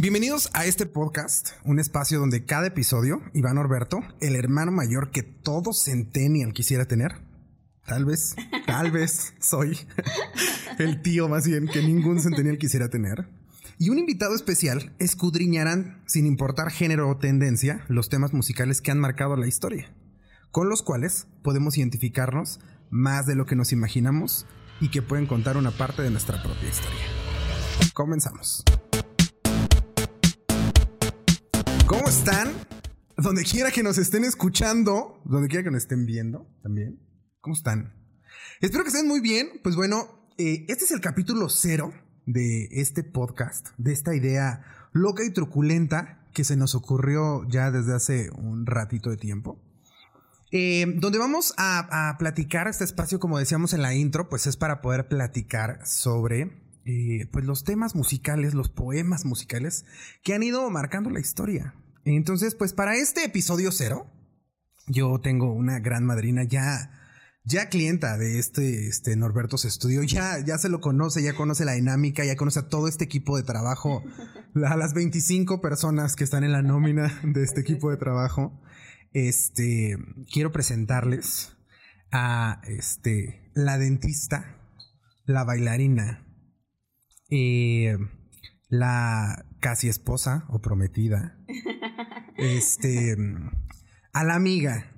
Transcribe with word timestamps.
Bienvenidos 0.00 0.48
a 0.52 0.64
este 0.64 0.86
podcast, 0.86 1.48
un 1.64 1.80
espacio 1.80 2.20
donde 2.20 2.44
cada 2.44 2.68
episodio, 2.68 3.20
Iván 3.34 3.58
Orberto, 3.58 3.98
el 4.20 4.36
hermano 4.36 4.70
mayor 4.70 5.10
que 5.10 5.24
todo 5.24 5.72
Centennial 5.72 6.52
quisiera 6.52 6.84
tener, 6.84 7.16
tal 7.84 8.04
vez, 8.04 8.36
tal 8.64 8.92
vez 8.92 9.34
soy 9.40 9.76
el 10.78 11.02
tío 11.02 11.28
más 11.28 11.48
bien 11.48 11.66
que 11.66 11.82
ningún 11.82 12.20
Centennial 12.20 12.58
quisiera 12.58 12.88
tener, 12.88 13.28
y 13.76 13.88
un 13.88 13.98
invitado 13.98 14.36
especial 14.36 14.94
escudriñarán, 15.00 16.00
sin 16.06 16.26
importar 16.26 16.70
género 16.70 17.08
o 17.10 17.16
tendencia, 17.16 17.84
los 17.88 18.08
temas 18.08 18.32
musicales 18.32 18.80
que 18.80 18.92
han 18.92 19.00
marcado 19.00 19.34
la 19.34 19.48
historia, 19.48 19.92
con 20.52 20.68
los 20.68 20.82
cuales 20.82 21.26
podemos 21.42 21.76
identificarnos 21.76 22.60
más 22.88 23.26
de 23.26 23.34
lo 23.34 23.46
que 23.46 23.56
nos 23.56 23.72
imaginamos 23.72 24.46
y 24.80 24.90
que 24.90 25.02
pueden 25.02 25.26
contar 25.26 25.56
una 25.56 25.72
parte 25.72 26.02
de 26.02 26.10
nuestra 26.10 26.40
propia 26.40 26.68
historia. 26.68 27.04
Comenzamos. 27.94 28.62
¿Cómo 31.88 32.06
están? 32.06 32.52
Donde 33.16 33.44
quiera 33.44 33.70
que 33.70 33.82
nos 33.82 33.96
estén 33.96 34.22
escuchando, 34.22 35.22
donde 35.24 35.48
quiera 35.48 35.64
que 35.64 35.70
nos 35.70 35.84
estén 35.84 36.04
viendo 36.04 36.46
también. 36.62 37.00
¿Cómo 37.40 37.56
están? 37.56 37.94
Espero 38.60 38.84
que 38.84 38.90
estén 38.90 39.08
muy 39.08 39.22
bien. 39.22 39.48
Pues 39.62 39.74
bueno, 39.74 40.28
eh, 40.36 40.66
este 40.68 40.84
es 40.84 40.90
el 40.90 41.00
capítulo 41.00 41.48
cero 41.48 41.94
de 42.26 42.68
este 42.72 43.04
podcast, 43.04 43.68
de 43.78 43.92
esta 43.94 44.14
idea 44.14 44.90
loca 44.92 45.24
y 45.24 45.32
truculenta 45.32 46.28
que 46.34 46.44
se 46.44 46.58
nos 46.58 46.74
ocurrió 46.74 47.48
ya 47.48 47.70
desde 47.70 47.94
hace 47.94 48.30
un 48.36 48.66
ratito 48.66 49.08
de 49.08 49.16
tiempo. 49.16 49.58
Eh, 50.52 50.84
donde 50.98 51.18
vamos 51.18 51.54
a, 51.56 52.10
a, 52.10 52.18
platicar 52.18 52.68
este 52.68 52.84
espacio, 52.84 53.18
como 53.18 53.38
decíamos 53.38 53.72
en 53.72 53.80
la 53.80 53.94
intro, 53.94 54.28
pues 54.28 54.46
es 54.46 54.58
para 54.58 54.82
poder 54.82 55.08
platicar 55.08 55.80
sobre 55.86 56.67
eh, 56.90 57.28
pues 57.30 57.44
los 57.44 57.64
temas 57.64 57.94
musicales, 57.94 58.54
los 58.54 58.70
poemas 58.70 59.26
musicales 59.26 59.84
que 60.22 60.32
han 60.32 60.42
ido 60.42 60.70
marcando 60.70 61.10
la 61.10 61.20
historia. 61.20 61.74
Entonces, 62.06 62.54
pues 62.54 62.72
para 62.72 62.96
este 62.96 63.24
episodio 63.24 63.72
cero, 63.72 64.10
yo 64.86 65.20
tengo 65.20 65.52
una 65.52 65.80
gran 65.80 66.06
madrina 66.06 66.44
ya 66.44 66.94
ya 67.44 67.68
clienta 67.68 68.16
de 68.16 68.38
este, 68.38 68.88
este 68.88 69.16
Norberto's 69.16 69.66
Estudio, 69.66 70.02
ya, 70.02 70.38
ya 70.42 70.56
se 70.56 70.70
lo 70.70 70.80
conoce, 70.80 71.22
ya 71.22 71.34
conoce 71.34 71.66
la 71.66 71.72
dinámica, 71.72 72.24
ya 72.24 72.36
conoce 72.36 72.60
a 72.60 72.68
todo 72.68 72.88
este 72.88 73.04
equipo 73.04 73.36
de 73.36 73.42
trabajo, 73.42 74.02
a 74.66 74.76
las 74.76 74.94
25 74.94 75.60
personas 75.60 76.16
que 76.16 76.24
están 76.24 76.42
en 76.42 76.52
la 76.52 76.62
nómina 76.62 77.20
de 77.22 77.42
este 77.42 77.60
equipo 77.60 77.90
de 77.90 77.98
trabajo. 77.98 78.58
Este, 79.12 79.98
quiero 80.32 80.52
presentarles 80.52 81.52
a 82.12 82.62
este, 82.66 83.50
la 83.54 83.76
dentista, 83.76 84.56
la 85.26 85.44
bailarina, 85.44 86.27
eh, 87.30 87.96
la 88.68 89.44
casi 89.60 89.88
esposa 89.88 90.44
o 90.48 90.60
prometida, 90.60 91.36
este, 92.36 93.16
a 94.12 94.24
la 94.24 94.34
amiga, 94.34 94.92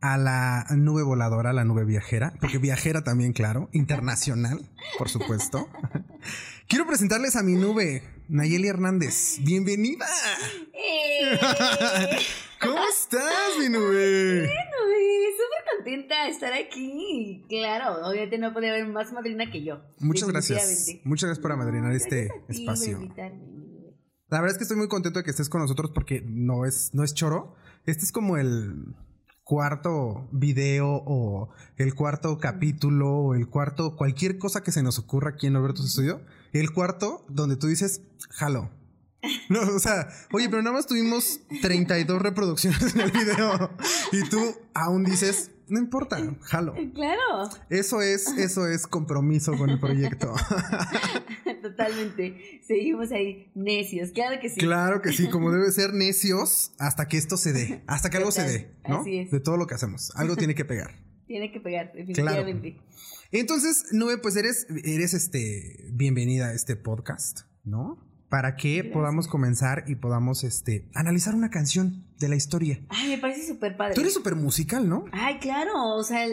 a 0.00 0.16
la 0.16 0.66
nube 0.76 1.02
voladora, 1.02 1.50
a 1.50 1.52
la 1.52 1.64
nube 1.64 1.84
viajera, 1.84 2.34
porque 2.40 2.58
viajera 2.58 3.02
también, 3.02 3.32
claro, 3.32 3.68
internacional, 3.72 4.70
por 4.96 5.08
supuesto. 5.08 5.68
Quiero 6.68 6.86
presentarles 6.86 7.36
a 7.36 7.42
mi 7.42 7.54
nube, 7.54 8.02
Nayeli 8.28 8.68
Hernández. 8.68 9.38
Bienvenida. 9.40 10.06
¿Cómo 12.60 12.78
estás, 12.88 13.58
mi 13.58 13.68
nube? 13.68 14.40
Bueno, 14.40 14.78
súper 15.36 15.76
contenta 15.76 16.24
de 16.24 16.30
estar 16.30 16.52
aquí. 16.52 17.44
Claro, 17.48 18.06
obviamente 18.08 18.38
no 18.38 18.52
podía 18.52 18.70
haber 18.70 18.88
más 18.88 19.12
madrina 19.12 19.50
que 19.50 19.64
yo. 19.64 19.80
Muchas 19.98 20.28
gracias. 20.28 20.86
Muchas 21.04 21.28
gracias 21.28 21.42
por 21.42 21.52
amadrinar 21.52 21.92
este 21.92 22.30
espacio. 22.48 23.00
La 24.28 24.40
verdad 24.40 24.52
es 24.52 24.58
que 24.58 24.64
estoy 24.64 24.76
muy 24.76 24.88
contento 24.88 25.20
de 25.20 25.24
que 25.24 25.30
estés 25.30 25.48
con 25.48 25.60
nosotros 25.60 25.90
porque 25.92 26.22
no 26.26 26.64
es, 26.64 26.90
no 26.92 27.04
es 27.04 27.14
choro. 27.14 27.54
Este 27.86 28.04
es 28.04 28.12
como 28.12 28.36
el 28.36 28.94
cuarto 29.44 30.28
video 30.32 31.02
o 31.06 31.48
el 31.78 31.94
cuarto 31.94 32.36
capítulo 32.36 33.10
o 33.10 33.34
el 33.34 33.48
cuarto, 33.48 33.96
cualquier 33.96 34.36
cosa 34.36 34.62
que 34.62 34.72
se 34.72 34.82
nos 34.82 34.98
ocurra 34.98 35.30
aquí 35.30 35.46
en 35.46 35.56
Alberto 35.56 35.82
Estudio. 35.82 36.20
El 36.52 36.72
cuarto 36.72 37.24
donde 37.28 37.56
tú 37.56 37.68
dices, 37.68 38.02
jalo. 38.30 38.70
No, 39.48 39.60
o 39.62 39.78
sea, 39.78 40.08
oye, 40.32 40.48
pero 40.48 40.62
nada 40.62 40.76
más 40.76 40.86
tuvimos 40.86 41.40
32 41.62 42.22
reproducciones 42.22 42.94
en 42.94 43.00
el 43.00 43.10
video 43.10 43.70
y 44.12 44.28
tú 44.28 44.38
aún 44.74 45.04
dices, 45.04 45.50
no 45.68 45.78
importa, 45.78 46.18
jalo. 46.42 46.74
Claro. 46.94 47.48
Eso 47.68 48.00
es, 48.00 48.28
eso 48.38 48.66
es 48.68 48.86
compromiso 48.86 49.56
con 49.56 49.70
el 49.70 49.80
proyecto. 49.80 50.34
Totalmente. 51.62 52.60
Seguimos 52.66 53.10
ahí 53.12 53.50
necios, 53.54 54.10
claro 54.12 54.40
que 54.40 54.48
sí. 54.48 54.60
Claro 54.60 55.02
que 55.02 55.12
sí, 55.12 55.28
como 55.28 55.50
debe 55.50 55.70
ser 55.72 55.92
necios 55.94 56.72
hasta 56.78 57.08
que 57.08 57.16
esto 57.16 57.36
se 57.36 57.52
dé, 57.52 57.82
hasta 57.86 58.10
que 58.10 58.18
algo 58.18 58.30
se 58.30 58.44
dé, 58.44 58.70
¿no? 58.88 59.00
Así 59.00 59.18
es. 59.18 59.30
De 59.30 59.40
todo 59.40 59.56
lo 59.56 59.66
que 59.66 59.74
hacemos, 59.74 60.12
algo 60.16 60.36
tiene 60.36 60.54
que 60.54 60.64
pegar. 60.64 61.06
Tiene 61.28 61.52
que 61.52 61.60
pegar, 61.60 61.92
definitivamente. 61.92 62.72
Claro. 62.72 62.88
Entonces, 63.32 63.84
Nube, 63.92 64.16
pues 64.16 64.34
eres, 64.36 64.66
eres 64.82 65.12
este, 65.12 65.90
bienvenida 65.92 66.46
a 66.46 66.54
este 66.54 66.74
podcast, 66.74 67.40
¿no? 67.64 68.07
Para 68.28 68.56
que 68.56 68.74
Gracias. 68.74 68.92
podamos 68.92 69.28
comenzar 69.28 69.84
y 69.86 69.94
podamos 69.94 70.44
este, 70.44 70.88
analizar 70.94 71.34
una 71.34 71.50
canción 71.50 72.04
de 72.18 72.28
la 72.28 72.36
historia. 72.36 72.80
Ay, 72.90 73.08
me 73.08 73.18
parece 73.18 73.46
súper 73.46 73.76
padre. 73.76 73.94
Tú 73.94 74.02
eres 74.02 74.12
súper 74.12 74.34
musical, 74.34 74.88
¿no? 74.88 75.04
Ay, 75.12 75.38
claro. 75.38 75.94
O 75.94 76.02
sea, 76.02 76.26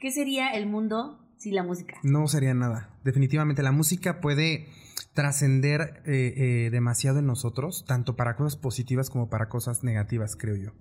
¿qué 0.00 0.10
sería 0.10 0.50
el 0.50 0.66
mundo 0.66 1.20
sin 1.36 1.54
la 1.54 1.62
música? 1.62 1.96
No 2.02 2.26
sería 2.26 2.54
nada. 2.54 2.90
Definitivamente 3.04 3.62
la 3.62 3.72
música 3.72 4.20
puede 4.20 4.66
trascender 5.14 6.02
eh, 6.06 6.34
eh, 6.36 6.70
demasiado 6.70 7.20
en 7.20 7.26
nosotros, 7.26 7.84
tanto 7.86 8.16
para 8.16 8.36
cosas 8.36 8.56
positivas 8.56 9.08
como 9.08 9.28
para 9.28 9.48
cosas 9.48 9.84
negativas, 9.84 10.36
creo 10.36 10.56
yo. 10.56 10.72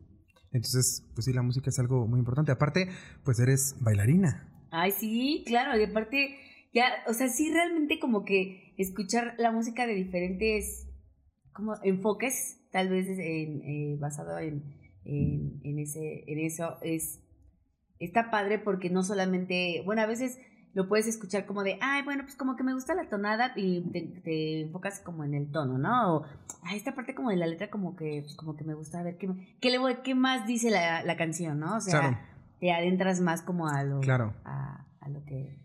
Entonces, 0.52 1.04
pues 1.14 1.26
sí, 1.26 1.34
la 1.34 1.42
música 1.42 1.70
es 1.70 1.80
algo 1.80 2.08
muy 2.08 2.20
importante. 2.20 2.52
Aparte, 2.52 2.90
pues 3.24 3.40
eres 3.40 3.76
bailarina. 3.82 4.48
Ay, 4.72 4.92
sí, 4.92 5.44
claro. 5.46 5.80
Y 5.80 5.84
aparte, 5.84 6.38
ya, 6.76 6.90
o 7.08 7.14
sea, 7.14 7.30
sí 7.30 7.52
realmente 7.52 8.00
como 8.00 8.26
que 8.26 8.76
escuchar 8.78 9.34
la 9.38 9.52
música 9.52 9.88
de 9.88 9.96
diferentes 9.96 10.88
como 11.54 11.74
enfoques, 11.84 12.62
tal 12.72 12.90
vez 12.90 13.08
en, 13.08 13.62
eh, 13.64 13.98
basado 13.98 14.38
en, 14.38 14.76
en, 15.06 15.62
en, 15.64 15.80
ese, 15.80 16.26
en 16.28 16.40
eso, 16.40 16.78
es 16.82 17.22
está 17.98 18.30
padre 18.30 18.60
porque 18.60 18.90
no 18.90 19.04
solamente, 19.04 19.82
bueno, 19.86 20.02
a 20.02 20.06
veces 20.06 20.38
lo 20.74 20.90
puedes 20.90 21.08
escuchar 21.08 21.46
como 21.46 21.64
de, 21.64 21.78
ay, 21.80 22.04
bueno, 22.04 22.24
pues 22.24 22.36
como 22.36 22.58
que 22.58 22.64
me 22.64 22.74
gusta 22.74 22.94
la 22.94 23.08
tonada 23.08 23.54
y 23.56 23.90
te, 23.92 24.02
te 24.02 24.62
enfocas 24.64 25.00
como 25.00 25.24
en 25.24 25.34
el 25.34 25.50
tono, 25.50 25.78
¿no? 25.78 26.18
O, 26.18 26.26
ay, 26.64 26.76
esta 26.76 26.94
parte 26.94 27.16
como 27.16 27.30
de 27.30 27.38
la 27.38 27.48
letra 27.48 27.70
como 27.70 27.96
que, 27.96 28.20
pues 28.22 28.36
como 28.36 28.58
que 28.58 28.66
me 28.66 28.74
gusta, 28.74 29.00
a 29.00 29.04
ver, 29.04 29.18
¿qué, 29.18 29.30
qué, 29.62 29.70
le 29.72 29.78
voy, 29.78 29.96
qué 30.04 30.14
más 30.14 30.46
dice 30.46 30.70
la, 30.70 31.04
la 31.04 31.16
canción, 31.16 31.58
¿no? 31.62 31.78
O 31.78 31.80
sea, 31.80 32.02
Claro. 32.02 32.18
te 32.60 32.74
adentras 32.74 33.22
más 33.22 33.42
como 33.42 33.70
a 33.70 33.82
lo, 33.86 34.02
Claro. 34.02 34.34
a, 34.44 34.86
a 35.00 35.08
lo 35.08 35.24
que 35.24 35.58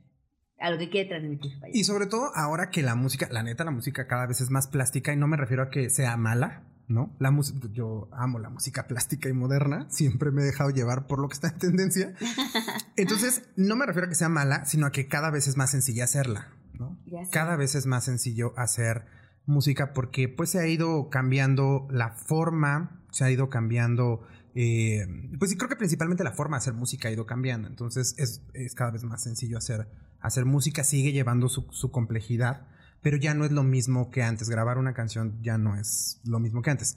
a 0.61 0.71
lo 0.71 0.79
que 0.79 0.91
quiere 0.91 1.09
transmitir. 1.09 1.59
vaya. 1.59 1.73
Y 1.75 1.85
sobre 1.85 2.07
todo 2.07 2.31
ahora 2.35 2.71
que 2.71 2.83
la 2.83 2.95
música, 2.95 3.29
la 3.31 3.43
neta, 3.43 3.65
la 3.65 3.71
música 3.71 4.07
cada 4.07 4.27
vez 4.27 4.41
es 4.41 4.51
más 4.51 4.69
plástica 4.69 5.13
y 5.13 5.17
no 5.17 5.27
me 5.27 5.37
refiero 5.37 5.63
a 5.63 5.71
que 5.71 5.91
sea 5.91 6.17
mala, 6.17 6.65
¿no? 6.87 7.15
La 7.19 7.31
música, 7.31 7.69
yo 7.73 8.09
amo 8.13 8.39
la 8.39 8.51
música 8.51 8.87
plástica 8.87 9.29
y 9.29 9.33
moderna, 9.33 9.87
siempre 9.91 10.31
me 10.31 10.43
he 10.43 10.45
dejado 10.45 10.71
llevar 10.71 11.07
por 11.07 11.21
lo 11.21 11.29
que 11.29 11.35
está 11.35 11.49
en 11.49 11.59
tendencia. 11.59 12.15
Entonces, 12.97 13.43
no 13.57 13.77
me 13.77 13.87
refiero 13.87 14.07
a 14.07 14.09
que 14.09 14.15
sea 14.15 14.29
mala, 14.29 14.65
sino 14.65 14.87
a 14.87 14.93
que 14.93 15.07
cada 15.07 15.31
vez 15.31 15.49
es 15.49 15.57
más 15.57 15.71
sencilla 15.71 16.05
hacerla, 16.05 16.49
¿no? 16.75 16.99
Cada 17.31 17.57
vez 17.57 17.75
es 17.75 17.87
más 17.87 18.05
sencillo 18.05 18.53
hacer 18.57 19.07
música 19.47 19.93
porque 19.93 20.29
pues 20.29 20.51
se 20.51 20.61
ha 20.61 20.67
ido 20.67 21.09
cambiando 21.09 21.89
la 21.91 22.11
forma, 22.11 23.03
se 23.11 23.25
ha 23.25 23.31
ido 23.31 23.49
cambiando, 23.49 24.27
eh, 24.55 25.07
pues 25.39 25.51
sí 25.51 25.57
creo 25.57 25.69
que 25.69 25.77
principalmente 25.77 26.25
la 26.25 26.33
forma 26.33 26.57
de 26.57 26.59
hacer 26.59 26.75
música 26.75 27.09
ha 27.09 27.13
ido 27.13 27.27
cambiando, 27.27 27.69
entonces 27.69 28.15
es, 28.19 28.43
es 28.53 28.75
cada 28.75 28.91
vez 28.91 29.05
más 29.05 29.23
sencillo 29.23 29.59
hacer, 29.59 29.89
hacer 30.21 30.45
música, 30.45 30.85
sigue 30.85 31.13
llevando 31.13 31.49
su, 31.49 31.67
su 31.71 31.91
complejidad, 31.91 32.67
pero 33.03 33.17
ya 33.17 33.35
no 33.35 33.45
es 33.45 33.51
lo 33.53 33.63
mismo 33.63 34.11
que 34.11 34.23
antes, 34.23 34.49
grabar 34.51 34.79
una 34.79 34.93
canción 34.95 35.39
ya 35.43 35.57
no 35.59 35.77
es 35.77 36.21
lo 36.25 36.39
mismo 36.41 36.63
que 36.63 36.71
antes. 36.71 36.97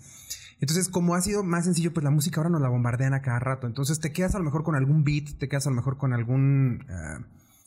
Entonces, 0.59 0.87
como 0.89 1.15
ha 1.15 1.21
sido 1.21 1.43
más 1.43 1.65
sencillo, 1.65 1.93
pues 1.93 2.03
la 2.03 2.09
música 2.11 2.39
ahora 2.39 2.49
nos 2.49 2.61
la 2.61 2.69
bombardean 2.69 3.13
a 3.13 3.21
cada 3.21 3.39
rato. 3.39 3.67
Entonces, 3.67 3.99
te 3.99 4.11
quedas 4.13 4.33
a 4.35 4.37
lo 4.37 4.45
mejor 4.45 4.63
con 4.63 4.75
algún 4.75 5.03
beat, 5.03 5.37
te 5.37 5.49
quedas 5.49 5.67
a 5.67 5.69
lo 5.69 5.75
mejor 5.75 5.97
con 5.97 6.13
algún 6.13 6.85
eh, 6.89 7.25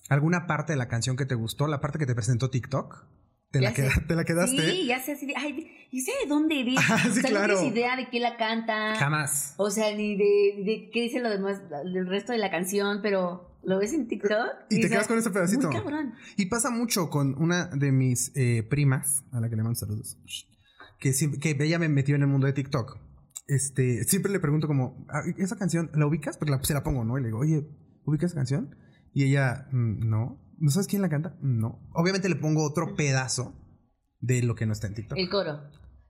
alguna 0.09 0.47
parte 0.47 0.73
de 0.73 0.77
la 0.79 0.89
canción 0.89 1.17
que 1.17 1.27
te 1.27 1.35
gustó, 1.35 1.67
la 1.67 1.81
parte 1.81 1.99
que 1.99 2.07
te 2.07 2.15
presentó 2.15 2.49
TikTok. 2.51 3.05
¿Te, 3.51 3.61
la, 3.61 3.73
queda- 3.73 3.91
¿te 4.07 4.15
la 4.15 4.25
quedaste? 4.25 4.71
Sí, 4.71 4.87
ya 4.87 5.01
sé 5.01 5.13
así 5.13 5.25
de, 5.27 5.35
ay, 5.37 5.71
¿y 5.91 6.01
sé 6.03 6.11
de 6.23 6.29
dónde 6.29 6.61
eres? 6.61 6.75
Ah, 6.91 6.99
sí, 7.03 7.09
o 7.09 7.13
sea, 7.13 7.23
claro. 7.31 7.55
no 7.55 7.61
tienes 7.61 7.77
idea 7.79 7.97
de 7.97 8.09
quién 8.09 8.23
la 8.23 8.37
canta. 8.37 8.97
Jamás. 8.97 9.55
O 9.57 9.71
sea, 9.71 9.95
ni 9.97 10.17
de, 10.17 10.63
de 10.65 10.91
qué 10.93 11.03
dice 11.03 11.21
lo 11.21 11.31
demás, 11.31 11.61
del 11.85 12.07
resto 12.09 12.33
de 12.33 12.39
la 12.39 12.51
canción, 12.51 13.01
pero 13.03 13.46
lo 13.65 13.79
ves 13.79 13.93
en 13.93 14.07
TikTok. 14.09 14.47
Y 14.71 14.81
te 14.81 14.89
quedas 14.89 15.07
con 15.09 15.19
ese 15.19 15.31
pedacito. 15.31 15.69
Muy 15.71 15.77
cabrón. 15.81 16.15
Y 16.37 16.47
pasa 16.47 16.71
mucho 16.71 17.11
con 17.11 17.35
una 17.41 17.67
de 17.67 17.93
mis 17.93 18.33
eh, 18.37 18.63
primas, 18.69 19.25
a 19.33 19.41
la 19.41 19.49
que 19.49 19.57
le 19.57 19.63
mando 19.63 19.77
saludos, 19.79 20.19
que, 21.01 21.13
siempre- 21.13 21.41
que 21.41 21.57
ella 21.65 21.79
me 21.79 21.89
metió 21.89 22.15
en 22.15 22.23
el 22.23 22.29
mundo 22.29 22.47
de 22.47 22.53
TikTok. 22.53 22.99
Este, 23.49 24.05
siempre 24.05 24.33
le 24.33 24.41
pregunto 24.41 24.67
como, 24.67 25.07
"Ah, 25.09 25.23
¿esa 25.39 25.57
canción 25.57 25.91
la 25.95 26.07
ubicas? 26.07 26.37
Porque 26.37 26.51
la, 26.51 26.63
se 26.65 26.75
la 26.75 26.83
pongo, 26.83 27.05
¿no? 27.05 27.17
Y 27.19 27.23
le 27.23 27.29
digo, 27.29 27.39
oye, 27.39 27.69
¿ubicas 28.05 28.31
esa 28.33 28.37
canción? 28.41 28.75
Y 29.15 29.25
ella, 29.25 29.69
"Mm, 29.73 30.09
no. 30.09 30.43
¿No 30.59 30.71
sabes 30.71 30.87
quién 30.87 31.03
la 31.03 31.09
canta? 31.11 31.37
No. 31.43 31.87
Obviamente 31.93 32.29
le 32.29 32.37
pongo 32.37 32.65
otro 32.65 32.97
pedazo 32.97 33.55
de 34.21 34.43
lo 34.43 34.55
que 34.55 34.67
no 34.67 34.73
está 34.73 34.87
en 34.87 34.95
TikTok. 34.95 35.19
El 35.19 35.29
coro. 35.29 35.61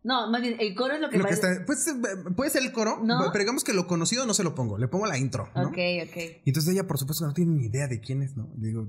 No, 0.06 0.30
más 0.30 0.40
bien, 0.40 0.54
el 0.60 0.72
coro 0.76 0.94
es 0.94 1.00
lo 1.00 1.10
que, 1.10 1.18
Lo 1.18 1.24
que 1.24 1.34
está, 1.34 1.48
pues, 1.66 1.84
eh, 1.88 1.94
puede 2.36 2.48
ser 2.48 2.62
el 2.62 2.70
coro, 2.70 3.00
¿No? 3.02 3.18
pero 3.32 3.40
digamos 3.40 3.64
que 3.64 3.74
lo 3.74 3.88
conocido 3.88 4.24
no 4.24 4.34
se 4.34 4.44
lo 4.44 4.54
pongo, 4.54 4.78
le 4.78 4.86
pongo 4.86 5.04
la 5.04 5.18
intro. 5.18 5.48
¿no? 5.56 5.62
Ok, 5.62 5.78
ok. 6.04 6.16
Y 6.44 6.50
entonces 6.50 6.72
ella, 6.72 6.86
por 6.86 6.96
supuesto, 6.96 7.26
no 7.26 7.34
tiene 7.34 7.56
ni 7.56 7.66
idea 7.66 7.88
de 7.88 7.98
quién 7.98 8.22
es, 8.22 8.36
¿no? 8.36 8.48
Digo, 8.54 8.86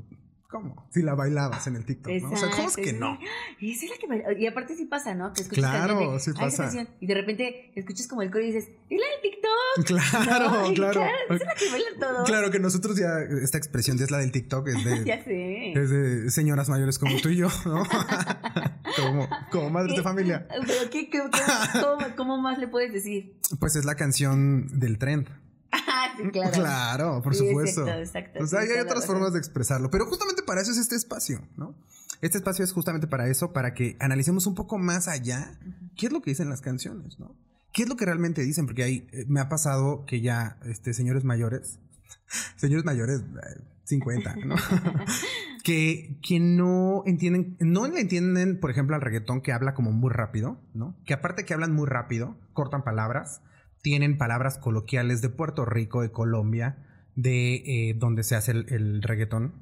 ¿cómo? 0.49 0.87
Si 0.91 1.01
la 1.01 1.13
bailabas 1.15 1.67
en 1.67 1.75
el 1.75 1.85
TikTok, 1.85 2.11
¿no? 2.21 2.31
O 2.31 2.37
sea, 2.37 2.49
¿cómo 2.49 2.67
es 2.69 2.75
que 2.75 2.93
no? 2.93 3.17
Y 3.59 3.73
esa 3.73 3.85
es 3.85 3.91
la 3.91 3.97
que 3.97 4.07
baila- 4.07 4.39
Y 4.39 4.47
aparte 4.47 4.75
sí 4.75 4.85
pasa, 4.85 5.13
¿no? 5.15 5.33
Que 5.33 5.41
escuchas 5.41 5.63
Claro, 5.63 6.13
de, 6.13 6.19
sí 6.19 6.31
"Ay, 6.31 6.33
esa 6.35 6.45
pasa. 6.45 6.63
canción", 6.63 6.89
y 6.99 7.07
de 7.07 7.13
repente 7.13 7.71
escuchas 7.75 8.07
como 8.07 8.21
el 8.21 8.31
coro 8.31 8.43
y 8.43 8.51
dices, 8.53 8.69
¡es 8.89 8.99
la 8.99 9.05
del 9.07 9.21
TikTok! 9.21 9.47
Claro, 10.25 10.73
claro. 10.73 11.03
esa 11.29 11.35
es 11.35 11.41
la 11.45 11.53
que 11.55 11.69
bailan 11.69 11.99
todos. 11.99 12.27
Claro 12.27 12.49
que 12.51 12.59
nosotros 12.59 12.97
ya, 12.97 13.19
esta 13.43 13.57
expresión 13.57 13.97
ya 13.97 14.05
es 14.05 14.11
la 14.11 14.17
del 14.19 14.31
TikTok, 14.31 14.67
es 14.69 14.83
de, 14.85 15.03
ya 15.05 15.23
sé. 15.23 15.73
es 15.73 15.89
de 15.89 16.31
señoras 16.31 16.69
mayores 16.69 16.97
como 16.97 17.15
tú 17.21 17.29
y 17.29 17.35
yo, 17.37 17.49
¿no? 17.65 17.83
como, 18.95 19.29
como 19.51 19.69
madres 19.69 19.95
de 19.97 20.01
familia. 20.03 20.47
Pero 20.49 20.89
¿qué, 20.91 21.09
qué- 21.09 21.21
qué- 21.31 21.79
cómo, 21.81 22.15
cómo 22.15 22.37
más 22.41 22.57
le 22.57 22.67
puedes 22.67 22.91
decir? 22.93 23.37
Pues 23.59 23.75
es 23.75 23.85
la 23.85 23.95
canción 23.95 24.79
del 24.79 24.97
tren. 24.97 25.27
Ah, 25.71 26.13
sí, 26.17 26.23
claro. 26.31 26.51
Claro, 26.53 27.21
por 27.21 27.35
Sí, 27.35 27.47
supuesto. 27.47 27.81
exacto, 27.87 28.01
exacto, 28.01 28.43
O 28.43 28.47
sea, 28.47 28.61
sí, 28.61 28.71
hay 28.71 28.79
otras 28.79 29.01
razón. 29.01 29.15
formas 29.15 29.33
de 29.33 29.39
expresarlo, 29.39 29.89
pero 29.91 30.05
justamente 30.05 30.43
para 30.43 30.61
eso 30.61 30.71
es 30.71 30.77
este 30.77 30.95
espacio, 30.95 31.41
¿no? 31.57 31.75
Este 32.21 32.37
espacio 32.37 32.63
es 32.65 32.71
justamente 32.73 33.05
para 33.07 33.27
eso, 33.27 33.53
para 33.53 33.73
que 33.73 33.95
analicemos 33.99 34.47
un 34.47 34.55
poco 34.55 34.77
más 34.77 35.07
allá 35.07 35.59
qué 35.95 36.07
es 36.07 36.11
lo 36.11 36.21
que 36.21 36.31
dicen 36.31 36.49
las 36.49 36.61
canciones, 36.61 37.19
¿no? 37.19 37.35
¿Qué 37.73 37.83
es 37.83 37.89
lo 37.89 37.95
que 37.95 38.05
realmente 38.05 38.41
dicen? 38.43 38.65
Porque 38.65 38.83
ahí 38.83 39.07
eh, 39.11 39.25
me 39.27 39.39
ha 39.39 39.49
pasado 39.49 40.05
que 40.05 40.21
ya, 40.21 40.57
este, 40.65 40.93
señores 40.93 41.23
mayores, 41.25 41.79
señores 42.55 42.85
mayores, 42.85 43.19
eh, 43.21 43.61
50, 43.83 44.35
¿no? 44.45 44.55
que, 45.63 46.17
que 46.21 46.39
no 46.39 47.03
entienden, 47.05 47.55
no 47.59 47.87
le 47.87 48.01
entienden, 48.01 48.59
por 48.59 48.71
ejemplo, 48.71 48.95
al 48.95 49.01
reggaetón 49.01 49.41
que 49.41 49.51
habla 49.53 49.73
como 49.73 49.91
muy 49.91 50.11
rápido, 50.11 50.59
¿no? 50.73 50.95
Que 51.05 51.13
aparte 51.13 51.45
que 51.45 51.53
hablan 51.53 51.73
muy 51.73 51.87
rápido, 51.87 52.35
cortan 52.53 52.83
palabras, 52.83 53.41
tienen 53.87 54.17
palabras 54.17 54.57
coloquiales 54.57 55.21
de 55.21 55.29
Puerto 55.29 55.63
Rico, 55.63 56.01
de 56.01 56.11
Colombia, 56.11 56.75
de 57.15 57.55
eh, 57.89 57.93
donde 57.97 58.23
se 58.23 58.35
hace 58.35 58.51
el, 58.51 58.65
el 58.67 59.01
reggaetón, 59.01 59.53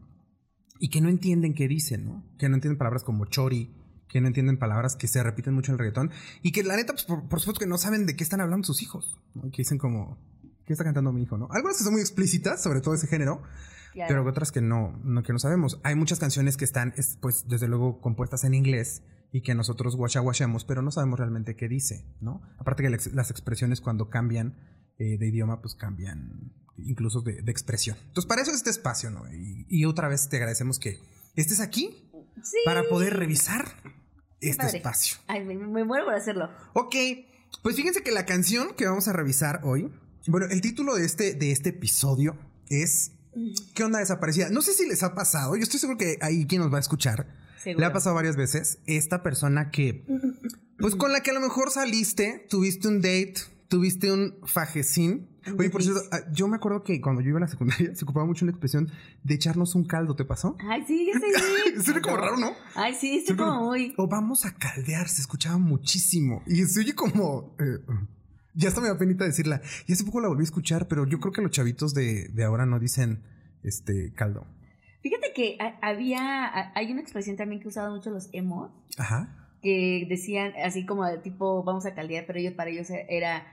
y 0.79 0.89
que 0.89 0.99
no 0.99 1.09
entienden 1.09 1.53
qué 1.53 1.67
dicen, 1.67 2.05
¿no? 2.05 2.25
Que 2.39 2.49
no 2.49 2.55
entienden 2.55 2.79
palabras 2.79 3.03
como 3.03 3.27
chori, 3.27 3.71
que 4.09 4.21
no 4.21 4.27
entienden 4.27 4.57
palabras 4.57 4.95
que 4.95 5.07
se 5.07 5.21
repiten 5.21 5.53
mucho 5.53 5.71
en 5.71 5.73
el 5.73 5.77
reggaetón, 5.77 6.09
y 6.41 6.53
que 6.53 6.63
la 6.63 6.75
neta, 6.75 6.93
pues, 6.93 7.05
por, 7.05 7.29
por 7.29 7.39
supuesto 7.39 7.59
que 7.59 7.67
no 7.67 7.77
saben 7.77 8.07
de 8.07 8.15
qué 8.15 8.23
están 8.23 8.41
hablando 8.41 8.65
sus 8.65 8.81
hijos, 8.81 9.15
¿no? 9.35 9.43
Que 9.51 9.57
dicen 9.57 9.77
como, 9.77 10.17
¿qué 10.65 10.73
está 10.73 10.83
cantando 10.83 11.11
mi 11.13 11.21
hijo, 11.21 11.37
no? 11.37 11.47
Algunas 11.51 11.77
que 11.77 11.83
son 11.83 11.93
muy 11.93 12.01
explícitas, 12.01 12.63
sobre 12.63 12.81
todo 12.81 12.95
ese 12.95 13.05
género, 13.05 13.43
Claro. 13.93 14.07
pero 14.09 14.27
otras 14.27 14.51
que 14.51 14.61
no, 14.61 14.99
no, 15.03 15.21
que 15.21 15.33
no 15.33 15.37
sabemos. 15.39 15.79
Hay 15.83 15.93
muchas 15.93 16.17
canciones 16.17 16.57
que 16.57 16.65
están, 16.65 16.95
es, 16.97 17.19
pues, 17.21 17.47
desde 17.47 17.67
luego, 17.67 18.01
compuestas 18.01 18.43
en 18.43 18.55
inglés 18.55 19.03
y 19.35 19.41
que 19.41 19.53
nosotros 19.53 19.97
guachamos, 19.97 20.63
pero 20.63 20.81
no 20.81 20.91
sabemos 20.91 21.19
realmente 21.19 21.57
qué 21.57 21.67
dice, 21.67 22.05
¿no? 22.21 22.41
Aparte 22.57 22.83
que 22.83 22.89
las 22.89 23.31
expresiones 23.31 23.81
cuando 23.81 24.09
cambian 24.09 24.55
eh, 24.97 25.17
de 25.17 25.27
idioma, 25.27 25.61
pues 25.61 25.75
cambian 25.75 26.53
incluso 26.77 27.19
de, 27.19 27.41
de 27.41 27.51
expresión. 27.51 27.97
Entonces, 28.07 28.27
para 28.29 28.41
eso 28.43 28.51
es 28.51 28.57
este 28.57 28.69
espacio, 28.69 29.09
¿no? 29.11 29.23
Y, 29.33 29.65
y 29.67 29.83
otra 29.83 30.07
vez 30.07 30.29
te 30.29 30.37
agradecemos 30.37 30.79
que 30.79 30.99
estés 31.35 31.59
aquí 31.59 32.09
Sí. 32.43 32.57
para 32.63 32.83
poder 32.83 33.17
revisar 33.17 33.65
este 34.39 34.63
padre. 34.63 34.77
espacio. 34.77 35.17
Ay, 35.27 35.43
me, 35.43 35.55
me 35.55 35.83
muero 35.83 36.05
por 36.05 36.13
hacerlo. 36.13 36.49
Ok, 36.73 36.95
pues 37.61 37.75
fíjense 37.75 38.03
que 38.03 38.11
la 38.11 38.25
canción 38.25 38.69
que 38.77 38.85
vamos 38.85 39.09
a 39.09 39.13
revisar 39.13 39.59
hoy, 39.65 39.91
bueno, 40.27 40.45
el 40.49 40.61
título 40.61 40.95
de 40.95 41.05
este, 41.05 41.33
de 41.33 41.51
este 41.51 41.69
episodio 41.69 42.37
es 42.69 43.11
¿Qué 43.73 43.83
onda 43.83 43.99
desaparecida? 43.99 44.49
No 44.49 44.61
sé 44.61 44.71
si 44.71 44.87
les 44.87 45.03
ha 45.03 45.13
pasado, 45.13 45.57
yo 45.57 45.63
estoy 45.63 45.79
seguro 45.81 45.97
que 45.97 46.17
hay 46.21 46.45
quien 46.45 46.61
nos 46.61 46.71
va 46.71 46.77
a 46.77 46.79
escuchar. 46.79 47.43
Seguro. 47.57 47.79
Le 47.81 47.85
ha 47.85 47.93
pasado 47.93 48.15
varias 48.15 48.35
veces 48.35 48.79
esta 48.85 49.23
persona 49.23 49.69
que, 49.71 50.05
pues 50.77 50.95
con 50.95 51.11
la 51.11 51.21
que 51.21 51.31
a 51.31 51.33
lo 51.33 51.39
mejor 51.41 51.71
saliste, 51.71 52.45
tuviste 52.49 52.87
un 52.87 53.01
date, 53.01 53.35
tuviste 53.67 54.11
un 54.11 54.35
fajecín. 54.45 55.29
Oye, 55.59 55.69
por 55.69 55.83
cierto, 55.83 56.01
ah, 56.11 56.21
yo 56.31 56.47
me 56.47 56.55
acuerdo 56.55 56.83
que 56.83 56.99
cuando 56.99 57.21
yo 57.21 57.29
iba 57.29 57.37
a 57.37 57.41
la 57.41 57.47
secundaria 57.47 57.93
se 57.93 58.03
ocupaba 58.03 58.25
mucho 58.25 58.45
una 58.45 58.51
expresión 58.51 58.91
de 59.23 59.35
echarnos 59.35 59.75
un 59.75 59.85
caldo, 59.85 60.15
¿te 60.15 60.25
pasó? 60.25 60.55
Ay, 60.69 60.83
sí, 60.87 61.11
sí. 61.13 61.81
Suena 61.83 62.01
como 62.01 62.17
raro, 62.17 62.37
¿no? 62.37 62.51
Ay, 62.75 62.95
sí, 62.99 63.23
Suena 63.25 63.43
como 63.45 63.65
muy. 63.65 63.93
O 63.97 64.07
vamos 64.07 64.45
a 64.45 64.55
caldear, 64.55 65.07
se 65.07 65.21
escuchaba 65.21 65.57
muchísimo. 65.57 66.41
Y 66.47 66.63
se 66.65 66.79
oye 66.79 66.95
como. 66.95 67.55
eh, 67.59 67.77
ya 68.55 68.69
hasta 68.69 68.81
me 68.81 68.87
da 68.87 68.97
penita 68.97 69.25
decirla. 69.25 69.61
Y 69.85 69.93
hace 69.93 70.03
poco 70.03 70.21
la 70.21 70.29
volví 70.29 70.41
a 70.41 70.45
escuchar, 70.45 70.87
pero 70.87 71.05
yo 71.05 71.19
creo 71.19 71.33
que 71.33 71.41
los 71.41 71.51
chavitos 71.51 71.93
de, 71.93 72.29
de 72.29 72.43
ahora 72.43 72.65
no 72.65 72.79
dicen 72.79 73.21
este 73.63 74.13
caldo. 74.13 74.47
Fíjate 75.05 75.33
que 75.35 75.57
ha- 75.59 75.77
había. 75.87 76.45
ha- 76.45 76.71
Hay 76.73 76.91
una 76.91 77.01
expresión 77.01 77.37
también 77.37 77.61
que 77.61 77.67
usaban 77.67 77.91
mucho 77.93 78.09
los 78.09 78.27
emos. 78.33 78.71
Ajá. 78.97 79.41
que 79.61 80.05
decían 80.09 80.53
así 80.63 80.85
como 80.85 81.05
de 81.05 81.17
tipo 81.19 81.63
vamos 81.63 81.85
a 81.87 81.93
caldear, 81.95 82.25
pero 82.27 82.37
ellos 82.39 82.53
para 82.53 82.69
ellos 82.71 82.87
era 82.89 83.47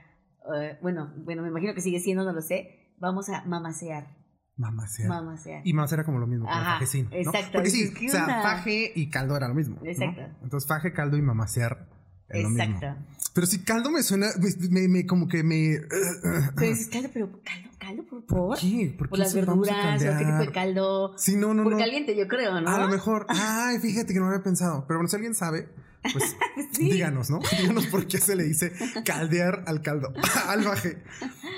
eh, 0.55 0.77
bueno, 0.81 1.11
bueno, 1.17 1.41
me 1.43 1.47
imagino 1.49 1.73
que 1.73 1.81
sigue 1.81 1.99
siendo, 1.99 2.23
no 2.23 2.33
lo 2.33 2.41
sé, 2.41 2.93
vamos 2.99 3.29
a 3.29 3.43
mamasear, 3.45 4.15
Mamasear. 4.55 5.09
mamasear. 5.09 5.61
Y 5.65 5.73
era 5.91 6.03
como 6.03 6.19
lo 6.19 6.27
mismo, 6.27 6.45
como 6.45 6.55
Ajá, 6.55 6.73
fajecín. 6.73 7.09
¿no? 7.09 7.15
exacto. 7.15 7.49
Porque 7.53 7.69
sí, 7.71 7.83
Dices, 7.85 7.97
¿qué 7.97 8.07
o 8.07 8.11
sea, 8.11 8.25
faje 8.43 8.91
y 8.95 9.09
caldo 9.09 9.35
era 9.35 9.47
lo 9.47 9.55
mismo. 9.55 9.77
¿no? 9.81 9.89
Exacto. 9.89 10.21
Entonces, 10.43 10.67
faje, 10.67 10.93
caldo 10.93 11.17
y 11.17 11.21
mamasear 11.23 11.87
es 12.33 12.43
lo 12.43 12.49
mismo. 12.49 12.63
Exacto. 12.63 13.05
Pero 13.33 13.47
si 13.47 13.59
caldo 13.63 13.89
me 13.89 14.03
suena, 14.03 14.27
me, 14.69 14.87
me- 14.87 15.05
como 15.07 15.27
que 15.27 15.43
me. 15.43 15.79
Pero 16.55 16.69
dices, 16.69 16.87
caldo, 16.87 17.09
pero 17.13 17.31
caldo, 17.43 17.69
caldo, 17.79 18.03
por 18.05 18.25
¿Por 18.25 18.59
qué? 18.59 18.93
¿Por 18.97 19.09
Por 19.09 19.17
qué 19.17 19.23
las 19.23 19.45
vamos 19.45 19.67
a 19.69 19.73
verduras, 19.73 20.01
o 20.15 20.17
qué 20.19 20.25
tipo 20.25 20.37
de 20.39 20.51
caldo. 20.51 21.13
Sí, 21.17 21.35
no, 21.35 21.53
no, 21.53 21.63
por 21.63 21.71
no. 21.73 21.77
caliente, 21.79 22.15
yo 22.15 22.27
creo, 22.27 22.61
¿no? 22.61 22.69
A 22.69 22.79
lo 22.79 22.87
mejor. 22.89 23.25
Ay, 23.29 23.79
fíjate 23.79 24.13
que 24.13 24.19
no 24.19 24.25
lo 24.25 24.31
había 24.33 24.43
pensado. 24.43 24.85
Pero 24.87 24.99
bueno, 24.99 25.09
si 25.09 25.15
alguien 25.15 25.33
sabe, 25.33 25.67
pues 26.03 26.35
Sí. 26.73 26.91
díganos, 26.91 27.31
¿no? 27.31 27.39
Díganos 27.59 27.87
por 27.87 28.05
qué 28.05 28.19
se 28.19 28.35
le 28.35 28.43
dice 28.43 28.71
caldear 29.03 29.63
al 29.65 29.81
caldo, 29.81 30.13
al 30.47 30.63
baje. 30.63 31.01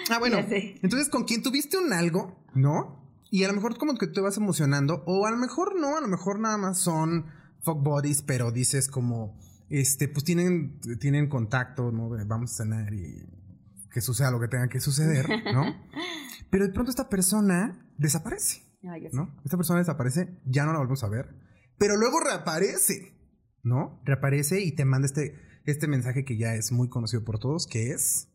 Ah, 0.09 0.19
bueno. 0.19 0.37
Entonces, 0.49 1.09
con 1.09 1.25
quien 1.25 1.43
tuviste 1.43 1.77
un 1.77 1.91
algo, 1.91 2.41
¿no? 2.53 3.03
Y 3.31 3.43
a 3.43 3.47
lo 3.49 3.53
mejor 3.53 3.77
como 3.77 3.95
que 3.97 4.07
te 4.07 4.21
vas 4.21 4.37
emocionando, 4.37 5.03
o 5.07 5.25
a 5.25 5.31
lo 5.31 5.35
mejor 5.37 5.77
no, 5.77 5.97
a 5.97 6.01
lo 6.01 6.07
mejor 6.07 6.39
nada 6.39 6.57
más 6.57 6.79
son 6.79 7.25
fuck 7.61 7.83
buddies, 7.83 8.21
pero 8.21 8.51
dices 8.51 8.87
como, 8.87 9.37
este, 9.69 10.07
pues 10.07 10.23
tienen, 10.23 10.79
tienen 10.99 11.27
contacto, 11.27 11.91
¿no? 11.91 12.09
Vamos 12.27 12.51
a 12.51 12.63
cenar 12.63 12.93
y 12.93 13.23
que 13.91 14.01
suceda 14.01 14.31
lo 14.31 14.39
que 14.39 14.47
tenga 14.47 14.67
que 14.67 14.79
suceder, 14.79 15.27
¿no? 15.53 15.63
Pero 16.49 16.65
de 16.65 16.73
pronto 16.73 16.89
esta 16.89 17.09
persona 17.09 17.89
desaparece. 17.97 18.55
Sé. 18.59 18.65
¿no? 19.13 19.35
Esta 19.43 19.57
persona 19.57 19.79
desaparece, 19.79 20.39
ya 20.45 20.65
no 20.65 20.71
la 20.71 20.77
volvemos 20.77 21.03
a 21.03 21.09
ver, 21.09 21.35
pero 21.77 21.97
luego 21.97 22.19
reaparece, 22.19 23.17
¿no? 23.63 23.99
Reaparece 24.05 24.61
y 24.61 24.75
te 24.75 24.85
manda 24.85 25.07
este, 25.07 25.35
este 25.65 25.87
mensaje 25.87 26.23
que 26.23 26.37
ya 26.37 26.53
es 26.53 26.71
muy 26.71 26.87
conocido 26.87 27.23
por 27.23 27.39
todos, 27.39 27.65
que 27.65 27.91
es, 27.91 28.29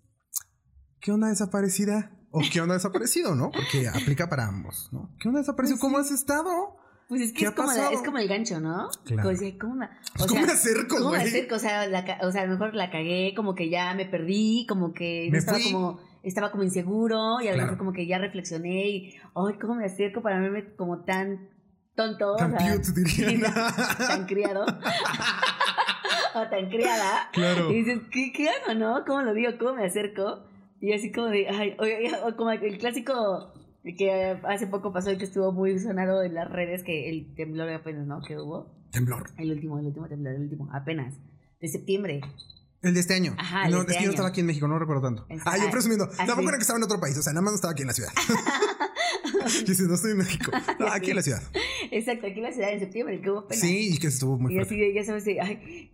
¿qué 1.01 1.13
onda 1.13 1.29
desaparecida? 1.29 2.17
O 2.33 2.43
¿qué 2.53 2.61
onda 2.61 2.75
desaparecido, 2.75 3.35
no? 3.35 3.51
Porque 3.51 3.89
aplica 3.89 4.29
para 4.29 4.47
ambos, 4.47 4.89
¿no? 4.93 5.15
¿Qué 5.21 5.29
onda 5.29 5.41
desaparecido? 5.41 5.79
Pues 5.79 5.81
¿Cómo 5.81 5.99
has 5.99 6.11
estado? 6.11 6.80
Pues 7.11 7.21
es 7.23 7.33
¿Qué 7.33 7.41
que 7.41 7.45
es 7.47 7.51
como, 7.51 7.73
la- 7.73 7.91
es 7.91 8.01
como 8.03 8.17
el 8.19 8.29
gancho, 8.29 8.59
¿no? 8.61 8.89
Claro. 9.05 9.29
¿cómo 9.61 9.75
me, 9.75 9.85
o 9.87 9.89
Pues, 10.17 10.27
¿Cómo 10.29 10.29
sea, 10.41 10.47
me 10.47 10.53
acerco, 10.53 10.97
¿Cómo 10.97 11.11
me 11.11 11.19
acerco? 11.19 11.57
O 11.57 11.59
sea, 11.59 11.87
la 11.89 12.05
o 12.23 12.31
sea, 12.33 12.43
a 12.43 12.47
lo 12.47 12.53
mejor 12.53 12.75
la 12.75 12.89
cagué, 12.91 13.35
como 13.37 13.55
que 13.55 13.69
ya 13.69 13.93
me 13.95 14.07
perdí, 14.07 14.65
como 14.69 14.93
que 14.95 15.29
Me 15.31 15.39
estaba 15.39 15.59
fui. 15.59 15.73
como 15.73 16.01
estaba 16.23 16.51
como 16.51 16.63
inseguro 16.63 17.41
y 17.43 17.49
a 17.49 17.51
lo 17.51 17.55
Claro. 17.57 17.63
mejor 17.65 17.79
como 17.79 17.93
que 17.93 18.07
ya 18.07 18.19
reflexioné 18.19 18.89
y, 18.89 19.15
ay, 19.35 19.55
¿cómo 19.61 19.75
me 19.75 19.85
acerco 19.87 20.23
para 20.23 20.39
verme 20.39 20.75
como 20.77 21.03
tan 21.05 21.49
tonto? 21.97 22.37
Tan 22.37 22.55
o 22.55 22.59
sea, 22.61 22.77
cute, 22.77 23.03
tan 24.07 24.27
criado. 24.27 24.65
o 26.35 26.43
tan 26.49 26.69
criada. 26.69 27.29
Claro. 27.33 27.71
Y 27.71 27.83
dices, 27.83 28.01
¿qué, 28.13 28.33
qué 28.33 28.49
hago, 28.51 28.75
no? 28.79 29.05
¿Cómo 29.07 29.23
lo 29.23 29.35
digo? 29.35 29.51
¿Cómo 29.59 29.75
me 29.75 29.85
acerco? 29.87 30.45
Y 30.81 30.93
así 30.93 31.11
como 31.13 31.27
de, 31.27 31.49
ay, 31.49 31.75
oye, 31.79 32.11
o 32.25 32.37
como 32.37 32.51
el 32.53 32.79
clásico 32.79 33.53
que 33.97 34.39
hace 34.45 34.67
poco 34.67 34.93
pasó 34.93 35.11
y 35.13 35.19
que 35.19 35.25
estuvo 35.25 35.53
muy 35.53 35.79
sonado 35.79 36.23
en 36.23 36.35
las 36.35 36.51
redes, 36.51 36.83
que 36.83 37.09
el 37.09 37.35
temblor 37.35 37.69
apenas, 37.71 38.07
¿no? 38.07 38.21
Que 38.23 38.37
hubo. 38.39 38.75
Temblor. 38.93 39.31
El 39.39 39.51
último, 39.53 39.79
el 39.79 39.87
último 39.87 40.09
temblor, 40.09 40.35
el 40.35 40.43
último, 40.43 40.69
apenas. 40.73 41.15
De 41.61 41.69
septiembre. 41.69 42.21
El 42.83 42.95
de 42.95 43.01
este 43.01 43.15
año. 43.15 43.35
Ajá, 43.39 43.67
el 43.67 43.73
no, 43.73 43.77
de 43.79 43.81
este 43.83 43.93
es 43.93 43.99
que 43.99 44.05
yo 44.05 44.07
no 44.07 44.11
año. 44.11 44.15
estaba 44.15 44.29
aquí 44.31 44.41
en 44.41 44.47
México, 44.47 44.67
no 44.69 44.79
recuerdo 44.79 45.03
tanto. 45.03 45.27
Es- 45.29 45.43
ah, 45.45 45.57
yo 45.59 45.65
ah, 45.69 45.71
presumiendo. 45.71 46.09
ah, 46.19 46.25
Tampoco 46.27 46.49
era 46.49 46.57
que 46.59 46.63
estaba 46.63 46.79
en 46.79 46.83
otro 46.85 46.99
país, 47.01 47.17
o 47.19 47.23
sea, 47.23 47.33
nada 47.33 47.43
más 47.43 47.53
no 47.53 47.57
estaba 47.57 47.73
aquí 47.73 47.83
en 47.83 47.89
la 47.89 47.93
ciudad. 47.95 48.11
yo 49.61 49.67
dice, 49.67 49.83
no 49.85 49.95
estoy 49.95 50.13
en 50.13 50.19
México. 50.19 50.51
No, 50.79 50.87
Ya 50.87 50.95
aquí 50.95 51.11
en 51.11 51.17
la 51.17 51.23
ciudad. 51.23 51.43
Exacto, 51.91 52.27
aquí 52.27 52.39
en 52.39 52.43
la 52.45 52.53
ciudad 52.53 52.71
de 52.71 52.79
septiembre, 52.81 53.21
que 53.21 53.31
hubo 53.31 53.41
apenas. 53.41 53.61
Sí, 53.61 53.95
y 53.95 53.99
que 53.99 54.07
estuvo 54.09 54.39
muy 54.39 54.53
Y 54.53 54.57
fuerte. 54.57 54.75
así 54.75 54.95
ya 54.95 55.05
sabes, 55.05 55.25
ay, 55.43 55.91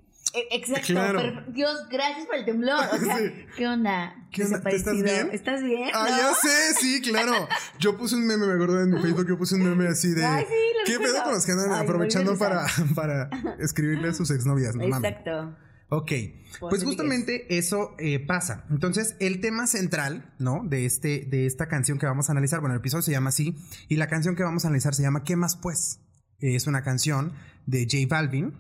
exacto, 0.50 0.86
Claro. 0.88 1.20
pero, 1.20 1.52
Dios, 1.52 1.88
gracias 1.90 2.26
por 2.26 2.36
el 2.36 2.44
temblor. 2.44 2.78
O 2.92 2.96
sea, 2.98 3.16
Sí. 3.18 3.24
¿qué 3.56 3.66
onda? 3.66 4.14
¿Qué 4.32 4.44
onda? 4.44 4.56
¿Estás 4.58 4.72
Desaparecido. 4.72 5.04
bien? 5.04 5.30
¿Estás 5.32 5.62
bien? 5.62 5.90
Ah, 5.94 6.06
¿No? 6.10 6.16
ya 6.16 6.34
sé, 6.34 6.74
sí, 6.80 7.00
claro. 7.02 7.48
Yo 7.78 7.96
puse 7.96 8.16
un 8.16 8.26
meme, 8.26 8.46
me 8.46 8.52
acuerdo 8.54 8.82
en 8.82 8.90
mi 8.90 9.00
Facebook, 9.00 9.26
yo 9.28 9.38
puse 9.38 9.54
un 9.54 9.62
meme 9.64 9.88
así 9.88 10.10
de. 10.10 10.24
Ay, 10.24 10.44
sí, 10.48 10.54
lo 10.78 10.84
¿Qué 10.98 10.98
pedo 11.04 11.22
con 11.24 11.32
los 11.32 11.44
que 11.46 11.52
andan 11.52 11.72
Ay, 11.72 11.82
aprovechando 11.82 12.36
para, 12.38 12.66
para 12.94 13.30
escribirle 13.58 14.08
a 14.08 14.12
sus 14.14 14.30
exnovias? 14.30 14.74
No. 14.74 14.84
Exacto. 14.84 15.56
Ok, 15.88 16.10
pues 16.58 16.82
justamente 16.82 17.46
eso 17.56 17.94
eh, 18.00 18.18
pasa. 18.18 18.64
Entonces, 18.70 19.14
el 19.20 19.40
tema 19.40 19.68
central, 19.68 20.34
¿no? 20.40 20.62
De, 20.64 20.84
este, 20.84 21.26
de 21.30 21.46
esta 21.46 21.68
canción 21.68 22.00
que 22.00 22.06
vamos 22.06 22.28
a 22.28 22.32
analizar, 22.32 22.58
bueno, 22.58 22.74
el 22.74 22.80
episodio 22.80 23.02
se 23.02 23.12
llama 23.12 23.28
así, 23.28 23.54
y 23.88 23.94
la 23.94 24.08
canción 24.08 24.34
que 24.34 24.42
vamos 24.42 24.64
a 24.64 24.68
analizar 24.68 24.96
se 24.96 25.02
llama 25.02 25.22
¿Qué 25.22 25.36
más 25.36 25.54
pues? 25.56 26.00
Es 26.40 26.66
una 26.66 26.82
canción 26.82 27.34
de 27.66 27.84
J 27.88 27.98
Balvin, 28.08 28.52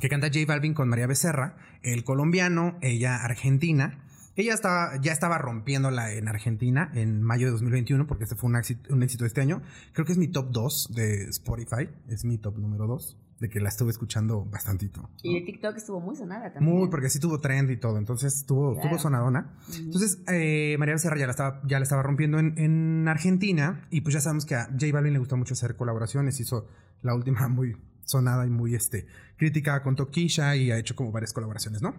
que 0.00 0.08
canta 0.08 0.28
J 0.28 0.40
Balvin 0.46 0.74
con 0.74 0.88
María 0.88 1.06
Becerra, 1.06 1.56
el 1.82 2.04
colombiano, 2.04 2.78
ella 2.82 3.16
argentina. 3.24 4.00
Ella 4.36 4.54
estaba, 4.54 5.00
ya 5.00 5.12
estaba 5.12 5.38
rompiéndola 5.38 6.12
en 6.12 6.26
Argentina 6.26 6.90
en 6.94 7.22
mayo 7.22 7.46
de 7.46 7.52
2021, 7.52 8.06
porque 8.08 8.24
este 8.24 8.34
fue 8.34 8.50
un 8.50 8.56
éxito, 8.56 8.92
un 8.92 9.02
éxito 9.04 9.22
de 9.22 9.28
este 9.28 9.40
año. 9.40 9.62
Creo 9.92 10.04
que 10.04 10.10
es 10.12 10.18
mi 10.18 10.26
top 10.26 10.50
2 10.50 10.88
de 10.92 11.24
Spotify, 11.28 11.88
es 12.08 12.24
mi 12.24 12.36
top 12.38 12.58
número 12.58 12.88
2, 12.88 13.16
de 13.38 13.48
que 13.48 13.60
la 13.60 13.68
estuve 13.68 13.90
escuchando 13.90 14.44
bastantito. 14.44 15.02
¿no? 15.02 15.10
Y 15.22 15.34
de 15.38 15.46
TikTok 15.46 15.76
estuvo 15.76 16.00
muy 16.00 16.16
sonada 16.16 16.52
también. 16.52 16.74
Muy, 16.78 16.88
porque 16.88 17.10
sí 17.10 17.20
tuvo 17.20 17.38
trend 17.40 17.70
y 17.70 17.76
todo, 17.76 17.96
entonces 17.96 18.34
estuvo, 18.34 18.74
Claro. 18.74 18.88
tuvo 18.88 18.98
sonadona. 18.98 19.54
Ujú. 19.68 19.78
Entonces, 19.78 20.18
eh, 20.26 20.74
María 20.80 20.94
Becerra 20.94 21.16
ya 21.16 21.26
la 21.26 21.30
estaba, 21.30 21.60
ya 21.64 21.78
la 21.78 21.84
estaba 21.84 22.02
rompiendo 22.02 22.40
en, 22.40 22.58
en 22.58 23.06
Argentina 23.06 23.86
y 23.90 24.00
pues 24.00 24.14
ya 24.14 24.20
sabemos 24.20 24.46
que 24.46 24.56
a 24.56 24.64
J 24.64 24.86
Balvin 24.92 25.12
le 25.12 25.20
gusta 25.20 25.36
mucho 25.36 25.54
hacer 25.54 25.76
colaboraciones. 25.76 26.40
Hizo 26.40 26.66
la 27.02 27.14
última 27.14 27.46
muy 27.46 27.76
sonada 28.04 28.46
y 28.46 28.50
muy 28.50 28.74
este, 28.74 29.06
criticada 29.36 29.82
con 29.82 29.96
Toquilla 29.96 30.56
y 30.56 30.70
ha 30.70 30.78
hecho 30.78 30.94
como 30.94 31.12
varias 31.12 31.32
colaboraciones, 31.32 31.82
¿no? 31.82 31.94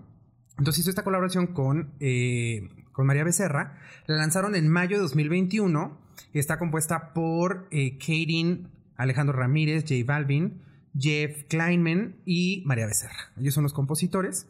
Entonces 0.57 0.81
hizo 0.81 0.89
esta 0.89 1.03
colaboración 1.03 1.47
con, 1.47 1.95
eh, 1.99 2.69
con 2.93 3.05
María 3.05 3.23
Becerra. 3.23 3.77
La 4.07 4.15
lanzaron 4.15 4.55
en 4.55 4.69
mayo 4.69 4.95
de 4.97 5.01
2021. 5.03 5.99
Está 6.33 6.57
compuesta 6.59 7.13
por 7.13 7.67
eh, 7.71 7.97
Karin, 7.97 8.69
Alejandro 8.95 9.35
Ramírez, 9.37 9.83
J 9.83 9.95
Balvin, 10.05 10.61
Jeff 10.97 11.43
Kleinman 11.49 12.21
y 12.25 12.63
María 12.65 12.85
Becerra. 12.85 13.33
Ellos 13.37 13.53
son 13.53 13.63
los 13.63 13.73
compositores. 13.73 14.47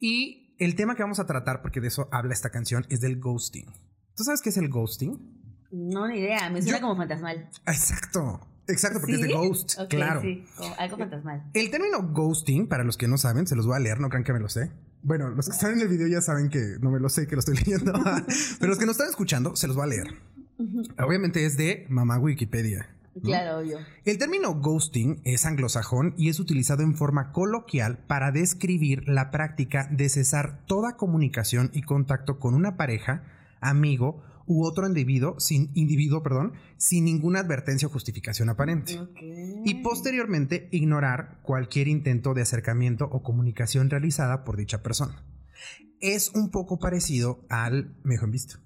Y 0.00 0.54
el 0.58 0.74
tema 0.74 0.94
que 0.94 1.02
vamos 1.02 1.20
a 1.20 1.26
tratar, 1.26 1.60
porque 1.60 1.80
de 1.82 1.88
eso 1.88 2.08
habla 2.12 2.32
esta 2.32 2.48
canción, 2.50 2.86
es 2.88 3.00
del 3.00 3.20
ghosting. 3.20 3.66
¿Tú 4.16 4.24
sabes 4.24 4.40
qué 4.40 4.48
es 4.50 4.56
el 4.56 4.68
ghosting? 4.70 5.18
No, 5.70 6.08
ni 6.08 6.18
idea. 6.18 6.48
Me 6.50 6.62
suena 6.62 6.78
Yo- 6.78 6.82
como 6.82 6.96
fantasmal. 6.96 7.50
Exacto. 7.66 8.40
Exacto, 8.68 9.00
porque 9.00 9.14
es 9.14 9.20
de 9.20 9.32
ghost. 9.32 9.78
Claro. 9.88 10.20
Sí, 10.20 10.44
algo 10.78 10.96
fantasmal. 10.96 11.42
El 11.52 11.70
término 11.70 12.02
ghosting, 12.12 12.68
para 12.68 12.84
los 12.84 12.96
que 12.96 13.08
no 13.08 13.18
saben, 13.18 13.46
se 13.46 13.56
los 13.56 13.66
voy 13.66 13.76
a 13.76 13.80
leer, 13.80 14.00
no 14.00 14.08
crean 14.08 14.24
que 14.24 14.32
me 14.32 14.40
lo 14.40 14.48
sé. 14.48 14.70
Bueno, 15.02 15.30
los 15.30 15.46
que 15.46 15.52
están 15.52 15.72
en 15.72 15.80
el 15.80 15.88
video 15.88 16.06
ya 16.06 16.20
saben 16.20 16.48
que 16.48 16.76
no 16.80 16.90
me 16.90 17.00
lo 17.00 17.08
sé, 17.08 17.26
que 17.26 17.34
lo 17.34 17.40
estoy 17.40 17.56
leyendo. 17.64 17.92
Pero 18.60 18.70
los 18.70 18.78
que 18.78 18.86
no 18.86 18.92
están 18.92 19.08
escuchando, 19.08 19.56
se 19.56 19.66
los 19.66 19.76
voy 19.76 19.84
a 19.84 19.88
leer. 19.88 20.14
Obviamente 20.98 21.44
es 21.44 21.56
de 21.56 21.86
mamá 21.88 22.18
Wikipedia. 22.18 22.88
¿no? 23.16 23.22
Claro, 23.22 23.58
obvio. 23.58 23.78
El 24.04 24.18
término 24.18 24.54
ghosting 24.54 25.20
es 25.24 25.44
anglosajón 25.44 26.14
y 26.16 26.28
es 26.28 26.38
utilizado 26.38 26.82
en 26.82 26.94
forma 26.94 27.32
coloquial 27.32 27.98
para 28.06 28.30
describir 28.30 29.08
la 29.08 29.30
práctica 29.30 29.88
de 29.90 30.08
cesar 30.08 30.64
toda 30.66 30.96
comunicación 30.96 31.70
y 31.74 31.82
contacto 31.82 32.38
con 32.38 32.54
una 32.54 32.76
pareja, 32.76 33.24
amigo 33.60 34.22
u 34.46 34.64
otro 34.64 34.86
individuo 34.86 35.38
sin, 35.40 35.70
individuo, 35.74 36.22
perdón, 36.22 36.52
sin 36.76 37.04
ninguna 37.04 37.40
advertencia 37.40 37.88
o 37.88 37.90
justificación 37.90 38.48
aparente. 38.48 38.98
Y 39.64 39.82
posteriormente 39.82 40.68
ignorar 40.72 41.40
cualquier 41.42 41.88
intento 41.88 42.34
de 42.34 42.42
acercamiento 42.42 43.04
o 43.10 43.22
comunicación 43.22 43.90
realizada 43.90 44.44
por 44.44 44.56
dicha 44.56 44.82
persona. 44.82 45.24
Es 46.00 46.30
un 46.34 46.50
poco 46.50 46.78
parecido 46.78 47.46
al 47.48 47.96
mejor 48.04 48.30
visto. 48.30 48.56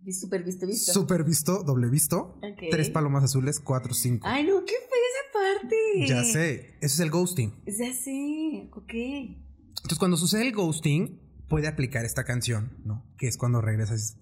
Vi- 0.00 0.12
Súper 0.12 0.44
visto, 0.44 0.66
visto. 0.66 0.92
Super 0.92 1.24
visto, 1.24 1.62
doble 1.64 1.90
visto, 1.90 2.38
tres 2.70 2.88
palomas 2.88 3.24
azules, 3.24 3.60
cuatro, 3.60 3.92
cinco. 3.92 4.26
Ay, 4.28 4.44
no, 4.46 4.64
qué 4.64 4.72
fea 4.72 5.08
esa 5.10 5.62
parte. 5.62 5.76
Ya 6.08 6.24
sé, 6.24 6.76
eso 6.80 6.94
es 6.94 7.00
el 7.00 7.10
ghosting. 7.10 7.52
Ya 7.66 7.92
sé, 7.92 8.70
ok. 8.72 8.92
Entonces, 8.94 9.98
cuando 9.98 10.16
sucede 10.16 10.46
el 10.46 10.52
ghosting, 10.54 11.20
puede 11.48 11.66
aplicar 11.68 12.04
esta 12.04 12.24
canción, 12.24 12.78
¿no? 12.84 13.04
Que 13.18 13.26
es 13.28 13.36
cuando 13.36 13.60
regresas. 13.60 14.16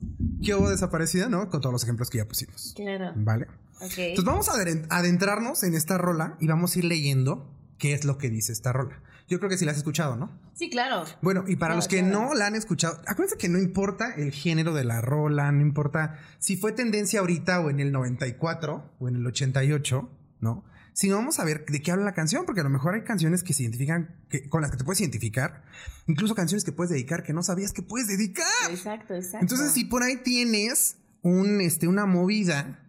¿Qué 0.44 0.54
hubo 0.54 0.68
desaparecida, 0.70 1.28
no? 1.28 1.48
Con 1.50 1.60
todos 1.60 1.72
los 1.72 1.82
ejemplos 1.82 2.10
que 2.10 2.18
ya 2.18 2.26
pusimos. 2.28 2.72
Claro. 2.76 3.12
¿Vale? 3.16 3.46
Ok. 3.80 3.92
Entonces, 3.98 4.24
vamos 4.24 4.48
a 4.48 4.96
adentrarnos 4.96 5.62
en 5.62 5.74
esta 5.74 5.98
rola 5.98 6.36
y 6.40 6.46
vamos 6.46 6.74
a 6.74 6.78
ir 6.78 6.84
leyendo 6.86 7.50
qué 7.78 7.92
es 7.94 8.04
lo 8.04 8.18
que 8.18 8.30
dice 8.30 8.52
esta 8.52 8.72
rola. 8.72 9.00
Yo 9.28 9.38
creo 9.38 9.50
que 9.50 9.58
sí 9.58 9.64
la 9.64 9.72
has 9.72 9.78
escuchado, 9.78 10.16
¿no? 10.16 10.30
Sí, 10.54 10.70
claro. 10.70 11.04
Bueno, 11.20 11.44
y 11.48 11.56
para 11.56 11.70
Claro, 11.70 11.76
los 11.76 11.88
que 11.88 11.98
claro. 11.98 12.28
no 12.28 12.34
la 12.34 12.46
han 12.46 12.54
escuchado, 12.54 13.00
acuérdense 13.06 13.36
que 13.36 13.48
no 13.48 13.58
importa 13.58 14.14
el 14.14 14.30
género 14.30 14.72
de 14.72 14.84
la 14.84 15.00
rola, 15.00 15.50
no 15.50 15.60
importa 15.62 16.18
si 16.38 16.56
fue 16.56 16.70
tendencia 16.72 17.20
ahorita 17.20 17.60
o 17.60 17.68
en 17.68 17.80
el 17.80 17.90
94 17.92 18.92
o 19.00 19.08
en 19.08 19.16
el 19.16 19.26
88, 19.26 20.08
¿no? 20.40 20.64
Sino 20.96 21.16
vamos 21.16 21.38
a 21.40 21.44
ver 21.44 21.66
de 21.66 21.82
qué 21.82 21.90
habla 21.92 22.06
la 22.06 22.14
canción, 22.14 22.46
porque 22.46 22.62
a 22.62 22.64
lo 22.64 22.70
mejor 22.70 22.94
hay 22.94 23.02
canciones 23.04 23.42
que 23.42 23.52
se 23.52 23.64
identifican, 23.64 24.24
que, 24.30 24.48
con 24.48 24.62
las 24.62 24.70
que 24.70 24.78
te 24.78 24.84
puedes 24.84 24.98
identificar, 25.02 25.62
incluso 26.06 26.34
canciones 26.34 26.64
que 26.64 26.72
puedes 26.72 26.90
dedicar 26.90 27.22
que 27.22 27.34
no 27.34 27.42
sabías 27.42 27.74
que 27.74 27.82
puedes 27.82 28.08
dedicar. 28.08 28.46
Exacto, 28.70 29.14
exacto. 29.14 29.40
Entonces, 29.42 29.72
si 29.72 29.84
por 29.84 30.02
ahí 30.02 30.16
tienes 30.24 30.96
un, 31.20 31.60
este, 31.60 31.86
una 31.86 32.06
movida 32.06 32.82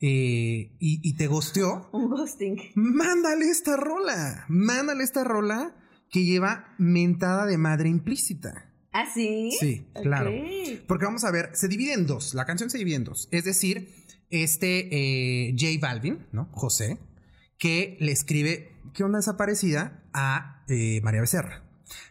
eh, 0.00 0.76
y, 0.80 1.08
y 1.08 1.16
te 1.16 1.28
gosteó, 1.28 1.88
Un 1.92 2.10
ghosting. 2.10 2.56
mándale 2.74 3.48
esta 3.48 3.76
rola. 3.76 4.44
Mándale 4.48 5.04
esta 5.04 5.22
rola 5.22 5.76
que 6.10 6.24
lleva 6.24 6.74
mentada 6.78 7.46
de 7.46 7.58
madre 7.58 7.88
implícita. 7.88 8.72
¿Ah, 8.92 9.06
sí? 9.14 9.52
Sí, 9.60 9.86
claro. 10.02 10.32
Porque 10.88 11.04
vamos 11.04 11.22
a 11.22 11.30
ver, 11.30 11.50
se 11.52 11.68
divide 11.68 11.92
en 11.92 12.08
dos. 12.08 12.34
La 12.34 12.44
canción 12.44 12.70
se 12.70 12.78
divide 12.78 12.96
en 12.96 13.04
dos. 13.04 13.28
Es 13.30 13.44
decir, 13.44 13.94
este 14.30 14.88
eh, 14.90 15.54
J 15.56 15.78
Balvin, 15.80 16.26
¿no? 16.32 16.48
José, 16.50 16.98
que 17.58 17.96
le 18.00 18.12
escribe 18.12 18.72
¿Qué 18.94 19.04
onda 19.04 19.18
desaparecida? 19.18 20.02
a 20.12 20.64
eh, 20.68 21.00
María 21.02 21.20
Becerra. 21.20 21.62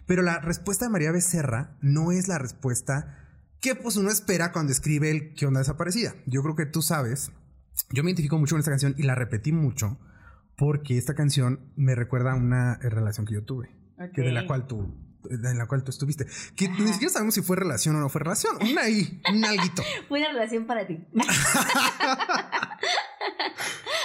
Pero 0.06 0.22
la 0.22 0.40
respuesta 0.40 0.86
de 0.86 0.92
María 0.92 1.12
Becerra 1.12 1.75
no 1.82 2.12
es 2.12 2.28
la 2.28 2.38
respuesta 2.38 3.25
que 3.60 3.74
pues 3.75 3.98
uno 3.98 4.12
espera 4.12 4.52
cuando 4.52 4.72
escribe 4.72 5.10
el 5.10 5.34
¿Qué 5.34 5.46
onda 5.48 5.60
desaparecida? 5.60 6.14
Yo 6.28 6.44
creo 6.44 6.56
que 6.56 6.66
tú 6.66 6.82
sabes. 6.82 7.32
Yo 7.92 8.04
me 8.04 8.12
identifico 8.12 8.38
mucho 8.38 8.54
con 8.54 8.60
esta 8.60 8.72
canción 8.72 8.94
y 8.98 9.04
la 9.04 9.16
repetí 9.16 9.52
mucho 9.52 10.00
porque 10.58 10.98
esta 10.98 11.16
canción 11.16 11.74
me 11.75 11.96
recuerda 11.96 12.34
a 12.34 12.36
una 12.36 12.78
relación 12.78 13.25
que 13.25 13.34
yo 13.34 13.44
tuve, 13.44 13.75
que 14.14 14.22
de 14.22 14.32
la 14.32 14.48
cual 14.48 14.68
tú 14.68 14.96
en 15.30 15.58
la 15.58 15.66
cual 15.66 15.84
tú 15.84 15.90
estuviste, 15.90 16.28
que 16.56 16.68
Ajá. 16.68 16.84
ni 16.84 16.94
siquiera 16.94 17.12
sabemos 17.12 17.34
si 17.34 17.42
fue 17.42 17.56
relación 17.56 17.96
o 17.96 18.00
no 18.00 18.10
fue 18.10 18.22
relación, 18.22 18.58
una 18.62 18.82
ahí, 18.82 19.20
un 19.34 19.44
alguito. 19.44 19.82
Fue 20.08 20.20
una 20.20 20.30
relación 20.30 20.68
para 20.68 20.86
ti. 20.86 21.04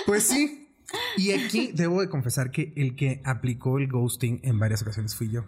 Pues 0.06 0.24
sí. 0.24 0.69
Y 1.16 1.32
aquí 1.32 1.72
debo 1.74 2.00
de 2.00 2.08
confesar 2.08 2.50
que 2.50 2.72
el 2.76 2.96
que 2.96 3.20
aplicó 3.24 3.78
el 3.78 3.88
ghosting 3.88 4.40
en 4.42 4.58
varias 4.58 4.82
ocasiones 4.82 5.14
fui 5.14 5.30
yo. 5.30 5.44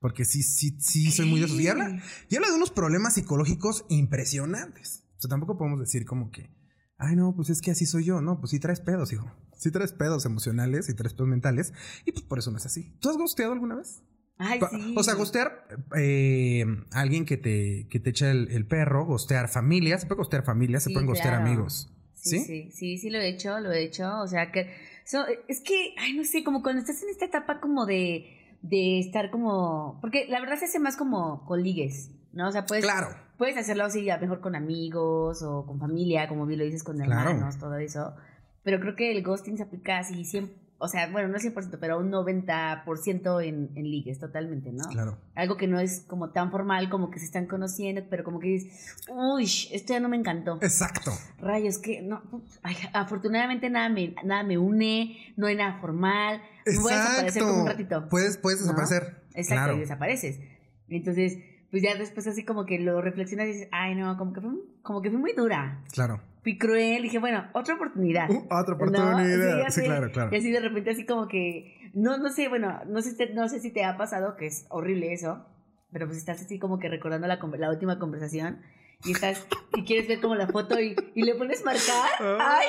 Porque 0.00 0.24
sí, 0.24 0.42
sí, 0.42 0.76
sí, 0.78 1.10
soy 1.10 1.26
muy 1.26 1.40
de 1.40 1.46
esos. 1.46 1.60
Y 1.60 1.68
habla, 1.68 2.02
y 2.28 2.36
habla 2.36 2.48
de 2.48 2.54
unos 2.54 2.70
problemas 2.70 3.14
psicológicos 3.14 3.84
impresionantes. 3.88 5.04
O 5.16 5.20
sea, 5.20 5.28
tampoco 5.28 5.56
podemos 5.56 5.80
decir 5.80 6.04
como 6.04 6.30
que, 6.30 6.50
ay, 6.98 7.16
no, 7.16 7.34
pues 7.34 7.50
es 7.50 7.60
que 7.60 7.70
así 7.70 7.86
soy 7.86 8.04
yo. 8.04 8.20
No, 8.20 8.38
pues 8.38 8.50
sí 8.50 8.60
traes 8.60 8.80
pedos, 8.80 9.12
hijo. 9.12 9.32
Sí 9.56 9.70
traes 9.70 9.92
pedos 9.92 10.26
emocionales 10.26 10.88
y 10.88 10.94
traes 10.94 11.14
pedos 11.14 11.28
mentales. 11.28 11.72
Y 12.04 12.12
pues 12.12 12.24
por 12.24 12.38
eso 12.38 12.50
no 12.50 12.58
es 12.58 12.66
así. 12.66 12.96
¿Tú 13.00 13.08
has 13.08 13.16
ghosteado 13.16 13.52
alguna 13.52 13.76
vez? 13.76 14.02
Ay, 14.38 14.60
sí. 14.70 14.94
O 14.96 15.02
sea, 15.02 15.14
gostear 15.14 15.66
eh, 15.96 16.66
a 16.92 17.00
alguien 17.00 17.24
que 17.24 17.38
te, 17.38 17.88
que 17.88 17.98
te 17.98 18.10
echa 18.10 18.30
el, 18.30 18.50
el 18.50 18.66
perro, 18.66 19.06
gostear 19.06 19.48
familia, 19.48 19.98
se 19.98 20.06
puede 20.06 20.18
gostear 20.18 20.44
familia, 20.44 20.78
se 20.78 20.90
pueden 20.90 21.06
gostear 21.06 21.36
claro. 21.36 21.46
amigos. 21.46 21.95
Sí, 22.28 22.40
¿Sí? 22.40 22.70
sí, 22.72 22.98
sí, 22.98 23.10
lo 23.10 23.18
he 23.18 23.28
hecho, 23.28 23.58
lo 23.60 23.72
he 23.72 23.82
hecho. 23.82 24.20
O 24.20 24.26
sea, 24.26 24.50
que 24.52 24.70
so, 25.04 25.24
es 25.48 25.60
que, 25.60 25.94
ay, 25.98 26.14
no 26.14 26.24
sé, 26.24 26.42
como 26.44 26.62
cuando 26.62 26.80
estás 26.80 27.02
en 27.02 27.08
esta 27.10 27.24
etapa 27.26 27.60
como 27.60 27.86
de, 27.86 28.26
de 28.62 28.98
estar 28.98 29.30
como, 29.30 29.98
porque 30.00 30.26
la 30.28 30.40
verdad 30.40 30.56
se 30.56 30.64
hace 30.66 30.78
más 30.80 30.96
como 30.96 31.44
con 31.46 31.62
ligues, 31.62 32.10
¿no? 32.32 32.48
O 32.48 32.52
sea, 32.52 32.66
puedes, 32.66 32.84
Claro. 32.84 33.08
puedes 33.38 33.56
hacerlo 33.56 33.84
así, 33.84 34.08
a 34.10 34.16
lo 34.16 34.22
mejor 34.22 34.40
con 34.40 34.54
amigos 34.56 35.42
o 35.42 35.64
con 35.66 35.78
familia, 35.78 36.28
como 36.28 36.46
bien 36.46 36.58
lo 36.58 36.64
dices, 36.64 36.82
con 36.82 36.96
Claro. 36.98 37.30
hermanos, 37.30 37.58
todo 37.58 37.76
eso. 37.76 38.14
Pero 38.62 38.80
creo 38.80 38.96
que 38.96 39.12
el 39.12 39.22
ghosting 39.22 39.56
se 39.56 39.62
aplica 39.62 39.98
así 39.98 40.24
siempre, 40.24 40.56
o 40.78 40.88
sea, 40.88 41.08
bueno, 41.10 41.28
no 41.28 41.38
100%, 41.38 41.78
pero 41.80 41.98
un 41.98 42.10
90% 42.10 43.42
en, 43.44 43.70
en 43.74 43.84
ligues, 43.90 44.18
totalmente, 44.18 44.72
¿no? 44.72 44.84
Claro. 44.88 45.18
Algo 45.34 45.56
que 45.56 45.66
no 45.66 45.80
es 45.80 46.00
como 46.06 46.30
tan 46.30 46.50
formal, 46.50 46.90
como 46.90 47.10
que 47.10 47.18
se 47.18 47.24
están 47.24 47.46
conociendo, 47.46 48.02
pero 48.10 48.24
como 48.24 48.38
que 48.40 48.48
dices, 48.48 48.96
uy, 49.08 49.44
esto 49.72 49.92
ya 49.94 50.00
no 50.00 50.08
me 50.08 50.16
encantó. 50.16 50.58
Exacto. 50.60 51.12
Rayos, 51.38 51.78
que 51.78 52.02
no. 52.02 52.22
ay, 52.62 52.76
afortunadamente 52.92 53.70
nada 53.70 53.88
me, 53.88 54.14
nada 54.24 54.42
me 54.42 54.58
une, 54.58 55.16
no 55.36 55.46
hay 55.46 55.56
nada 55.56 55.80
formal. 55.80 56.42
Me 56.66 56.78
voy 56.78 56.92
a 56.92 56.96
desaparecer 56.96 57.42
como 57.42 57.62
un 57.62 57.66
ratito. 57.66 58.08
Puedes, 58.08 58.36
puedes 58.36 58.60
¿no? 58.60 58.66
desaparecer. 58.66 59.22
Exacto, 59.34 59.62
Claro. 59.64 59.76
y 59.76 59.80
desapareces. 59.80 60.40
Entonces, 60.88 61.38
pues 61.70 61.82
ya 61.82 61.94
después 61.94 62.26
así 62.26 62.44
como 62.44 62.64
que 62.66 62.78
lo 62.78 63.00
reflexionas 63.00 63.46
y 63.48 63.52
dices, 63.52 63.68
ay 63.72 63.94
no, 63.94 64.16
como 64.16 64.32
que 64.32 64.40
fui, 64.40 64.60
como 64.82 65.02
que 65.02 65.10
fui 65.10 65.18
muy 65.18 65.32
dura. 65.32 65.82
Claro. 65.92 66.20
Fui 66.46 66.58
cruel. 66.58 67.02
Dije, 67.02 67.18
bueno, 67.18 67.44
otra 67.54 67.74
oportunidad. 67.74 68.30
Uh, 68.30 68.44
otra 68.48 68.66
¿No? 68.68 68.74
oportunidad. 68.76 69.58
ya 69.64 69.68
Sí, 69.70 69.80
sé. 69.80 69.86
claro, 69.86 70.12
claro. 70.12 70.30
Y 70.32 70.36
así 70.38 70.52
de 70.52 70.60
repente 70.60 70.90
así 70.90 71.04
como 71.04 71.26
que, 71.26 71.90
no, 71.92 72.18
no 72.18 72.28
sé, 72.30 72.46
bueno, 72.46 72.82
no 72.86 73.02
sé, 73.02 73.16
te- 73.16 73.34
no 73.34 73.48
sé 73.48 73.58
si 73.58 73.72
te 73.72 73.84
ha 73.84 73.96
pasado, 73.96 74.36
que 74.36 74.46
es 74.46 74.66
horrible 74.68 75.12
eso, 75.12 75.44
pero 75.90 76.06
pues 76.06 76.18
estás 76.18 76.40
así 76.40 76.60
como 76.60 76.78
que 76.78 76.88
recordando 76.88 77.26
la, 77.26 77.40
la 77.58 77.70
última 77.70 77.98
conversación 77.98 78.60
y 79.04 79.10
estás, 79.10 79.44
y 79.74 79.82
quieres 79.84 80.06
ver 80.06 80.20
como 80.20 80.36
la 80.36 80.46
foto 80.46 80.78
y, 80.78 80.94
y 81.16 81.22
le 81.24 81.34
pones 81.34 81.64
marcar. 81.64 82.10
Ay, 82.20 82.68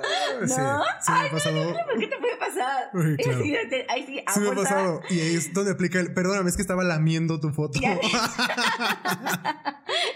Sí, 0.46 0.54
¿No? 0.58 0.82
sí 1.00 1.12
me 1.12 1.28
ha 1.28 1.30
pasado. 1.30 1.74
¿por 1.88 1.98
qué 2.00 2.06
te 2.08 2.16
puede 2.18 2.36
pasar? 2.36 2.90
Uy, 2.94 3.16
claro. 3.16 3.38
te- 3.70 3.86
ahí 3.88 4.04
sí, 4.06 4.24
Sí 4.34 4.40
me 4.40 4.48
ha 4.48 4.54
pasado. 4.54 5.00
Y 5.10 5.20
ahí 5.20 5.34
es 5.36 5.52
donde 5.54 5.70
aplica 5.72 6.00
el. 6.00 6.12
Perdóname, 6.14 6.48
es 6.50 6.56
que 6.56 6.62
estaba 6.62 6.82
lamiendo 6.82 7.38
tu 7.38 7.50
foto. 7.50 7.78
Ya. 7.80 7.96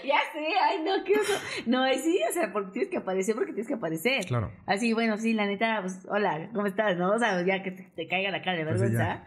Ya 0.03 0.15
sé, 0.33 0.39
ay 0.63 0.83
no, 0.83 1.03
qué 1.05 1.13
oso. 1.19 1.33
No, 1.65 1.83
sí, 2.01 2.19
o 2.29 2.33
sea, 2.33 2.51
porque 2.53 2.71
tienes 2.71 2.89
que 2.89 2.97
aparecer, 2.97 3.35
porque 3.35 3.51
tienes 3.51 3.67
que 3.67 3.73
aparecer. 3.75 4.25
claro. 4.25 4.51
Así, 4.65 4.93
bueno, 4.93 5.17
sí, 5.17 5.33
la 5.33 5.45
neta, 5.45 5.79
pues, 5.81 5.99
hola, 6.09 6.49
¿cómo 6.53 6.65
estás? 6.65 6.97
¿No? 6.97 7.11
O 7.13 7.19
sea, 7.19 7.45
ya 7.45 7.61
que 7.61 7.71
te, 7.71 7.83
te 7.95 8.07
caiga 8.07 8.31
la 8.31 8.41
cara 8.41 8.57
de 8.57 8.63
Pues 8.65 8.77
sí, 8.77 8.81
vergüenza. 8.87 9.23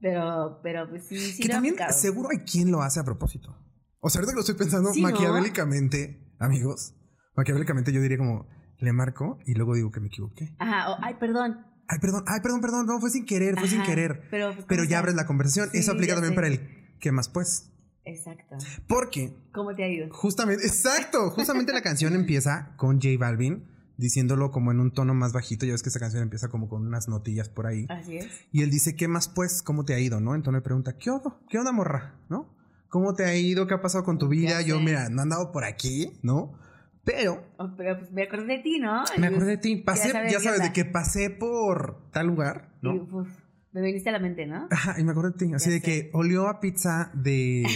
Pero, 0.00 0.60
pero 0.62 0.88
pues 0.90 1.06
sí, 1.06 1.16
sí 1.18 1.42
que 1.42 1.48
también 1.48 1.76
seguro 1.90 2.28
hay 2.32 2.38
quien 2.44 2.70
lo 2.70 2.82
hace 2.82 3.00
a 3.00 3.04
propósito. 3.04 3.56
O 4.00 4.10
sea, 4.10 4.18
ahorita 4.20 4.32
que 4.32 4.36
lo 4.36 4.40
estoy 4.40 4.56
pensando 4.56 4.92
Sí, 4.92 5.00
¿no? 5.00 5.08
maquiavélicamente, 5.08 6.20
amigos, 6.38 6.94
maquiavélicamente 7.36 7.92
yo 7.92 8.02
diría 8.02 8.18
como, 8.18 8.46
le 8.78 8.92
marco 8.92 9.38
y 9.46 9.54
luego 9.54 9.74
digo 9.74 9.90
que 9.90 10.00
me 10.00 10.08
equivoqué. 10.08 10.54
Ajá, 10.58 10.92
o- 10.92 10.98
ay, 11.02 11.14
perdón. 11.20 11.66
Ay, 11.86 11.98
perdón, 11.98 12.24
ay, 12.26 12.40
perdón, 12.40 12.60
perdón, 12.62 12.86
no, 12.86 12.98
fue 13.00 13.10
sin 13.10 13.26
querer, 13.26 13.58
fue 13.58 13.68
sin 13.68 13.82
querer. 13.82 14.26
Pero, 14.30 14.54
pues, 14.54 14.64
Pero 14.66 14.82
¿cómo 14.82 14.90
ya 14.90 14.98
abres 15.00 15.14
la 15.14 15.26
conversación. 15.26 15.68
Sí, 15.70 15.78
Eso 15.78 15.92
aplica 15.92 16.14
también 16.14 16.32
sé. 16.32 16.34
para 16.36 16.46
el 16.48 16.60
¿qué 16.98 17.12
más 17.12 17.28
pues? 17.28 17.70
Exacto. 18.06 18.56
Porque 18.86 19.36
¿Cómo 19.52 19.74
te 19.74 19.84
ha 19.84 19.88
ido? 19.88 20.08
justamente, 20.12 20.66
exacto, 20.66 21.30
justamente 21.30 21.72
la 21.72 21.82
canción 21.82 22.14
empieza 22.14 22.74
con 22.76 22.96
J 23.00 23.08
Balvin 23.18 23.66
diciéndolo 23.96 24.50
como 24.50 24.72
en 24.72 24.80
un 24.80 24.92
tono 24.92 25.14
más 25.14 25.32
bajito. 25.32 25.66
Ya 25.66 25.72
ves 25.72 25.82
que 25.82 25.88
esa 25.90 26.00
canción 26.00 26.22
empieza 26.22 26.48
como 26.48 26.68
con 26.68 26.86
unas 26.86 27.06
notillas 27.08 27.48
por 27.48 27.66
ahí. 27.66 27.86
Así 27.90 28.16
es. 28.16 28.26
Y 28.50 28.62
él 28.62 28.70
dice, 28.70 28.96
¿qué 28.96 29.06
más 29.06 29.28
pues? 29.28 29.62
¿Cómo 29.62 29.84
te 29.84 29.94
ha 29.94 30.00
ido? 30.00 30.20
¿No? 30.20 30.34
Entonces 30.34 30.58
le 30.58 30.62
pregunta, 30.64 30.96
¿qué 30.98 31.10
onda? 31.10 31.36
¿Qué 31.48 31.58
onda, 31.58 31.70
morra? 31.72 32.14
¿No? 32.28 32.52
¿Cómo 32.88 33.14
te 33.14 33.24
ha 33.24 33.36
ido? 33.36 33.66
¿Qué 33.66 33.74
ha 33.74 33.80
pasado 33.82 34.04
con 34.04 34.18
tu 34.18 34.28
vida? 34.28 34.62
Yo, 34.62 34.80
mira, 34.80 35.08
no 35.10 35.20
he 35.20 35.22
andado 35.22 35.52
por 35.52 35.64
aquí, 35.64 36.18
¿no? 36.22 36.58
Pero 37.04 37.44
Oh, 37.58 37.70
pero 37.76 37.98
pues 37.98 38.10
me 38.12 38.22
acordé 38.24 38.56
de 38.56 38.58
ti, 38.60 38.78
¿no? 38.80 39.04
me 39.18 39.26
Y, 39.26 39.30
acordé 39.30 39.46
de 39.50 39.58
pues, 39.58 39.62
ti. 39.62 39.76
Pasé, 39.76 40.10
sabes 40.10 40.32
ya 40.32 40.40
sabes, 40.40 40.62
de 40.62 40.72
que 40.72 40.84
pasé 40.84 41.30
por 41.30 42.10
tal 42.10 42.26
lugar, 42.28 42.70
y, 42.82 42.86
¿no? 42.86 42.94
uf, 42.94 43.28
me 43.72 43.82
viniste 43.82 44.08
a 44.08 44.12
la 44.12 44.18
mente, 44.20 44.46
¿no? 44.46 44.68
Ajá, 44.70 44.98
y 44.98 45.04
me 45.04 45.10
acordé 45.12 45.32
de 45.32 45.38
ti. 45.46 45.52
Así 45.54 45.68
Ya 45.68 45.74
de 45.74 45.80
sé. 45.80 45.84
que 45.84 46.10
olió 46.14 46.48
a 46.48 46.60
pizza 46.60 47.10
de, 47.14 47.66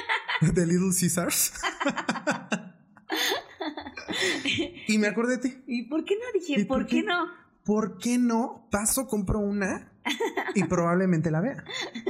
de 0.40 0.66
Little 0.66 0.90
Caesars. 0.98 1.52
y 4.88 4.98
me 4.98 5.06
acordé 5.08 5.36
de 5.38 5.48
ti. 5.48 5.62
¿Y 5.66 5.82
por 5.88 6.04
qué 6.04 6.14
no? 6.16 6.40
Dije, 6.40 6.60
¿Y 6.60 6.64
por 6.64 6.78
¿por, 6.78 6.86
qué? 6.86 6.96
qué? 6.96 7.02
no? 7.04 7.26
¿Por 7.64 7.98
qué 7.98 8.18
no 8.18 8.66
paso, 8.70 9.06
compro 9.06 9.38
una 9.38 9.92
y 10.54 10.64
probablemente 10.64 11.30
la 11.30 11.40
vea? 11.40 11.64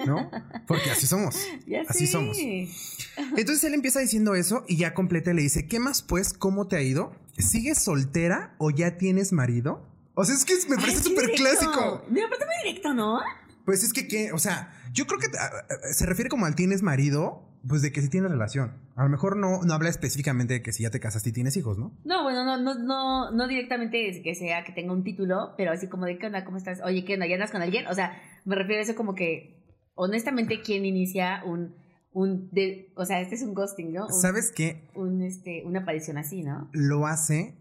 ¿No? 0.06 0.30
Porque 0.66 0.90
así 0.90 1.06
somos. 1.06 1.36
Ya 1.66 1.82
Así 1.88 2.06
somos. 2.06 2.38
Entonces 2.38 3.64
él 3.64 3.74
empieza 3.74 4.00
diciendo 4.00 4.34
eso 4.34 4.64
y 4.68 4.76
ya 4.76 4.94
completa 4.94 5.30
y 5.30 5.34
le 5.34 5.42
dice, 5.42 5.66
¿qué 5.66 5.78
más 5.78 6.02
pues? 6.02 6.32
¿Cómo 6.32 6.66
te 6.68 6.76
ha 6.76 6.82
ido? 6.82 7.14
¿Sigues 7.38 7.78
soltera 7.78 8.54
o 8.58 8.70
ya 8.70 8.96
tienes 8.98 9.32
marido? 9.32 9.86
O 10.14 10.24
sea, 10.24 10.34
es 10.34 10.44
que 10.44 10.54
me 10.68 10.76
parece 10.76 11.02
súper 11.02 11.32
clásico. 11.32 12.04
No, 12.08 12.26
aparte 12.26 12.44
muy 12.44 12.54
directo, 12.64 12.92
¿no? 12.92 13.20
Pues 13.64 13.82
es 13.84 13.92
que, 13.92 14.08
¿qué? 14.08 14.32
O 14.32 14.38
sea, 14.38 14.72
yo 14.92 15.06
creo 15.06 15.18
que 15.18 15.28
ah, 15.38 15.50
ah, 15.70 15.74
se 15.92 16.04
refiere 16.06 16.28
como 16.28 16.46
al 16.46 16.54
tienes 16.54 16.82
marido, 16.82 17.48
pues 17.66 17.82
de 17.82 17.92
que 17.92 18.00
si 18.00 18.08
tienes 18.08 18.30
relación. 18.30 18.72
A 18.96 19.04
lo 19.04 19.08
mejor 19.08 19.36
no, 19.36 19.62
no 19.62 19.74
habla 19.74 19.88
específicamente 19.88 20.54
de 20.54 20.62
que 20.62 20.72
si 20.72 20.82
ya 20.82 20.90
te 20.90 21.00
casaste 21.00 21.30
y 21.30 21.32
tienes 21.32 21.56
hijos, 21.56 21.78
¿no? 21.78 21.92
No, 22.04 22.22
bueno, 22.22 22.44
no, 22.44 22.58
no, 22.60 22.74
no, 22.74 23.30
no 23.30 23.48
directamente 23.48 24.08
es 24.08 24.22
que 24.22 24.34
sea 24.34 24.64
que 24.64 24.72
tenga 24.72 24.92
un 24.92 25.04
título, 25.04 25.54
pero 25.56 25.72
así 25.72 25.88
como 25.88 26.06
de 26.06 26.18
qué 26.18 26.26
onda, 26.26 26.44
cómo 26.44 26.56
estás, 26.56 26.80
oye, 26.84 27.04
¿qué 27.04 27.14
onda? 27.14 27.26
¿Ya 27.26 27.34
andas 27.34 27.50
con 27.50 27.62
alguien? 27.62 27.86
O 27.86 27.94
sea, 27.94 28.20
me 28.44 28.56
refiero 28.56 28.80
a 28.80 28.84
eso 28.84 28.94
como 28.94 29.14
que, 29.14 29.64
honestamente, 29.94 30.60
¿quién 30.60 30.84
inicia 30.84 31.42
un, 31.44 31.74
un, 32.12 32.50
de, 32.50 32.92
o 32.96 33.04
sea, 33.04 33.20
este 33.20 33.36
es 33.36 33.42
un 33.42 33.54
ghosting, 33.54 33.92
¿no? 33.92 34.06
Un, 34.06 34.12
¿Sabes 34.12 34.52
qué? 34.54 34.88
un, 34.94 35.22
este, 35.22 35.62
una 35.64 35.80
aparición 35.80 36.18
así, 36.18 36.42
¿no? 36.42 36.68
Lo 36.72 37.06
hace 37.06 37.56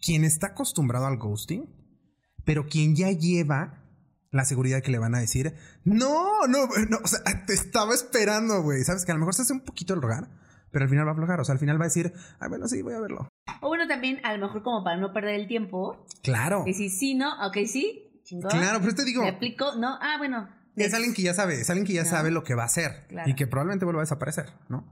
quien 0.00 0.24
está 0.24 0.48
acostumbrado 0.48 1.06
al 1.06 1.18
ghosting, 1.18 1.68
pero 2.44 2.66
quien 2.66 2.96
ya 2.96 3.12
lleva 3.12 3.81
la 4.32 4.44
seguridad 4.44 4.82
que 4.82 4.90
le 4.90 4.98
van 4.98 5.14
a 5.14 5.20
decir, 5.20 5.54
no, 5.84 6.46
no, 6.48 6.66
no, 6.88 6.98
o 7.04 7.06
sea, 7.06 7.20
te 7.46 7.52
estaba 7.52 7.94
esperando, 7.94 8.62
güey. 8.62 8.82
Sabes 8.82 9.04
que 9.04 9.12
a 9.12 9.14
lo 9.14 9.20
mejor 9.20 9.34
se 9.34 9.42
hace 9.42 9.52
un 9.52 9.60
poquito 9.60 9.94
el 9.94 10.02
rogar, 10.02 10.28
pero 10.70 10.84
al 10.84 10.88
final 10.88 11.06
va 11.06 11.10
a 11.10 11.12
aflojar. 11.12 11.38
O 11.40 11.44
sea, 11.44 11.52
al 11.52 11.58
final 11.58 11.78
va 11.80 11.84
a 11.84 11.88
decir, 11.88 12.12
ay, 12.40 12.48
bueno, 12.48 12.66
sí, 12.66 12.82
voy 12.82 12.94
a 12.94 13.00
verlo. 13.00 13.28
O 13.60 13.68
bueno, 13.68 13.86
también, 13.86 14.18
a 14.24 14.34
lo 14.36 14.46
mejor 14.46 14.62
como 14.62 14.82
para 14.82 14.96
no 14.96 15.12
perder 15.12 15.34
el 15.38 15.46
tiempo, 15.46 16.04
Claro. 16.22 16.64
decir 16.66 16.90
sí, 16.90 17.14
no, 17.14 17.46
ok, 17.46 17.58
sí, 17.66 18.20
chingón. 18.24 18.50
Claro, 18.50 18.80
pero 18.80 18.94
te 18.94 19.04
digo, 19.04 19.22
Me 19.22 19.28
aplico, 19.28 19.74
no, 19.76 19.98
ah, 20.00 20.16
bueno. 20.18 20.48
es 20.76 20.94
alguien 20.94 21.12
que 21.14 21.22
ya 21.22 21.34
sabe, 21.34 21.60
es 21.60 21.68
alguien 21.68 21.86
que 21.86 21.92
ya 21.92 22.04
No. 22.04 22.08
sabe 22.10 22.30
lo 22.30 22.42
que 22.42 22.54
va 22.54 22.62
a 22.62 22.66
hacer 22.66 23.06
Claro. 23.08 23.28
y 23.30 23.34
que 23.34 23.46
probablemente 23.46 23.84
vuelva 23.84 24.00
a 24.00 24.04
desaparecer, 24.04 24.46
¿no? 24.68 24.86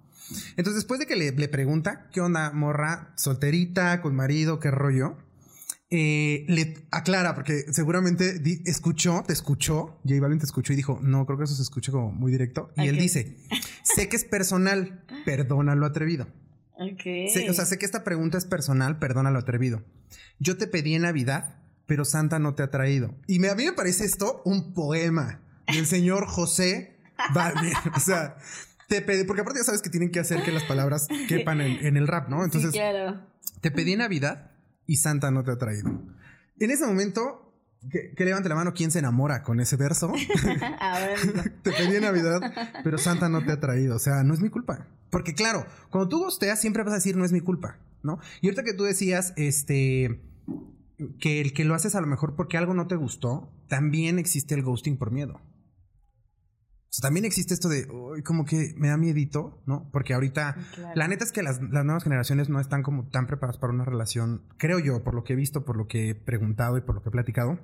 Entonces, 0.56 0.74
después 0.74 1.00
de 1.00 1.06
que 1.06 1.16
le, 1.16 1.32
le 1.32 1.48
pregunta, 1.48 2.08
¿qué 2.12 2.20
onda, 2.20 2.50
morra? 2.52 3.12
Solterita, 3.16 4.00
con 4.02 4.14
marido, 4.14 4.60
qué 4.60 4.70
rollo? 4.70 5.16
Eh, 5.92 6.44
le 6.48 6.74
aclara, 6.92 7.34
porque 7.34 7.64
seguramente 7.72 8.38
di- 8.38 8.62
escuchó, 8.64 9.24
te 9.26 9.32
escuchó, 9.32 9.98
J 10.04 10.20
Balvin 10.20 10.38
te 10.38 10.44
escuchó 10.46 10.72
y 10.72 10.76
dijo, 10.76 11.00
no, 11.02 11.26
creo 11.26 11.36
que 11.36 11.44
eso 11.44 11.54
se 11.56 11.62
escucha 11.62 11.90
como 11.90 12.12
muy 12.12 12.30
directo. 12.30 12.70
Y 12.76 12.86
él 12.86 12.96
dice, 12.96 13.36
sé 13.82 14.08
que 14.08 14.14
es 14.16 14.24
personal, 14.24 15.02
perdona 15.24 15.74
lo 15.74 15.86
atrevido. 15.86 16.28
Ok. 16.78 17.02
Sé- 17.32 17.46
o 17.50 17.54
sea, 17.54 17.64
sé 17.66 17.76
que 17.78 17.86
esta 17.86 18.04
pregunta 18.04 18.38
es 18.38 18.44
personal, 18.44 18.98
perdona 19.00 19.30
lo 19.32 19.40
atrevido. 19.40 19.82
Yo 20.38 20.56
te 20.56 20.68
pedí 20.68 20.94
en 20.94 21.02
Navidad, 21.02 21.56
pero 21.86 22.04
Santa 22.04 22.38
no 22.38 22.54
te 22.54 22.62
ha 22.62 22.70
traído. 22.70 23.16
Y 23.26 23.40
me, 23.40 23.48
a 23.48 23.56
mí 23.56 23.64
me 23.64 23.72
parece 23.72 24.04
esto 24.04 24.42
un 24.44 24.72
poema 24.72 25.40
del 25.72 25.86
señor 25.86 26.26
José 26.26 26.96
Balvin. 27.34 27.72
o 27.96 28.00
sea, 28.00 28.36
te 28.88 29.02
pedí, 29.02 29.24
porque 29.24 29.42
aparte 29.42 29.58
ya 29.58 29.64
sabes 29.64 29.82
que 29.82 29.90
tienen 29.90 30.12
que 30.12 30.20
hacer 30.20 30.44
que 30.44 30.52
las 30.52 30.62
palabras 30.64 31.08
quepan 31.28 31.60
en, 31.60 31.84
en 31.84 31.96
el 31.96 32.06
rap, 32.06 32.28
¿no? 32.28 32.44
Entonces, 32.44 32.70
sí, 32.70 32.78
claro. 32.78 33.20
te 33.60 33.72
pedí 33.72 33.92
en 33.94 33.98
Navidad 33.98 34.49
y 34.90 34.96
Santa 34.96 35.30
no 35.30 35.44
te 35.44 35.52
ha 35.52 35.56
traído. 35.56 35.88
En 36.58 36.70
ese 36.72 36.84
momento, 36.84 37.54
que, 37.92 38.10
que 38.10 38.24
levante 38.24 38.48
la 38.48 38.56
mano 38.56 38.74
quién 38.74 38.90
se 38.90 38.98
enamora 38.98 39.44
con 39.44 39.60
ese 39.60 39.76
verso. 39.76 40.12
Ahora 40.80 41.14
te 41.62 41.70
pedí 41.70 41.94
en 41.94 42.02
Navidad, 42.02 42.40
pero 42.82 42.98
Santa 42.98 43.28
no 43.28 43.44
te 43.44 43.52
ha 43.52 43.60
traído. 43.60 43.94
O 43.94 43.98
sea, 44.00 44.24
no 44.24 44.34
es 44.34 44.40
mi 44.40 44.50
culpa. 44.50 44.88
Porque 45.08 45.32
claro, 45.32 45.64
cuando 45.90 46.08
tú 46.08 46.18
gosteas 46.18 46.60
siempre 46.60 46.82
vas 46.82 46.90
a 46.90 46.96
decir 46.96 47.16
no 47.16 47.24
es 47.24 47.30
mi 47.30 47.40
culpa, 47.40 47.78
¿no? 48.02 48.18
Y 48.40 48.48
ahorita 48.48 48.64
que 48.64 48.74
tú 48.74 48.82
decías, 48.82 49.32
este, 49.36 50.20
que 51.20 51.40
el 51.40 51.52
que 51.52 51.64
lo 51.64 51.76
haces 51.76 51.94
a 51.94 52.00
lo 52.00 52.08
mejor 52.08 52.34
porque 52.34 52.56
algo 52.56 52.74
no 52.74 52.88
te 52.88 52.96
gustó, 52.96 53.48
también 53.68 54.18
existe 54.18 54.56
el 54.56 54.64
ghosting 54.64 54.96
por 54.96 55.12
miedo. 55.12 55.40
O 56.90 56.92
sea, 56.92 57.06
también 57.06 57.24
existe 57.24 57.54
esto 57.54 57.68
de, 57.68 57.86
"Uy, 57.88 58.22
como 58.24 58.44
que 58.44 58.74
me 58.76 58.88
da 58.88 58.96
miedito, 58.96 59.62
¿no? 59.64 59.88
Porque 59.92 60.12
ahorita, 60.12 60.56
Claro. 60.74 60.92
la 60.96 61.06
neta 61.06 61.22
es 61.22 61.30
que 61.30 61.42
las, 61.44 61.60
las 61.62 61.84
nuevas 61.84 62.02
generaciones 62.02 62.48
no 62.48 62.58
están 62.58 62.82
como 62.82 63.08
tan 63.08 63.28
preparadas 63.28 63.58
para 63.58 63.72
una 63.72 63.84
relación, 63.84 64.42
creo 64.56 64.80
yo, 64.80 65.04
por 65.04 65.14
lo 65.14 65.22
que 65.22 65.34
he 65.34 65.36
visto, 65.36 65.64
por 65.64 65.76
lo 65.76 65.86
que 65.86 66.10
he 66.10 66.14
preguntado 66.16 66.76
y 66.78 66.80
por 66.80 66.96
lo 66.96 67.02
que 67.02 67.08
he 67.10 67.12
platicado, 67.12 67.60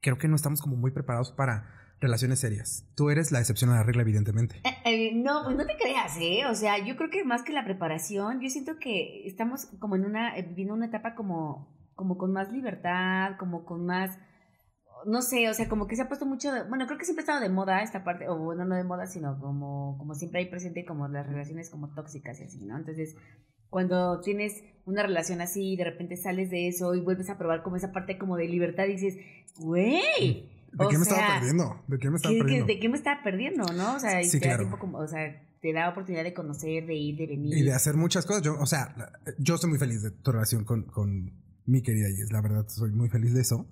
creo 0.00 0.18
que 0.18 0.28
no 0.28 0.36
estamos 0.36 0.60
como 0.60 0.76
muy 0.76 0.92
preparados 0.92 1.32
para 1.32 1.68
relaciones 2.00 2.38
serias. 2.38 2.86
Tú 2.94 3.10
eres 3.10 3.32
la 3.32 3.40
excepción 3.40 3.70
a 3.70 3.74
la 3.76 3.82
regla, 3.82 4.02
evidentemente. 4.02 4.60
Eh, 4.64 4.76
eh, 4.84 5.12
no, 5.16 5.42
pues 5.44 5.56
no 5.56 5.66
te 5.66 5.76
creas, 5.76 6.16
¿eh? 6.20 6.46
O 6.48 6.54
sea, 6.54 6.78
yo 6.78 6.96
creo 6.96 7.10
que 7.10 7.24
más 7.24 7.42
que 7.42 7.52
la 7.52 7.64
preparación, 7.64 8.40
yo 8.40 8.48
siento 8.50 8.78
que 8.78 9.26
estamos 9.26 9.66
como 9.80 9.96
en 9.96 10.04
una, 10.04 10.36
eh, 10.38 10.42
viviendo 10.42 10.74
una 10.74 10.86
etapa 10.86 11.16
como, 11.16 11.74
como 11.96 12.18
con 12.18 12.32
más 12.32 12.52
libertad, 12.52 13.36
como 13.36 13.64
con 13.64 13.84
más, 13.84 14.16
no 15.06 15.22
sé, 15.22 15.48
o 15.48 15.54
sea, 15.54 15.68
como 15.68 15.86
que 15.86 15.96
se 15.96 16.02
ha 16.02 16.08
puesto 16.08 16.26
mucho, 16.26 16.52
de- 16.52 16.62
bueno, 16.64 16.86
creo 16.86 16.98
que 16.98 17.04
siempre 17.04 17.22
ha 17.22 17.24
estado 17.24 17.40
de 17.40 17.48
moda 17.48 17.82
esta 17.82 18.04
parte, 18.04 18.28
o 18.28 18.38
bueno, 18.38 18.64
no 18.64 18.74
de 18.76 18.84
moda, 18.84 19.06
sino 19.06 19.38
como, 19.40 19.96
como 19.98 20.14
siempre 20.14 20.40
hay 20.40 20.46
presente 20.46 20.84
como 20.84 21.08
las 21.08 21.26
relaciones 21.26 21.70
como 21.70 21.88
tóxicas 21.94 22.40
y 22.40 22.44
así, 22.44 22.64
¿no? 22.64 22.76
Entonces, 22.76 23.16
cuando 23.70 24.20
tienes 24.20 24.62
una 24.86 25.02
relación 25.02 25.40
así 25.40 25.72
y 25.72 25.76
de 25.76 25.84
repente 25.84 26.16
sales 26.16 26.50
de 26.50 26.68
eso 26.68 26.94
y 26.94 27.00
vuelves 27.00 27.28
a 27.30 27.38
probar 27.38 27.62
como 27.62 27.76
esa 27.76 27.92
parte 27.92 28.18
como 28.18 28.36
de 28.36 28.46
libertad 28.48 28.84
y 28.86 28.92
dices, 28.92 29.16
güey. 29.58 30.50
¿De 30.72 30.86
qué 30.90 30.98
me 30.98 31.04
sea, 31.04 31.16
estaba 31.18 31.34
perdiendo? 31.38 31.82
¿De 31.86 31.98
qué 31.98 32.10
me 32.10 32.16
estaba 32.16 32.32
¿Qué- 32.32 32.38
qué- 32.38 32.42
perdiendo? 32.44 32.66
¿De 32.66 32.78
qué 32.80 32.88
me 32.88 32.96
estaba 32.96 33.22
perdiendo, 33.22 33.64
no? 33.72 33.94
O 33.96 34.00
sea, 34.00 34.22
y 34.22 34.28
te 34.28 34.38
da 34.38 34.42
claro. 34.42 34.58
tiempo 34.64 34.78
como, 34.78 34.98
o 34.98 35.06
sea, 35.06 35.40
te 35.60 35.72
da 35.72 35.88
oportunidad 35.88 36.24
de 36.24 36.34
conocer, 36.34 36.84
de 36.86 36.94
ir, 36.94 37.16
de 37.16 37.26
venir. 37.26 37.56
Y 37.56 37.62
de 37.62 37.72
hacer 37.72 37.94
muchas 37.94 38.26
cosas. 38.26 38.42
Yo, 38.42 38.58
o 38.58 38.66
sea, 38.66 38.94
yo 39.38 39.54
estoy 39.54 39.70
muy 39.70 39.78
feliz 39.78 40.02
de 40.02 40.10
tu 40.10 40.32
relación 40.32 40.64
con, 40.64 40.82
con 40.82 41.32
mi 41.66 41.82
querida 41.82 42.08
Yes. 42.08 42.30
La 42.32 42.40
verdad, 42.40 42.66
soy 42.68 42.92
muy 42.92 43.08
feliz 43.08 43.32
de 43.34 43.40
eso. 43.40 43.66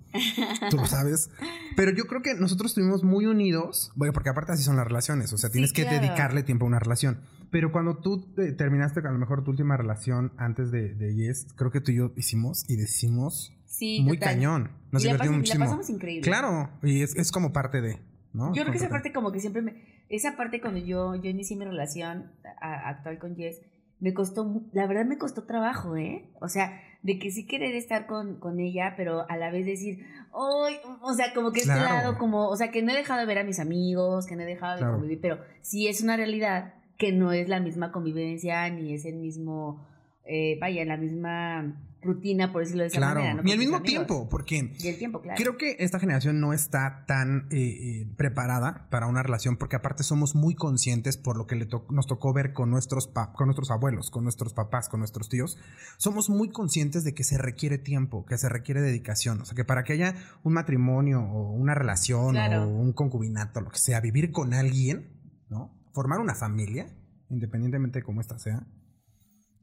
Tú 0.69 0.77
lo 0.77 0.85
sabes. 0.85 1.29
Pero 1.75 1.91
yo 1.91 2.05
creo 2.05 2.21
que 2.21 2.33
nosotros 2.35 2.71
estuvimos 2.71 3.03
muy 3.03 3.25
unidos. 3.25 3.91
Bueno, 3.95 4.13
porque 4.13 4.29
aparte 4.29 4.51
así 4.53 4.63
son 4.63 4.75
las 4.75 4.85
relaciones. 4.87 5.31
O 5.33 5.37
sea, 5.37 5.49
Sí, 5.49 5.53
tienes 5.53 5.73
que 5.73 5.83
claro. 5.83 5.99
dedicarle 6.01 6.43
tiempo 6.43 6.65
a 6.65 6.67
una 6.67 6.79
relación. 6.79 7.21
Pero 7.51 7.71
cuando 7.71 7.97
tú 7.97 8.33
eh, 8.37 8.51
terminaste 8.51 8.99
a 9.01 9.11
lo 9.11 9.19
mejor 9.19 9.43
tu 9.43 9.51
última 9.51 9.77
relación 9.77 10.31
antes 10.37 10.71
de, 10.71 10.95
de 10.95 11.15
Yes, 11.15 11.47
creo 11.55 11.69
que 11.71 11.81
tú 11.81 11.91
y 11.91 11.95
yo 11.97 12.11
hicimos 12.15 12.65
y 12.67 12.75
decimos 12.77 13.53
Sí, 13.65 14.01
muy 14.03 14.17
total. 14.17 14.35
cañón. 14.35 14.71
Nos 14.91 15.03
y 15.03 15.07
divertimos 15.07 15.29
y 15.29 15.33
la 15.33 15.37
muchísimo. 15.37 15.65
pasamos 15.65 15.89
increíble. 15.89 16.21
Claro, 16.27 16.69
y 16.83 17.01
es, 17.01 17.15
es 17.15 17.31
como 17.31 17.53
parte 17.53 17.81
de, 17.81 17.99
¿no? 18.33 18.53
Yo 18.55 18.61
creo 18.63 18.71
que 18.71 18.77
esa 18.77 18.89
parte 18.89 19.11
como 19.13 19.31
que 19.31 19.39
siempre 19.39 19.61
me... 19.61 19.83
Esa 20.09 20.35
parte 20.35 20.61
cuando 20.61 20.79
yo, 20.79 21.15
yo 21.15 21.29
inicié 21.29 21.57
mi 21.57 21.65
relación 21.65 22.31
a- 22.61 22.89
actual 22.89 23.17
con 23.19 23.35
Jess, 23.35 23.61
me 23.99 24.13
costó, 24.13 24.61
la 24.73 24.85
verdad 24.85 25.05
me 25.05 25.17
costó 25.17 25.43
trabajo, 25.43 25.95
¿eh? 25.97 26.29
O 26.39 26.49
sea, 26.49 26.79
de 27.03 27.19
que 27.19 27.29
sí 27.31 27.45
querer 27.45 27.75
estar 27.75 28.07
con, 28.07 28.39
con 28.39 28.59
ella, 28.59 28.93
pero 28.97 29.29
a 29.29 29.37
la 29.37 29.51
vez 29.51 29.65
decir, 29.65 30.05
¡ay! 30.33 30.75
O 31.01 31.13
sea, 31.13 31.33
como 31.33 31.51
que 31.51 31.59
este 31.59 31.73
Claro. 31.73 31.83
lado, 31.95 32.17
como, 32.17 32.47
o 32.47 32.55
sea, 32.55 32.71
que 32.71 32.81
no 32.81 32.91
he 32.91 32.95
dejado 32.95 33.19
de 33.19 33.25
ver 33.25 33.37
a 33.39 33.43
mis 33.43 33.59
amigos, 33.59 34.25
que 34.25 34.35
no 34.35 34.41
he 34.43 34.45
dejado 34.45 34.73
de 34.75 34.79
Claro. 34.79 34.93
convivir, 34.95 35.19
pero 35.21 35.39
sí 35.61 35.87
es 35.87 36.01
una 36.01 36.17
realidad 36.17 36.73
que 36.97 37.11
no 37.11 37.31
es 37.33 37.49
la 37.49 37.59
misma 37.59 37.91
convivencia, 37.91 38.69
ni 38.69 38.93
es 38.93 39.03
el 39.05 39.15
mismo, 39.15 39.85
eh, 40.25 40.57
vaya, 40.61 40.85
la 40.85 40.95
misma 40.97 41.75
rutina, 42.03 42.51
por 42.51 42.61
decirlo 42.61 42.83
de 42.83 42.87
esa 42.87 42.97
Claro, 42.97 43.19
manera. 43.21 43.33
¿no? 43.35 43.43
ni 43.43 43.51
al 43.51 43.57
mismo 43.57 43.77
amigos. 43.77 43.89
tiempo, 43.89 44.29
porque 44.29 44.71
Y 44.79 44.87
el 44.87 44.97
tiempo, 44.97 45.21
claro. 45.21 45.37
creo 45.37 45.57
que 45.57 45.77
esta 45.79 45.99
generación 45.99 46.39
no 46.39 46.53
está 46.53 47.05
tan 47.07 47.47
eh, 47.51 47.57
eh, 48.01 48.07
preparada 48.17 48.87
para 48.89 49.07
una 49.07 49.23
relación, 49.23 49.57
porque 49.57 49.75
aparte 49.75 50.03
somos 50.03 50.35
muy 50.35 50.55
conscientes 50.55 51.17
por 51.17 51.37
lo 51.37 51.47
que 51.47 51.55
le 51.55 51.65
to- 51.65 51.85
nos 51.89 52.07
tocó 52.07 52.33
ver 52.33 52.53
con 52.53 52.69
nuestros, 52.69 53.07
con 53.33 53.47
nuestros 53.47 53.71
abuelos, 53.71 54.09
con 54.11 54.23
nuestros 54.23 54.53
papás, 54.53 54.89
con 54.89 54.99
nuestros 54.99 55.29
tíos. 55.29 55.57
Somos 55.97 56.29
muy 56.29 56.49
conscientes 56.49 57.03
de 57.03 57.13
que 57.13 57.23
se 57.23 57.37
requiere 57.37 57.77
tiempo, 57.77 58.25
que 58.25 58.37
se 58.37 58.49
requiere 58.49 58.81
dedicación. 58.81 59.41
O 59.41 59.45
sea, 59.45 59.55
que 59.55 59.65
para 59.65 59.83
que 59.83 59.93
haya 59.93 60.15
un 60.43 60.53
matrimonio 60.53 61.21
o 61.21 61.51
una 61.53 61.75
relación 61.75 62.31
Claro. 62.31 62.63
o 62.63 62.67
un 62.67 62.93
concubinato, 62.93 63.61
lo 63.61 63.69
que 63.69 63.79
sea, 63.79 63.99
vivir 64.01 64.31
con 64.31 64.53
alguien, 64.53 65.09
¿no? 65.49 65.79
Formar 65.93 66.19
una 66.19 66.35
familia, 66.35 66.87
independientemente 67.29 67.99
de 67.99 68.03
cómo 68.03 68.21
ésta 68.21 68.37
sea, 68.39 68.65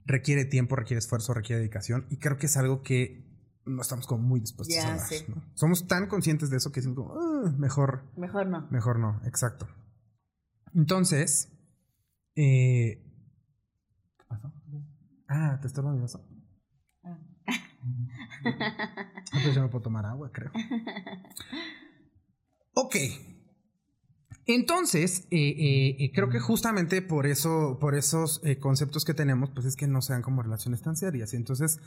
requiere 0.07 0.45
tiempo, 0.45 0.77
requiere 0.77 0.99
esfuerzo, 0.99 1.35
requiere 1.35 1.61
dedicación. 1.61 2.07
Y 2.11 2.17
creo 2.19 2.37
que 2.39 2.47
es 2.47 2.57
algo 2.57 2.83
que 2.83 3.25
no 3.67 3.83
estamos 3.83 4.07
como 4.07 4.23
muy 4.23 4.41
dispuestos 4.41 4.77
a 4.85 4.89
dar. 4.97 5.01
sé. 5.01 5.25
¿no? 5.29 5.43
Somos 5.55 5.87
tan 5.87 6.07
conscientes 6.09 6.51
de 6.51 6.57
eso 6.57 6.73
que 6.73 6.81
decimos 6.81 6.97
como, 6.97 7.15
"Ah, 7.21 7.53
mejor, 7.59 8.03
Mejor 8.17 8.47
no. 8.49 8.67
mejor 8.71 8.99
no, 8.99 9.21
exacto. 9.25 9.69
Entonces, 10.75 11.53
eh, 12.37 13.03
¿qué 14.19 14.25
pasó? 14.29 14.53
Ah, 15.29 15.59
¿te 15.61 15.67
estorba 15.67 15.93
mi 15.93 16.01
vaso? 16.01 16.25
Ah. 17.05 17.19
Pues 19.33 19.55
ya 19.55 19.63
me 19.63 19.69
puedo 19.69 19.83
tomar 19.83 20.05
agua, 20.07 20.31
creo. 20.33 20.51
Ok. 22.75 22.97
Entonces, 24.55 25.27
eh, 25.31 25.97
eh, 25.99 26.13
creo 26.15 26.29
que 26.29 26.41
justamente 26.41 27.03
por 27.03 27.27
eso, 27.27 27.79
por 27.81 27.95
esos 27.95 28.41
eh, 28.45 28.59
conceptos 28.59 29.05
que 29.05 29.15
tenemos, 29.15 29.51
pues 29.51 29.67
es 29.67 29.77
que 29.77 29.87
no 29.87 30.03
sean 30.03 30.23
como 30.23 30.43
relaciones 30.43 30.83
tan 30.83 30.97
serias. 30.97 31.33
Y 31.33 31.37
entonces, 31.37 31.79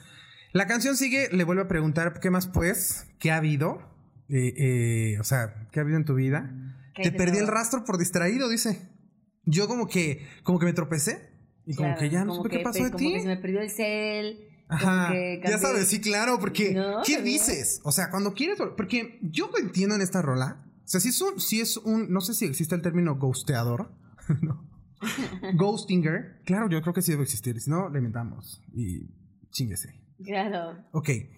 la 0.53 0.67
canción 0.67 0.95
sigue, 0.95 1.29
le 1.31 1.43
vuelve 1.43 1.63
a 1.63 1.67
preguntar, 1.67 2.19
¿qué 2.19 2.29
más 2.29 2.47
pues? 2.47 3.07
¿Qué 3.19 3.31
ha 3.31 3.37
habido? 3.37 3.81
Eh, 4.29 4.53
eh, 4.57 5.19
o 5.19 5.23
sea, 5.23 5.67
¿qué 5.71 5.79
ha 5.79 5.83
habido 5.83 5.97
en 5.97 6.05
tu 6.05 6.13
vida? 6.13 6.51
¿Qué 6.93 7.01
hay 7.03 7.11
Te 7.11 7.17
perdí 7.17 7.39
el 7.39 7.47
rastro 7.47 7.83
por 7.83 7.97
distraído, 7.97 8.47
dice. 8.49 8.79
Yo 9.45 9.67
como 9.67 9.87
que, 9.87 10.25
como 10.43 10.59
que 10.59 10.65
me 10.67 10.73
tropecé. 10.73 11.31
Y 11.65 11.75
como 11.75 11.95
que 11.95 12.09
ya 12.09 12.23
no 12.23 12.35
supe 12.35 12.49
qué 12.49 12.59
pasó 12.59 12.83
de 12.83 12.91
como 12.91 12.97
ti. 12.97 13.13
que 13.13 13.21
se 13.21 13.27
me 13.27 13.37
perdió 13.37 13.61
el 13.61 13.71
cel. 13.71 14.47
Ajá, 14.67 15.09
que 15.11 15.41
ya 15.43 15.57
sabes, 15.57 15.87
sí, 15.87 15.99
claro, 16.01 16.39
porque 16.39 16.73
No, 16.73 17.01
¿qué 17.05 17.21
dices? 17.21 17.79
O 17.83 17.91
sea, 17.91 18.09
cuando 18.09 18.33
quieres, 18.33 18.57
porque 18.77 19.19
yo 19.21 19.49
lo 19.51 19.59
entiendo 19.59 19.95
en 19.95 20.01
esta 20.01 20.21
rola, 20.21 20.65
o 20.83 20.87
sea, 20.87 20.99
si 20.99 21.09
es 21.09 21.21
un, 21.21 21.39
si 21.39 21.61
es 21.61 21.77
un, 21.77 22.11
no 22.11 22.21
sé 22.21 22.33
si 22.33 22.45
existe 22.45 22.75
el 22.75 22.81
término 22.81 23.15
ghosteador, 23.17 23.95
no, 24.41 24.69
ghostinger, 25.55 26.41
claro, 26.45 26.69
yo 26.69 26.81
creo 26.81 26.93
que 26.93 27.01
sí 27.01 27.11
debe 27.11 27.23
existir, 27.23 27.59
si 27.59 27.69
no, 27.69 27.89
le 27.89 27.97
inventamos 27.99 28.61
y 28.73 29.09
chinguese. 29.51 30.01
Claro. 30.23 30.77
Ok, 30.91 31.09
eh, 31.09 31.29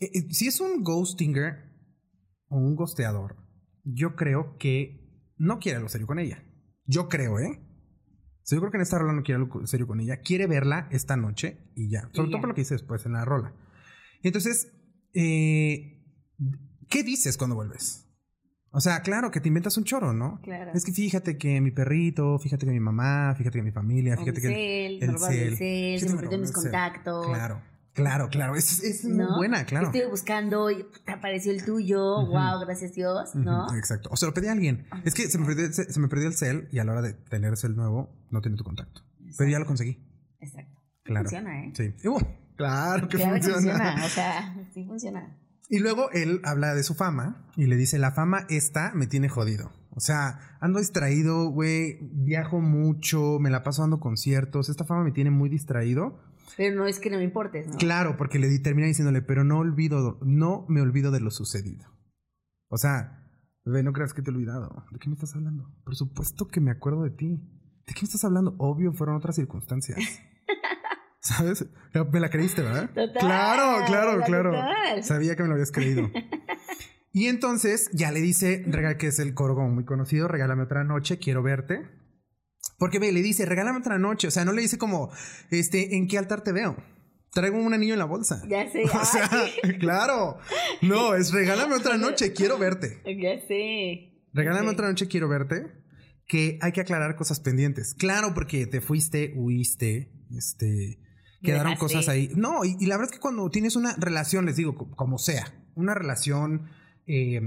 eh, 0.00 0.26
si 0.30 0.48
es 0.48 0.60
un 0.60 0.82
ghostinger 0.82 1.72
o 2.48 2.56
un 2.58 2.76
ghosteador, 2.76 3.36
yo 3.84 4.16
creo 4.16 4.56
que 4.58 5.32
no 5.36 5.58
quiere 5.58 5.76
algo 5.76 5.88
serio 5.88 6.06
con 6.06 6.18
ella. 6.18 6.42
Yo 6.86 7.08
creo, 7.08 7.38
¿eh? 7.38 7.60
O 7.60 8.46
sea, 8.46 8.56
yo 8.56 8.60
creo 8.60 8.70
que 8.70 8.76
en 8.76 8.82
esta 8.82 8.98
rola 8.98 9.14
no 9.14 9.22
quiere 9.22 9.40
algo 9.42 9.66
serio 9.66 9.86
con 9.86 10.00
ella. 10.00 10.20
Quiere 10.20 10.46
verla 10.46 10.86
esta 10.90 11.16
noche 11.16 11.70
y 11.74 11.88
ya. 11.90 12.02
Sobre 12.12 12.28
Y 12.28 12.30
todo 12.30 12.36
ya. 12.36 12.40
por 12.40 12.48
lo 12.48 12.54
que 12.54 12.60
dice 12.60 12.74
después 12.74 13.06
en 13.06 13.12
la 13.12 13.24
rola. 13.24 13.54
Entonces, 14.22 14.70
eh, 15.14 16.02
¿qué 16.88 17.02
dices 17.02 17.38
cuando 17.38 17.56
vuelves? 17.56 18.03
O 18.76 18.80
sea, 18.80 19.00
claro 19.02 19.30
que 19.30 19.40
te 19.40 19.46
inventas 19.48 19.76
un 19.78 19.84
choro, 19.84 20.12
¿no? 20.12 20.40
Claro. 20.42 20.72
Es 20.74 20.84
que 20.84 20.92
fíjate 20.92 21.38
que 21.38 21.60
mi 21.60 21.70
perrito, 21.70 22.38
fíjate 22.40 22.66
que 22.66 22.72
mi 22.72 22.80
mamá, 22.80 23.32
fíjate 23.38 23.58
que 23.58 23.62
mi 23.62 23.70
familia, 23.70 24.16
fíjate 24.16 24.40
que... 24.40 24.48
cel, 24.48 25.02
el 25.02 25.12
robaron 25.14 25.36
el 25.38 25.56
cel. 25.56 25.56
cel, 25.56 26.00
Sí, 26.00 26.06
se 26.08 26.12
me 26.14 26.20
perdió 26.20 26.38
mis 26.38 26.48
el 26.50 26.54
cel. 26.56 26.62
contactos. 26.64 27.26
Claro, 27.28 27.60
claro, 27.92 28.28
claro. 28.30 28.56
Es, 28.56 28.82
es 28.82 29.04
muy 29.04 29.26
buena, 29.36 29.64
claro. 29.64 29.86
Estuve 29.86 30.08
buscando 30.08 30.70
y 30.72 30.84
te 31.04 31.12
apareció 31.12 31.52
el 31.52 31.64
tuyo. 31.64 32.22
Ujú. 32.22 32.32
Wow, 32.32 32.60
gracias 32.66 32.94
Dios, 32.94 33.34
¿no? 33.36 33.72
Exacto. 33.76 34.08
O 34.12 34.16
se 34.16 34.26
lo 34.26 34.34
pedí 34.34 34.48
a 34.48 34.52
alguien. 34.52 34.86
Es 35.04 35.14
que 35.14 35.28
se 35.30 35.38
me, 35.38 35.46
perdió, 35.46 35.72
se, 35.72 35.92
se 35.92 36.00
me 36.00 36.08
perdió 36.08 36.26
el 36.26 36.34
cel 36.34 36.68
y 36.72 36.80
a 36.80 36.84
la 36.84 36.92
hora 36.92 37.02
de 37.02 37.12
tener 37.14 37.50
el 37.50 37.56
cel 37.56 37.76
nuevo 37.76 38.10
no 38.30 38.40
tiene 38.40 38.56
tu 38.56 38.64
contacto. 38.64 39.02
Pero 39.38 39.50
ya 39.50 39.60
lo 39.60 39.66
conseguí. 39.66 40.02
Exacto. 40.40 40.80
Claro. 41.04 41.28
Funciona, 41.28 41.64
¿eh? 41.64 41.72
Sí. 41.76 41.94
Y, 42.02 42.08
uh, 42.08 42.18
claro 42.56 43.06
que 43.08 43.18
Claro 43.18 43.34
que 43.36 43.40
funciona. 43.42 43.92
funciona. 43.94 44.04
O 44.04 44.08
sea, 44.08 44.56
sí 44.74 44.84
funciona. 44.84 45.36
Y 45.74 45.80
luego 45.80 46.08
él 46.12 46.40
habla 46.44 46.72
de 46.72 46.84
su 46.84 46.94
fama 46.94 47.48
y 47.56 47.66
le 47.66 47.74
dice, 47.74 47.98
la 47.98 48.12
fama 48.12 48.46
esta 48.48 48.92
me 48.94 49.08
tiene 49.08 49.28
jodido. 49.28 49.72
O 49.90 49.98
sea, 49.98 50.56
ando 50.60 50.78
distraído, 50.78 51.48
güey, 51.48 51.98
viajo 52.12 52.60
mucho, 52.60 53.40
me 53.40 53.50
la 53.50 53.64
paso 53.64 53.82
dando 53.82 53.98
conciertos, 53.98 54.68
esta 54.68 54.84
fama 54.84 55.02
me 55.02 55.10
tiene 55.10 55.30
muy 55.30 55.48
distraído. 55.48 56.20
Pero 56.56 56.76
no 56.76 56.86
es 56.86 57.00
que 57.00 57.10
no 57.10 57.16
me 57.16 57.24
importes, 57.24 57.66
¿no? 57.66 57.76
Claro, 57.76 58.16
porque 58.16 58.38
le 58.38 58.56
termina 58.60 58.86
diciéndole, 58.86 59.20
pero 59.20 59.42
no 59.42 59.58
olvido, 59.58 60.20
no 60.22 60.64
me 60.68 60.80
olvido 60.80 61.10
de 61.10 61.18
lo 61.18 61.32
sucedido. 61.32 61.88
O 62.68 62.78
sea, 62.78 63.26
bebé, 63.64 63.82
no 63.82 63.92
creas 63.92 64.14
que 64.14 64.22
te 64.22 64.30
he 64.30 64.32
olvidado. 64.32 64.86
¿De 64.92 65.00
qué 65.00 65.08
me 65.08 65.14
estás 65.14 65.34
hablando? 65.34 65.74
Por 65.82 65.96
supuesto 65.96 66.46
que 66.46 66.60
me 66.60 66.70
acuerdo 66.70 67.02
de 67.02 67.10
ti. 67.10 67.42
¿De 67.84 67.94
qué 67.94 68.02
me 68.02 68.06
estás 68.06 68.24
hablando? 68.24 68.54
Obvio, 68.58 68.92
fueron 68.92 69.16
otras 69.16 69.34
circunstancias. 69.34 69.98
¿Sabes? 71.24 71.64
Me 72.12 72.20
la 72.20 72.28
creíste, 72.30 72.62
¿verdad? 72.62 72.88
Total, 72.90 73.12
Claro, 73.18 73.84
claro, 73.86 74.18
la 74.18 74.24
claro. 74.26 74.50
total. 74.52 75.02
Sabía 75.02 75.34
que 75.36 75.42
me 75.42 75.48
lo 75.48 75.54
habías 75.54 75.72
creído. 75.72 76.10
Y 77.16 77.28
entonces 77.28 77.90
ya 77.92 78.10
le 78.10 78.20
dice, 78.20 78.64
rega- 78.66 78.96
que 78.96 79.06
es 79.06 79.20
el 79.20 79.34
coro 79.34 79.54
como 79.54 79.68
muy 79.68 79.84
conocido, 79.84 80.26
regálame 80.26 80.64
otra 80.64 80.82
noche, 80.82 81.18
quiero 81.20 81.44
verte. 81.44 81.88
Porque 82.76 82.98
ve, 82.98 83.12
le 83.12 83.22
dice, 83.22 83.46
regálame 83.46 83.78
otra 83.78 83.98
noche. 83.98 84.26
O 84.26 84.30
sea, 84.32 84.44
no 84.44 84.50
le 84.52 84.62
dice 84.62 84.78
como, 84.78 85.12
este, 85.52 85.94
¿en 85.96 86.08
qué 86.08 86.18
altar 86.18 86.42
te 86.42 86.50
veo? 86.50 86.76
Traigo 87.30 87.56
un 87.56 87.72
anillo 87.72 87.92
en 87.92 88.00
la 88.00 88.04
bolsa. 88.04 88.42
Ya 88.48 88.68
sé. 88.68 88.82
O 89.00 89.04
sea, 89.04 89.30
ay, 89.30 89.78
claro. 89.78 90.38
No, 90.82 91.14
es 91.14 91.32
regálame 91.32 91.76
otra 91.76 91.96
noche, 91.98 92.32
quiero 92.32 92.58
verte. 92.58 93.00
ya 93.06 93.38
sé. 93.46 94.12
Regálame 94.32 94.70
otra 94.70 94.88
noche, 94.88 95.06
quiero 95.06 95.28
verte. 95.28 95.66
Que 96.26 96.58
hay 96.62 96.72
que 96.72 96.80
aclarar 96.80 97.14
cosas 97.14 97.38
pendientes. 97.38 97.94
Claro, 97.94 98.34
porque 98.34 98.66
te 98.66 98.80
fuiste, 98.80 99.32
huiste, 99.36 100.10
este, 100.36 100.98
quedaron 101.44 101.76
cosas 101.76 102.08
ahí. 102.08 102.30
No, 102.34 102.64
y, 102.64 102.76
y 102.80 102.86
la 102.86 102.96
verdad 102.96 103.10
es 103.12 103.16
que 103.18 103.20
cuando 103.22 103.48
tienes 103.50 103.76
una 103.76 103.94
relación, 103.96 104.46
les 104.46 104.56
digo, 104.56 104.74
co- 104.74 104.90
como 104.96 105.18
sea, 105.18 105.52
una 105.76 105.94
relación 105.94 106.62
eh, 107.06 107.38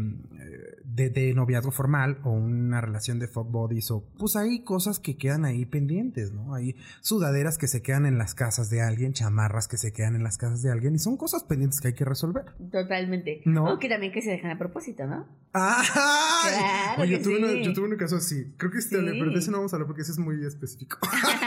de, 0.86 1.10
de 1.10 1.34
noviazgo 1.34 1.72
formal 1.72 2.20
o 2.24 2.30
una 2.32 2.80
relación 2.80 3.18
de 3.18 3.28
fuck 3.28 3.50
buddies 3.50 3.90
o 3.90 4.04
pues 4.20 4.36
hay 4.36 4.64
cosas 4.64 5.00
que 5.00 5.18
quedan 5.18 5.46
ahí 5.46 5.66
pendientes, 5.66 6.32
¿no? 6.32 6.54
Hay 6.54 6.76
sudaderas 7.02 7.58
que 7.58 7.68
se 7.68 7.82
quedan 7.82 8.06
en 8.06 8.20
las 8.20 8.36
casas 8.36 8.70
de 8.70 8.82
alguien, 8.82 9.14
chamarras 9.14 9.68
que 9.68 9.78
se 9.78 9.92
quedan 9.94 10.16
en 10.16 10.24
las 10.24 10.38
casas 10.38 10.62
de 10.62 10.72
alguien 10.72 10.94
y 10.96 11.00
son 11.00 11.18
cosas 11.18 11.44
pendientes 11.44 11.80
que 11.82 11.88
hay 11.90 11.94
que 11.96 12.06
resolver. 12.06 12.46
Totalmente. 12.72 13.42
¿No? 13.46 13.74
O 13.74 13.80
que 13.80 13.90
también 13.90 14.12
que 14.12 14.22
se 14.22 14.30
dejan 14.30 14.52
a 14.52 14.60
propósito, 14.60 15.08
¿no? 15.08 15.26
Claro 15.52 17.02
Oye, 17.02 17.12
yo, 17.14 17.22
tuve 17.24 17.38
sí. 17.38 17.44
una- 17.44 17.62
yo 17.64 17.74
tuve 17.74 17.90
un 17.90 17.98
caso 17.98 18.18
así. 18.18 18.54
Creo 18.58 18.72
que 18.72 18.78
este, 18.78 18.98
Sí. 19.00 19.06
pero 19.20 19.32
de 19.32 19.40
ese 19.40 19.50
no 19.52 19.58
vamos 19.58 19.74
a 19.74 19.78
hablar 19.78 19.88
porque 19.88 20.04
ese 20.04 20.12
es 20.12 20.20
muy 20.20 20.46
específico. 20.46 21.00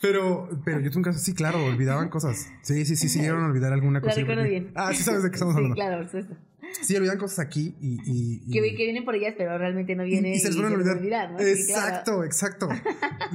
pero, 0.00 0.48
pero 0.64 0.80
yo 0.80 0.90
tuve 0.90 0.98
un 0.98 1.04
caso 1.04 1.18
así, 1.18 1.34
claro, 1.34 1.64
olvidaban 1.64 2.08
cosas. 2.08 2.48
Sí, 2.62 2.84
sí, 2.84 2.96
sí, 2.96 3.08
sí, 3.08 3.20
llegaron 3.20 3.44
a 3.44 3.46
olvidar 3.48 3.72
alguna 3.72 4.00
cosa. 4.00 4.14
recuerdo 4.16 4.42
porque- 4.42 4.50
bien. 4.50 4.72
Ah, 4.74 4.92
sí 4.94 5.02
sabes 5.02 5.22
de 5.22 5.30
qué 5.30 5.34
estamos 5.34 5.54
sí, 5.54 5.58
hablando. 5.58 5.74
claro, 5.74 5.96
por 5.98 6.06
supuesto. 6.06 6.36
Sí, 6.82 6.94
olvidan 6.96 7.16
cosas 7.16 7.38
aquí 7.38 7.74
y... 7.80 7.94
y, 8.04 8.42
y- 8.46 8.50
Que, 8.52 8.76
que 8.76 8.84
vienen 8.84 9.04
por 9.06 9.14
ellas, 9.14 9.34
pero 9.38 9.56
realmente 9.56 9.96
no 9.96 10.04
y- 10.04 10.10
vienen. 10.10 10.34
y 10.34 10.38
se 10.38 10.48
les 10.48 10.56
van 10.60 10.66
a 10.74 10.76
les 10.76 10.86
olvidar. 10.86 11.30
¿no? 11.32 11.38
Sí, 11.38 11.44
Exacto, 11.46 12.24
exacto. 12.24 12.68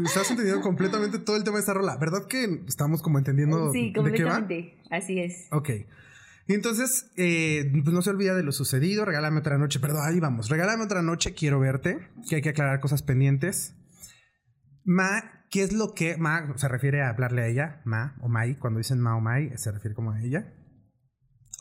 Estás 0.05 0.29
entendiendo 0.29 0.61
completamente 0.61 1.17
todo 1.17 1.35
el 1.35 1.43
tema 1.43 1.57
de 1.57 1.61
esta 1.61 1.73
rola. 1.73 1.97
¿Verdad 1.97 2.27
que 2.27 2.61
estamos 2.67 3.01
como 3.01 3.17
entendiendo 3.17 3.57
claro. 3.57 3.73
Sí, 3.73 3.87
de 3.87 3.91
qué 3.93 3.99
va? 3.99 4.03
completamente. 4.03 4.77
Así 4.91 5.19
es. 5.19 5.47
Ok. 5.51 5.69
Y 6.45 6.53
entonces, 6.53 7.09
eh, 7.15 7.71
pues 7.83 7.93
no 7.93 8.01
se 8.03 8.11
olvida 8.11 8.35
de 8.35 8.43
lo 8.43 8.51
sucedido. 8.51 9.03
Regálame 9.05 9.39
otra 9.39 9.57
noche. 9.57 9.79
Perdón, 9.79 10.01
ahí 10.05 10.19
vamos. 10.19 10.49
Regálame 10.49 10.83
otra 10.83 11.01
noche. 11.01 11.33
Quiero 11.33 11.59
verte. 11.59 12.07
Que 12.29 12.35
hay 12.35 12.41
que 12.43 12.49
aclarar 12.49 12.81
cosas 12.81 13.01
pendientes. 13.01 13.73
Ma, 14.83 15.42
¿qué 15.53 15.61
es 15.61 15.71
lo 15.71 15.93
que 15.93 16.17
Ma 16.17 16.51
se 16.57 16.67
refiere 16.67 17.03
a 17.03 17.09
hablarle 17.09 17.43
a 17.43 17.47
ella? 17.47 17.81
Ma 17.85 18.15
o 18.21 18.27
Mai. 18.27 18.55
Cuando 18.55 18.79
dicen 18.79 18.99
Ma 18.99 19.15
o 19.15 19.21
Mai, 19.21 19.55
se 19.55 19.71
refiere 19.71 19.93
como 19.93 20.09
a 20.11 20.19
ella. 20.19 20.51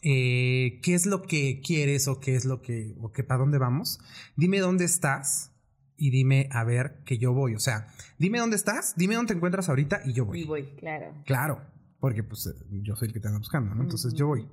Eh, 0.02 0.80
¿Qué 0.82 0.94
es 0.94 1.04
lo 1.04 1.20
que 1.20 1.60
quieres 1.60 2.08
o 2.08 2.18
qué 2.18 2.34
es 2.34 2.46
lo 2.46 2.62
que, 2.62 2.94
o 3.02 3.12
que 3.12 3.22
para 3.22 3.40
dónde 3.40 3.58
vamos? 3.58 4.00
Dime 4.34 4.60
dónde 4.60 4.86
estás 4.86 5.52
y 5.94 6.10
dime 6.10 6.48
a 6.52 6.64
ver 6.64 7.02
que 7.04 7.18
yo 7.18 7.34
voy. 7.34 7.54
O 7.54 7.60
sea, 7.60 7.86
dime 8.18 8.38
dónde 8.38 8.56
estás, 8.56 8.94
dime 8.96 9.14
dónde 9.14 9.34
te 9.34 9.36
encuentras 9.36 9.68
ahorita 9.68 10.00
y 10.06 10.14
yo 10.14 10.24
voy. 10.24 10.40
Y 10.40 10.44
voy, 10.44 10.74
claro. 10.78 11.12
Claro, 11.26 11.60
porque 12.00 12.24
pues 12.24 12.50
yo 12.70 12.96
soy 12.96 13.08
el 13.08 13.12
que 13.12 13.20
te 13.20 13.28
anda 13.28 13.40
buscando, 13.40 13.74
¿no? 13.74 13.82
Entonces 13.82 14.14
yo 14.14 14.26
voy. 14.26 14.48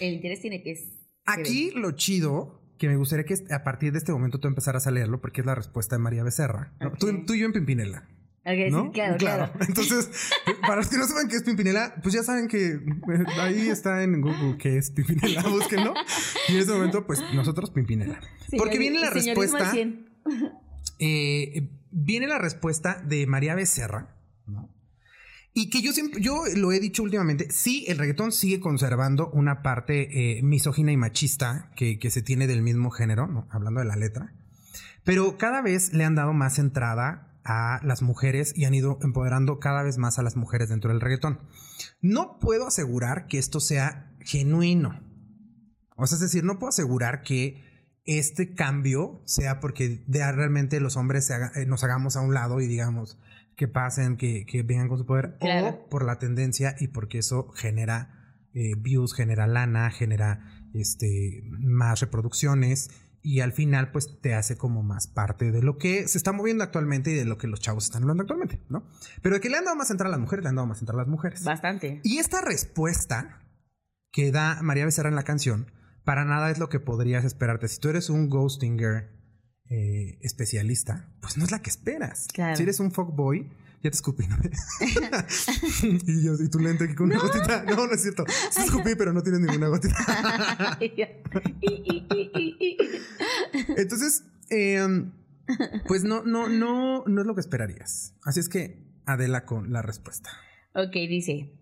El 0.00 0.14
interés 0.14 0.40
tiene 0.40 0.62
que. 0.62 0.74
que 0.74 0.80
Aquí 1.26 1.70
lo 1.72 1.92
chido 1.92 2.62
que 2.78 2.88
me 2.88 2.96
gustaría 2.96 3.26
que 3.26 3.34
a 3.52 3.62
partir 3.62 3.92
de 3.92 3.98
este 3.98 4.10
momento 4.10 4.40
tú 4.40 4.48
empezaras 4.48 4.86
a 4.86 4.90
leerlo 4.90 5.20
porque 5.20 5.42
es 5.42 5.46
la 5.46 5.54
respuesta 5.54 5.96
de 5.96 6.02
María 6.02 6.24
Becerra. 6.24 6.72
¿no? 6.80 6.92
Tú 6.92 7.34
y 7.34 7.40
yo 7.40 7.44
en 7.44 7.52
Pimpinela. 7.52 8.08
Claro, 8.42 9.16
claro. 9.18 9.52
Entonces, 9.68 10.10
para 10.62 10.76
los 10.76 10.88
que 10.88 10.96
no 10.96 11.06
saben 11.06 11.28
qué 11.28 11.36
es 11.36 11.42
Pimpinela, 11.42 11.94
pues 12.02 12.14
ya 12.14 12.22
saben 12.22 12.48
que 12.48 12.72
eh, 12.72 12.80
ahí 13.38 13.68
está 13.68 14.02
en 14.02 14.20
Google 14.20 14.56
qué 14.58 14.78
es 14.78 14.90
Pimpinela, 14.90 15.42
búsquenlo. 15.48 15.94
Y 16.48 16.54
en 16.54 16.58
ese 16.58 16.72
momento, 16.72 17.06
pues 17.06 17.22
nosotros 17.34 17.70
Pimpinela. 17.70 18.20
Porque 18.56 18.78
viene 18.78 19.00
la 19.00 19.10
respuesta. 19.10 19.70
100. 19.70 20.08
Eh, 20.98 21.70
viene 21.90 22.26
la 22.26 22.38
respuesta 22.38 23.02
de 23.06 23.26
María 23.26 23.54
Becerra, 23.54 24.16
¿no? 24.46 24.68
Y 25.52 25.68
que 25.68 25.82
yo 25.82 25.92
siempre, 25.92 26.20
yo 26.20 26.44
lo 26.56 26.70
he 26.70 26.78
dicho 26.78 27.02
últimamente, 27.02 27.50
sí, 27.50 27.84
el 27.88 27.98
reggaetón 27.98 28.30
sigue 28.30 28.60
conservando 28.60 29.30
una 29.30 29.62
parte 29.62 30.38
eh, 30.38 30.42
misógina 30.42 30.92
y 30.92 30.96
machista 30.96 31.72
que, 31.74 31.98
que, 31.98 32.10
se 32.10 32.22
tiene 32.22 32.46
del 32.46 32.62
mismo 32.62 32.90
género, 32.90 33.26
¿no? 33.26 33.48
hablando 33.50 33.80
de 33.80 33.86
la 33.86 33.96
letra, 33.96 34.32
pero 35.02 35.38
cada 35.38 35.60
vez 35.60 35.92
le 35.92 36.04
han 36.04 36.14
dado 36.14 36.32
más 36.34 36.60
entrada 36.60 37.29
a 37.44 37.80
las 37.82 38.02
mujeres 38.02 38.52
y 38.56 38.64
han 38.64 38.74
ido 38.74 38.98
empoderando 39.02 39.58
cada 39.58 39.82
vez 39.82 39.98
más 39.98 40.18
a 40.18 40.22
las 40.22 40.36
mujeres 40.36 40.68
dentro 40.68 40.90
del 40.90 41.00
reggaetón. 41.00 41.40
No 42.00 42.38
puedo 42.38 42.66
asegurar 42.66 43.26
que 43.26 43.38
esto 43.38 43.60
sea 43.60 44.12
genuino. 44.20 45.00
O 45.96 46.06
sea, 46.06 46.16
es 46.16 46.20
decir, 46.22 46.44
no 46.44 46.58
puedo 46.58 46.68
asegurar 46.68 47.22
que 47.22 47.64
este 48.04 48.54
cambio 48.54 49.22
sea 49.26 49.60
porque 49.60 50.02
de 50.06 50.32
realmente 50.32 50.80
los 50.80 50.96
hombres 50.96 51.30
haga, 51.30 51.52
eh, 51.54 51.66
nos 51.66 51.84
hagamos 51.84 52.16
a 52.16 52.20
un 52.20 52.34
lado 52.34 52.60
y 52.60 52.66
digamos, 52.66 53.18
que 53.56 53.68
pasen, 53.68 54.16
que, 54.16 54.46
que 54.46 54.62
vengan 54.62 54.88
con 54.88 54.98
su 54.98 55.06
poder, 55.06 55.36
Claro. 55.38 55.68
o 55.68 55.88
por 55.88 56.04
la 56.04 56.18
tendencia 56.18 56.74
y 56.80 56.88
porque 56.88 57.18
eso 57.18 57.50
genera 57.50 58.34
eh, 58.54 58.72
views, 58.78 59.14
genera 59.14 59.46
lana, 59.46 59.90
genera 59.90 60.64
este, 60.72 61.42
más 61.58 62.00
reproducciones 62.00 62.90
y 63.22 63.40
al 63.40 63.52
final 63.52 63.90
pues 63.90 64.20
te 64.20 64.34
hace 64.34 64.56
como 64.56 64.82
más 64.82 65.06
parte 65.06 65.52
de 65.52 65.62
lo 65.62 65.78
que 65.78 66.08
se 66.08 66.18
está 66.18 66.32
moviendo 66.32 66.64
actualmente 66.64 67.10
y 67.10 67.14
de 67.14 67.24
lo 67.24 67.38
que 67.38 67.46
los 67.46 67.60
chavos 67.60 67.84
están 67.84 68.02
hablando 68.02 68.22
actualmente, 68.22 68.60
¿no? 68.68 68.84
Pero 69.22 69.36
de 69.36 69.40
que 69.40 69.50
le 69.50 69.56
han 69.58 69.64
dado 69.64 69.76
más 69.76 69.90
entrar 69.90 70.08
a 70.08 70.10
las 70.10 70.20
mujeres, 70.20 70.42
le 70.42 70.48
han 70.48 70.56
dado 70.56 70.66
más 70.66 70.80
entrar 70.80 70.96
a 70.96 71.02
las 71.02 71.08
mujeres. 71.08 71.44
Bastante. 71.44 72.00
Y 72.02 72.18
esta 72.18 72.40
respuesta 72.40 73.42
que 74.12 74.32
da 74.32 74.60
María 74.62 74.84
Becerra 74.84 75.08
en 75.08 75.16
la 75.16 75.22
canción, 75.22 75.70
para 76.04 76.24
nada 76.24 76.50
es 76.50 76.58
lo 76.58 76.68
que 76.68 76.80
podrías 76.80 77.24
esperarte. 77.24 77.68
Si 77.68 77.78
tú 77.78 77.88
eres 77.88 78.10
un 78.10 78.28
ghostinger 78.28 79.10
eh, 79.68 80.18
especialista, 80.22 81.12
pues 81.20 81.36
no 81.36 81.44
es 81.44 81.50
la 81.50 81.60
que 81.62 81.70
esperas. 81.70 82.26
Claro. 82.32 82.56
Si 82.56 82.62
eres 82.62 82.80
un 82.80 82.90
fuckboy, 82.90 83.50
ya 83.82 83.90
te 83.90 83.96
escupí, 83.96 84.26
¿no? 84.26 84.36
y 86.06 86.22
yo, 86.22 86.34
y 86.34 86.50
tu 86.50 86.58
lente 86.58 86.84
aquí 86.84 86.94
con 86.94 87.06
una 87.06 87.18
gotita. 87.18 87.64
No, 87.64 87.86
no 87.86 87.92
es 87.92 88.02
cierto. 88.02 88.24
Sí 88.50 88.62
escupí, 88.62 88.94
pero 88.94 89.12
no 89.14 89.22
tienes 89.22 89.40
ninguna 89.40 89.68
gotita. 89.68 89.96
Entonces, 93.76 94.24
eh, 94.50 94.86
pues 95.88 96.04
no, 96.04 96.22
no, 96.24 96.48
no, 96.48 97.04
no 97.06 97.20
es 97.20 97.26
lo 97.26 97.34
que 97.34 97.40
esperarías. 97.40 98.14
Así 98.22 98.40
es 98.40 98.50
que 98.50 98.86
Adela 99.06 99.46
con 99.46 99.72
la 99.72 99.80
respuesta. 99.80 100.30
ok, 100.74 100.92
dice, 100.92 101.58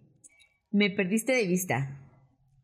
me 0.72 0.90
perdiste 0.90 1.32
de 1.32 1.46
vista. 1.46 2.00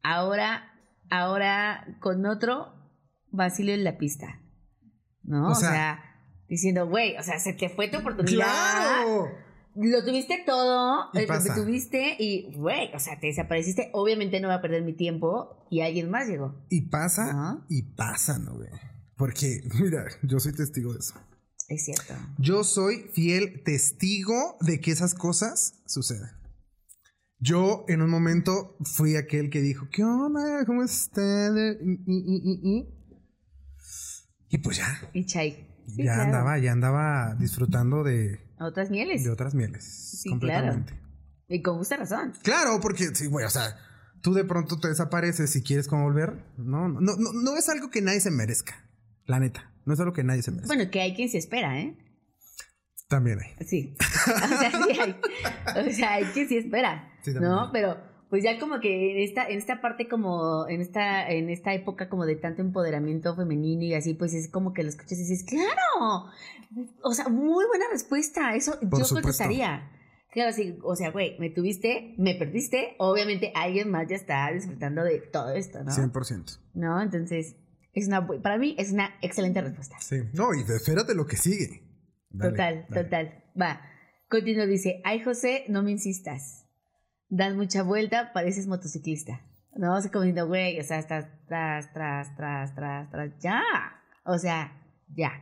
Ahora, 0.02 0.72
ahora 1.10 1.96
con 2.00 2.26
otro 2.26 2.74
vacilo 3.30 3.72
en 3.72 3.84
la 3.84 3.98
pista. 3.98 4.40
¿No? 5.22 5.50
O 5.50 5.54
sea, 5.54 6.13
diciendo, 6.54 6.86
güey, 6.88 7.16
o 7.16 7.22
sea, 7.22 7.38
se 7.38 7.52
te 7.52 7.68
fue 7.68 7.88
tu 7.88 7.98
oportunidad. 7.98 8.44
¡Claro! 8.44 9.28
Lo 9.76 10.04
tuviste 10.04 10.44
todo, 10.46 11.10
Y 11.14 11.18
eh, 11.18 11.26
lo 11.26 11.54
tuviste 11.54 12.16
y, 12.18 12.54
güey, 12.56 12.94
o 12.94 13.00
sea, 13.00 13.18
te 13.18 13.26
desapareciste. 13.26 13.90
Obviamente 13.92 14.38
no 14.40 14.46
voy 14.46 14.56
a 14.56 14.62
perder 14.62 14.84
mi 14.84 14.92
tiempo 14.92 15.66
y 15.68 15.80
alguien 15.80 16.10
más 16.10 16.28
llegó. 16.28 16.64
Y 16.70 16.82
pasa, 16.82 17.64
y 17.68 17.82
pasa, 17.82 18.38
¿no, 18.38 18.54
güey? 18.54 18.68
Porque, 19.16 19.62
mira, 19.80 20.04
yo 20.22 20.38
soy 20.38 20.52
testigo 20.52 20.92
de 20.92 21.00
eso. 21.00 21.14
Es 21.68 21.84
cierto. 21.84 22.14
Yo 22.38 22.62
soy 22.62 23.06
fiel 23.14 23.62
testigo 23.64 24.56
de 24.60 24.80
que 24.80 24.92
esas 24.92 25.14
cosas 25.14 25.82
suceden. 25.86 26.30
Yo 27.40 27.84
en 27.88 28.00
un 28.00 28.10
momento 28.10 28.76
fui 28.84 29.16
aquel 29.16 29.50
que 29.50 29.60
dijo, 29.60 29.88
¿qué 29.90 30.04
onda? 30.04 30.64
¿Cómo 30.66 30.84
están? 30.84 31.56
Y, 31.56 31.92
y, 32.06 32.20
y, 32.26 32.78
y. 32.78 32.94
Y 34.50 34.58
pues 34.58 34.76
ya, 34.76 35.10
Y 35.12 35.26
Chay. 35.26 35.73
Sí, 35.86 36.04
ya 36.04 36.14
claro. 36.14 36.22
andaba, 36.22 36.58
ya 36.58 36.72
andaba 36.72 37.34
disfrutando 37.34 38.02
de, 38.02 38.40
otras 38.58 38.90
mieles. 38.90 39.24
de 39.24 39.30
otras 39.30 39.54
mieles. 39.54 39.84
Sí, 39.84 40.30
completamente. 40.30 40.98
Y 41.48 41.62
con 41.62 41.78
justa 41.78 41.96
razón. 41.96 42.32
Claro, 42.42 42.80
porque 42.80 43.14
sí, 43.14 43.26
güey, 43.26 43.44
o 43.44 43.50
sea, 43.50 43.76
tú 44.22 44.32
de 44.32 44.44
pronto 44.44 44.78
te 44.80 44.88
desapareces 44.88 45.50
si 45.50 45.62
quieres 45.62 45.88
como 45.88 46.04
volver. 46.04 46.44
No, 46.56 46.88
no, 46.88 47.00
no, 47.00 47.32
no 47.32 47.56
es 47.56 47.68
algo 47.68 47.90
que 47.90 48.00
nadie 48.02 48.20
se 48.20 48.30
merezca. 48.30 48.88
La 49.26 49.38
neta, 49.38 49.72
no 49.84 49.94
es 49.94 50.00
algo 50.00 50.12
que 50.12 50.24
nadie 50.24 50.42
se 50.42 50.50
merezca. 50.50 50.74
Bueno, 50.74 50.90
que 50.90 51.00
hay 51.00 51.14
quien 51.14 51.28
se 51.28 51.38
espera, 51.38 51.78
¿eh? 51.78 51.96
También 53.08 53.38
hay. 53.40 53.66
Sí. 53.66 53.96
O 54.26 54.58
sea, 54.58 54.70
sí 54.70 55.00
hay. 55.00 55.20
O 55.86 55.92
sea, 55.92 56.12
hay 56.14 56.24
quien 56.26 56.48
sí 56.48 56.56
espera. 56.56 57.12
Sí, 57.22 57.32
también 57.32 57.52
¿No? 57.52 57.66
hay. 57.66 57.70
Pero 57.72 58.13
pues 58.34 58.42
ya 58.42 58.58
como 58.58 58.80
que 58.80 59.12
en 59.12 59.18
esta, 59.18 59.46
en 59.46 59.58
esta 59.58 59.80
parte 59.80 60.08
como, 60.08 60.66
en 60.66 60.80
esta, 60.80 61.30
en 61.30 61.50
esta 61.50 61.72
época 61.72 62.08
como 62.08 62.26
de 62.26 62.34
tanto 62.34 62.62
empoderamiento 62.62 63.36
femenino 63.36 63.84
y 63.84 63.94
así, 63.94 64.14
pues 64.14 64.34
es 64.34 64.50
como 64.50 64.72
que 64.72 64.82
lo 64.82 64.88
escuchas 64.88 65.12
y 65.12 65.22
dices, 65.22 65.44
claro. 65.44 66.32
O 67.04 67.14
sea, 67.14 67.28
muy 67.28 67.64
buena 67.66 67.84
respuesta. 67.92 68.56
Eso 68.56 68.72
Por 68.72 68.98
yo 68.98 69.04
supuesto. 69.04 69.14
contestaría. 69.22 69.88
Claro, 70.32 70.52
sí, 70.52 70.76
o 70.82 70.96
sea, 70.96 71.12
güey, 71.12 71.38
me 71.38 71.48
tuviste, 71.48 72.16
me 72.18 72.34
perdiste, 72.34 72.96
obviamente 72.98 73.52
alguien 73.54 73.88
más 73.88 74.08
ya 74.08 74.16
está 74.16 74.50
disfrutando 74.52 75.04
de 75.04 75.20
todo 75.20 75.54
esto, 75.54 75.84
¿no? 75.84 75.92
100%. 75.92 76.58
¿No? 76.74 77.00
Entonces, 77.00 77.54
es 77.92 78.08
una, 78.08 78.26
para 78.26 78.58
mí 78.58 78.74
es 78.80 78.90
una 78.90 79.14
excelente 79.22 79.60
respuesta. 79.60 79.96
Sí. 80.00 80.16
No, 80.32 80.52
y 80.54 80.62
espérate 80.62 81.14
lo 81.14 81.26
que 81.26 81.36
sigue. 81.36 81.84
Dale, 82.30 82.50
total, 82.50 82.86
dale. 82.90 83.04
total. 83.04 83.44
Va. 83.62 83.80
Continúa, 84.28 84.66
dice, 84.66 85.00
ay 85.04 85.22
José, 85.22 85.66
no 85.68 85.84
me 85.84 85.92
insistas. 85.92 86.63
Das 87.36 87.54
mucha 87.54 87.82
vuelta, 87.82 88.32
pareces 88.32 88.66
motociclista. 88.66 89.40
No, 89.76 89.96
o 89.96 90.00
sea, 90.00 90.10
como 90.12 90.22
diciendo, 90.22 90.46
güey, 90.46 90.78
o 90.78 90.84
sea, 90.84 90.98
estás 91.00 91.26
tras, 91.48 91.92
tras, 91.92 92.34
tras, 92.36 92.74
tras, 92.76 93.10
tras, 93.10 93.30
ya. 93.40 93.60
O 94.24 94.38
sea, 94.38 94.72
ya. 95.16 95.32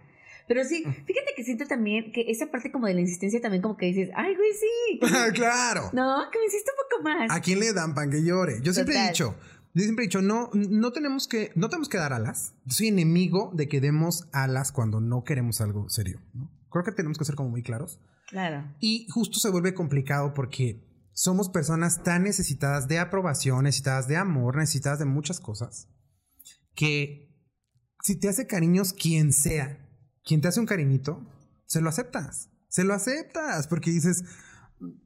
Pero 0.49 0.65
sí, 0.65 0.85
Mm. 0.87 0.93
fíjate 1.05 1.33
que 1.37 1.45
siento 1.45 1.67
también 1.67 2.11
que 2.13 2.25
esa 2.31 2.47
parte 2.51 2.73
como 2.73 2.87
de 2.87 2.95
la 2.95 3.01
insistencia 3.03 3.41
también 3.43 3.63
como 3.63 3.77
que 3.77 3.87
dices, 3.87 4.09
ay, 4.15 4.35
güey, 4.35 4.51
sí. 4.55 5.01
claro. 5.35 5.91
no, 5.93 6.31
que 6.33 6.39
me 6.39 6.45
insiste 6.47 6.71
un 6.71 6.89
poco 6.89 7.03
más. 7.05 7.31
¿A 7.31 7.41
quién 7.41 7.61
le 7.61 7.73
dan 7.75 7.95
pan 7.95 8.11
que 8.11 8.25
llore? 8.25 8.61
Yo 8.63 8.73
siempre 8.73 8.95
he 8.95 8.99
Total. 8.99 9.13
dicho, 9.13 9.37
yo 9.75 9.83
siempre 9.83 10.05
he 10.05 10.09
dicho, 10.09 10.23
no, 10.23 10.49
no 10.55 10.93
tenemos 10.93 11.29
que, 11.29 11.53
no 11.55 11.69
tenemos 11.69 11.89
que 11.91 11.99
dar 11.99 12.13
alas. 12.15 12.55
Yo 12.65 12.75
soy 12.75 12.89
enemigo 12.89 13.51
de 13.55 13.69
que 13.69 13.81
demos 13.83 14.29
alas 14.33 14.73
cuando 14.73 15.01
no 15.03 15.25
queremos 15.25 15.61
algo 15.61 15.89
serio. 15.91 16.21
¿no? 16.33 16.51
Creo 16.71 16.85
que 16.85 16.93
tenemos 16.93 17.19
que 17.19 17.25
ser 17.27 17.35
como 17.35 17.51
muy 17.51 17.63
claros. 17.63 18.01
Claro. 18.29 18.65
Y 18.81 19.07
justo 19.11 19.39
se 19.39 19.51
vuelve 19.51 19.75
complicado 19.75 20.33
porque 20.33 20.81
somos 21.15 21.49
personas 21.49 22.03
tan 22.03 22.23
necesitadas 22.25 22.89
de 22.89 22.99
aprobación, 22.99 23.65
necesitadas 23.65 24.09
de 24.09 24.17
amor, 24.17 24.57
necesitadas 24.57 24.99
de 24.99 25.05
muchas 25.05 25.41
cosas, 25.41 25.89
que 26.75 27.31
si 28.03 28.19
te 28.19 28.29
hace 28.29 28.47
cariños 28.47 28.93
quien 28.93 29.33
sea, 29.33 29.79
quien 30.25 30.41
te 30.41 30.49
hace 30.49 30.61
un 30.61 30.67
cariñito, 30.67 31.27
se 31.67 31.81
lo 31.81 31.89
aceptas. 31.89 32.51
Se 32.69 32.85
lo 32.85 32.95
aceptas 32.95 33.69
porque 33.69 33.91
dices, 33.91 34.25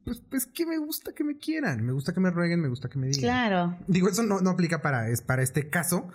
pues, 0.05 0.21
pues 0.29 0.45
que 0.45 0.65
me 0.65 0.77
gusta 0.77 1.13
que 1.13 1.23
me 1.23 1.37
quieran, 1.37 1.85
me 1.85 1.91
gusta 1.91 2.13
que 2.13 2.19
me 2.21 2.31
rueguen, 2.31 2.61
me 2.61 2.69
gusta 2.69 2.89
que 2.89 2.97
me 2.97 3.07
digan. 3.07 3.21
Claro. 3.21 3.77
Digo, 3.87 4.07
eso 4.07 4.23
no, 4.23 4.39
no 4.39 4.51
aplica 4.51 4.81
para, 4.81 5.09
es 5.09 5.21
para 5.21 5.43
este 5.43 5.69
caso, 5.69 6.09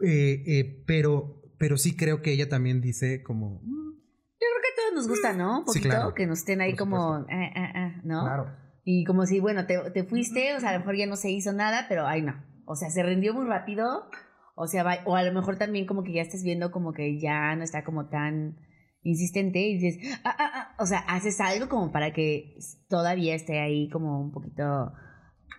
eh, 0.00 0.42
eh, 0.46 0.84
pero, 0.86 1.42
pero 1.58 1.76
sí 1.76 1.96
creo 1.96 2.22
que 2.22 2.32
ella 2.32 2.48
también 2.48 2.80
dice 2.80 3.22
como... 3.22 3.60
"Mm, 3.62 3.92
Yo 3.94 4.46
creo 4.48 4.62
que 4.62 4.68
a 4.68 4.76
todos 4.76 4.94
nos 4.94 5.08
gusta, 5.08 5.32
¿no? 5.32 5.58
Un 5.60 5.66
Sí, 5.68 5.80
poquito 5.80 5.88
claro. 5.88 6.14
que 6.14 6.26
nos 6.26 6.38
estén 6.38 6.60
ahí 6.60 6.76
como, 6.76 7.14
ah, 7.14 7.26
ah, 7.30 7.72
ah, 7.74 8.00
¿no? 8.04 8.22
Claro. 8.24 8.61
Y 8.84 9.04
como 9.04 9.26
si, 9.26 9.38
bueno, 9.40 9.66
te, 9.66 9.78
te 9.90 10.04
fuiste, 10.04 10.54
o 10.56 10.60
sea, 10.60 10.70
a 10.70 10.72
lo 10.74 10.78
mejor 10.80 10.96
ya 10.96 11.06
no 11.06 11.16
se 11.16 11.30
hizo 11.30 11.52
nada, 11.52 11.86
pero 11.88 12.06
ay, 12.06 12.22
no. 12.22 12.34
O 12.64 12.74
sea, 12.76 12.90
se 12.90 13.02
rindió 13.02 13.32
muy 13.34 13.46
rápido. 13.46 14.08
O 14.54 14.66
sea, 14.66 14.82
va- 14.82 15.00
o 15.06 15.16
a 15.16 15.22
lo 15.22 15.32
mejor 15.32 15.56
también 15.56 15.86
como 15.86 16.02
que 16.02 16.12
ya 16.12 16.22
estás 16.22 16.42
viendo 16.42 16.70
como 16.70 16.92
que 16.92 17.18
ya 17.20 17.54
no 17.56 17.62
está 17.62 17.84
como 17.84 18.08
tan 18.08 18.58
insistente 19.02 19.60
y 19.60 19.78
dices, 19.78 20.20
ah, 20.24 20.36
ah, 20.38 20.50
ah. 20.54 20.74
O 20.78 20.86
sea, 20.86 20.98
haces 21.00 21.40
algo 21.40 21.68
como 21.68 21.90
para 21.92 22.12
que 22.12 22.56
todavía 22.88 23.34
esté 23.34 23.60
ahí 23.60 23.88
como 23.88 24.20
un 24.20 24.30
poquito, 24.32 24.92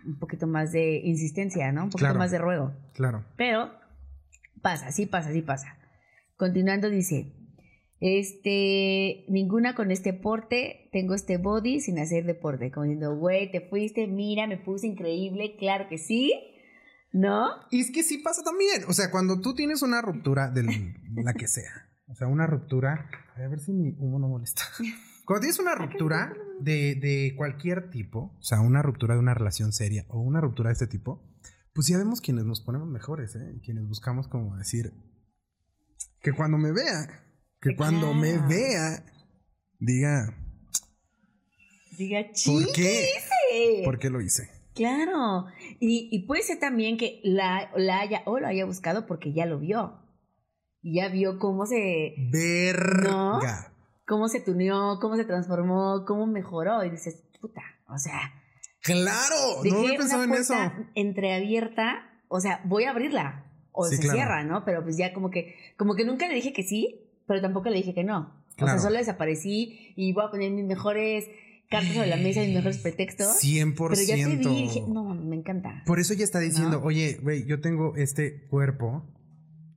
un 0.06 0.18
poquito 0.18 0.46
más 0.46 0.72
de 0.72 1.00
insistencia, 1.04 1.72
¿no? 1.72 1.84
Un 1.84 1.90
poquito 1.90 2.06
Claro. 2.08 2.18
más 2.18 2.30
de 2.30 2.38
ruego. 2.38 2.72
Claro. 2.94 3.24
Pero 3.36 3.70
pasa, 4.62 4.92
sí 4.92 5.06
pasa, 5.06 5.32
sí 5.32 5.42
pasa. 5.42 5.76
Continuando 6.36 6.88
dice, 6.90 7.32
este, 8.00 9.24
ninguna 9.28 9.74
con 9.74 9.90
este 9.90 10.12
porte, 10.12 10.88
tengo 10.92 11.14
este 11.14 11.38
body 11.38 11.80
sin 11.80 11.98
hacer 11.98 12.24
deporte. 12.24 12.70
Como 12.70 12.84
diciendo, 12.84 13.16
güey, 13.16 13.50
te 13.50 13.60
fuiste, 13.60 14.06
mira, 14.06 14.46
me 14.46 14.58
puse 14.58 14.86
increíble, 14.86 15.56
claro 15.58 15.86
que 15.88 15.98
sí, 15.98 16.32
¿no? 17.12 17.48
Y 17.70 17.80
es 17.80 17.90
que 17.90 18.02
sí 18.02 18.18
pasa 18.18 18.42
también. 18.42 18.84
O 18.88 18.92
sea, 18.92 19.10
cuando 19.10 19.40
tú 19.40 19.54
tienes 19.54 19.82
una 19.82 20.02
ruptura 20.02 20.50
de 20.50 20.62
la 21.22 21.34
que 21.34 21.48
sea. 21.48 21.88
O 22.08 22.14
sea, 22.14 22.26
una 22.26 22.46
ruptura. 22.46 23.08
A 23.36 23.48
ver 23.48 23.60
si 23.60 23.72
mi 23.72 23.94
humo 23.98 24.18
no 24.18 24.28
molesta. 24.28 24.62
Cuando 25.24 25.40
tienes 25.40 25.58
una 25.58 25.74
ruptura 25.74 26.34
de, 26.60 26.96
de 26.96 27.34
cualquier 27.34 27.90
tipo, 27.90 28.36
o 28.38 28.42
sea, 28.42 28.60
una 28.60 28.82
ruptura 28.82 29.14
de 29.14 29.20
una 29.20 29.32
relación 29.32 29.72
seria 29.72 30.04
o 30.08 30.20
una 30.20 30.40
ruptura 30.40 30.68
de 30.68 30.74
este 30.74 30.86
tipo, 30.86 31.22
pues 31.72 31.86
ya 31.88 31.96
vemos 31.96 32.20
quienes 32.20 32.44
nos 32.44 32.60
ponemos 32.60 32.88
mejores, 32.88 33.34
¿eh? 33.34 33.60
Quienes 33.64 33.86
buscamos 33.86 34.28
como 34.28 34.56
decir 34.56 34.92
que 36.20 36.32
cuando 36.32 36.58
me 36.58 36.72
vea, 36.72 37.24
que 37.64 37.74
cuando 37.76 38.14
me 38.14 38.38
vea, 38.38 39.04
diga, 39.80 40.36
Diga, 41.96 42.26
¿por 42.46 42.72
qué? 42.72 43.06
¿Por 43.84 43.98
qué 43.98 44.10
lo 44.10 44.20
hice? 44.20 44.50
Claro. 44.74 45.46
Y, 45.78 46.08
y 46.10 46.26
puede 46.26 46.42
ser 46.42 46.58
también 46.58 46.96
que 46.96 47.20
la, 47.22 47.70
la 47.76 48.00
haya 48.00 48.22
o 48.26 48.40
lo 48.40 48.46
haya 48.48 48.64
buscado 48.64 49.06
porque 49.06 49.32
ya 49.32 49.46
lo 49.46 49.60
vio. 49.60 50.00
Y 50.82 50.96
ya 50.96 51.08
vio 51.08 51.38
cómo 51.38 51.66
se, 51.66 52.14
Verga. 52.32 53.72
cómo 54.06 54.28
se 54.28 54.40
tuneó, 54.40 54.98
cómo 55.00 55.16
se 55.16 55.24
transformó, 55.24 56.04
cómo 56.04 56.26
mejoró. 56.26 56.84
Y 56.84 56.90
dices, 56.90 57.22
puta, 57.40 57.62
o 57.88 57.98
sea, 57.98 58.20
Claro, 58.82 59.62
no 59.64 59.78
había 59.78 59.96
pensado 59.96 60.24
en 60.24 60.34
eso. 60.34 60.54
entreabierta, 60.94 62.10
o 62.28 62.40
sea, 62.40 62.60
voy 62.64 62.84
a 62.84 62.90
abrirla. 62.90 63.50
O 63.72 63.86
Sí, 63.86 63.96
se 63.96 64.02
claro. 64.02 64.16
cierra, 64.16 64.44
¿no? 64.44 64.64
Pero 64.64 64.82
pues 64.82 64.96
ya 64.96 65.12
como 65.14 65.30
que, 65.30 65.54
como 65.78 65.94
que 65.94 66.04
nunca 66.04 66.28
le 66.28 66.34
dije 66.34 66.52
que 66.52 66.62
sí, 66.64 67.03
pero 67.26 67.40
tampoco 67.40 67.68
le 67.68 67.76
dije 67.76 67.94
que 67.94 68.04
no. 68.04 68.44
O 68.60 68.66
sea, 68.66 68.78
solo 68.78 68.98
desaparecí 68.98 69.92
y 69.96 70.12
voy 70.12 70.24
a 70.24 70.30
poner 70.30 70.52
mis 70.52 70.64
mejores 70.64 71.28
cartas 71.68 71.94
sobre 71.94 72.08
la 72.08 72.16
mesa, 72.16 72.40
mis 72.40 72.54
mejores 72.54 72.78
pretextos. 72.78 73.42
100%. 73.42 73.74
Pero 73.76 73.94
ya 73.94 74.14
te 74.14 74.36
vi 74.36 74.46
y 74.46 74.62
dije, 74.62 74.84
no, 74.86 75.14
me 75.14 75.36
encanta. 75.36 75.82
Por 75.86 75.98
eso 75.98 76.14
ella 76.14 76.24
está 76.24 76.38
diciendo, 76.38 76.78
¿No? 76.78 76.86
oye, 76.86 77.18
güey, 77.22 77.46
yo 77.46 77.60
tengo 77.60 77.96
este 77.96 78.46
cuerpo 78.46 79.10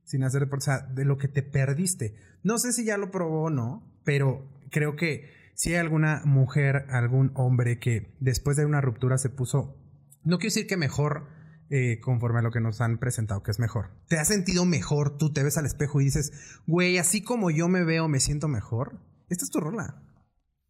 sin 0.04 0.22
hacer 0.22 0.40
deporte, 0.40 0.62
o 0.62 0.64
sea, 0.64 0.78
de 0.78 1.04
lo 1.04 1.18
que 1.18 1.28
te 1.28 1.42
perdiste. 1.42 2.14
No 2.42 2.58
sé 2.58 2.72
si 2.72 2.84
ya 2.84 2.96
lo 2.96 3.10
probó 3.10 3.44
o 3.44 3.50
no, 3.50 3.92
pero 4.04 4.48
creo 4.70 4.96
que 4.96 5.30
si 5.54 5.70
hay 5.70 5.76
alguna 5.76 6.22
mujer, 6.24 6.86
algún 6.88 7.32
hombre 7.34 7.78
que 7.78 8.14
después 8.20 8.56
de 8.56 8.64
una 8.64 8.80
ruptura 8.80 9.18
se 9.18 9.28
puso, 9.28 9.76
no 10.24 10.38
quiero 10.38 10.54
decir 10.54 10.66
que 10.66 10.76
mejor 10.76 11.26
eh, 11.70 11.98
conforme 12.00 12.38
a 12.38 12.42
lo 12.42 12.50
que 12.50 12.60
nos 12.60 12.80
han 12.80 12.98
presentado, 12.98 13.42
que 13.42 13.50
es 13.50 13.58
mejor. 13.58 13.90
¿Te 14.08 14.16
has 14.18 14.28
sentido 14.28 14.64
mejor? 14.64 15.18
Tú 15.18 15.32
te 15.32 15.42
ves 15.42 15.58
al 15.58 15.66
espejo 15.66 16.00
y 16.00 16.04
dices, 16.04 16.60
güey, 16.66 16.98
así 16.98 17.22
como 17.22 17.50
yo 17.50 17.68
me 17.68 17.84
veo, 17.84 18.08
me 18.08 18.20
siento 18.20 18.48
mejor. 18.48 19.00
Esta 19.28 19.44
es 19.44 19.50
tu 19.50 19.60
rola. 19.60 20.02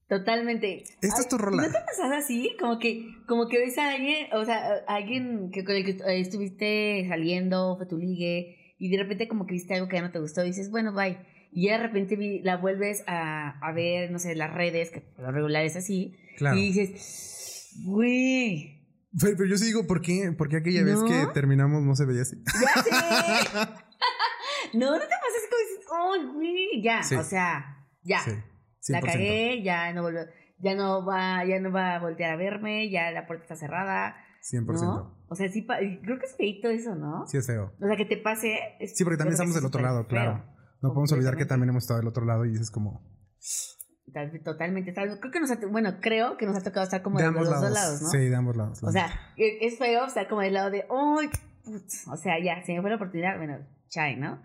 Totalmente. 0.09 0.85
Esta 1.03 1.21
es 1.21 1.29
tu 1.29 1.37
rola. 1.37 1.65
¿No 1.65 1.71
te 1.71 1.77
ha 1.79 1.85
pasado 1.85 2.15
así? 2.15 2.57
Como 2.59 2.79
que, 2.79 3.07
como 3.27 3.47
que 3.49 3.59
ves 3.59 3.77
a 3.77 3.91
alguien, 3.91 4.27
o 4.33 4.45
sea, 4.45 4.59
a 4.89 4.95
alguien 4.97 5.51
que 5.53 5.65
con 5.65 5.77
el 5.77 5.85
que 5.85 5.99
estuviste 6.21 7.05
saliendo, 7.09 7.77
fue 7.77 7.87
tu 7.87 7.99
ligue, 7.99 8.75
y 8.79 8.91
de 8.91 9.03
repente 9.03 9.29
como 9.29 9.45
que 9.47 9.53
viste 9.53 9.75
algo 9.75 9.87
que 9.89 9.97
ya 9.97 10.03
no 10.03 10.11
te 10.11 10.19
gustó 10.19 10.43
y 10.45 10.49
dices, 10.49 10.71
bueno, 10.71 10.95
bye. 10.95 11.19
Y 11.53 11.67
ya 11.67 11.77
de 11.79 11.83
repente 11.87 12.17
vi- 12.17 12.41
la 12.43 12.57
vuelves 12.57 13.05
a, 13.07 13.59
a 13.61 13.73
ver, 13.73 14.11
no 14.11 14.19
sé, 14.19 14.35
las 14.35 14.53
redes, 14.55 14.91
que 14.91 15.01
por 15.03 15.25
lo 15.27 15.33
regular 15.33 15.65
es 15.65 15.77
así, 15.77 16.15
Claro. 16.39 16.57
y 16.57 16.73
dices, 16.73 17.71
güey, 17.85 18.78
Pero, 19.21 19.37
pero 19.37 19.49
yo 19.49 19.57
sí 19.57 19.67
digo, 19.67 19.87
¿por 19.87 20.01
qué? 20.03 20.33
Porque 20.37 20.57
aquella 20.59 20.85
vez 20.85 21.03
que 21.03 21.27
terminamos 21.33 21.83
no 21.83 21.95
se 21.95 22.05
veía 22.05 22.23
así. 22.23 22.37
ya 22.45 22.83
sé. 22.83 22.91
no, 24.75 24.91
no 24.93 24.99
te 24.99 25.07
pases 25.07 25.49
como 25.49 25.61
dices, 25.63 25.87
oh, 25.91 26.35
güey, 26.35 26.83
ya, 26.83 27.03
Sí. 27.03 27.15
o 27.15 27.23
sea, 27.25 27.87
ya. 28.03 28.21
Sí, 28.81 28.93
La 28.93 29.01
100%. 29.01 29.05
cagué, 29.07 29.63
ya 29.63 29.93
no 29.93 30.03
volvió, 30.03 30.21
ya 30.59 30.75
no 30.75 31.05
va, 31.05 31.45
ya 31.47 31.59
no 31.61 31.73
va 31.73 31.97
a 31.97 32.01
voltear 32.01 32.33
a 32.33 32.37
verme, 32.37 32.91
ya 32.91 33.11
la 33.11 33.27
puerta 33.27 33.45
está 33.45 33.57
cerrada, 33.57 34.17
100%. 34.43 34.65
¿no? 34.81 35.19
O 35.31 35.35
sea, 35.35 35.49
sí, 35.51 35.67
creo 35.67 36.19
que 36.19 36.27
es 36.27 36.37
feito 36.37 36.69
eso, 36.69 36.95
¿no? 36.95 37.27
Sí, 37.27 37.37
es 37.39 37.47
feo. 37.47 37.75
O 37.81 37.87
sea, 37.87 37.97
que 37.97 38.05
te 38.07 38.17
pase. 38.17 38.59
es- 38.81 38.97
Sí, 38.97 39.05
porque 39.05 39.19
también 39.19 39.33
estamos 39.35 39.55
del 39.55 39.65
otro 39.67 39.83
lado, 39.83 40.01
feo. 40.05 40.09
claro. 40.09 40.45
No 40.81 40.91
podemos 40.91 41.11
olvidar 41.13 41.37
que 41.37 41.45
también 41.45 41.71
hemos 41.71 41.83
estado 41.85 41.99
del 42.01 42.09
otro 42.09 42.25
lado 42.25 42.45
y 42.47 42.51
dices 42.51 42.71
como... 42.71 43.03
Tal- 44.31 44.41
Totalmente. 44.43 44.93
tal- 44.93 45.19
Creo 45.21 45.31
que 45.33 45.41
nos 45.41 45.51
ha, 45.51 45.59
bueno, 45.71 45.95
creo 46.01 46.37
que 46.37 46.47
nos 46.47 46.57
ha 46.57 46.63
tocado 46.63 46.85
estar 46.85 47.03
como 47.03 47.19
de 47.19 47.25
de, 47.25 47.29
ambos 47.29 47.43
los 47.45 47.51
lados. 47.53 47.69
dos 47.71 47.73
lados, 47.73 48.03
¿no? 48.03 48.09
Sí, 48.11 48.19
de 48.19 48.37
ambos 48.37 48.57
lados. 48.57 48.83
O 48.83 48.91
sea, 48.91 49.09
e- 49.37 49.59
es 49.67 49.79
feo 49.79 50.07
estar 50.07 50.27
como 50.29 50.41
del 50.41 50.55
lado 50.55 50.71
de, 50.71 50.85
¡ay! 50.91 51.29
putz", 51.65 52.09
O 52.09 52.17
sea, 52.17 52.35
ya, 52.43 52.63
se 52.65 52.73
me 52.73 52.81
fue 52.81 52.91
la 52.91 52.97
oportunidad, 52.97 53.37
bueno, 53.37 53.59
chai, 53.89 54.17
¿no? 54.17 54.41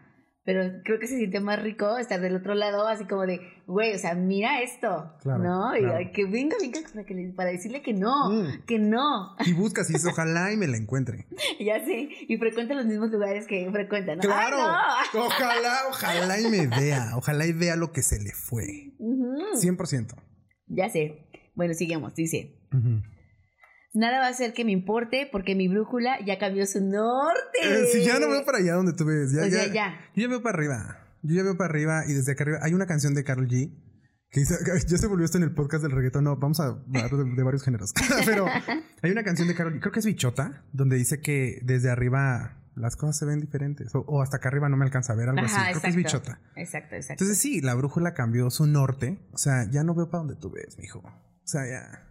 Pero 0.45 0.61
creo 0.83 0.99
que 0.99 1.07
se 1.07 1.15
siente 1.15 1.39
más 1.39 1.63
rico 1.63 1.97
estar 1.97 2.19
del 2.19 2.35
otro 2.35 2.53
lado, 2.53 2.85
así 2.85 3.05
como 3.05 3.21
de, 3.25 3.39
güey, 3.65 3.95
o 3.95 3.97
sea, 3.97 4.13
mira 4.13 4.61
esto, 4.61 5.13
Claro, 5.21 5.41
¿no? 5.41 5.77
Y 5.77 5.79
claro. 5.79 6.09
que 6.13 6.25
venga, 6.25 6.57
venga, 6.59 6.81
para, 6.93 7.05
que 7.05 7.13
le- 7.13 7.31
para 7.31 7.49
decirle 7.51 7.81
que 7.81 7.93
no, 7.93 8.29
Mm. 8.29 8.65
que 8.67 8.77
no. 8.77 9.37
Y 9.45 9.53
buscas 9.53 9.89
y 9.89 9.95
ojalá 10.05 10.51
y 10.51 10.57
me 10.57 10.67
la 10.67 10.75
encuentre. 10.75 11.27
ya 11.65 11.79
sé, 11.85 12.09
y 12.27 12.35
frecuenta 12.37 12.73
los 12.73 12.85
mismos 12.85 13.09
lugares 13.09 13.47
que 13.47 13.69
frecuentan. 13.71 14.17
¿no? 14.17 14.21
¡Claro! 14.23 14.57
¡Ay, 14.59 15.07
Ojalá, 15.17 15.77
ojalá 15.89 16.41
y 16.41 16.49
me 16.49 16.67
vea. 16.67 17.11
Ojalá 17.15 17.45
y 17.45 17.53
vea 17.53 17.77
lo 17.77 17.93
que 17.93 18.01
se 18.01 18.19
le 18.19 18.33
fue. 18.33 18.91
100%. 19.53 20.15
Ya 20.67 20.89
sé. 20.89 21.27
Bueno, 21.55 21.73
sigamos. 21.73 22.15
Dice, 22.15 22.59
nada 23.93 24.19
va 24.19 24.27
a 24.27 24.29
hacer 24.29 24.53
que 24.53 24.65
me 24.65 24.71
importe 24.71 25.27
porque 25.31 25.55
mi 25.55 25.67
brújula 25.67 26.17
ya 26.25 26.39
cambió 26.39 26.65
su 26.65 26.81
norte. 26.81 27.59
Eh, 27.63 27.85
si 27.91 28.03
ya 28.03 28.19
no 28.19 28.29
veo 28.29 28.43
para 28.45 28.59
allá 28.59 28.73
donde 28.73 28.93
tú 28.93 29.05
ves. 29.05 29.31
Ya, 29.31 29.43
O 29.43 29.49
sea, 29.49 29.67
ya, 29.67 29.73
ya. 29.73 29.99
Yo 30.15 30.23
ya 30.23 30.27
veo 30.29 30.41
para 30.41 30.57
arriba. 30.57 30.99
Yo 31.21 31.35
ya 31.35 31.43
veo 31.43 31.57
para 31.57 31.69
arriba 31.69 32.03
y 32.07 32.13
desde 32.13 32.33
acá 32.33 32.43
arriba 32.43 32.59
hay 32.61 32.73
una 32.73 32.85
canción 32.85 33.13
de 33.13 33.23
Carol 33.23 33.47
G. 33.47 33.71
Que 34.29 34.39
dice, 34.39 34.55
ya 34.87 34.97
se 34.97 35.07
volvió 35.07 35.25
esto 35.25 35.37
en 35.37 35.43
el 35.43 35.53
podcast 35.53 35.83
del 35.83 35.91
reggaetón. 35.91 36.23
No, 36.23 36.37
vamos 36.37 36.59
a 36.59 36.67
hablar 36.67 37.11
de, 37.11 37.35
de 37.35 37.43
varios 37.43 37.63
géneros. 37.63 37.93
Pero 38.25 38.47
hay 39.01 39.11
una 39.11 39.23
canción 39.23 39.47
de 39.47 39.55
Carol 39.55 39.75
G, 39.75 39.79
creo 39.79 39.91
que 39.91 39.99
es 39.99 40.05
Bichota, 40.05 40.65
donde 40.71 40.97
dice 40.97 41.21
que 41.21 41.59
desde 41.63 41.89
arriba 41.91 42.62
las 42.75 42.95
cosas 42.95 43.17
se 43.17 43.25
ven 43.25 43.39
diferentes. 43.39 43.93
O, 43.95 43.99
o 44.07 44.21
hasta 44.21 44.37
acá 44.37 44.49
arriba 44.49 44.69
no 44.69 44.77
me 44.77 44.85
alcanza 44.85 45.13
a 45.13 45.15
ver 45.15 45.29
algo 45.29 45.41
Ajá, 45.45 45.69
así. 45.69 45.71
Creo 45.71 45.81
que 45.81 45.87
es 45.89 45.95
exacto. 45.97 46.19
Bichota. 46.31 46.41
Exacto, 46.55 46.95
exacto. 46.95 47.23
Entonces 47.23 47.37
sí, 47.37 47.61
la 47.61 47.75
brújula 47.75 48.13
cambió 48.13 48.49
su 48.49 48.65
norte. 48.67 49.19
O 49.31 49.37
sea, 49.37 49.69
ya 49.71 49.83
no 49.83 49.93
veo 49.95 50.09
para 50.09 50.19
donde 50.23 50.35
tú 50.35 50.49
ves, 50.51 50.77
mijo. 50.79 50.99
O 50.99 51.47
sea, 51.47 51.67
ya. 51.67 52.09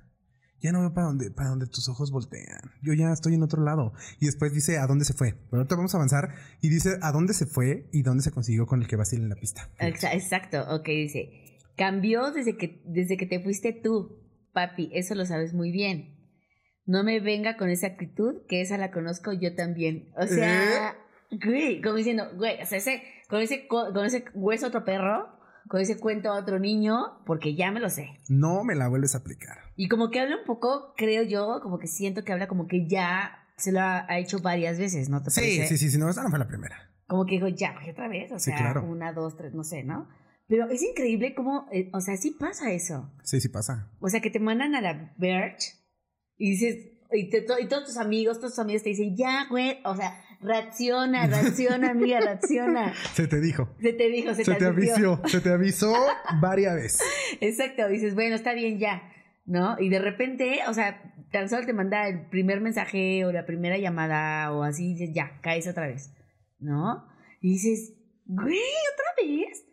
Ya 0.61 0.71
no 0.71 0.79
veo 0.81 0.95
para 0.95 1.09
donde, 1.09 1.33
para 1.33 1.49
donde 1.49 1.67
tus 1.67 1.89
ojos 1.89 2.13
voltean. 2.13 2.61
Yo 2.83 2.93
ya 2.93 3.13
estoy 3.13 3.35
en 3.35 3.43
otro 3.43 3.65
lado. 3.65 3.93
Y 4.21 4.27
después 4.27 4.53
dice 4.55 4.79
a 4.79 4.87
dónde 4.87 5.05
se 5.05 5.13
fue. 5.13 5.33
Pero 5.51 5.57
ahorita 5.63 5.75
vamos 5.75 5.93
a 5.95 5.97
avanzar. 5.99 6.35
Y 6.61 6.69
dice 6.69 6.99
a 7.03 7.11
dónde 7.11 7.35
se 7.35 7.47
fue 7.47 7.89
y 7.93 8.03
dónde 8.03 8.23
se 8.23 8.31
consiguió 8.31 8.65
con 8.67 8.81
el 8.81 8.87
que 8.87 8.95
vacila 8.95 9.25
en 9.25 9.31
la 9.31 9.35
pista. 9.35 9.69
Exa- 9.81 10.15
Exacto, 10.15 10.63
ok, 10.73 10.87
dice. 10.87 11.59
Cambió 11.77 12.31
desde 12.31 12.57
que, 12.57 12.81
desde 12.87 13.17
que 13.17 13.27
te 13.27 13.41
fuiste 13.41 13.73
tú, 13.73 14.21
papi, 14.53 14.91
eso 14.93 15.17
lo 15.17 15.27
sabes 15.27 15.53
muy 15.53 15.73
bien. 15.73 16.22
No 16.87 17.05
me 17.05 17.21
venga 17.21 17.57
con 17.57 17.71
esa 17.71 17.87
actitud, 17.89 18.43
que 18.49 18.61
esa 18.61 18.77
la 18.79 18.91
conozco 18.91 19.33
yo 19.33 19.55
también. 19.55 20.11
O 20.17 20.27
sea, 20.27 20.97
güey, 21.31 21.81
como 21.81 21.95
diciendo, 21.97 22.25
güey, 22.37 22.61
o 22.61 22.67
sea, 22.67 22.79
ese, 22.79 23.03
con, 23.29 23.41
ese, 23.41 23.67
co- 23.69 23.93
con 23.93 24.05
ese 24.05 24.25
hueso 24.35 24.67
otro 24.67 24.85
perro, 24.85 25.29
con 25.69 25.81
ese 25.81 25.99
cuento 25.99 26.31
a 26.31 26.39
otro 26.39 26.59
niño, 26.59 27.23
porque 27.25 27.55
ya 27.55 27.71
me 27.71 27.81
lo 27.81 27.89
sé. 27.89 28.09
No 28.29 28.65
me 28.65 28.75
la 28.75 28.89
vuelves 28.89 29.15
a 29.15 29.19
aplicar. 29.19 29.59
Y 29.77 29.89
como 29.89 30.11
que 30.11 30.21
habla 30.21 30.37
un 30.39 30.45
poco, 30.45 30.93
creo 30.97 31.23
yo, 31.23 31.61
como 31.63 31.79
que 31.79 31.87
siento 31.87 32.25
que 32.25 32.33
habla 32.33 32.49
como 32.49 32.67
que 32.67 32.89
ya 32.89 33.39
se 33.57 33.71
lo 33.71 33.81
ha, 33.81 34.05
ha 34.11 34.19
hecho 34.19 34.41
varias 34.41 34.79
veces, 34.79 35.09
¿no 35.09 35.23
te 35.23 35.31
Sí, 35.31 35.41
parece? 35.41 35.67
sí, 35.69 35.79
sí, 35.79 35.91
sí. 35.91 35.99
No, 35.99 36.11
esa 36.11 36.23
no 36.25 36.31
fue 36.31 36.39
la 36.41 36.49
primera. 36.49 36.91
Como 37.07 37.27
que 37.27 37.37
digo, 37.37 37.47
ya, 37.49 37.75
pues 37.75 37.89
otra 37.91 38.09
vez, 38.09 38.33
o 38.33 38.39
Sí, 38.39 38.51
sea, 38.51 38.57
claro. 38.57 38.83
una, 38.85 39.13
dos, 39.13 39.37
tres, 39.37 39.55
no 39.55 39.63
sé, 39.63 39.85
¿no? 39.85 40.09
Pero 40.49 40.69
es 40.69 40.83
increíble 40.83 41.35
cómo, 41.35 41.69
eh, 41.71 41.91
o 41.95 42.01
sea, 42.01 42.17
sí 42.17 42.33
pasa 42.33 42.73
eso. 42.73 43.13
Sí, 43.23 43.41
sí 43.41 43.49
pasa. 43.49 43.91
O 44.01 44.09
sea, 44.09 44.21
que 44.21 44.31
te 44.31 44.41
mandan 44.41 44.75
a 44.75 44.81
la 44.81 45.15
Verge 45.17 45.75
y 46.43 46.51
dices, 46.51 46.89
y, 47.13 47.29
te- 47.31 47.45
y 47.61 47.67
todos 47.69 47.85
tus 47.85 47.97
amigos, 47.99 48.39
todos 48.39 48.53
tus 48.55 48.59
amigos 48.59 48.83
te 48.83 48.89
dicen, 48.91 49.17
ya, 49.17 49.47
güey, 49.51 49.79
o 49.85 49.95
sea, 49.95 50.19
reacciona, 50.41 51.27
reacciona, 51.29 51.91
amiga, 51.91 52.21
reacciona. 52.21 52.93
Se 53.15 53.27
te 53.29 53.41
dijo. 53.41 53.69
Se 53.81 53.93
te 53.93 54.09
dijo, 54.09 54.35
se, 54.35 54.45
Se 54.45 54.55
te 54.55 54.65
advirtió. 54.65 55.13
avisó. 55.15 55.29
Se 55.29 55.41
te 55.41 55.51
avisó 55.51 55.95
varias 56.41 56.75
veces. 56.75 57.03
Exacto, 57.41 57.87
dices, 57.89 58.15
bueno, 58.15 58.35
está 58.35 58.55
bien 58.55 58.79
ya, 58.79 59.03
¿no? 59.45 59.77
Y 59.79 59.89
de 59.89 59.99
repente, 59.99 60.61
o 60.69 60.75
sea, 60.75 61.01
tan 61.31 61.49
solo 61.49 61.65
te 61.67 61.73
manda 61.73 62.09
el 62.09 62.27
primer 62.29 62.61
mensaje 62.61 63.25
o 63.25 63.33
la 63.33 63.47
primera 63.47 63.79
llamada 63.79 64.53
o 64.53 64.63
así, 64.65 64.95
dices, 64.95 65.15
ya, 65.15 65.39
caes 65.43 65.67
otra 65.69 65.87
vez, 65.87 66.13
¿no? 66.59 67.07
Y 67.41 67.53
dices, 67.53 67.95
güey, 68.27 68.59
otra 68.95 69.25
vez. 69.27 69.65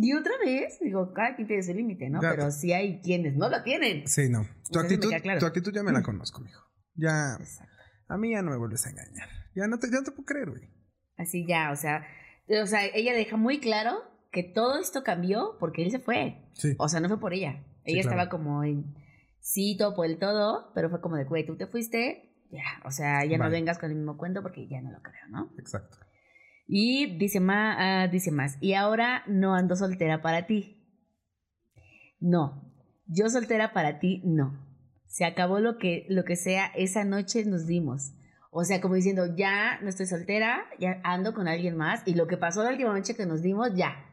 Y 0.00 0.12
otra 0.14 0.32
vez, 0.44 0.78
digo, 0.80 1.12
cada 1.12 1.34
quien 1.34 1.48
tiene 1.48 1.62
su 1.62 1.74
límite, 1.74 2.08
¿no? 2.08 2.20
Pero 2.20 2.52
sí 2.52 2.72
hay 2.72 3.00
quienes 3.00 3.34
no 3.34 3.48
lo 3.48 3.62
tienen. 3.64 4.06
Sí, 4.06 4.28
no. 4.30 4.46
Tu 4.70 4.78
actitud, 4.78 5.12
claro. 5.20 5.40
tu 5.40 5.46
actitud 5.46 5.72
ya 5.74 5.82
me 5.82 5.90
la 5.90 6.02
conozco, 6.02 6.40
mijo. 6.40 6.62
Ya. 6.94 7.36
Exacto. 7.38 7.74
A 8.06 8.16
mí 8.16 8.30
ya 8.30 8.40
no 8.42 8.52
me 8.52 8.56
vuelves 8.56 8.86
a 8.86 8.90
engañar. 8.90 9.28
Ya 9.56 9.66
no 9.66 9.78
te, 9.78 9.90
ya 9.90 9.98
no 9.98 10.04
te 10.04 10.12
puedo 10.12 10.24
creer, 10.24 10.50
güey. 10.50 10.70
Así 11.16 11.44
ya, 11.46 11.72
o 11.72 11.76
sea, 11.76 12.06
o 12.62 12.66
sea, 12.66 12.86
ella 12.86 13.12
deja 13.12 13.36
muy 13.36 13.58
claro 13.58 14.04
que 14.30 14.44
todo 14.44 14.78
esto 14.78 15.02
cambió 15.02 15.56
porque 15.58 15.82
él 15.82 15.90
se 15.90 15.98
fue. 15.98 16.48
Sí. 16.54 16.76
O 16.78 16.88
sea, 16.88 17.00
no 17.00 17.08
fue 17.08 17.18
por 17.18 17.34
ella. 17.34 17.64
Sí, 17.84 17.92
Ella 17.94 18.02
claro. 18.02 18.20
estaba 18.20 18.30
como 18.30 18.62
en 18.62 18.94
sí, 19.40 19.76
todo 19.76 19.96
por 19.96 20.06
el 20.06 20.18
todo, 20.18 20.70
pero 20.74 20.90
fue 20.90 21.00
como 21.00 21.16
de, 21.16 21.24
güey, 21.24 21.44
tú 21.44 21.56
te 21.56 21.66
fuiste, 21.66 22.36
ya, 22.50 22.62
o 22.84 22.90
sea, 22.90 23.24
ya 23.24 23.36
no 23.36 23.50
vengas 23.50 23.78
con 23.78 23.90
el 23.90 23.96
mismo 23.96 24.16
cuento 24.16 24.42
porque 24.42 24.68
ya 24.68 24.80
no 24.80 24.92
lo 24.92 25.02
creo, 25.02 25.26
¿no? 25.30 25.52
Exacto. 25.58 25.98
Y 26.70 27.18
dice 27.18 27.40
más, 27.40 28.10
dice 28.12 28.30
más, 28.30 28.58
y 28.60 28.74
ahora 28.74 29.22
no 29.26 29.54
ando 29.54 29.74
soltera 29.74 30.20
para 30.20 30.46
ti. 30.46 30.76
No, 32.20 32.62
yo 33.06 33.30
soltera 33.30 33.72
para 33.72 33.98
ti, 33.98 34.20
no. 34.24 34.52
Se 35.06 35.24
acabó 35.24 35.60
lo 35.60 35.78
que, 35.78 36.04
lo 36.10 36.24
que 36.24 36.36
sea, 36.36 36.66
esa 36.66 37.04
noche 37.04 37.44
nos 37.46 37.66
dimos. 37.66 38.12
O 38.50 38.64
sea, 38.64 38.82
como 38.82 38.94
diciendo, 38.96 39.34
ya 39.34 39.80
no 39.80 39.88
estoy 39.88 40.06
soltera, 40.06 40.60
ya 40.78 41.00
ando 41.04 41.32
con 41.32 41.48
alguien 41.48 41.74
más, 41.76 42.02
y 42.04 42.14
lo 42.14 42.26
que 42.26 42.36
pasó 42.36 42.62
la 42.62 42.70
última 42.70 42.92
noche 42.92 43.14
que 43.16 43.24
nos 43.24 43.40
dimos, 43.40 43.74
ya. 43.74 44.04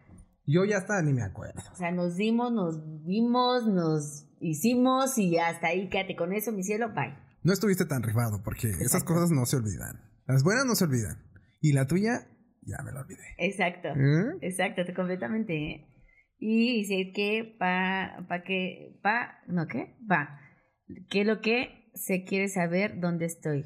Yo 0.45 0.63
ya 0.63 0.77
hasta 0.77 1.01
ni 1.01 1.11
me 1.11 1.23
acuerdo. 1.23 1.61
O 1.73 1.75
sea, 1.75 1.91
nos 1.91 2.15
dimos, 2.15 2.53
nos 2.53 3.03
vimos, 3.05 3.67
nos 3.67 4.27
hicimos, 4.39 5.17
y 5.17 5.37
hasta 5.37 5.67
ahí 5.67 5.89
quédate 5.89 6.15
con 6.15 6.31
eso, 6.31 6.53
mi 6.53 6.63
cielo, 6.63 6.93
bye. 6.93 7.17
No 7.43 7.51
estuviste 7.51 7.85
tan 7.85 8.01
rifado 8.01 8.41
porque 8.43 8.69
esas 8.69 8.81
Exacto. 8.81 9.13
cosas 9.13 9.31
no 9.31 9.45
se 9.45 9.57
olvidan. 9.57 9.99
Las 10.25 10.43
buenas 10.43 10.65
no 10.65 10.75
se 10.75 10.85
olvidan. 10.85 11.17
Y 11.61 11.73
la 11.73 11.85
tuya, 11.87 12.27
ya 12.65 12.81
me 12.83 12.91
la 12.91 13.01
olvidé. 13.01 13.23
Exacto. 13.37 13.89
¿Eh? 13.89 14.37
Exacto, 14.41 14.81
completamente. 14.95 15.53
¿eh? 15.55 15.87
Y 16.37 16.77
dice 16.79 17.11
que 17.13 17.55
pa, 17.57 18.25
pa 18.27 18.43
que, 18.43 18.99
pa, 19.01 19.39
no, 19.47 19.67
¿qué? 19.67 19.95
Pa, 20.07 20.39
que 21.09 21.23
lo 21.25 21.41
que 21.41 21.89
se 21.93 22.23
quiere 22.23 22.47
saber 22.49 22.99
dónde 22.99 23.25
estoy. 23.25 23.65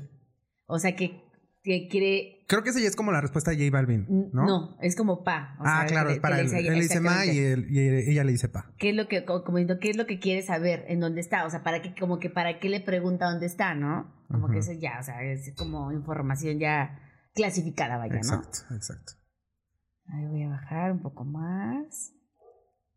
O 0.67 0.77
sea 0.79 0.95
que 0.95 1.21
que 1.61 1.89
quiere... 1.89 2.45
Creo 2.47 2.63
que 2.63 2.69
esa 2.69 2.79
ya 2.79 2.87
es 2.87 2.95
como 2.95 3.11
la 3.11 3.19
respuesta 3.19 3.51
de 3.51 3.57
J 3.57 3.69
Balvin, 3.69 4.05
¿no? 4.31 4.45
No, 4.45 4.77
es 4.81 4.95
como 4.95 5.25
pa. 5.25 5.57
o 5.59 5.63
ah, 5.65 5.79
sea, 5.79 5.87
claro, 5.87 6.07
que- 6.07 6.13
es 6.15 6.19
para 6.21 6.37
que 6.37 6.41
él. 6.43 6.47
le 6.47 6.53
dice- 6.57 6.67
Él 6.67 6.73
le 6.73 6.81
dice 6.81 6.99
ma 7.01 7.25
y, 7.25 7.29
exactamente. 7.37 7.53
él- 7.53 8.05
y 8.07 8.11
ella 8.11 8.23
le 8.23 8.31
dice 8.31 8.47
pa. 8.47 8.71
¿Qué 8.77 8.89
es 8.91 8.95
lo 8.95 9.07
que, 9.09 9.25
co- 9.25 9.43
como 9.43 9.57
diciendo, 9.57 9.79
qué 9.81 9.89
es 9.89 9.97
lo 9.97 10.07
que 10.07 10.19
quiere 10.19 10.41
saber? 10.41 10.85
¿En 10.87 11.01
dónde 11.01 11.19
está? 11.19 11.45
O 11.45 11.49
sea, 11.49 11.61
para 11.61 11.81
qué, 11.81 11.93
como 11.99 12.17
que 12.17 12.29
para 12.29 12.59
qué 12.59 12.69
le 12.69 12.79
pregunta 12.79 13.29
dónde 13.29 13.45
está, 13.45 13.75
¿no? 13.75 14.15
Como 14.29 14.47
que 14.49 14.59
eso 14.59 14.71
ya, 14.71 14.99
o 14.99 15.03
sea, 15.03 15.21
es 15.23 15.53
como 15.57 15.91
información 15.91 16.59
ya 16.59 16.97
clasificada, 17.33 17.97
vaya, 17.97 18.13
¿no? 18.13 18.17
Exacto, 18.19 18.59
exacto. 18.73 19.13
Ahí 20.07 20.25
voy 20.25 20.43
a 20.43 20.49
bajar 20.49 20.91
un 20.91 21.01
poco 21.01 21.23
más. 21.25 22.13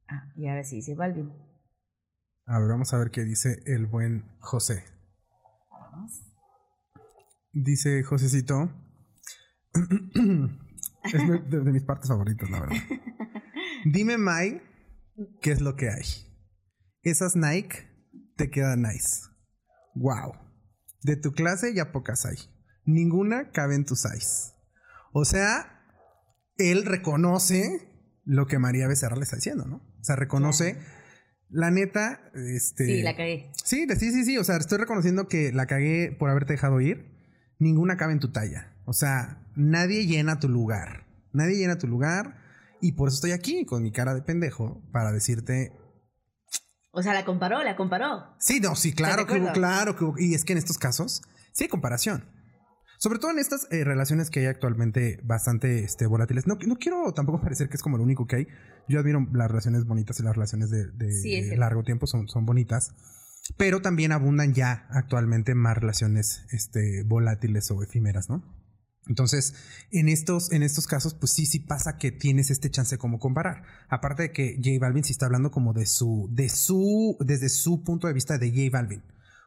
Ah, 0.09 0.33
y 0.37 0.49
ahora 0.49 0.64
sí 0.64 0.76
dice 0.76 0.95
Balvin. 0.95 1.30
A 2.47 2.59
ver, 2.59 2.68
vamos 2.68 2.93
a 2.93 2.99
ver 2.99 3.11
qué 3.11 3.22
dice 3.24 3.62
el 3.66 3.87
buen 3.87 4.37
José. 4.41 4.85
Vamos. 5.70 6.22
Dice 7.53 8.03
Josecito. 8.03 8.70
es 9.74 11.28
de, 11.28 11.39
de- 11.49 11.61
de 11.64 11.72
mis 11.72 11.83
partes 11.85 12.09
favoritas, 12.09 12.51
la 12.51 12.61
verdad. 12.61 12.76
Dime, 13.85 14.16
Mai, 14.18 14.61
¿qué 15.41 15.53
es 15.53 15.61
lo 15.61 15.76
que 15.76 15.89
hay? 15.91 16.05
Esas 17.03 17.37
Nike 17.37 17.89
te 18.37 18.51
quedan 18.51 18.83
nice. 18.83 19.22
Wow. 19.95 20.35
De 21.03 21.16
tu 21.16 21.33
clase 21.33 21.74
ya 21.74 21.93
pocas 21.93 22.24
hay. 22.26 22.37
Ninguna 22.85 23.51
cabe 23.51 23.74
en 23.74 23.85
tus 23.85 24.01
size. 24.03 24.55
O 25.12 25.24
sea, 25.24 25.85
él 26.57 26.85
reconoce 26.85 27.89
lo 28.24 28.47
que 28.47 28.59
María 28.59 28.89
Becerra 28.89 29.16
le 29.16 29.22
está 29.22 29.37
diciendo, 29.37 29.66
¿no? 29.66 29.76
O 29.76 30.05
sea, 30.05 30.16
reconoce. 30.16 30.78
La 31.49 31.70
neta, 31.70 32.30
este. 32.35 32.87
Sí, 32.87 33.03
la 33.03 33.14
cagué. 33.14 33.53
Sí, 33.62 33.87
sí, 33.99 34.11
sí, 34.11 34.24
sí. 34.24 34.39
O 34.39 34.45
sea, 34.45 34.57
estoy 34.57 34.78
reconociendo 34.78 35.28
que 35.28 35.53
la 35.53 35.66
cagué 35.66 36.16
por 36.18 36.30
haberte 36.30 36.55
dejado 36.55 36.80
ir. 36.80 37.12
Ninguna 37.59 37.99
cabe 37.99 38.14
en 38.14 38.20
tu 38.20 38.33
talla. 38.33 38.74
O 38.87 38.95
sea, 38.95 39.47
nadie 39.55 40.07
llena 40.07 40.41
tu 40.41 40.49
lugar. 40.49 41.07
Nadie 41.33 41.57
llena 41.57 41.76
tu 41.76 41.87
lugar. 41.87 42.39
Y 42.80 42.93
por 42.93 43.09
eso 43.09 43.16
estoy 43.16 43.33
aquí 43.33 43.66
con 43.66 43.83
mi 43.83 43.93
cara 43.93 44.14
de 44.14 44.22
pendejo 44.22 44.83
para 44.93 45.12
decirte. 45.12 45.72
O 46.91 47.03
sea, 47.03 47.12
la 47.12 47.24
comparó, 47.24 47.62
la 47.62 47.76
comparó. 47.76 48.35
Sí, 48.39 48.59
no, 48.61 48.74
sí, 48.74 48.93
claro 48.93 49.22
¿Estás 49.22 49.37
que 49.37 49.43
hubo, 49.43 49.53
claro 49.53 49.97
que 49.97 50.05
hubo. 50.05 50.18
Y 50.18 50.35
es 50.35 50.45
que 50.45 50.53
en 50.53 50.59
estos 50.59 50.78
casos 50.78 51.22
sí 51.53 51.64
hay 51.64 51.68
comparación. 51.68 52.24
Sobre 53.03 53.18
todo 53.18 53.32
en 53.32 53.40
estas 53.40 53.66
eh, 53.72 53.82
relaciones 53.82 54.30
que 54.30 54.38
hay 54.38 54.46
actualmente 54.46 55.18
bastante 55.24 55.82
este, 55.82 56.07
volátiles. 56.07 56.46
No, 56.46 56.57
no 56.64 56.76
quiero 56.76 57.12
tampoco 57.12 57.40
parecer 57.42 57.68
que 57.68 57.74
es 57.74 57.82
como 57.82 57.96
lo 57.96 58.05
único 58.05 58.28
que 58.28 58.36
hay. 58.36 58.46
Yo 58.88 59.00
admiro 59.00 59.26
las 59.32 59.48
relaciones 59.48 59.86
bonitas 59.86 60.20
y 60.20 60.22
las 60.22 60.36
relaciones 60.36 60.70
de, 60.70 60.86
de 60.86 61.11
Sí, 61.12 61.57
largo 61.57 61.82
tiempo 61.82 62.07
son, 62.07 62.28
son 62.28 62.46
bonitas. 62.46 62.94
Pero 63.57 63.82
también 63.82 64.12
abundan 64.12 64.55
ya 64.55 64.86
actualmente 64.90 65.57
más 65.57 65.78
relaciones 65.78 66.46
este, 66.53 67.03
volátiles 67.03 67.68
o 67.72 67.82
efímeras, 67.82 68.30
¿no? 68.30 68.44
Entonces, 69.09 69.55
en 69.90 70.09
estos, 70.09 70.53
en 70.53 70.62
estos 70.62 70.86
casos, 70.86 71.14
pues 71.14 71.32
sí, 71.32 71.44
sí 71.44 71.59
pasa 71.59 71.98
que 71.98 72.12
tienes 72.12 72.53
este 72.53 72.70
chance 72.70 72.98
como 72.98 73.18
comparar. 73.18 73.64
Aparte 73.88 74.22
de 74.22 74.32
que 74.32 74.61
J 74.62 74.78
Balvin 74.80 75.03
sí 75.03 75.11
está 75.11 75.26
hablando 75.26 75.50
como 75.50 75.72
de 75.72 75.86
su, 75.86 76.28
de 76.30 76.48
su, 76.48 77.16
desde 77.18 77.48
su 77.48 77.82
punto 77.82 78.07
de 78.07 78.12
vista 78.12 78.38
de 78.38 78.50
J 78.50 78.70
Balvin. 78.70 79.03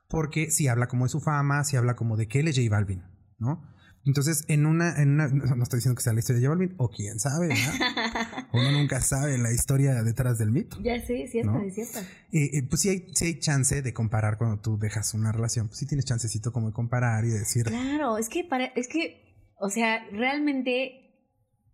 Porque 0.09 0.51
si 0.51 0.67
habla 0.67 0.89
como 0.89 1.05
de 1.05 1.09
su 1.09 1.21
fama, 1.21 1.63
si 1.63 1.77
habla 1.77 1.95
como 1.95 2.17
de 2.17 2.27
que 2.27 2.41
él 2.41 2.49
es 2.49 2.57
J 2.57 2.69
Balvin, 2.69 3.14
¿no? 3.37 3.75
Entonces, 4.05 4.45
en 4.47 4.67
una, 4.67 5.01
en 5.01 5.13
una, 5.13 5.27
no 5.27 5.63
estoy 5.63 5.77
diciendo 5.77 5.95
que 5.95 6.03
sea 6.03 6.13
la 6.13 6.19
historia 6.19 6.39
de 6.39 6.47
Balvin, 6.47 6.75
o 6.77 6.89
quién 6.89 7.19
sabe, 7.19 7.47
¿verdad? 7.47 8.47
Uno 8.53 8.71
nunca 8.71 9.01
sabe 9.01 9.37
la 9.39 9.51
historia 9.51 10.03
detrás 10.03 10.37
del 10.37 10.51
mito. 10.51 10.77
Ya 10.83 10.93
es 10.95 11.07
cierto, 11.07 11.51
¿No? 11.51 11.61
es 11.61 11.73
cierto. 11.73 11.99
Eh, 12.31 12.51
eh, 12.53 12.63
pues 12.69 12.81
sí 12.81 12.89
hay, 12.89 13.07
sí 13.15 13.25
hay 13.25 13.39
chance 13.39 13.81
de 13.81 13.93
comparar 13.93 14.37
cuando 14.37 14.61
tú 14.61 14.77
dejas 14.77 15.15
una 15.15 15.31
relación. 15.31 15.67
Pues 15.67 15.79
sí 15.79 15.87
tienes 15.87 16.05
chancecito 16.05 16.53
como 16.53 16.67
de 16.67 16.73
comparar 16.73 17.25
y 17.25 17.29
de 17.29 17.39
decir, 17.39 17.65
Claro, 17.65 18.19
es 18.19 18.29
que 18.29 18.43
para, 18.43 18.65
es 18.65 18.87
que, 18.87 19.49
o 19.59 19.69
sea, 19.69 20.05
realmente 20.11 21.04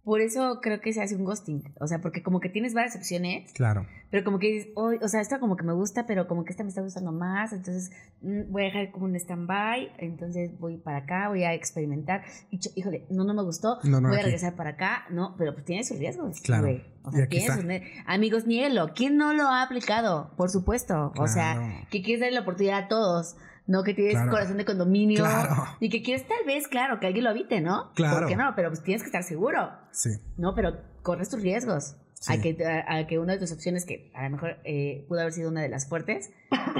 por 0.03 0.19
eso 0.21 0.59
creo 0.61 0.81
que 0.81 0.93
se 0.93 1.01
hace 1.01 1.15
un 1.15 1.25
ghosting. 1.25 1.63
O 1.79 1.87
sea, 1.87 1.99
porque 2.01 2.23
como 2.23 2.39
que 2.39 2.49
tienes 2.49 2.73
varias 2.73 2.95
opciones, 2.95 3.51
claro, 3.53 3.85
pero 4.09 4.23
como 4.23 4.39
que 4.39 4.47
dices, 4.51 4.69
"Oy, 4.75 4.97
o 5.01 5.07
sea, 5.07 5.21
esta 5.21 5.39
como 5.39 5.55
que 5.55 5.63
me 5.63 5.73
gusta, 5.73 6.05
pero 6.05 6.27
como 6.27 6.43
que 6.43 6.51
esta 6.51 6.63
me 6.63 6.69
está 6.69 6.81
gustando 6.81 7.11
más, 7.11 7.53
entonces 7.53 7.91
mm, 8.21 8.51
voy 8.51 8.63
a 8.63 8.65
dejar 8.65 8.91
como 8.91 9.05
un 9.05 9.15
stand-by, 9.15 9.93
entonces 9.99 10.57
voy 10.59 10.77
para 10.77 10.97
acá, 10.97 11.29
voy 11.29 11.43
a 11.43 11.53
experimentar. 11.53 12.23
Y 12.49 12.59
cho- 12.59 12.71
híjole, 12.75 13.05
no, 13.09 13.23
no 13.23 13.33
me 13.33 13.43
gustó, 13.43 13.77
No, 13.83 14.01
no, 14.01 14.09
voy 14.09 14.17
a 14.19 14.23
regresar 14.23 14.55
para 14.55 14.71
acá, 14.71 15.05
no, 15.09 15.35
pero 15.37 15.53
pues 15.53 15.65
tiene 15.65 15.83
sus 15.83 15.97
riesgos. 15.97 16.41
Claro. 16.41 16.63
güey. 16.63 16.83
O 17.03 17.11
sea, 17.11 17.27
tiene 17.27 17.47
sus 17.47 17.65
Amigos, 18.05 18.45
niéguelo. 18.45 18.91
¿Quién 18.93 19.17
no 19.17 19.33
lo 19.33 19.47
ha 19.47 19.63
aplicado? 19.63 20.31
Por 20.37 20.49
supuesto. 20.49 21.11
O 21.17 21.27
sea, 21.27 21.83
que 21.89 22.01
quieres 22.03 22.21
darle 22.21 22.35
la 22.35 22.41
oportunidad 22.41 22.83
a 22.83 22.87
todos. 22.87 23.35
No 23.71 23.83
que 23.83 23.93
tienes 23.93 24.13
Claro. 24.15 24.31
corazón 24.31 24.57
de 24.57 24.65
condominio. 24.65 25.23
Claro. 25.23 25.65
Y 25.79 25.89
que 25.89 26.01
quieres 26.03 26.27
tal 26.27 26.45
vez, 26.45 26.67
claro, 26.67 26.99
que 26.99 27.07
alguien 27.07 27.23
lo 27.23 27.29
habite, 27.29 27.61
¿no? 27.61 27.91
Claro. 27.95 28.19
¿Por 28.19 28.27
qué 28.27 28.35
no? 28.35 28.51
Pero 28.55 28.69
pues 28.69 28.83
tienes 28.83 29.01
que 29.01 29.07
estar 29.07 29.23
seguro. 29.23 29.71
sí. 29.91 30.09
No, 30.37 30.53
pero 30.55 30.73
corres 31.03 31.29
tus 31.29 31.41
riesgos. 31.41 31.95
Sí. 32.15 32.33
A, 32.33 32.41
que, 32.41 32.57
a, 32.65 32.97
a 32.97 33.07
que 33.07 33.17
una 33.17 33.33
de 33.33 33.39
tus 33.39 33.51
opciones, 33.51 33.85
que 33.85 34.11
a 34.13 34.23
lo 34.25 34.31
mejor 34.31 34.57
eh, 34.63 35.05
pudo 35.07 35.21
haber 35.21 35.33
sido 35.33 35.49
una 35.49 35.61
de 35.61 35.69
las 35.69 35.87
fuertes, 35.89 36.29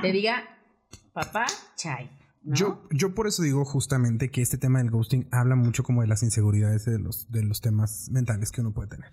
te 0.02 0.12
diga, 0.12 0.44
papá, 1.14 1.46
chai. 1.78 2.12
¿no? 2.44 2.56
Yo, 2.56 2.84
yo 2.92 3.16
por 3.16 3.28
eso 3.28 3.42
digo 3.42 3.64
justamente 3.66 4.30
que 4.30 4.42
este 4.42 4.58
tema 4.58 4.80
del 4.80 4.92
ghosting 4.92 5.28
habla 5.32 5.56
mucho 5.56 5.84
como 5.84 6.02
de 6.02 6.08
las 6.08 6.22
inseguridades 6.24 6.86
de 6.86 7.00
los, 7.00 7.32
de 7.32 7.44
los 7.44 7.62
temas 7.62 8.10
mentales 8.12 8.52
que 8.52 8.62
uno 8.62 8.74
puede 8.74 8.90
tener. 8.90 9.12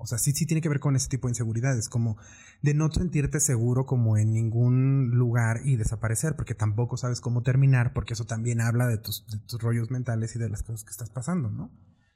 O 0.00 0.06
sea, 0.06 0.18
sí, 0.18 0.32
sí 0.32 0.46
tiene 0.46 0.60
que 0.60 0.68
ver 0.68 0.80
con 0.80 0.96
ese 0.96 1.08
tipo 1.08 1.28
de 1.28 1.32
inseguridades, 1.32 1.88
como 1.88 2.16
de 2.62 2.74
no 2.74 2.90
sentirte 2.90 3.38
seguro 3.38 3.84
como 3.84 4.16
en 4.16 4.32
ningún 4.32 5.10
lugar 5.10 5.60
y 5.64 5.76
desaparecer, 5.76 6.36
porque 6.36 6.54
tampoco 6.54 6.96
sabes 6.96 7.20
cómo 7.20 7.42
terminar, 7.42 7.92
porque 7.92 8.14
eso 8.14 8.24
también 8.24 8.60
habla 8.60 8.86
de 8.86 8.98
tus, 8.98 9.26
de 9.26 9.38
tus 9.38 9.60
rollos 9.60 9.90
mentales 9.90 10.34
y 10.36 10.38
de 10.38 10.48
las 10.48 10.62
cosas 10.62 10.84
que 10.84 10.90
estás 10.90 11.10
pasando, 11.10 11.50
¿no? 11.50 11.70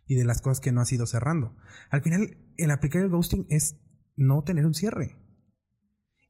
Y 0.07 0.15
de 0.15 0.25
las 0.25 0.41
cosas 0.41 0.61
que 0.61 0.73
no 0.73 0.81
has 0.81 0.93
ido 0.93 1.07
cerrando. 1.07 1.57
Al 1.91 2.03
final, 2.03 2.39
el 2.57 2.71
aplicar 2.71 3.03
el 3.03 3.11
ghosting 3.11 3.47
es 3.51 3.77
no 4.17 4.43
tener 4.45 4.67
un 4.67 4.75
cierre. 4.75 5.17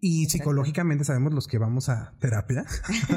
Y 0.07 0.29
psicológicamente 0.29 1.03
sabemos 1.03 1.33
los 1.33 1.47
que 1.49 1.57
vamos 1.57 1.89
a 1.89 2.13
terapia, 2.19 2.67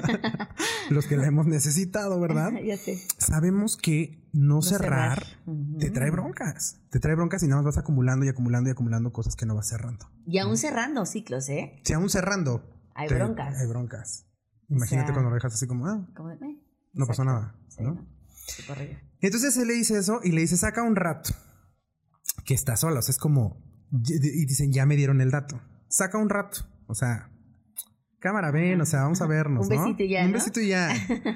los 0.90 1.06
que 1.06 1.18
la 1.18 1.26
hemos 1.28 1.46
necesitado, 1.46 2.18
¿verdad? 2.18 2.54
ya 2.66 2.78
sé. 2.78 2.98
Sabemos 3.18 3.76
que 3.76 4.26
no, 4.32 4.56
No 4.56 4.62
cerrar, 4.62 5.26
te 5.80 5.90
trae 5.92 6.12
broncas. 6.12 6.80
Te 6.90 7.02
trae 7.02 7.16
broncas 7.16 7.44
y 7.44 7.48
nada 7.48 7.62
más 7.62 7.76
vas 7.76 7.78
acumulando 7.84 8.26
y 8.26 8.30
acumulando 8.30 8.70
y 8.70 8.72
acumulando 8.72 9.12
cosas 9.12 9.36
que 9.36 9.46
no 9.46 9.54
vas 9.54 9.68
cerrando. 9.68 10.10
Y 10.26 10.38
aún 10.38 10.56
cerrando 10.56 11.06
ciclos, 11.06 11.50
¿eh? 11.50 11.82
Si 11.84 11.92
aún 11.92 12.10
cerrando, 12.10 12.64
Hay 12.96 13.10
te- 13.10 13.16
broncas. 13.16 13.60
Hay 13.60 13.68
broncas. 13.68 14.26
Imagínate 14.70 15.08
sea- 15.08 15.14
cuando 15.14 15.30
lo 15.30 15.36
dejas 15.36 15.54
así 15.54 15.68
como, 15.68 15.88
ah, 15.88 16.08
Como 16.16 16.30
de, 16.30 16.36
eh, 16.36 16.64
no 16.94 17.06
pasó 17.06 17.26
nada. 17.26 17.54
Sí. 17.68 17.84
Sí. 18.48 18.64
Entonces 19.20 19.58
él 19.58 19.68
le 19.68 19.74
dice 19.74 19.98
eso 19.98 20.22
y 20.24 20.32
le 20.32 20.40
dice, 20.40 20.56
saca 20.56 20.84
un 20.84 20.96
rato. 20.96 21.32
Que 22.46 22.54
está 22.54 22.78
sola. 22.78 23.00
O 23.00 23.02
sea, 23.02 23.12
es 23.12 23.18
como. 23.18 23.62
Y 23.92 24.46
dicen, 24.46 24.72
ya 24.72 24.86
me 24.86 24.96
dieron 24.96 25.20
el 25.20 25.32
dato. 25.32 25.60
Saca 25.90 26.18
un 26.18 26.30
rato. 26.30 26.60
O 26.88 26.96
sea, 26.96 27.30
cámara, 28.20 28.52
ven, 28.52 28.82
o 28.82 28.86
sea, 28.86 29.02
vamos 29.02 29.22
a 29.22 29.28
vernos. 29.28 29.68
Un 29.68 29.76
¿no? 29.76 29.84
besito 29.84 30.04
y 30.04 30.10
ya, 30.10 30.26
Un 30.26 30.32
¿no? 30.32 30.34
besito 30.34 30.62
y 30.62 30.70
ya. 30.70 30.90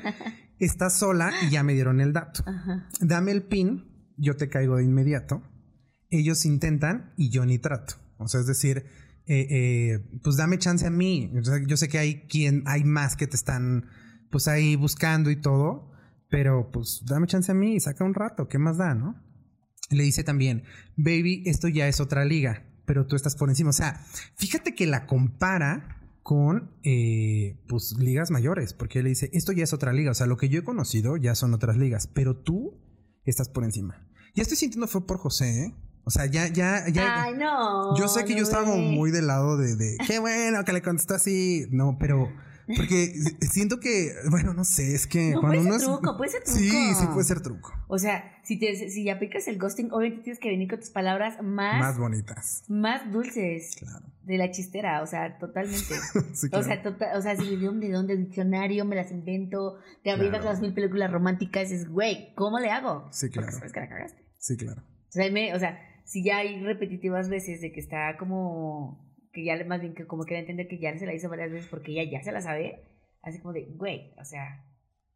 Estás 0.60 0.97
sola 0.97 1.32
y 1.43 1.49
ya 1.49 1.64
me 1.64 1.74
dieron 1.74 2.02
el 2.02 2.14
dato. 2.14 2.43
Ajá. 2.45 2.88
Dame 2.99 3.32
el 3.32 3.43
pin, 3.43 4.14
yo 4.18 4.36
te 4.36 4.49
caigo 4.49 4.78
de 4.78 4.84
inmediato. 4.84 5.43
Ellos 6.10 6.45
intentan 6.45 7.14
y 7.18 7.30
yo 7.30 7.45
ni 7.45 7.58
trato. 7.58 7.95
O 8.18 8.28
sea, 8.28 8.41
es 8.41 8.47
decir, 8.47 8.86
eh, 9.26 9.47
eh, 9.49 9.99
pues 10.24 10.38
dame 10.38 10.60
chance 10.60 10.86
a 10.86 10.91
mí. 10.91 11.32
O 11.39 11.43
sea, 11.43 11.60
yo 11.66 11.78
sé 11.78 11.88
que 11.88 11.97
hay 11.97 12.28
quien, 12.28 12.64
hay 12.66 12.84
más 12.84 13.16
que 13.16 13.28
te 13.28 13.36
están, 13.36 13.88
pues 14.30 14.47
ahí 14.47 14.76
buscando 14.76 15.32
y 15.32 15.36
todo, 15.36 15.91
pero 16.30 16.72
pues 16.72 17.04
dame 17.06 17.28
chance 17.28 17.52
a 17.52 17.56
mí, 17.56 17.80
saca 17.80 18.04
un 18.04 18.14
rato, 18.14 18.47
¿qué 18.47 18.58
más 18.58 18.78
da, 18.78 18.95
no? 18.95 19.22
Le 19.89 20.04
dice 20.04 20.24
también, 20.24 20.64
baby, 20.95 21.43
esto 21.45 21.68
ya 21.68 21.88
es 21.88 21.99
otra 21.99 22.24
liga, 22.24 22.66
pero 22.86 23.06
tú 23.06 23.16
estás 23.16 23.36
por 23.36 23.50
encima. 23.50 23.70
O 23.70 23.74
sea, 23.74 24.06
fíjate 24.36 24.76
que 24.76 24.88
la 24.88 25.06
compara 25.06 25.98
con 26.24 26.72
eh, 26.84 27.58
pues 27.68 27.96
ligas 27.98 28.32
mayores, 28.32 28.74
porque 28.74 29.00
él 29.00 29.06
le 29.06 29.10
dice, 29.10 29.30
esto 29.34 29.52
ya 29.52 29.64
es 29.64 29.74
otra 29.74 29.92
liga, 29.94 30.12
o 30.12 30.14
sea, 30.14 30.28
lo 30.28 30.38
que 30.38 30.50
yo 30.50 30.60
he 30.60 30.64
conocido 30.64 31.18
ya 31.18 31.36
son 31.36 31.54
otras 31.54 31.78
ligas, 31.78 32.08
pero 32.08 32.36
tú 32.36 32.80
estás 33.26 33.50
por 33.50 33.64
encima. 33.64 34.08
Ya 34.36 34.44
estoy 34.44 34.58
sintiendo 34.58 34.88
fue 34.88 35.06
por 35.06 35.18
José, 35.18 35.66
¿eh? 35.66 35.76
O 36.04 36.10
sea, 36.10 36.26
ya, 36.26 36.48
ya, 36.48 36.88
ya. 36.90 37.24
Ay, 37.24 37.34
no. 37.36 37.96
yo 37.96 38.08
sé 38.08 38.26
que 38.26 38.34
no, 38.34 38.40
yo 38.40 38.44
estaba 38.44 38.66
muy 38.76 39.12
del 39.12 39.28
lado 39.28 39.58
de, 39.58 39.76
de, 39.76 39.98
qué 40.08 40.20
bueno 40.20 40.64
que 40.64 40.74
le 40.74 40.82
contestó 40.82 41.14
así, 41.14 41.68
no, 41.70 41.98
pero 42.00 42.28
porque 42.78 43.14
siento 43.51 43.80
que, 43.80 44.12
bueno, 44.30 44.53
no 44.53 44.64
sé, 44.64 44.93
es 44.95 45.07
que 45.07 45.32
No, 45.32 45.41
cuando 45.41 45.57
puede 45.59 45.62
uno 45.70 45.80
ser 45.80 45.82
es- 45.89 45.95
truco, 45.99 46.18
puede 46.18 46.32
ser 46.32 46.43
truco. 46.43 46.59
Sí, 46.59 46.70
sí 46.95 47.05
puede 47.07 47.24
ser 47.24 47.41
truco. 47.41 47.74
O 47.88 47.97
sea, 47.97 48.24
si, 48.43 48.57
te, 48.59 48.89
si 48.89 49.09
aplicas 49.09 49.47
el 49.47 49.57
ghosting, 49.57 49.91
obviamente 49.91 50.24
tienes 50.24 50.39
que 50.39 50.49
venir 50.49 50.70
con 50.70 50.80
tus 50.80 50.89
palabras 50.89 51.41
más, 51.43 51.80
Más 51.80 51.97
bonitas. 51.97 52.64
más 52.70 53.12
dulces 53.12 53.76
Claro. 53.78 54.05
de 54.24 54.38
la 54.38 54.51
chistera, 54.51 55.01
o 55.01 55.05
sea, 55.07 55.38
totalmente. 55.38 55.95
Sí, 56.34 56.47
O 56.47 56.49
claro. 56.49 56.66
sea, 56.66 56.82
tota- 56.84 57.18
o 57.18 57.22
sea, 57.22 57.36
si 57.36 57.55
de 57.55 57.68
un 57.70 57.80
de 57.80 57.91
dónde 57.91 58.16
diccionario 58.18 58.86
me 58.86 58.95
las 58.95 59.12
invento, 59.12 59.78
te 60.03 60.14
Claro. 60.16 60.43
las 60.43 60.62
mil 60.62 60.74
películas 60.74 61.12
románticas, 61.12 61.72
es 61.72 61.88
güey, 61.89 62.34
¿cómo 62.36 62.59
le 62.59 62.70
hago? 62.72 63.07
Sí, 63.12 63.28
Porque 63.28 63.39
claro. 63.39 63.51
sabes 63.57 63.74
que 63.74 63.80
la 63.80 63.89
cagaste. 63.89 64.26
Sí, 64.38 64.57
claro. 64.57 64.82
O 64.84 65.12
sea, 65.12 65.30
me- 65.32 65.53
o 65.53 65.59
sea, 65.59 65.78
si 66.05 66.24
ya 66.24 66.38
hay 66.38 66.62
repetitivas 66.64 67.30
veces 67.30 67.62
de 67.62 67.72
que 67.72 67.80
está 67.80 68.16
como 68.18 69.11
que 69.32 69.44
ya 69.44 69.64
más 69.66 69.82
bien 69.82 69.94
que 69.94 70.06
como 70.06 70.26
que 70.26 70.38
entender 70.38 70.68
que 70.68 70.80
ya 70.80 70.98
se 70.98 71.06
la 71.06 71.14
hizo 71.14 71.30
varias 71.30 71.52
veces 71.52 71.70
porque 71.70 71.92
ella 71.92 72.12
ya 72.12 72.24
se 72.24 72.32
la 72.32 72.42
sabe, 72.42 72.84
así 73.22 73.40
como 73.40 73.54
de, 73.54 73.66
güey, 73.76 74.14
o 74.20 74.26
sea, 74.26 74.66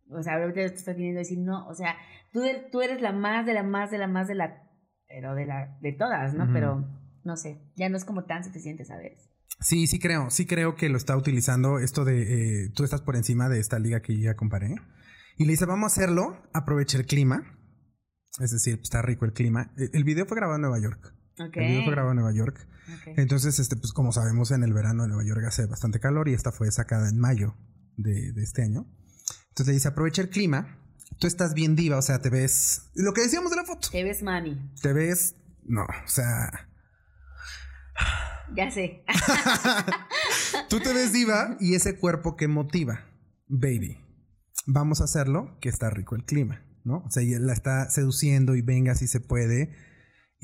O 0.09 0.21
sea, 0.21 0.35
ahorita 0.35 0.61
te 0.61 0.65
estás 0.65 0.95
viniendo 0.95 1.19
a 1.19 1.23
decir, 1.23 1.39
no, 1.39 1.67
o 1.67 1.73
sea, 1.73 1.95
tú, 2.31 2.41
tú 2.71 2.81
eres 2.81 3.01
la 3.01 3.11
más 3.11 3.45
de 3.45 3.53
la 3.53 3.63
más 3.63 3.89
de 3.89 3.97
la 3.97 4.07
más 4.07 4.27
de 4.27 4.35
la, 4.35 4.69
pero 5.07 5.33
de 5.33 5.45
la, 5.45 5.77
de 5.81 5.93
todas, 5.93 6.33
¿no? 6.33 6.47
Pero, 6.53 6.85
no 7.23 7.35
sé, 7.37 7.59
ya 7.75 7.89
no 7.89 7.97
es 7.97 8.05
como 8.05 8.25
tan 8.25 8.43
suficiente, 8.43 8.85
¿sabes? 8.85 9.31
Sí, 9.59 9.87
sí 9.87 9.99
creo, 9.99 10.29
sí 10.29 10.45
creo 10.45 10.75
que 10.75 10.89
lo 10.89 10.97
está 10.97 11.17
utilizando 11.17 11.79
esto 11.79 12.05
de, 12.05 12.65
eh, 12.65 12.69
tú 12.75 12.83
estás 12.83 13.01
por 13.01 13.15
encima 13.15 13.49
de 13.49 13.59
esta 13.59 13.79
liga 13.79 14.01
que 14.01 14.19
ya 14.19 14.35
comparé. 14.35 14.75
Y 15.37 15.45
le 15.45 15.51
dice, 15.51 15.65
vamos 15.65 15.91
a 15.91 15.93
hacerlo, 15.95 16.37
aprovecha 16.53 16.97
el 16.97 17.05
clima. 17.05 17.57
Es 18.39 18.51
decir, 18.51 18.79
está 18.81 19.01
rico 19.01 19.25
el 19.25 19.33
clima. 19.33 19.71
E, 19.77 19.89
el 19.93 20.03
video 20.03 20.25
fue 20.25 20.37
grabado 20.37 20.57
en 20.57 20.61
Nueva 20.61 20.79
York. 20.79 21.15
El 21.37 21.49
video 21.49 21.83
fue 21.83 21.91
grabado 21.91 22.11
en 22.11 22.17
Nueva 22.17 22.33
York. 22.33 22.67
Entonces, 23.17 23.59
este, 23.59 23.75
pues 23.75 23.93
como 23.93 24.11
sabemos, 24.11 24.51
en 24.51 24.63
el 24.63 24.73
verano 24.73 25.03
en 25.03 25.09
Nueva 25.09 25.25
York 25.25 25.43
hace 25.47 25.65
bastante 25.65 25.99
calor 25.99 26.29
y 26.29 26.33
esta 26.33 26.51
fue 26.51 26.71
sacada 26.71 27.09
en 27.09 27.19
mayo 27.19 27.55
de, 27.97 28.31
de 28.31 28.43
este 28.43 28.63
año. 28.63 28.85
Entonces 29.49 29.67
le 29.67 29.73
dice, 29.73 29.87
aprovecha 29.87 30.21
el 30.21 30.29
clima. 30.29 30.79
Tú 31.19 31.27
estás 31.27 31.53
bien 31.53 31.75
diva, 31.75 31.97
o 31.97 32.01
sea, 32.01 32.19
te 32.19 32.29
ves... 32.29 32.89
Lo 32.93 33.13
que 33.13 33.21
decíamos 33.21 33.51
de 33.51 33.57
la 33.57 33.63
foto. 33.63 33.89
Te 33.89 34.03
ves 34.03 34.21
mami. 34.21 34.71
Te 34.81 34.93
ves... 34.93 35.35
No, 35.63 35.83
o 35.83 36.07
sea... 36.07 36.69
Ya 38.53 38.69
sé. 38.69 39.03
Tú 40.69 40.79
te 40.79 40.93
ves 40.93 41.13
diva 41.13 41.57
y 41.59 41.75
ese 41.75 41.97
cuerpo 41.97 42.35
que 42.35 42.47
motiva. 42.47 43.05
Baby. 43.47 43.97
Vamos 44.67 45.01
a 45.01 45.05
hacerlo, 45.05 45.57
que 45.61 45.69
está 45.69 45.89
rico 45.89 46.15
el 46.15 46.25
clima, 46.25 46.63
¿no? 46.83 46.97
O 46.97 47.09
sea, 47.09 47.23
y 47.23 47.33
él 47.33 47.47
la 47.47 47.53
está 47.53 47.89
seduciendo 47.89 48.55
y 48.55 48.61
venga 48.61 48.95
si 48.95 49.07
se 49.07 49.19
puede. 49.19 49.75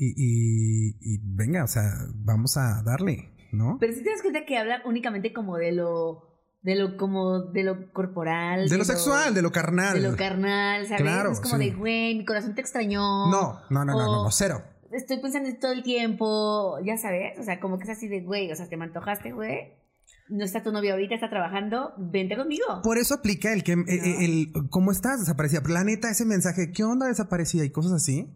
Y, 0.04 0.96
y, 1.00 1.20
venga, 1.22 1.62
o 1.62 1.68
sea, 1.68 1.92
vamos 2.14 2.56
a 2.56 2.82
darle, 2.82 3.30
¿no? 3.52 3.76
Pero 3.78 3.92
si 3.92 4.02
te 4.02 4.10
das 4.10 4.20
cuenta 4.20 4.44
que 4.44 4.58
habla 4.58 4.82
únicamente 4.84 5.32
como 5.32 5.56
de 5.56 5.72
lo 5.72 6.28
de 6.62 6.76
lo 6.76 6.96
como 6.96 7.40
de 7.40 7.64
lo 7.64 7.92
corporal 7.92 8.68
de, 8.68 8.78
lo 8.78 8.84
sexual 8.84 9.34
de 9.34 9.42
lo 9.42 9.50
carnal 9.50 10.00
de 10.00 10.08
lo 10.08 10.16
carnal 10.16 10.86
¿sabes? 10.86 11.02
Claro, 11.02 11.32
es 11.32 11.40
como 11.40 11.58
de 11.58 11.72
güey 11.72 12.14
mi 12.14 12.24
corazón 12.24 12.54
te 12.54 12.60
extrañó 12.60 13.00
no 13.32 13.62
no 13.68 13.84
no 13.84 13.94
no, 13.94 14.22
no, 14.22 14.30
cero 14.30 14.62
estoy 14.92 15.20
pensando 15.20 15.48
en 15.48 15.58
todo 15.58 15.72
el 15.72 15.82
tiempo 15.82 16.78
ya 16.84 16.96
sabes 16.98 17.36
o 17.40 17.42
sea 17.42 17.58
como 17.58 17.78
que 17.78 17.84
es 17.84 17.90
así 17.90 18.06
de 18.06 18.20
güey 18.20 18.52
o 18.52 18.54
sea 18.54 18.68
te 18.68 18.76
me 18.76 18.84
antojaste 18.84 19.32
güey 19.32 19.82
no 20.28 20.44
está 20.44 20.62
tu 20.62 20.72
novia 20.72 20.92
ahorita, 20.92 21.14
está 21.14 21.28
trabajando, 21.28 21.92
vente 21.98 22.36
conmigo. 22.36 22.64
Por 22.82 22.96
eso 22.96 23.14
aplica 23.14 23.52
el 23.52 23.62
que, 23.62 23.72
el, 23.72 24.52
¿cómo 24.70 24.90
estás? 24.90 25.20
Desaparecida. 25.20 25.62
Planeta, 25.62 26.10
ese 26.10 26.24
mensaje, 26.24 26.72
¿qué 26.72 26.84
onda 26.84 27.06
desaparecida? 27.06 27.64
Y 27.64 27.70
cosas 27.70 27.92
así 27.92 28.34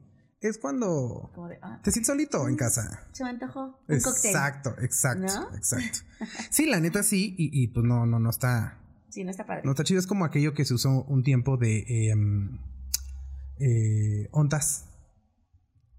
es 0.49 0.59
cuando 0.59 1.30
ah, 1.62 1.80
te 1.82 1.90
sientes 1.90 2.09
solito 2.09 2.49
en 2.49 2.57
casa. 2.57 3.07
Se 3.12 3.24
me 3.24 3.30
antojó 3.30 3.80
un 3.88 3.94
exacto, 3.94 4.74
Exacto, 4.80 5.51
exacto, 5.53 5.99
Sí, 6.51 6.66
la 6.66 6.80
neta 6.80 7.03
sí, 7.03 7.34
y, 7.38 7.68
pues 7.68 7.84
no, 7.84 8.07
no, 8.07 8.18
no 8.18 8.30
está. 8.30 8.78
Sí, 9.09 9.24
no 9.24 9.30
está 9.30 9.47
padre. 9.47 9.62
No 9.64 9.70
está 9.70 9.84
chido, 9.84 10.01
es 10.01 10.07
como 10.07 10.24
aquello 10.24 10.55
que 10.55 10.64
se 10.64 10.74
usó 10.74 11.05
un 11.05 11.22
tiempo 11.22 11.57
de 11.57 12.11
em, 12.11 12.59
eh, 13.59 14.28
ontas. 14.32 14.84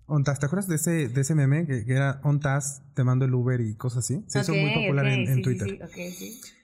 Ontas, 0.10 0.40
¿te 0.40 0.46
acuerdas 0.46 0.70
de 0.70 0.76
ese, 0.76 1.10
de 1.10 1.22
ese 1.22 1.36
meme 1.36 1.66
que, 1.66 1.84
era 1.86 2.22
Ontas, 2.24 2.82
te 2.94 3.04
mando 3.04 3.26
el 3.26 3.34
Uber 3.34 3.60
y 3.60 3.76
cosas 3.76 4.06
así? 4.06 4.24
Se 4.28 4.40
hizo 4.40 4.54
muy 4.54 4.74
popular 4.74 5.06
en, 5.06 5.42
Twitter. 5.42 5.80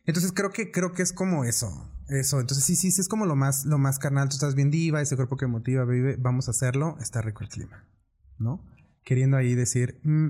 Entonces 0.06 0.32
creo 0.32 0.52
que, 0.52 0.72
creo 0.72 0.94
que 0.94 1.02
es 1.02 1.12
como 1.12 1.44
eso. 1.44 1.90
Eso, 2.08 2.40
entonces 2.40 2.64
sí, 2.64 2.78
sí, 2.78 2.92
sí, 2.92 3.02
es 3.02 3.10
como 3.10 3.26
lo 3.26 3.36
más, 3.36 3.66
lo 3.66 3.78
más 3.78 4.00
carnal. 4.00 4.30
Tú 4.30 4.36
estás 4.36 4.56
bien 4.56 4.72
diva, 4.72 5.02
ese 5.02 5.18
cuerpo 5.18 5.36
que 5.36 5.48
motiva, 5.48 5.84
vive, 5.84 6.16
vamos 6.18 6.48
a 6.48 6.52
hacerlo, 6.52 6.98
está 7.02 7.22
rico 7.22 7.44
el 7.44 7.50
clima, 7.50 7.86
¿no? 8.38 8.66
Queriendo 9.04 9.36
ahí 9.36 9.56
decir, 9.56 10.00
mm, 10.04 10.28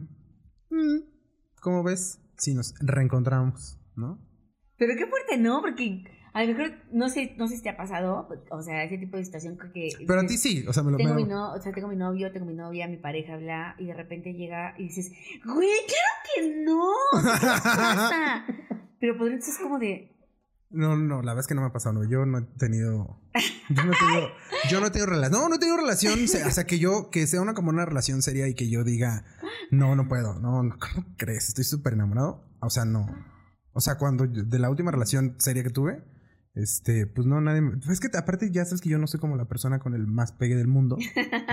mm, 0.72 1.04
¿cómo 1.62 1.84
ves? 1.84 2.20
Si 2.38 2.56
nos 2.56 2.74
reencontramos, 2.80 3.80
¿no? 3.96 4.20
Pero 4.78 4.96
qué 4.98 5.06
fuerte, 5.06 5.38
¿no? 5.38 5.62
Porque 5.62 6.04
a 6.34 6.44
lo 6.44 6.54
mejor, 6.54 6.74
no 6.92 7.10
sé, 7.10 7.36
no 7.38 7.48
sé 7.48 7.58
si 7.58 7.64
te 7.64 7.70
ha 7.70 7.78
pasado, 7.78 8.28
o 8.50 8.62
sea, 8.62 8.84
ese 8.84 8.98
tipo 8.98 9.18
de 9.18 9.26
situación 9.26 9.56
creo 9.56 9.72
que... 9.72 9.90
Pero 10.08 10.20
a 10.20 10.26
ti 10.26 10.38
sí, 10.38 10.66
o 10.68 10.74
sea, 10.74 10.84
me 10.84 10.92
lo... 10.92 10.98
Tengo, 10.98 11.14
mi 11.14 11.26
no, 11.26 11.54
o 11.54 11.62
sea, 11.62 11.72
tengo 11.72 11.88
mi 11.88 11.96
novio, 11.96 12.32
tengo 12.32 12.46
mi 12.46 12.56
novia, 12.56 12.88
mi 12.88 12.98
pareja, 12.98 13.38
bla, 13.38 13.76
y 13.78 13.86
de 13.86 13.94
repente 13.94 14.34
llega 14.34 14.74
y 14.78 14.84
dices, 14.84 15.12
güey, 15.46 15.70
claro 15.88 16.14
que 16.36 16.64
no, 16.66 16.92
¿qué 17.12 17.48
pasa? 17.48 18.46
Pero 19.00 19.18
por 19.18 19.30
dentro 19.30 19.48
es 19.48 19.58
como 19.60 19.78
de, 19.80 20.14
no, 20.74 20.98
no, 20.98 21.22
la 21.22 21.34
verdad 21.34 21.42
es 21.42 21.48
que 21.48 21.54
no 21.54 21.62
me 21.62 21.68
ha 21.68 21.72
pasado. 21.72 21.94
No. 21.94 22.10
Yo 22.10 22.26
no 22.26 22.40
he 22.40 22.42
tenido. 22.58 23.20
Yo 23.70 23.84
no 23.84 23.92
he 23.92 23.96
tenido. 23.96 24.28
yo 24.72 24.80
no 24.80 24.88
he 24.88 24.90
tenido 24.90 25.06
relación. 25.06 25.40
No, 25.40 25.48
no 25.48 25.56
he 25.56 25.60
tenido 25.60 25.78
relación. 25.78 26.20
O 26.24 26.52
sea, 26.52 26.64
que 26.64 26.80
yo, 26.80 27.12
que 27.12 27.28
sea 27.28 27.42
una 27.42 27.54
como 27.54 27.70
una 27.70 27.86
relación 27.86 28.24
seria 28.24 28.48
y 28.48 28.56
que 28.56 28.68
yo 28.70 28.84
diga, 28.84 29.24
no, 29.70 29.96
no 29.96 30.08
puedo. 30.08 30.40
No, 30.40 30.64
¿cómo 30.80 31.06
crees? 31.16 31.50
Estoy 31.50 31.64
súper 31.64 31.94
enamorado. 31.94 32.44
O 32.60 32.72
sea, 32.72 32.86
no. 32.86 33.06
O 33.74 33.82
sea, 33.82 34.00
cuando 34.00 34.26
de 34.26 34.60
la 34.60 34.72
última 34.72 34.90
relación 34.90 35.36
seria 35.38 35.62
que 35.62 35.70
tuve, 35.70 36.04
este, 36.56 37.08
pues 37.08 37.28
no, 37.28 37.42
nadie. 37.42 37.62
Es 37.90 38.00
que 38.00 38.16
aparte 38.18 38.52
ya 38.52 38.66
sabes 38.66 38.82
que 38.82 38.90
yo 38.90 39.00
no 39.00 39.08
soy 39.08 39.20
como 39.20 39.36
la 39.36 39.46
persona 39.46 39.80
con 39.80 39.94
el 39.94 40.08
más 40.08 40.32
pegue 40.32 40.56
del 40.56 40.68
mundo. 40.68 40.98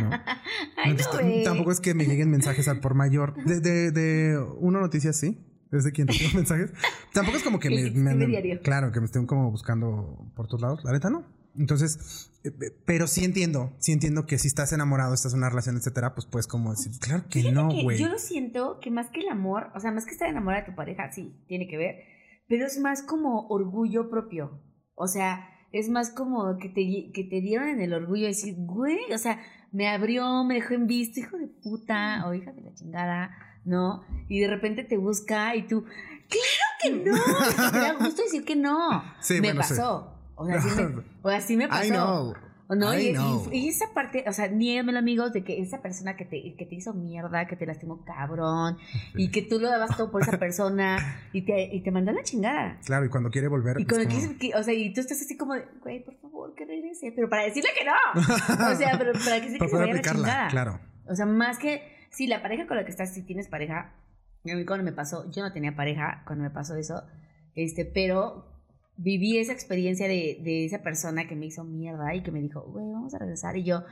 ¿no? 0.00 0.10
tampoco 1.44 1.72
es 1.72 1.80
que 1.80 1.94
me 1.94 2.04
lleguen 2.04 2.30
mensajes 2.30 2.68
al 2.68 2.80
por 2.80 2.94
mayor. 2.94 3.34
De, 3.44 3.60
de, 3.60 3.90
de 3.90 4.38
una 4.58 4.80
noticia 4.80 5.12
sí 5.12 5.46
desde 5.70 5.92
quien 5.92 6.08
recibo 6.08 6.30
mensajes. 6.34 6.72
Tampoco 7.12 7.38
es 7.38 7.42
como 7.42 7.58
que 7.58 7.70
me, 7.70 8.60
Claro, 8.60 8.92
que 8.92 9.00
me 9.00 9.06
estén 9.06 9.26
como 9.26 9.50
buscando 9.50 10.30
por 10.34 10.46
todos 10.46 10.62
lados. 10.62 10.84
La 10.84 10.92
neta 10.92 11.10
no. 11.10 11.24
Entonces, 11.56 12.30
eh, 12.44 12.48
eh, 12.48 12.70
pero 12.84 13.06
sí 13.06 13.24
entiendo, 13.24 13.72
sí 13.78 13.92
entiendo 13.92 14.24
que 14.24 14.38
si 14.38 14.46
estás 14.46 14.72
enamorado, 14.72 15.14
estás 15.14 15.32
en 15.32 15.38
una 15.38 15.50
relación, 15.50 15.76
etcétera, 15.76 16.14
pues 16.14 16.26
puedes 16.26 16.46
como 16.46 16.70
decir, 16.70 16.92
claro 17.00 17.24
que 17.28 17.50
no, 17.50 17.70
güey. 17.82 17.98
Yo 17.98 18.08
lo 18.08 18.18
siento 18.18 18.78
que 18.80 18.90
más 18.90 19.10
que 19.10 19.20
el 19.20 19.28
amor, 19.28 19.70
o 19.74 19.80
sea, 19.80 19.90
más 19.90 20.04
que 20.04 20.12
estar 20.12 20.28
enamorada 20.28 20.62
de 20.62 20.70
tu 20.70 20.76
pareja, 20.76 21.10
sí, 21.10 21.34
tiene 21.48 21.66
que 21.66 21.76
ver, 21.76 22.04
pero 22.48 22.66
es 22.66 22.78
más 22.78 23.02
como 23.02 23.48
orgullo 23.48 24.08
propio. 24.08 24.60
O 25.00 25.08
sea, 25.08 25.48
es 25.72 25.88
más 25.88 26.10
como 26.10 26.58
que 26.58 26.68
te, 26.68 27.10
que 27.12 27.24
te 27.24 27.40
dieron 27.40 27.68
en 27.68 27.80
el 27.80 27.94
orgullo 27.94 28.22
de 28.22 28.28
decir, 28.28 28.54
güey, 28.58 29.12
o 29.14 29.18
sea, 29.18 29.40
me 29.72 29.88
abrió, 29.88 30.44
me 30.44 30.54
dejó 30.54 30.74
en 30.74 30.86
visto, 30.86 31.20
hijo 31.20 31.38
de 31.38 31.46
puta, 31.46 32.24
o 32.26 32.34
hija 32.34 32.52
de 32.52 32.60
la 32.60 32.74
chingada 32.74 33.30
¿no? 33.64 34.04
Y 34.28 34.40
de 34.40 34.48
repente 34.48 34.84
te 34.84 34.96
busca 34.96 35.54
y 35.54 35.66
tú, 35.66 35.84
claro 35.84 36.70
que 36.82 36.90
no, 36.90 37.70
te 37.70 37.78
da 37.78 37.92
gusto 37.94 38.22
decir 38.22 38.44
que 38.44 38.56
no. 38.56 39.02
me 39.40 39.54
pasó. 39.54 40.16
O, 40.34 40.46
sea, 40.46 40.56
así 40.56 40.68
me, 41.56 41.64
o 41.66 41.68
me 41.68 41.68
pasó. 41.68 42.34
¿No? 42.74 42.98
Y, 42.98 43.16
y, 43.52 43.68
esa 43.68 43.92
parte, 43.94 44.24
o 44.26 44.32
sea, 44.32 44.48
niégamelo, 44.48 44.98
amigos, 44.98 45.32
de 45.32 45.44
que 45.44 45.60
esa 45.60 45.82
persona 45.82 46.16
que 46.16 46.24
te, 46.24 46.54
que 46.56 46.66
te 46.66 46.74
hizo 46.74 46.94
mierda, 46.94 47.46
que 47.46 47.56
te 47.56 47.66
lastimó 47.66 48.04
cabrón, 48.04 48.78
y 49.14 49.30
que 49.30 49.42
tú 49.42 49.58
lo 49.58 49.68
dabas 49.68 49.96
todo 49.96 50.10
por 50.10 50.22
esa 50.22 50.38
persona, 50.38 51.20
y 51.32 51.42
te, 51.42 51.74
y 51.74 51.82
te 51.82 51.90
mandó 51.90 52.12
la 52.12 52.22
chingada. 52.22 52.78
Claro, 52.84 53.04
y 53.04 53.08
cuando 53.08 53.30
quiere 53.30 53.48
volver. 53.48 53.80
Y 53.80 53.86
cuando 53.86 54.08
o 54.08 54.62
sea, 54.62 54.74
y 54.74 54.92
tú 54.92 55.00
estás 55.00 55.20
así 55.20 55.36
como 55.36 55.54
de, 55.54 55.64
güey, 55.82 56.04
por 56.04 56.16
favor, 56.20 56.54
que 56.54 56.64
regrese, 56.64 57.12
pero 57.14 57.28
para 57.28 57.44
decirle 57.44 57.70
que 57.78 57.84
no. 57.84 58.72
o 58.72 58.76
sea, 58.76 58.96
pero 58.98 59.12
para 59.12 59.40
que 59.40 59.50
se, 59.50 59.58
que 59.58 59.68
se 59.68 59.76
vaya 59.76 59.94
la 59.94 60.02
chingada. 60.02 60.48
Claro. 60.48 60.80
O 61.06 61.14
sea, 61.14 61.26
más 61.26 61.58
que 61.58 62.00
Sí, 62.10 62.26
la 62.26 62.42
pareja 62.42 62.66
con 62.66 62.76
la 62.76 62.84
que 62.84 62.90
estás, 62.90 63.14
si 63.14 63.22
tienes 63.22 63.48
pareja, 63.48 63.92
a 64.44 64.54
mí 64.54 64.64
cuando 64.64 64.84
me 64.84 64.92
pasó, 64.92 65.30
yo 65.30 65.42
no 65.42 65.52
tenía 65.52 65.76
pareja 65.76 66.22
cuando 66.26 66.42
me 66.42 66.50
pasó 66.50 66.74
eso, 66.74 67.04
este, 67.54 67.84
pero 67.84 68.49
viví 69.00 69.38
esa 69.38 69.52
experiencia 69.52 70.06
de, 70.06 70.38
de 70.42 70.66
esa 70.66 70.82
persona 70.82 71.26
que 71.26 71.34
me 71.34 71.46
hizo 71.46 71.64
mierda 71.64 72.14
y 72.14 72.22
que 72.22 72.30
me 72.30 72.40
dijo, 72.40 72.62
güey, 72.62 72.84
vamos 72.92 73.14
a 73.14 73.18
regresar. 73.18 73.56
Y 73.56 73.64
yo, 73.64 73.82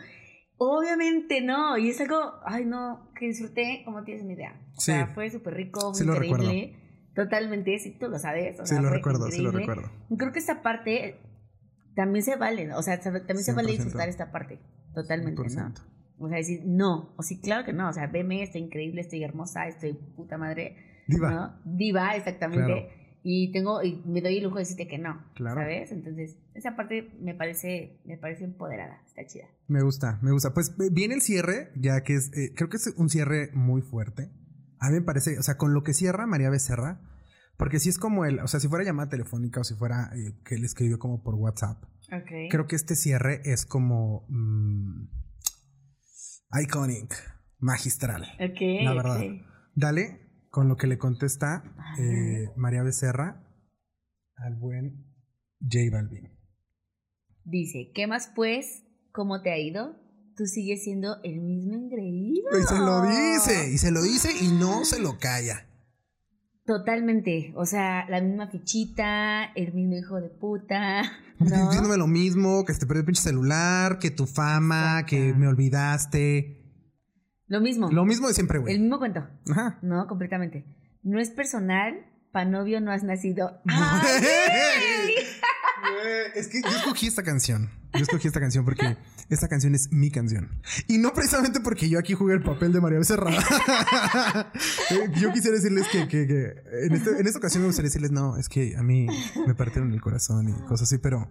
obviamente 0.59 1.41
no. 1.41 1.79
Y 1.79 1.89
es 1.89 2.01
algo, 2.01 2.35
ay, 2.45 2.65
no, 2.67 3.11
que 3.19 3.27
disfruté, 3.27 3.83
como 3.85 4.05
tienes 4.05 4.23
una 4.23 4.35
idea. 4.35 4.61
O 4.77 4.81
sea, 4.81 5.07
fue 5.09 5.31
súper 5.31 5.55
rico, 5.55 5.95
sí 5.95 6.05
increíble. 6.05 6.75
Totalmente, 7.15 7.77
sí, 7.79 7.97
tú 7.99 8.09
lo 8.09 8.19
sabes. 8.19 8.61
O 8.61 8.67
sí, 8.67 8.77
lo 8.81 8.91
recuerdo, 8.91 9.31
sí 9.31 9.41
lo 9.41 9.51
recuerdo. 9.51 9.91
Creo 10.17 10.33
que 10.33 10.39
esta 10.39 10.63
parte 10.63 11.19
también 11.97 12.25
se 12.25 12.37
vale, 12.37 12.73
o 12.75 12.83
sea, 12.83 13.01
también 13.01 13.43
se 13.43 13.53
vale 13.55 13.73
disfrutar 13.73 14.09
esta 14.09 14.31
parte. 14.31 14.61
Totalmente, 14.95 15.43
¿no? 15.43 15.73
O 16.21 16.29
sea, 16.29 16.37
decir, 16.37 16.63
no, 16.65 17.15
o 17.17 17.23
sí, 17.23 17.41
claro 17.41 17.65
que 17.65 17.73
no, 17.73 17.89
o 17.89 17.93
sea, 17.93 18.09
veme, 18.09 18.43
estoy 18.43 18.63
increíble, 18.63 19.01
estoy 19.01 19.23
hermosa, 19.23 19.67
estoy 19.67 19.95
puta 19.95 20.37
madre. 20.37 20.77
Diva. 21.07 21.31
¿no? 21.31 21.61
Diva, 21.65 22.15
exactamente. 22.15 22.98
Y 23.31 23.53
tengo, 23.53 23.83
y 23.83 24.01
me 24.07 24.23
doy 24.23 24.39
el 24.39 24.45
lujo 24.45 24.55
de 24.55 24.63
decirte 24.63 24.89
que 24.89 24.97
no, 24.97 25.23
claro. 25.35 25.61
¿sabes? 25.61 25.93
Entonces, 25.93 26.39
esa 26.55 26.77
parte 26.77 27.13
me 27.21 27.35
parece, 27.35 28.01
me 28.07 28.17
parece 28.17 28.45
empoderada, 28.45 29.03
está 29.05 29.27
chida. 29.27 29.45
Me 29.67 29.83
gusta, 29.83 30.19
me 30.23 30.33
gusta. 30.33 30.55
Pues 30.55 30.75
viene 30.95 31.13
el 31.13 31.21
cierre, 31.21 31.71
ya 31.77 32.03
que 32.05 32.15
es, 32.15 32.35
eh, 32.35 32.55
creo 32.57 32.71
que 32.71 32.79
es 32.79 32.87
un 32.97 33.11
cierre 33.11 33.51
muy 33.53 33.83
fuerte. 33.83 34.31
A 34.79 34.89
mí 34.89 34.95
me 34.95 35.03
parece, 35.03 35.39
o 35.39 35.43
sea, 35.43 35.59
con 35.59 35.75
lo 35.75 35.83
que 35.83 35.93
cierra 35.93 36.27
María 36.27 36.49
Becerra, 36.49 37.03
porque 37.59 37.81
si 37.81 37.91
es 37.91 37.99
como 37.99 38.25
el, 38.25 38.39
o 38.39 38.49
sea, 38.49 38.61
si 38.61 38.69
fuera 38.69 38.83
llamada 38.83 39.11
telefónica 39.11 39.61
o 39.61 39.65
si 39.65 39.75
fuera 39.75 40.11
eh, 40.17 40.33
que 40.43 40.55
él 40.55 40.65
escribió 40.65 40.99
como 40.99 41.23
por 41.23 41.35
WhatsApp, 41.35 41.85
okay. 42.11 42.49
creo 42.49 42.67
que 42.67 42.77
este 42.77 42.97
cierre 42.97 43.43
es 43.45 43.67
como... 43.67 44.25
Mm, 44.31 45.07
Iconic, 46.63 47.15
magistral. 47.59 48.23
Ok. 48.41 48.85
La 48.85 48.95
verdad. 48.95 49.21
Dale 49.75 50.28
con 50.59 50.67
lo 50.67 50.77
que 50.77 50.89
le 50.89 50.99
contesta 50.99 51.63
eh, 52.01 52.51
María 52.57 52.83
Becerra 52.83 53.45
al 54.35 54.57
buen 54.57 55.07
J 55.61 55.85
Balvin. 55.93 56.37
Dice, 57.45 57.93
¿qué 57.95 58.09
más 58.09 58.33
pues? 58.35 58.83
¿Cómo 59.13 59.41
te 59.41 59.53
ha 59.53 59.59
ido? 59.59 59.95
Tú 60.37 60.47
sigues 60.47 60.83
siendo 60.83 61.23
el 61.23 61.43
mismo 61.43 61.77
engreído. 61.77 62.49
Y 62.59 62.65
se 62.65 62.77
lo 62.77 63.03
dice, 63.03 63.71
y 63.71 63.79
se 63.79 63.93
lo 63.93 64.03
dice 64.03 64.31
y 64.41 64.49
no 64.49 64.85
se 64.85 64.99
lo 64.99 65.21
calla. 65.21 65.69
Totalmente. 66.67 67.53
O 67.55 67.65
sea, 67.65 68.11
la 68.11 68.21
misma 68.21 68.49
fichita, 68.49 69.45
el 69.55 69.73
mismo 69.75 69.95
hijo 69.95 70.21
de 70.21 70.29
puta. 70.29 71.03
¿no? 71.39 71.67
Diciéndome 71.69 71.99
lo 71.99 72.09
mismo, 72.09 72.65
que 72.65 72.75
se 72.75 72.81
te 72.81 72.87
perdió 72.87 73.03
el 73.03 73.07
pinche 73.07 73.23
celular, 73.23 74.01
que 74.01 74.11
tu 74.11 74.27
fama, 74.27 75.03
Exacto. 75.03 75.11
que 75.11 75.35
me 75.35 75.47
olvidaste. 75.47 76.58
Lo 77.49 77.61
mismo. 77.61 77.91
Lo 77.91 78.05
mismo 78.05 78.29
de 78.29 78.35
siempre, 78.35 78.59
El 78.59 78.63
güey. 78.63 78.79
mismo 78.79 78.99
cuento. 78.99 79.27
Ajá. 79.51 79.79
No, 79.83 80.07
completamente. 80.07 80.65
No 81.03 81.19
es 81.19 81.31
personal, 81.31 82.07
pa' 82.33 82.45
novio 82.45 82.81
no 82.81 82.93
has 82.93 83.03
nacido. 83.05 83.61
¡Ay! 83.67 84.23
Güey, 85.05 85.15
Es 86.35 86.49
que 86.49 86.61
yo 86.63 86.69
escogí 86.69 87.07
esta 87.07 87.23
canción. 87.23 87.71
Yo 87.95 88.01
escogí 88.03 88.29
esta 88.29 88.39
canción 88.41 88.65
porque 88.65 88.97
esta 89.31 89.49
canción 89.49 89.75
es 89.75 89.91
mi 89.91 90.11
canción. 90.11 90.51
Y 90.89 90.99
no 90.99 91.13
precisamente 91.15 91.61
porque 91.61 91.89
yo 91.89 91.99
aquí 91.99 92.15
jugué 92.15 92.35
el 92.35 92.43
papel 92.43 92.73
de 92.73 92.81
María 92.81 92.99
Becerra. 92.99 93.31
Eh, 94.91 95.11
yo 95.21 95.33
quisiera 95.33 95.57
decirles 95.57 95.87
que, 95.89 96.09
que- 96.09 96.27
que 96.27 96.55
en, 96.87 96.93
este- 96.95 97.19
en 97.21 97.27
esta 97.27 97.39
ocasión 97.39 97.63
me 97.63 97.69
gustaría 97.69 97.89
decirles, 97.89 98.11
no, 98.11 98.37
es 98.37 98.49
que 98.49 98.75
a 98.77 98.83
mí 98.83 99.07
me 99.47 99.55
partieron 99.55 99.93
el 99.93 100.01
corazón 100.01 100.49
y 100.49 100.53
cosas 100.67 100.89
así, 100.89 100.99
pero 100.99 101.29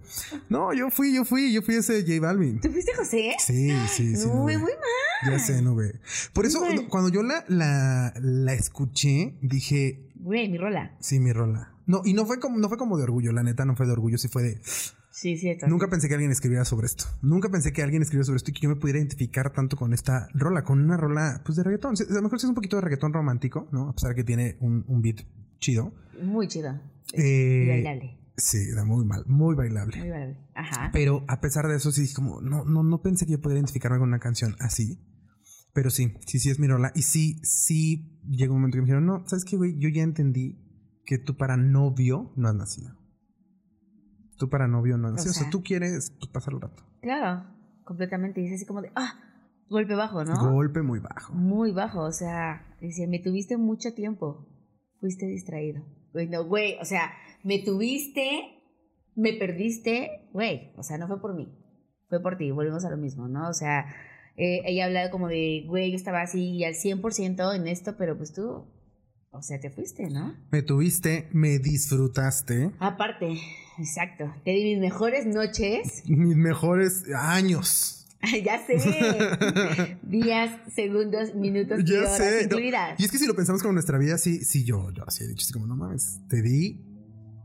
no, 0.49 0.73
yo 0.73 0.89
fui, 0.91 1.13
yo 1.13 1.25
fui, 1.25 1.51
yo 1.51 1.61
fui 1.61 1.75
ese 1.75 2.01
J 2.01 2.19
Balvin. 2.21 2.59
¿Tú 2.61 2.71
fuiste 2.71 2.93
José? 2.95 3.33
Sí, 3.43 3.71
sí, 3.89 4.15
sí. 4.15 4.27
no, 4.27 4.41
güey, 4.43 4.57
muy 4.57 4.71
mal. 4.71 5.31
Ya 5.33 5.39
sé, 5.39 5.61
nube. 5.61 5.99
Por 6.33 6.45
eso, 6.45 6.59
Muy 6.63 6.75
mal. 6.75 6.87
cuando 6.87 7.09
yo 7.09 7.23
la, 7.23 7.43
la, 7.47 8.13
la 8.21 8.53
escuché, 8.53 9.33
dije, 9.41 10.03
Güey, 10.15 10.47
mi 10.49 10.57
rola. 10.59 10.95
sí, 10.99 11.19
mi 11.19 11.31
rola. 11.33 11.73
No, 11.87 12.01
y 12.03 12.13
no 12.13 12.25
fue 12.25 12.39
como, 12.39 12.57
no 12.59 12.67
fue 12.67 12.77
como 12.77 12.97
de 12.97 13.03
orgullo, 13.03 13.31
la 13.31 13.43
neta, 13.43 13.63
no 13.65 13.75
fue 13.75 13.85
de 13.85 13.93
orgullo, 13.93 14.17
sí 14.17 14.27
fue 14.27 14.43
de. 14.43 14.61
Sí. 15.09 15.35
Nunca 15.67 15.89
pensé 15.89 16.07
que 16.07 16.13
alguien 16.13 16.31
escribiera 16.31 16.63
sobre 16.63 16.85
esto. 16.85 17.05
Nunca 17.23 17.49
pensé 17.49 17.73
que 17.73 17.81
alguien 17.81 18.03
escribiera 18.03 18.25
sobre 18.25 18.37
esto 18.37 18.51
y 18.51 18.53
que 18.53 18.59
yo 18.59 18.69
me 18.69 18.75
pudiera 18.75 18.99
identificar 18.99 19.51
tanto 19.51 19.75
con 19.75 19.93
esta 19.93 20.27
rola, 20.33 20.63
con 20.63 20.79
una 20.79 20.95
rola, 20.97 21.41
pues 21.43 21.55
de 21.55 21.63
reggaetón. 21.63 21.95
A 21.97 22.13
lo 22.13 22.21
mejor 22.21 22.39
sí 22.39 22.45
es 22.45 22.49
un 22.49 22.55
poquito 22.55 22.75
de 22.75 22.83
reggaetón 22.83 23.13
romántico, 23.13 23.67
¿no? 23.71 23.89
A 23.89 23.93
pesar 23.93 24.09
de 24.09 24.15
que 24.15 24.23
tiene 24.23 24.57
un, 24.59 24.85
un 24.87 25.01
beat 25.01 25.25
chido. 25.59 25.93
Muy 26.21 26.47
chido. 26.47 26.79
Eh, 27.13 27.63
Y 27.65 27.67
bailable. 27.69 28.19
Sí, 28.35 28.69
da 28.75 28.85
muy 28.85 29.03
mal, 29.05 29.23
muy 29.25 29.55
bailable. 29.55 29.97
Muy 29.97 30.09
bailable. 30.09 30.37
Ajá. 30.53 30.91
Pero 30.93 31.25
a 31.27 31.41
pesar 31.41 31.67
de 31.67 31.77
eso, 31.77 31.91
sí, 31.91 32.13
como, 32.13 32.39
no, 32.41 32.65
no, 32.65 32.83
no 32.83 33.01
pensé 33.01 33.25
que 33.25 33.31
yo 33.31 33.41
pudiera 33.41 33.59
identificarme 33.59 33.97
con 33.97 34.09
una 34.09 34.19
canción 34.19 34.55
así. 34.59 34.99
Pero 35.73 35.89
sí, 35.89 36.13
sí, 36.27 36.37
sí 36.37 36.51
es 36.51 36.59
mi 36.59 36.67
rola. 36.67 36.91
Y 36.93 37.01
sí, 37.01 37.39
sí, 37.41 38.19
llegó 38.27 38.53
un 38.53 38.59
momento 38.61 38.75
que 38.75 38.81
me 38.81 38.85
dijeron, 38.85 39.05
no, 39.07 39.23
¿sabes 39.27 39.45
qué, 39.45 39.57
güey? 39.57 39.79
Yo 39.79 39.89
ya 39.89 40.03
entendí 40.03 40.59
que 41.07 41.17
tú 41.17 41.37
para 41.37 41.55
novio 41.55 42.33
no 42.35 42.49
has 42.49 42.55
nacido. 42.55 42.91
Tú 44.37 44.49
para 44.49 44.67
novio 44.67 44.97
no 44.97 45.07
has 45.07 45.13
nacido. 45.13 45.31
O 45.31 45.33
sea, 45.33 45.43
sea, 45.43 45.49
tú 45.49 45.63
quieres 45.63 46.11
pues, 46.19 46.29
pasar 46.29 46.53
el 46.53 46.61
rato. 46.61 46.83
Claro, 47.01 47.45
completamente. 47.85 48.41
Dice 48.41 48.55
así 48.55 48.65
como 48.65 48.81
de, 48.81 48.91
ah, 48.93 49.13
golpe 49.69 49.95
bajo, 49.95 50.25
¿no? 50.25 50.51
Golpe 50.51 50.81
muy 50.81 50.99
bajo. 50.99 51.33
Muy 51.33 51.71
bajo, 51.71 52.01
o 52.01 52.11
sea, 52.11 52.75
dice, 52.81 53.07
me 53.07 53.19
tuviste 53.19 53.55
mucho 53.55 53.93
tiempo, 53.93 54.47
fuiste 54.99 55.25
distraído. 55.27 55.85
Güey, 56.11 56.27
no, 56.27 56.45
güey, 56.45 56.77
o 56.81 56.85
sea, 56.85 57.13
me 57.41 57.59
tuviste, 57.59 58.63
me 59.15 59.31
perdiste, 59.33 60.29
güey, 60.33 60.73
o 60.75 60.83
sea, 60.83 60.97
no 60.97 61.07
fue 61.07 61.21
por 61.21 61.35
mí, 61.35 61.57
fue 62.09 62.21
por 62.21 62.37
ti, 62.37 62.51
volvemos 62.51 62.83
a 62.83 62.89
lo 62.89 62.97
mismo, 62.97 63.29
¿no? 63.29 63.47
O 63.47 63.53
sea, 63.53 63.85
eh, 64.35 64.61
ella 64.65 64.85
hablaba 64.85 65.09
como 65.09 65.29
de, 65.29 65.63
güey, 65.67 65.91
yo 65.91 65.95
estaba 65.95 66.21
así 66.21 66.63
al 66.65 66.73
100% 66.73 67.55
en 67.55 67.67
esto, 67.67 67.95
pero 67.97 68.17
pues 68.17 68.33
tú, 68.33 68.65
o 69.37 69.43
sea, 69.43 69.59
te 69.59 69.69
fuiste, 69.69 70.09
¿no? 70.09 70.35
Me 70.51 70.63
tuviste, 70.63 71.29
me 71.31 71.59
disfrutaste. 71.59 72.71
Aparte, 72.79 73.39
exacto, 73.77 74.33
te 74.43 74.51
di 74.51 74.63
mis 74.63 74.79
mejores 74.79 75.25
noches, 75.25 76.03
Mis 76.07 76.35
mejores 76.35 77.03
años. 77.15 78.07
ya 78.43 78.65
sé, 78.65 79.97
días, 80.01 80.59
segundos, 80.73 81.35
minutos 81.35 81.81
y 81.85 81.93
horas 81.93 82.17
sé. 82.17 82.47
no. 82.49 82.57
Y 82.59 83.05
es 83.05 83.11
que 83.11 83.19
si 83.19 83.27
lo 83.27 83.35
pensamos 83.35 83.61
como 83.61 83.73
nuestra 83.73 83.99
vida, 83.99 84.17
sí, 84.17 84.43
sí, 84.43 84.63
yo, 84.63 84.91
yo 84.91 85.03
así 85.07 85.23
he 85.23 85.27
dicho, 85.27 85.43
así 85.43 85.53
como, 85.53 85.67
no 85.67 85.75
mames, 85.75 86.19
te 86.27 86.41
di, 86.41 86.83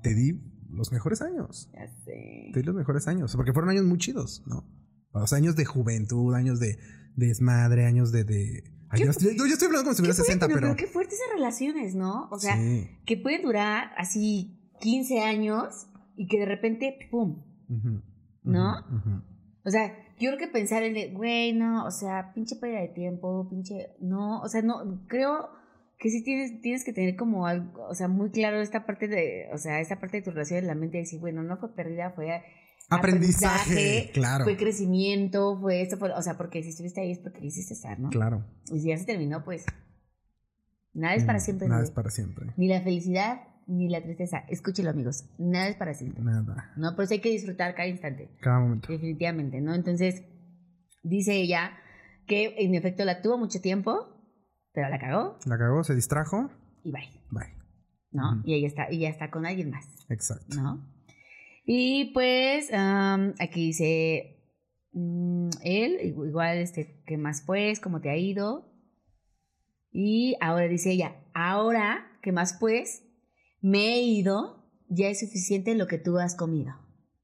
te 0.03 0.15
di 0.15 0.41
los 0.71 0.93
mejores 0.93 1.21
años. 1.21 1.69
Ya 1.75 1.87
sé. 2.05 2.51
Te 2.55 2.61
di 2.61 2.63
los 2.65 2.75
mejores 2.75 3.07
años, 3.07 3.37
porque 3.37 3.53
fueron 3.53 3.69
años 3.71 3.85
muy 3.85 3.99
chidos, 3.99 4.43
¿no? 4.47 4.67
O 5.13 5.27
sea, 5.27 5.37
años 5.37 5.57
de 5.57 5.67
juventud, 5.67 6.35
años 6.35 6.59
de, 6.59 6.79
de 7.17 7.27
desmadre, 7.27 7.85
años 7.85 8.13
de... 8.13 8.25
de 8.25 8.65
ay, 8.93 9.01
yo, 9.05 9.11
estoy 9.11 9.67
hablando 9.67 9.85
como 9.85 9.95
si 9.95 10.03
tuviera 10.03 10.15
Qué 10.15 10.23
60, 10.23 10.47
fuerte, 10.47 10.61
pero... 10.61 10.77
qué 10.77 10.87
fuertes 10.87 11.15
esas 11.15 11.35
relaciones, 11.35 11.95
¿no? 11.95 12.29
O 12.31 12.39
sea, 12.39 12.57
sí. 12.57 12.89
que 13.05 13.17
pueden 13.17 13.43
durar 13.43 13.93
así 13.97 14.59
15 14.81 15.21
años 15.21 15.87
y 16.17 16.27
que 16.29 16.39
de 16.39 16.47
repente, 16.47 17.09
¡pum! 17.11 17.43
¿No? 18.45 18.85
O 19.65 19.71
sea, 19.71 19.97
yo 20.19 20.31
creo 20.31 20.39
que 20.39 20.49
pensar 20.49 20.83
en 20.83 20.95
de, 20.95 21.11
güey, 21.11 21.53
no, 21.53 21.85
o 21.87 21.91
sea, 21.91 22.33
pinche 22.35 22.57
pérdida 22.57 22.81
de 22.81 22.89
tiempo, 22.89 23.49
pinche, 23.49 23.91
no, 24.01 24.41
o 24.41 24.49
sea, 24.49 24.63
no, 24.63 25.05
creo 25.09 25.51
que 25.99 26.11
sí 26.11 26.23
tienes, 26.25 26.61
tienes 26.61 26.85
que 26.85 26.93
tener 26.93 27.17
como 27.17 27.47
algo, 27.47 27.87
o 27.87 27.95
sea, 27.95 28.09
muy 28.09 28.31
claro 28.31 28.61
esta 28.61 28.85
parte 28.85 29.07
de, 29.09 29.49
o 29.53 29.59
sea, 29.59 29.81
esta 29.81 30.01
parte 30.01 30.19
de 30.19 30.25
tu 30.25 30.31
relación 30.33 30.59
en 30.59 30.67
la 30.67 30.75
mente 30.75 30.99
de 30.99 31.05
decir, 31.05 31.21
bueno, 31.21 31.43
no 31.43 31.57
fue 31.59 31.75
pérdida, 31.75 32.11
fue 32.11 32.43
Aprendizaje, 32.97 34.11
claro. 34.13 34.45
fue 34.45 34.57
crecimiento, 34.57 35.59
fue 35.61 35.83
esto, 35.83 35.97
fue, 35.97 36.13
o 36.13 36.23
sea, 36.23 36.37
porque 36.37 36.63
si 36.63 36.71
estuviste 36.71 37.01
ahí 37.01 37.13
es 37.13 37.19
porque 37.19 37.41
quisiste 37.41 37.75
estar, 37.75 37.99
¿no? 37.99 38.11
Claro. 38.11 38.45
Y 38.73 38.81
si 38.81 38.89
ya 38.89 38.97
se 38.99 39.05
terminó, 39.05 39.43
pues, 39.45 39.65
nada 40.95 41.15
es 41.15 41.25
para 41.25 41.39
Mm, 41.39 41.43
siempre. 41.43 41.69
Nada 41.69 41.83
es 41.83 41.91
para 41.91 42.11
siempre. 42.11 42.53
Ni 42.57 42.69
la 42.69 42.81
felicidad 42.81 43.43
ni 43.67 43.89
la 43.89 44.03
tristeza. 44.03 44.39
Escúchelo, 44.49 44.91
amigos. 44.91 45.25
Nada 45.39 45.69
es 45.69 45.77
para 45.77 45.95
siempre. 45.95 46.23
Nada. 46.23 46.73
¿No? 46.77 46.95
Por 46.97 47.05
eso 47.05 47.15
hay 47.15 47.21
que 47.21 47.31
disfrutar 47.31 47.75
cada 47.75 47.89
instante. 47.89 48.29
Cada 48.41 48.59
momento. 48.61 48.89
Definitivamente, 48.91 49.61
¿no? 49.61 49.75
Entonces, 49.75 50.23
dice 51.03 51.35
ella 51.37 51.73
que 52.27 52.55
en 52.59 52.75
efecto 52.75 53.05
la 53.05 53.23
tuvo 53.23 53.39
mucho 53.39 53.61
tiempo, 53.61 54.09
pero 54.73 54.89
la 54.89 54.99
cagó 54.99 55.39
La 55.47 55.59
cagó, 55.59 55.83
se 55.85 55.95
distrajo. 55.95 56.51
y 56.85 56.91
bye. 56.93 57.09
Bye. 57.31 57.55
¿no? 58.11 58.33
Ujú. 58.41 58.43
Y 58.45 58.55
ella 58.55 58.67
está, 58.67 58.93
y 58.93 58.99
ya 59.01 59.09
está 59.09 59.31
con 59.31 59.47
alguien 59.47 59.71
más, 59.71 59.87
Exacto. 60.11 60.55
¿no? 60.57 60.92
Y 61.65 62.13
pues 62.13 62.71
aquí 62.73 63.67
dice 63.67 64.37
mm, 64.93 65.51
él, 65.63 65.99
igual, 66.03 66.59
este, 66.59 67.03
¿qué 67.07 67.17
más 67.17 67.43
pues? 67.47 67.81
¿Cómo 67.81 68.01
te 68.01 68.11
ha 68.11 68.17
ido? 68.17 68.69
Y 69.91 70.37
ahora 70.41 70.69
dice 70.69 70.91
ella, 70.91 71.17
ahora, 71.35 72.19
¿qué 72.23 72.33
más 72.33 72.57
pues? 72.59 73.05
Me 73.61 73.95
he 73.95 74.03
ido, 74.03 74.69
ya 74.89 75.09
es 75.09 75.21
suficiente 75.21 75.75
lo 75.75 75.87
que 75.87 75.99
tú 75.99 76.19
has 76.19 76.35
comido. 76.35 76.73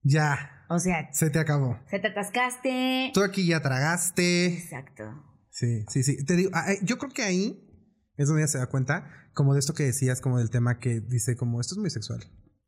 Ya. 0.03 0.53
O 0.71 0.79
sea, 0.79 1.11
Se 1.13 1.31
te 1.31 1.39
acabó. 1.39 1.79
se 1.91 1.99
te 1.99 2.09
atascaste. 2.09 3.11
Tú 3.15 3.23
aquí 3.23 3.47
ya 3.47 3.61
tragaste. 3.63 4.47
Exacto. 4.49 5.05
Sí, 5.51 5.83
sí, 5.89 6.03
sí. 6.03 6.25
Te 6.25 6.37
digo, 6.37 6.51
eh, 6.51 6.79
yo 6.83 6.99
creo 6.99 7.11
que 7.11 7.23
ahí 7.23 7.65
es 8.17 8.29
donde 8.29 8.43
ella 8.43 8.49
se 8.49 8.59
da 8.59 8.67
cuenta, 8.67 9.11
como 9.33 9.55
de 9.55 9.61
esto 9.61 9.73
que 9.75 9.85
decías, 9.85 10.21
como 10.21 10.39
del 10.39 10.51
tema 10.51 10.79
que 10.79 11.01
dice, 11.01 11.37
como 11.37 11.61
esto 11.61 11.75
es 11.75 11.79
muy 11.79 11.91
sexual. 11.91 12.21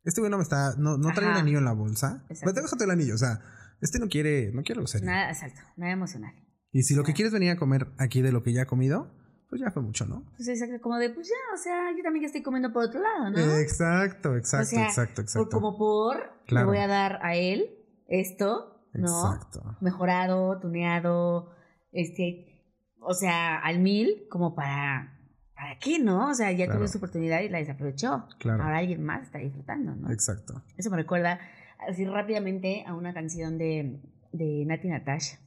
Este 0.03 0.21
güey 0.21 0.31
no 0.31 0.37
me 0.37 0.43
está, 0.43 0.75
no, 0.77 0.97
no 0.97 1.11
trae 1.13 1.25
un 1.27 1.31
Ajá. 1.33 1.41
anillo 1.41 1.59
en 1.59 1.65
la 1.65 1.73
bolsa. 1.73 2.23
Exacto. 2.29 2.51
Pero 2.53 2.63
déjate 2.65 2.83
el 2.85 2.91
anillo, 2.91 3.15
o 3.15 3.17
sea, 3.17 3.39
este 3.81 3.99
no 3.99 4.07
quiere, 4.07 4.51
no 4.53 4.63
quiere 4.63 4.79
algo 4.79 4.87
serio. 4.87 5.05
Nada, 5.07 5.29
exacto, 5.29 5.61
nada 5.77 5.91
emocional. 5.91 6.33
Y 6.71 6.83
si 6.83 6.95
lo 6.95 7.03
que 7.03 7.13
quieres 7.13 7.33
venir 7.33 7.51
a 7.51 7.57
comer 7.57 7.87
aquí 7.97 8.21
de 8.21 8.31
lo 8.31 8.43
que 8.43 8.53
ya 8.53 8.63
ha 8.63 8.65
comido, 8.65 9.11
pues 9.49 9.59
ya 9.61 9.69
fue 9.71 9.83
mucho, 9.83 10.05
¿no? 10.05 10.23
Pues 10.37 10.47
exacto, 10.47 10.79
como 10.81 10.97
de, 10.97 11.09
pues 11.09 11.27
ya, 11.27 11.53
o 11.53 11.57
sea, 11.57 11.91
yo 11.95 12.01
también 12.03 12.23
ya 12.23 12.27
estoy 12.27 12.41
comiendo 12.41 12.71
por 12.71 12.85
otro 12.85 13.01
lado, 13.01 13.29
¿no? 13.31 13.37
Exacto, 13.57 14.35
exacto, 14.37 14.63
O 14.67 14.69
sea, 14.69 14.85
exacto, 14.85 15.15
Por, 15.15 15.23
exacto. 15.23 15.49
como 15.49 15.77
por, 15.77 16.17
Claro. 16.47 16.71
le 16.71 16.77
voy 16.77 16.83
a 16.83 16.87
dar 16.87 17.19
a 17.21 17.35
él 17.35 17.69
esto, 18.07 18.81
¿no? 18.93 19.07
Exacto. 19.33 19.77
Mejorado, 19.81 20.57
tuneado, 20.59 21.51
este, 21.91 22.63
o 23.01 23.13
sea, 23.13 23.57
al 23.59 23.79
mil, 23.79 24.27
como 24.29 24.55
para, 24.55 25.19
¿para 25.61 25.77
qué, 25.79 25.99
no? 25.99 26.29
O 26.29 26.33
sea, 26.33 26.51
ya 26.51 26.65
Claro. 26.65 26.79
tuve 26.79 26.87
su 26.87 26.97
oportunidad 26.97 27.41
y 27.41 27.49
la 27.49 27.59
desaprovechó. 27.59 28.27
Claro. 28.39 28.63
Ahora 28.63 28.77
alguien 28.79 29.03
más 29.03 29.21
está 29.23 29.37
disfrutando, 29.37 29.95
¿no? 29.95 30.11
Exacto. 30.11 30.63
Eso 30.75 30.89
me 30.89 30.97
recuerda 30.97 31.39
así 31.87 32.03
rápidamente 32.05 32.83
a 32.87 32.95
una 32.95 33.13
canción 33.13 33.57
de, 33.59 34.01
de 34.31 34.65
Nati 34.65 34.87
Natasha, 34.89 35.37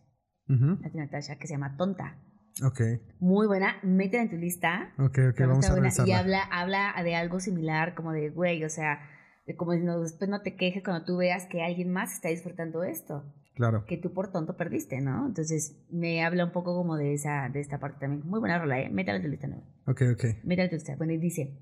Ujú. 0.49 0.79
Nati 0.81 0.97
Natasha, 0.99 1.37
que 1.37 1.47
se 1.49 1.55
llama 1.55 1.77
Tonta. 1.77 2.17
Ok, 2.65 2.81
Muy 3.19 3.49
buena, 3.49 3.77
métela 3.83 4.23
en 4.23 4.31
tu 4.31 4.37
lista. 4.37 4.93
ok, 4.99 5.19
ok, 5.33 5.41
vamos 5.41 5.69
a 5.69 5.75
revisarla. 5.75 6.09
Y 6.09 6.17
habla, 6.17 6.43
habla 6.43 6.95
de 7.03 7.17
algo 7.17 7.41
similar, 7.41 7.97
como 7.97 8.13
de, 8.13 8.31
güey, 8.31 8.63
o 8.65 8.71
sea, 8.71 9.01
de 9.47 9.57
como 9.57 9.73
diciendo, 9.73 10.01
después 10.01 10.31
no 10.31 10.41
te 10.43 10.55
quejes 10.55 10.85
cuando 10.85 11.05
tú 11.05 11.17
veas 11.17 11.47
que 11.47 11.63
alguien 11.65 11.91
más 11.93 12.13
está 12.13 12.29
disfrutando 12.29 12.85
esto, 12.85 13.25
Claro. 13.55 13.85
que 13.87 13.97
tú 13.97 14.13
por 14.13 14.33
tonto 14.33 14.57
perdiste, 14.57 15.01
¿no? 15.01 15.27
Entonces, 15.27 15.77
me 15.91 16.25
habla 16.25 16.45
un 16.45 16.53
poco 16.53 16.75
como 16.75 16.97
de 16.97 17.15
esa, 17.15 17.49
de 17.53 17.61
esta 17.61 17.79
parte 17.79 18.01
también. 18.01 18.27
Muy 18.27 18.41
buena 18.41 18.59
rola, 18.59 18.81
¿eh? 18.81 18.89
Métela 18.91 19.19
en 19.19 19.23
tu 19.23 19.29
lista, 19.29 19.47
¿no? 19.47 19.59
Ok, 19.87 20.03
ok. 20.13 20.25
Métela 20.43 20.65
en 20.65 20.71
tu 20.71 20.75
lista. 20.77 20.97
Bueno, 20.97 21.13
y 21.13 21.19
dice, 21.19 21.57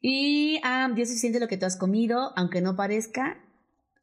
y 0.00 0.60
ah, 0.64 0.90
Dios 0.94 1.08
suficiente 1.08 1.40
lo 1.40 1.48
que 1.48 1.56
tú 1.56 1.66
has 1.66 1.76
comido, 1.76 2.32
aunque 2.36 2.60
no 2.60 2.76
parezca, 2.76 3.38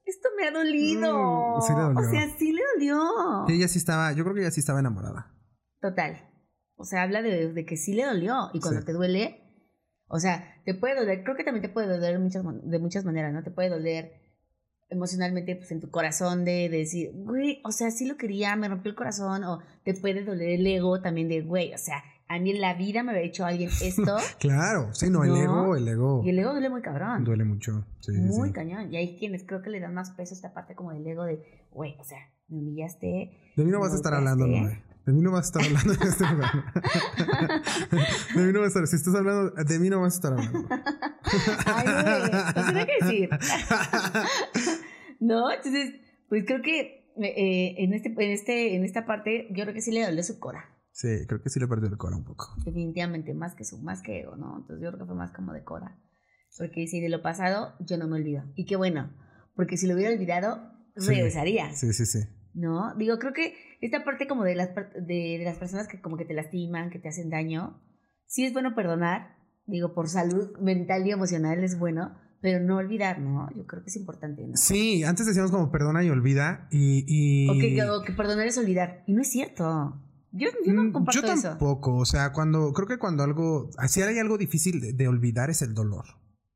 esto 0.05 0.29
me 0.37 0.47
ha 0.47 0.51
dolido. 0.51 1.57
Mm, 1.57 1.61
sí 1.61 1.73
le 1.73 1.81
dolió. 1.81 1.99
O 1.99 2.11
sea, 2.11 2.29
sí 2.37 2.51
le 2.53 2.61
dolió. 2.75 3.45
Sí, 3.47 3.53
ella 3.55 3.67
sí 3.67 3.77
estaba, 3.77 4.13
yo 4.13 4.23
creo 4.23 4.33
que 4.35 4.41
ella 4.41 4.51
sí 4.51 4.61
estaba 4.61 4.79
enamorada. 4.79 5.33
Total. 5.81 6.29
O 6.75 6.85
sea, 6.85 7.03
habla 7.03 7.21
de, 7.21 7.51
de 7.53 7.65
que 7.65 7.77
sí 7.77 7.93
le 7.93 8.05
dolió. 8.05 8.49
Y 8.53 8.59
cuando 8.61 8.79
Sí. 8.79 8.85
te 8.85 8.93
duele, 8.93 9.43
o 10.07 10.17
sea, 10.19 10.61
te 10.65 10.73
puede 10.73 10.95
doler. 10.95 11.23
Creo 11.23 11.35
que 11.35 11.43
también 11.43 11.61
te 11.61 11.69
puede 11.69 11.87
doler 11.87 12.13
de 12.13 12.19
muchas, 12.19 12.43
de 12.63 12.79
muchas 12.79 13.05
maneras, 13.05 13.33
¿no? 13.33 13.43
Te 13.43 13.51
puede 13.51 13.69
doler 13.69 14.20
emocionalmente, 14.91 15.55
pues 15.55 15.71
en 15.71 15.79
tu 15.79 15.89
corazón, 15.89 16.45
de, 16.45 16.69
de 16.69 16.77
decir, 16.77 17.11
güey, 17.13 17.59
o 17.63 17.71
sea, 17.71 17.89
sí 17.91 18.05
lo 18.05 18.17
quería, 18.17 18.55
me 18.55 18.67
rompió 18.67 18.89
el 18.91 18.95
corazón. 18.95 19.43
O 19.43 19.59
te 19.83 19.93
puede 19.95 20.23
doler 20.23 20.49
el 20.51 20.67
ego 20.67 21.01
también 21.01 21.27
de, 21.29 21.41
güey, 21.41 21.73
o 21.73 21.77
sea, 21.77 22.03
a 22.27 22.39
mí 22.39 22.51
en 22.51 22.61
la 22.61 22.75
vida 22.75 23.03
me 23.03 23.11
había 23.11 23.23
hecho 23.23 23.45
alguien 23.45 23.69
esto. 23.81 24.15
claro, 24.39 24.93
sí, 24.93 25.09
no, 25.09 25.23
el 25.23 25.31
No. 25.31 25.37
ego, 25.43 25.75
el 25.75 25.87
ego 25.87 26.21
y 26.23 26.29
el 26.29 26.39
ego 26.39 26.51
duele 26.53 26.69
muy 26.69 26.81
cabrón. 26.81 27.23
duele 27.23 27.43
mucho. 27.43 27.85
Sí, 27.99 28.11
muy 28.13 28.49
sí. 28.49 28.53
cañón. 28.53 28.93
Y 28.93 28.97
hay 28.97 29.17
quienes 29.17 29.43
creo 29.43 29.61
que 29.61 29.69
le 29.69 29.79
dan 29.79 29.93
más 29.93 30.11
peso 30.11 30.33
a 30.33 30.35
esta 30.37 30.53
parte 30.53 30.75
como 30.75 30.93
del 30.93 31.05
ego 31.07 31.23
de, 31.25 31.41
güey, 31.71 31.95
o 31.99 32.03
sea, 32.03 32.19
me 32.47 32.59
humillaste. 32.59 33.31
De 33.55 33.65
mí 33.65 33.71
no 33.71 33.79
vas 33.79 33.93
a 33.93 33.95
estar 33.95 34.13
hablando, 34.13 34.45
golpeaste. 34.45 34.90
De 35.05 35.13
mí 35.13 35.21
no 35.21 35.31
vas 35.31 35.45
a 35.45 35.59
estar 35.59 35.63
hablando 35.63 35.93
en 35.93 36.07
este 36.07 36.25
lugar. 36.31 36.51
De 38.35 38.41
mí 38.45 38.53
no 38.53 38.59
vas 38.59 38.65
a 38.65 38.67
estar. 38.67 38.87
Si 38.87 38.95
estás 38.95 39.15
hablando, 39.15 39.51
de 39.51 39.79
mí 39.79 39.89
no 39.89 39.99
vas 40.01 40.13
a 40.13 40.15
estar 40.17 40.33
hablando. 40.33 40.67
Ay, 41.65 41.85
güey, 41.85 42.31
no 42.55 42.79
sé 42.79 42.87
qué 42.87 43.05
decir. 43.05 43.29
no, 45.19 45.51
entonces, 45.51 45.95
pues 46.29 46.43
creo 46.45 46.61
que 46.61 47.11
eh, 47.21 47.75
en, 47.83 47.93
este, 47.93 48.09
en, 48.09 48.31
este, 48.31 48.75
en 48.75 48.83
esta 48.85 49.05
parte, 49.05 49.47
yo 49.51 49.63
creo 49.63 49.73
que 49.73 49.81
sí 49.81 49.91
le 49.91 50.05
dolió 50.05 50.23
su 50.23 50.39
cora. 50.39 50.65
Sí, 50.91 51.07
creo 51.27 51.41
que 51.41 51.49
sí 51.49 51.59
le 51.59 51.67
perdió 51.67 51.87
el 51.89 51.97
corazón 51.97 52.19
un 52.21 52.25
poco. 52.25 52.53
Definitivamente, 52.65 53.33
más 53.33 53.55
que 53.55 53.63
su, 53.63 53.79
más 53.79 54.01
que 54.01 54.19
ego, 54.21 54.35
¿no? 54.35 54.57
Entonces 54.57 54.83
yo 54.83 54.89
creo 54.91 54.99
que 54.99 55.05
fue 55.07 55.15
más 55.15 55.31
como 55.31 55.53
de 55.53 55.63
cora. 55.63 55.97
Porque 56.57 56.85
si 56.87 56.99
de 56.99 57.09
lo 57.09 57.21
pasado, 57.21 57.73
yo 57.79 57.97
no 57.97 58.07
me 58.07 58.17
olvido. 58.17 58.43
Y 58.55 58.65
qué 58.65 58.75
bueno, 58.75 59.11
porque 59.55 59.77
si 59.77 59.87
lo 59.87 59.95
hubiera 59.95 60.13
olvidado, 60.13 60.69
Sí. 60.97 61.07
regresaría. 61.07 61.73
Sí, 61.73 61.93
sí, 61.93 62.05
sí. 62.05 62.19
¿No? 62.53 62.93
Digo, 62.95 63.17
creo 63.19 63.33
que 63.33 63.55
esta 63.79 64.03
parte 64.03 64.27
como 64.27 64.43
de 64.43 64.55
las, 64.55 64.75
de, 64.75 65.37
de 65.39 65.43
las 65.45 65.57
personas 65.57 65.87
que 65.87 66.01
como 66.01 66.17
que 66.17 66.25
te 66.25 66.33
lastiman, 66.33 66.89
que 66.89 66.99
te 66.99 67.09
hacen 67.09 67.29
daño, 67.29 67.81
sí 68.25 68.45
es 68.45 68.53
bueno 68.53 68.75
perdonar. 68.75 69.37
Digo, 69.65 69.93
por 69.93 70.09
salud 70.09 70.57
mental 70.59 71.05
y 71.07 71.11
emocional 71.11 71.63
es 71.63 71.79
bueno, 71.79 72.17
pero 72.41 72.59
no 72.59 72.77
olvidar, 72.77 73.19
¿no? 73.19 73.47
Yo 73.55 73.65
creo 73.65 73.83
que 73.83 73.89
es 73.89 73.95
importante, 73.95 74.45
¿no? 74.45 74.57
Sí, 74.57 75.03
antes 75.03 75.25
decíamos 75.27 75.51
como 75.51 75.71
perdona 75.71 76.03
y 76.03 76.09
olvida. 76.09 76.67
Y. 76.71 77.05
y... 77.07 77.49
O, 77.49 77.53
que, 77.53 77.89
o 77.89 78.01
que 78.01 78.13
perdonar 78.13 78.47
es 78.47 78.57
olvidar. 78.57 79.03
Y 79.07 79.13
no 79.13 79.21
es 79.21 79.29
cierto. 79.29 80.01
Yo, 80.31 80.49
yo 80.65 80.73
no 80.73 80.83
Mm, 80.85 80.91
comparto 80.91 81.21
Yo 81.21 81.33
eso. 81.33 81.49
tampoco, 81.49 81.95
o 81.97 82.05
sea, 82.05 82.31
cuando 82.33 82.73
creo 82.73 82.87
que 82.87 82.97
cuando 82.97 83.23
algo, 83.23 83.69
si 83.87 84.01
hay 84.01 84.17
algo 84.17 84.37
difícil 84.37 84.81
de, 84.81 84.93
de 84.93 85.07
olvidar 85.07 85.49
es 85.49 85.61
el 85.61 85.73
dolor. 85.73 86.05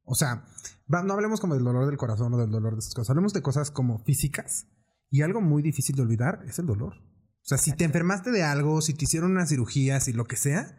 O 0.04 0.16
sea, 0.16 0.46
no 0.88 1.14
hablemos 1.14 1.39
como 1.41 1.56
del 1.56 1.64
dolor 1.64 1.86
del 1.88 1.98
corazón 1.98 2.34
o 2.34 2.38
del 2.38 2.52
dolor 2.52 2.74
de 2.74 2.80
esas 2.80 2.93
cosas, 2.93 3.10
hablemos 3.10 3.34
de 3.34 3.41
cosas 3.41 3.72
como 3.72 4.00
físicas 4.00 4.68
y 5.16 5.22
algo 5.22 5.39
muy 5.39 5.63
difícil 5.63 5.95
de 5.95 6.01
olvidar 6.01 6.43
es 6.47 6.59
el 6.59 6.66
dolor. 6.66 6.93
O 6.97 7.47
sea, 7.47 7.57
si 7.57 7.72
te 7.74 7.86
enfermaste 7.86 8.32
de 8.32 8.43
algo, 8.43 8.82
si 8.82 8.93
te 8.93 9.05
hicieron 9.05 9.32
una 9.32 9.45
cirugía, 9.45 9.99
si 10.01 10.11
lo 10.11 10.26
que 10.26 10.36
sea, 10.36 10.78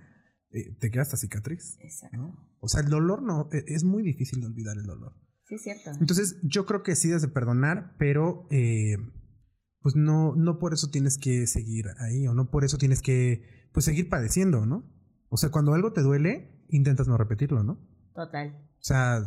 eh, 0.50 0.76
te 0.78 0.90
queda 0.90 1.02
esta 1.04 1.16
cicatriz. 1.16 1.78
Exacto. 1.80 2.16
¿no? 2.18 2.56
O 2.60 2.68
sea, 2.68 2.80
el 2.82 2.88
dolor 2.88 3.22
no, 3.22 3.48
e- 3.52 3.64
es 3.68 3.84
muy 3.84 4.02
difícil 4.02 4.40
de 4.40 4.46
olvidar 4.48 4.76
el 4.76 4.84
dolor. 4.84 5.14
Sí, 5.46 5.54
es 5.54 5.62
cierto. 5.62 5.90
Entonces, 6.00 6.38
yo 6.42 6.66
creo 6.66 6.82
que 6.82 6.96
sí 6.96 7.08
debes 7.08 7.22
de 7.22 7.28
perdonar, 7.28 7.94
pero 7.98 8.46
eh, 8.50 8.96
pues 9.80 9.94
no, 9.96 10.34
no 10.34 10.58
por 10.58 10.74
eso 10.74 10.90
tienes 10.90 11.16
que 11.16 11.46
seguir 11.46 11.86
ahí, 11.98 12.26
o 12.26 12.34
no 12.34 12.50
por 12.50 12.64
eso 12.64 12.76
tienes 12.76 13.00
que 13.00 13.68
pues 13.72 13.84
seguir 13.86 14.08
padeciendo, 14.10 14.66
¿no? 14.66 14.92
O 15.28 15.36
sea, 15.38 15.50
cuando 15.50 15.72
algo 15.72 15.92
te 15.92 16.02
duele, 16.02 16.64
intentas 16.68 17.08
no 17.08 17.16
repetirlo, 17.16 17.62
¿no? 17.62 17.78
Total. 18.14 18.56
O 18.80 18.82
sea, 18.82 19.24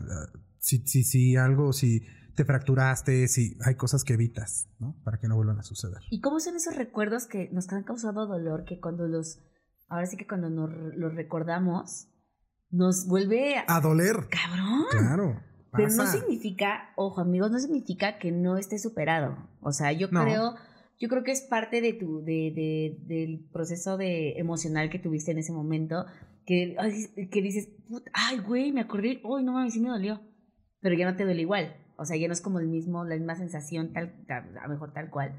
si, 0.60 0.80
si, 0.86 1.04
si 1.04 1.36
algo, 1.36 1.72
si 1.74 2.02
te 2.36 2.46
fracturaste, 2.46 3.28
si 3.28 3.58
hay 3.66 3.76
cosas 3.76 4.04
que 4.04 4.14
evitas, 4.14 4.68
¿no? 4.80 4.96
Para 5.04 5.20
que 5.20 5.28
no 5.28 5.36
vuelvan 5.36 5.60
a 5.60 5.64
suceder. 5.64 6.00
¿Y 6.10 6.22
cómo 6.22 6.40
son 6.40 6.56
esos 6.56 6.76
recuerdos 6.76 7.26
que 7.28 7.50
nos 7.52 7.68
han 7.70 7.84
causado 7.84 8.28
dolor 8.28 8.64
que 8.66 8.80
cuando 8.80 9.08
los, 9.08 9.40
ahora 9.88 10.06
sí 10.06 10.18
que 10.18 10.28
cuando 10.28 10.50
nos 10.50 10.70
los 10.96 11.14
recordamos, 11.16 12.08
nos 12.72 13.08
vuelve 13.08 13.58
a... 13.58 13.66
A 13.68 13.82
doler. 13.82 14.16
cabrón? 14.30 14.84
Claro. 14.92 15.42
Pero 15.72 15.90
no 15.90 16.08
significa, 16.08 16.92
ojo 16.96 17.22
amigos, 17.22 17.52
no 17.52 17.60
significa 17.60 18.18
que 18.18 18.32
no 18.32 18.58
esté 18.58 18.80
superado. 18.80 19.38
O 19.62 19.72
sea, 19.72 19.92
yo 19.92 20.08
No. 20.12 20.24
creo, 20.24 20.56
yo 21.00 21.10
creo 21.10 21.24
que 21.24 21.32
es 21.32 21.42
parte 21.42 21.82
de 21.82 21.94
tu, 21.94 22.22
de, 22.24 22.52
de- 22.56 22.98
del 23.06 23.48
proceso 23.52 23.98
de 23.98 24.34
emocional 24.40 24.90
que 24.90 24.98
tuviste 25.00 25.32
en 25.32 25.38
ese 25.38 25.52
momento, 25.54 26.06
que, 26.46 26.76
ay, 26.80 27.28
que 27.30 27.42
dices, 27.44 27.70
"Put- 27.88 28.10
ay, 28.14 28.40
güey, 28.40 28.72
me 28.72 28.82
acordé, 28.82 29.22
uy, 29.24 29.44
no 29.44 29.54
mames, 29.54 29.74
sí 29.74 29.80
me 29.80 29.90
dolió. 29.90 30.22
Pero 30.82 30.96
ya 30.98 31.10
no 31.12 31.16
te 31.16 31.24
duele 31.26 31.42
igual. 31.42 31.76
O 32.00 32.06
sea, 32.06 32.18
ya 32.18 32.28
no 32.28 32.34
es 32.34 32.42
como 32.42 32.60
el 32.60 32.68
mismo, 32.68 33.04
la 33.06 33.16
misma 33.16 33.36
sensación, 33.36 33.94
tal, 33.94 34.26
tal- 34.28 34.58
a 34.58 34.64
lo 34.68 34.74
mejor 34.74 34.94
tal 34.94 35.10
cual. 35.10 35.34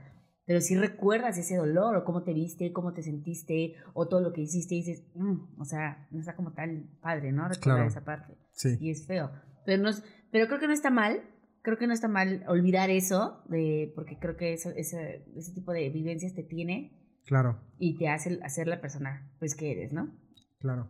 Pero 0.47 0.61
sí 0.61 0.77
recuerdas 0.77 1.39
ese 1.39 1.57
dolor, 1.57 1.97
o 1.97 2.05
cómo 2.05 2.23
te 2.25 2.35
viste, 2.35 2.73
cómo 2.73 2.93
te 2.93 3.03
sentiste, 3.03 3.75
o 3.95 4.09
todo 4.09 4.21
lo 4.21 4.33
que 4.33 4.41
hiciste, 4.43 4.75
y 4.75 4.79
dices, 4.79 5.05
"Mm", 5.15 5.61
o 5.61 5.65
sea, 5.65 6.09
no 6.11 6.21
está 6.21 6.35
como 6.35 6.53
tal 6.53 6.89
padre, 7.01 7.31
¿no? 7.33 7.43
Recordar 7.49 7.61
Claro. 7.77 7.87
esa 7.89 8.05
parte 8.05 8.35
Sí. 8.53 8.77
y 8.81 8.91
es 8.91 9.07
feo. 9.07 9.31
Pero, 9.65 9.83
no, 9.83 9.89
es- 9.91 10.03
pero 10.33 10.47
creo 10.49 10.59
que 10.59 10.67
no 10.67 10.73
está 10.73 10.91
mal, 10.91 11.23
creo 11.63 11.77
que 11.79 11.87
no 11.87 11.93
está 11.93 12.09
mal 12.09 12.43
olvidar 12.49 12.91
eso, 12.91 13.43
de, 13.49 13.93
porque 13.95 14.19
creo 14.19 14.37
que 14.37 14.53
eso, 14.55 14.71
ese, 14.77 15.25
ese 15.37 15.53
tipo 15.55 15.73
de 15.73 15.89
vivencias 15.91 16.35
te 16.35 16.43
tiene 16.43 16.97
Claro, 17.27 17.61
y 17.79 17.97
te 17.99 18.09
hace 18.09 18.41
hacer 18.43 18.67
la 18.67 18.81
persona 18.81 19.31
pues 19.39 19.55
que 19.55 19.71
eres, 19.73 19.93
¿no? 19.93 20.11
claro. 20.59 20.89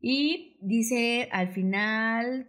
Y 0.00 0.58
dice 0.62 1.28
al 1.32 1.48
final 1.48 2.48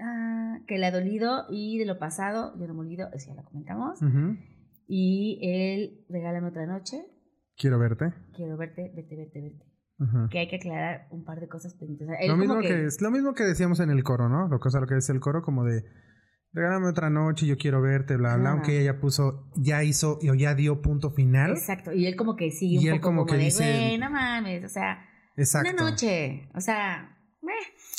ah, 0.00 0.58
que 0.66 0.78
le 0.78 0.86
ha 0.86 0.90
dolido 0.90 1.44
y 1.50 1.78
de 1.78 1.86
lo 1.86 1.98
pasado, 1.98 2.54
yo 2.58 2.66
no 2.66 2.74
me 2.74 2.80
olvido, 2.80 3.08
eso 3.12 3.28
ya 3.28 3.34
lo 3.40 3.44
comentamos. 3.48 4.00
Y 4.88 5.38
él, 5.42 6.04
regálame 6.08 6.48
otra 6.48 6.66
noche, 6.66 6.98
Quiero 7.56 7.78
verte. 7.78 8.12
quiero 8.34 8.56
verte, 8.56 8.92
verte, 8.94 9.16
verte, 9.16 9.40
verte. 9.40 10.28
Que 10.30 10.40
hay 10.40 10.48
que 10.48 10.56
aclarar 10.56 11.06
un 11.10 11.24
par 11.24 11.40
de 11.40 11.48
cosas 11.48 11.74
pendientes. 11.74 12.06
O 12.06 12.10
sea, 12.10 12.20
él 12.20 12.28
Lo 12.28 12.36
mismo 12.36 12.60
que... 12.60 12.84
es 12.84 13.00
lo 13.00 13.10
mismo 13.10 13.32
que 13.32 13.44
decíamos 13.44 13.80
en 13.80 13.88
el 13.90 14.02
coro, 14.04 14.28
¿no? 14.28 14.46
Lo 14.48 14.60
que, 14.60 14.68
o 14.68 14.70
sea, 14.70 14.80
lo 14.82 14.86
que 14.86 14.94
dice 14.96 15.12
el 15.12 15.20
coro 15.20 15.40
como 15.42 15.64
de 15.64 15.82
regálame 16.52 16.88
otra 16.88 17.08
noche, 17.10 17.46
yo 17.46 17.56
quiero 17.56 17.80
verte, 17.82 18.16
bla, 18.16 18.34
bla, 18.34 18.40
Claro. 18.42 18.56
aunque 18.56 18.80
ella 18.80 18.92
ya 18.92 19.00
puso, 19.00 19.50
ya 19.56 19.82
hizo 19.84 20.18
o 20.30 20.34
ya 20.34 20.54
dio 20.54 20.80
punto 20.82 21.10
final. 21.10 21.50
Exacto, 21.52 21.92
y 21.92 22.06
él 22.06 22.14
como 22.16 22.36
que 22.36 22.50
Y 22.60 22.78
un 22.78 22.84
él 22.86 22.90
poco 23.00 23.02
como 23.08 23.20
como, 23.22 23.32
que 23.32 23.36
de, 23.38 23.44
dice- 23.44 23.98
no 23.98 24.10
mames, 24.10 24.64
o 24.64 24.68
sea, 24.68 24.98
Exacto. 25.36 25.70
una 25.72 25.90
noche, 25.90 26.48
o 26.54 26.60
sea, 26.60 27.16
meh, 27.42 27.52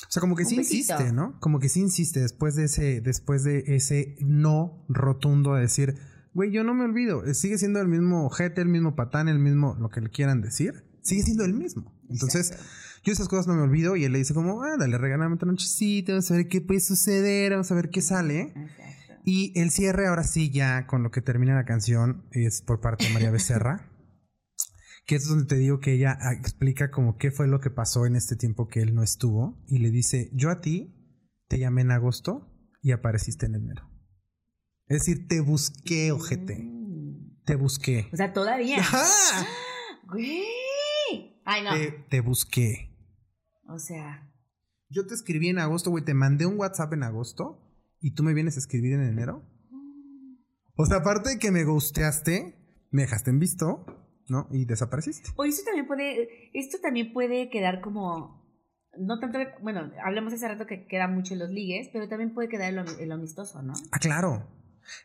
O 0.08 0.12
sea, 0.12 0.22
como 0.22 0.36
que 0.36 0.45
sí 0.45 0.55
besito. 0.55 0.93
insiste, 0.93 1.12
¿no? 1.12 1.38
Como 1.39 1.60
que 1.60 1.70
sí 1.70 1.82
insiste 1.82 2.22
después 2.22 2.55
de 2.55 2.66
ese, 2.66 3.01
después 3.01 3.43
de 3.43 3.64
ese 3.68 4.16
no 4.22 4.86
rotundo 4.88 5.55
de 5.55 5.62
decir, 5.62 5.95
güey, 6.34 6.51
yo 6.51 6.64
no 6.64 6.74
me 6.74 6.86
olvido, 6.86 7.34
sigue 7.34 7.58
siendo 7.58 7.82
el 7.82 7.88
mismo 7.88 8.26
ojete, 8.26 8.62
el 8.62 8.70
mismo 8.70 8.95
patán, 8.95 9.28
el 9.28 9.39
mismo, 9.39 9.76
lo 9.80 9.89
que 9.89 10.01
le 10.01 10.10
quieran 10.10 10.41
decir, 10.41 10.86
sigue 11.01 11.24
siendo 11.24 11.43
el 11.43 11.53
mismo. 11.53 11.93
Entonces, 12.10 12.51
exacto. 12.51 12.70
yo 13.03 13.14
esas 13.14 13.28
cosas 13.28 13.47
no 13.47 13.55
me 13.55 13.64
olvido 13.64 13.95
y 13.97 14.05
él 14.05 14.14
le 14.14 14.20
dice 14.20 14.34
como, 14.34 14.64
ah, 14.64 14.78
dale, 14.78 14.97
regálame 14.97 15.36
otra 15.36 15.47
nochecita, 15.47 16.14
vamos 16.14 16.32
a 16.32 16.36
ver 16.36 16.47
qué 16.47 16.62
puede 16.62 16.80
suceder, 16.80 17.51
vamos 17.51 17.72
a 17.72 17.76
ver 17.76 17.89
qué 17.89 18.01
sale. 18.01 18.53
Exacto. 18.55 18.97
Y 19.26 19.51
el 19.60 19.72
cierre, 19.72 20.08
ahora 20.08 20.24
sí, 20.24 20.51
ya 20.51 20.88
con 20.88 21.03
lo 21.03 21.12
que 21.12 21.22
termina 21.22 21.53
la 21.53 21.66
canción, 21.66 22.24
es 22.32 22.62
por 22.62 22.80
parte 22.80 23.05
de 23.08 23.14
María 23.14 23.30
Becerra. 23.30 23.89
que 25.08 25.16
es 25.16 25.28
donde 25.28 25.45
te 25.45 25.55
digo 25.55 25.80
que 25.80 25.93
ella 25.93 26.18
explica 26.34 26.91
como 26.91 27.18
qué 27.18 27.32
fue 27.32 27.47
lo 27.47 27.62
que 27.62 27.70
pasó 27.72 28.05
en 28.05 28.18
este 28.18 28.36
tiempo 28.36 28.68
que 28.68 28.82
él 28.82 28.93
no 28.93 29.03
estuvo. 29.03 29.58
Y 29.66 29.80
le 29.80 29.89
dice, 29.89 30.30
yo 30.34 30.49
a 30.51 30.60
ti 30.60 30.93
te 31.47 31.58
llamé 31.58 31.82
en 31.82 31.91
agosto 31.91 32.53
y 32.82 32.91
apareciste 32.91 33.45
en 33.45 33.55
enero. 33.55 33.89
Es 34.88 34.99
decir, 34.99 35.30
te 35.30 35.39
busqué, 35.39 36.12
ojete. 36.12 36.60
Mm. 36.62 37.41
Te 37.45 37.55
busqué. 37.55 38.10
O 38.12 38.18
sea, 38.18 38.34
todavía. 38.34 38.80
¡Ajá! 38.80 39.08
Güey. 40.10 40.43
Ay, 41.45 41.64
no. 41.64 41.72
Te, 41.72 41.91
te 42.10 42.22
busqué. 42.22 42.93
O 43.68 43.80
sea, 43.80 44.30
Yo 44.89 45.05
te 45.08 45.14
escribí 45.14 45.47
en 45.47 45.60
agosto, 45.60 45.89
güey. 45.89 46.03
Te 46.03 46.14
mandé 46.14 46.45
un 46.45 46.58
WhatsApp 46.58 46.93
en 46.93 47.03
agosto 47.03 47.62
y 48.01 48.14
tú 48.14 48.24
me 48.24 48.34
vienes 48.34 48.58
a 48.58 48.60
escribir 48.60 48.93
en 48.93 49.03
enero. 49.03 49.45
O 50.76 50.86
sea, 50.86 50.97
aparte 50.97 51.30
de 51.30 51.39
que 51.39 51.51
me 51.51 51.64
gusteaste, 51.64 52.55
me 52.91 53.01
dejaste 53.03 53.32
en 53.32 53.39
visto, 53.39 53.86
¿no? 54.30 54.47
Y 54.51 54.65
desapareciste. 54.65 55.30
o 55.36 55.45
esto 55.45 55.63
también 55.65 55.88
puede, 55.88 56.49
esto 56.53 56.78
también 56.82 57.13
puede 57.13 57.49
quedar 57.49 57.82
como, 57.82 58.45
no 58.97 59.19
tanto, 59.19 59.39
bueno, 59.61 59.91
hablamos 60.03 60.34
hace 60.34 60.47
rato 60.47 60.65
que 60.65 60.88
queda 60.88 61.07
mucho 61.07 61.34
en 61.34 61.39
los 61.39 61.49
ligues, 61.49 61.89
pero 61.91 62.07
también 62.07 62.34
puede 62.34 62.49
quedar 62.49 62.73
en 62.73 63.09
lo 63.09 63.15
amistoso, 63.15 63.61
¿no? 63.61 63.73
Ah, 63.91 63.99
claro. 63.99 64.47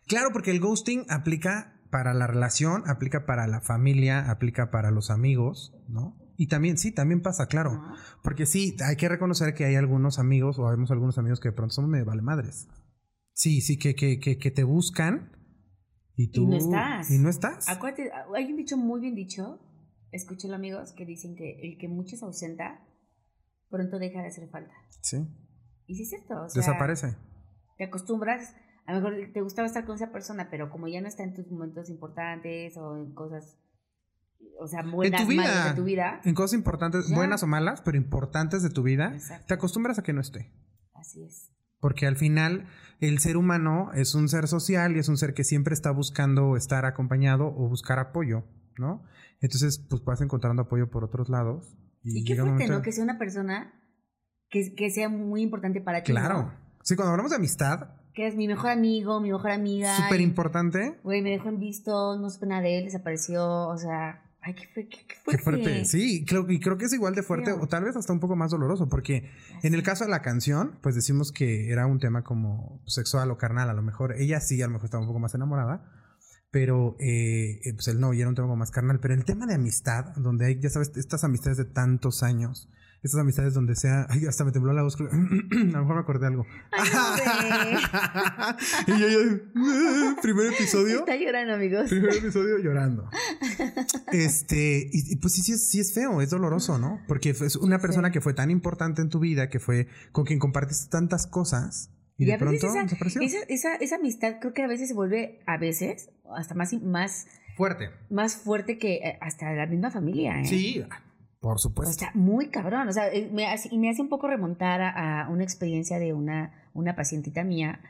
Claro, 0.07 0.31
porque 0.33 0.51
el 0.51 0.61
ghosting 0.61 1.07
aplica 1.09 1.81
para 1.91 2.15
la 2.15 2.27
relación, 2.27 2.85
aplica 2.87 3.27
para 3.27 3.47
la 3.47 3.61
familia, 3.61 4.31
aplica 4.31 4.71
para 4.71 4.91
los 4.91 5.11
amigos, 5.11 5.75
¿no? 5.89 6.17
Y 6.37 6.47
también, 6.47 6.79
sí, 6.79 6.93
también 6.93 7.21
pasa, 7.21 7.47
claro. 7.47 7.83
Porque 8.23 8.47
sí, 8.47 8.77
hay 8.85 8.97
que 8.97 9.09
reconocer 9.09 9.55
que 9.55 9.65
hay 9.65 9.77
algunos 9.77 10.19
amigos 10.19 10.59
o 10.59 10.69
vemos 10.69 10.91
algunos 10.91 11.19
amigos 11.19 11.41
que 11.41 11.51
de 11.51 11.55
pronto 11.55 11.75
son 11.75 11.91
me 11.91 12.03
vale 12.03 12.23
madres. 12.23 12.69
Sí, 13.35 13.61
sí, 13.61 13.79
que, 13.79 13.95
que, 13.95 14.19
que, 14.19 14.39
que 14.39 14.51
te 14.51 14.65
buscan 14.65 15.31
y 16.17 16.31
tú. 16.31 16.49
no 16.49 16.57
estás. 16.57 17.11
Y 17.11 17.19
no 17.19 17.29
estás. 17.29 17.69
Acuérdate, 17.69 18.11
hay 18.35 18.51
un 18.51 18.57
dicho 18.57 18.77
muy 18.77 19.01
bien 19.01 19.15
dicho, 19.15 19.61
escúchalo 20.11 20.55
amigos, 20.55 20.93
que 20.93 21.05
dicen 21.07 21.35
que 21.37 21.61
el 21.63 21.79
que 21.79 21.89
mucho 21.89 22.17
se 22.17 22.25
ausenta, 22.25 22.85
pronto 23.71 23.99
deja 23.99 24.21
de 24.23 24.29
hacer 24.29 24.49
falta. 24.51 24.73
Sí. 25.01 25.27
Y 25.87 25.95
sí 25.97 26.03
es 26.03 26.11
cierto, 26.11 26.43
o 26.45 26.49
sea, 26.49 26.61
Desaparece. 26.61 27.17
te 27.79 27.85
acostumbras, 27.85 28.55
a 28.87 28.95
lo 28.95 29.01
mejor 29.01 29.33
te 29.33 29.41
gustaba 29.41 29.67
estar 29.67 29.85
con 29.85 29.97
esa 29.97 30.11
persona, 30.13 30.49
pero 30.51 30.71
como 30.71 30.89
ya 30.89 31.01
no 31.01 31.09
está 31.09 31.23
en 31.25 31.35
tus 31.35 31.51
momentos 31.51 31.89
importantes 31.91 32.77
o 32.77 32.97
en 32.97 33.15
cosas, 33.15 33.59
o 34.61 34.67
sea, 34.67 34.83
buenas, 34.83 35.27
vida. 35.27 35.43
malas 35.43 35.65
de 35.71 35.75
tu 35.81 35.85
vida. 35.85 36.21
En 36.25 36.35
cosas 36.35 36.55
importantes, 36.55 37.09
Ya. 37.09 37.17
buenas 37.17 37.43
o 37.43 37.47
malas, 37.47 37.81
pero 37.81 37.97
importantes 37.97 38.63
de 38.63 38.71
tu 38.71 38.83
vida, 38.83 39.13
Exacto. 39.15 39.47
te 39.47 39.55
acostumbras 39.55 39.99
a 39.99 40.03
que 40.03 40.13
no 40.13 40.21
esté. 40.21 40.53
Así 40.95 41.23
es. 41.25 41.52
Porque 41.83 42.07
al 42.07 42.17
final 42.17 42.65
el 43.01 43.19
ser 43.19 43.37
humano 43.37 43.91
es 43.93 44.15
un 44.15 44.29
ser 44.29 44.47
social 44.47 44.95
y 44.95 45.01
es 45.01 45.09
un 45.09 45.17
ser 45.17 45.35
que 45.35 45.43
siempre 45.43 45.75
está 45.75 45.91
buscando 45.91 46.57
estar 46.57 46.87
acompañado 46.87 47.49
o 47.49 47.69
buscar 47.69 47.99
apoyo, 47.99 48.45
¿no? 48.79 49.03
Entonces, 49.41 49.85
pues 49.91 50.05
vas 50.05 50.21
encontrando 50.21 50.63
apoyo 50.63 50.89
por 50.89 51.03
otros 51.03 51.29
lados 51.29 51.77
Y, 52.05 52.23
qué 52.23 52.37
fuerte, 52.37 52.69
¿no? 52.69 52.83
Que 52.83 52.93
sea 52.93 53.03
una 53.03 53.19
persona 53.19 53.75
que, 54.49 54.77
que, 54.77 54.91
sea 54.91 55.09
muy 55.09 55.43
importante 55.43 55.81
para 55.81 56.05
ti. 56.05 56.13
Claro. 56.13 56.53
Sí, 56.85 56.95
cuando 56.95 57.11
hablamos 57.11 57.33
de 57.33 57.39
amistad. 57.39 57.97
Que 58.15 58.29
es 58.29 58.37
mi 58.37 58.47
mejor 58.47 58.71
amigo, 58.71 59.21
mi 59.21 59.33
mejor 59.33 59.51
amiga. 59.51 59.97
Súper 59.97 60.21
importante. 60.21 61.01
Güey, 61.03 61.21
me 61.21 61.31
dejó 61.31 61.49
en 61.49 61.59
visto, 61.59 62.17
no 62.17 62.31
supe 62.31 62.47
nada 62.47 62.63
de 62.63 62.79
él, 62.79 62.85
desapareció, 62.85 63.67
o 63.67 63.77
sea. 63.77 64.23
Ay, 64.45 64.55
qué, 64.55 64.67
fuerte. 64.67 65.07
Qué 65.29 65.39
fuerte. 65.39 65.85
Sí, 65.85 66.25
creo, 66.27 66.51
y 66.51 66.59
creo 66.59 66.77
que 66.77 66.87
es 66.87 66.93
igual 66.93 67.15
de 67.15 67.23
fuerte, 67.23 67.53
o 67.53 67.69
tal 67.69 67.85
vez 67.85 67.97
hasta 67.97 68.13
un 68.13 68.21
poco 68.21 68.35
más 68.35 68.51
doloroso, 68.51 68.89
porque 68.89 69.31
en 69.63 69.75
el 69.75 69.83
caso 69.83 70.05
de 70.05 70.11
la 70.11 70.21
canción, 70.21 70.79
pues 70.83 70.97
decimos 70.97 71.31
que 71.31 71.71
era 71.71 71.87
un 71.87 72.01
tema 72.01 72.25
como 72.25 72.83
sexual 72.87 73.31
o 73.31 73.39
carnal, 73.39 73.71
a 73.71 73.73
lo 73.73 73.83
mejor. 73.83 74.15
Ella 74.19 74.41
sí, 74.41 74.61
a 74.61 74.67
lo 74.67 74.73
mejor 74.73 74.87
estaba 74.87 75.03
un 75.03 75.09
poco 75.09 75.21
más 75.21 75.35
enamorada 75.35 76.03
pero 76.53 76.97
eh, 77.01 77.61
eh, 77.65 77.73
pues 77.73 77.89
él 77.89 77.99
no, 77.99 78.13
y 78.13 78.21
era 78.21 78.29
un 78.29 78.35
tema 78.35 78.55
más 78.55 78.71
carnal. 78.71 79.01
Pero 79.01 79.15
el 79.15 79.25
tema 79.25 79.47
de 79.47 79.55
amistad, 79.55 80.15
donde 80.17 80.47
hay, 80.47 80.61
ya 80.61 80.69
sabes, 80.69 80.93
estas 80.97 81.25
amistades 81.25 81.57
de 81.57 81.65
tantos 81.65 82.23
años, 82.23 82.69
estas 83.03 83.21
amistades 83.21 83.55
donde 83.55 83.75
sea, 83.75 84.07
ay, 84.09 84.27
hasta 84.27 84.45
me 84.45 84.53
tembló 84.53 84.73
la 84.73 84.83
voz, 84.83 84.97
a 85.01 85.05
lo 85.05 85.11
mejor 85.11 85.95
me 85.95 86.01
acordé 86.01 86.29
algo. 86.29 86.47
y 88.87 88.99
yo, 88.99 89.09
yo, 89.09 89.19
primer 90.23 90.53
episodio. 90.53 91.01
Está 91.01 91.17
llorando, 91.17 91.55
amigos. 91.55 91.89
Primer 91.89 92.15
episodio 92.15 92.59
llorando. 92.59 93.09
Este, 94.13 94.89
y, 94.93 95.17
pues 95.17 95.35
sí, 95.35 95.43
sí 95.43 95.53
es, 95.53 95.69
sí 95.69 95.81
es 95.81 95.93
feo, 95.93 96.23
es 96.23 96.31
doloroso, 96.31 96.79
¿no? 96.79 97.01
Porque 97.09 97.31
es 97.31 97.57
una 97.57 97.81
persona 97.81 98.13
que 98.13 98.21
fue 98.21 98.35
tan 98.35 98.51
importante 98.51 99.03
en 99.03 99.09
tu 99.09 99.19
vida, 99.19 99.49
que 99.49 99.59
fue 99.59 99.89
con 100.13 100.25
quien 100.25 100.39
compartiste 100.39 100.89
tantas 100.91 101.27
cosas 101.27 101.91
y, 102.19 102.27
de 102.27 102.39
pronto 102.39 102.67
esa, 102.67 102.87
esa, 103.49 103.75
esa, 103.75 103.97
amistad 103.97 104.35
creo 104.41 104.53
que 104.53 104.63
a 104.63 104.69
veces 104.69 104.89
se 104.89 104.95
vuelve, 104.95 105.41
a 105.47 105.57
veces, 105.57 106.11
hasta 106.37 106.55
más, 106.55 106.73
más 106.83 107.27
fuerte. 107.57 107.91
Más 108.11 108.37
fuerte 108.37 108.79
que 108.79 108.95
eh, 108.95 109.19
hasta 109.21 109.53
la 109.53 109.67
misma 109.67 109.91
familia. 109.91 110.41
¿eh? 110.41 110.47
Sí, 110.47 110.85
por 111.43 111.59
supuesto. 111.59 111.91
O 111.91 111.99
sea, 111.99 112.13
muy 112.15 112.51
cabrón. 112.51 112.89
O 112.89 112.93
sea, 112.93 113.13
eh, 113.13 113.29
me 113.33 113.49
hace, 113.49 113.77
me 113.77 113.91
hace 113.91 114.01
un 114.01 114.09
poco 114.09 114.29
remontar 114.29 114.81
a, 114.81 115.29
una 115.29 115.43
experiencia 115.43 115.99
de 115.99 116.13
una, 116.13 116.71
una 116.73 116.95
pacientita 116.95 117.43
mía 117.43 117.81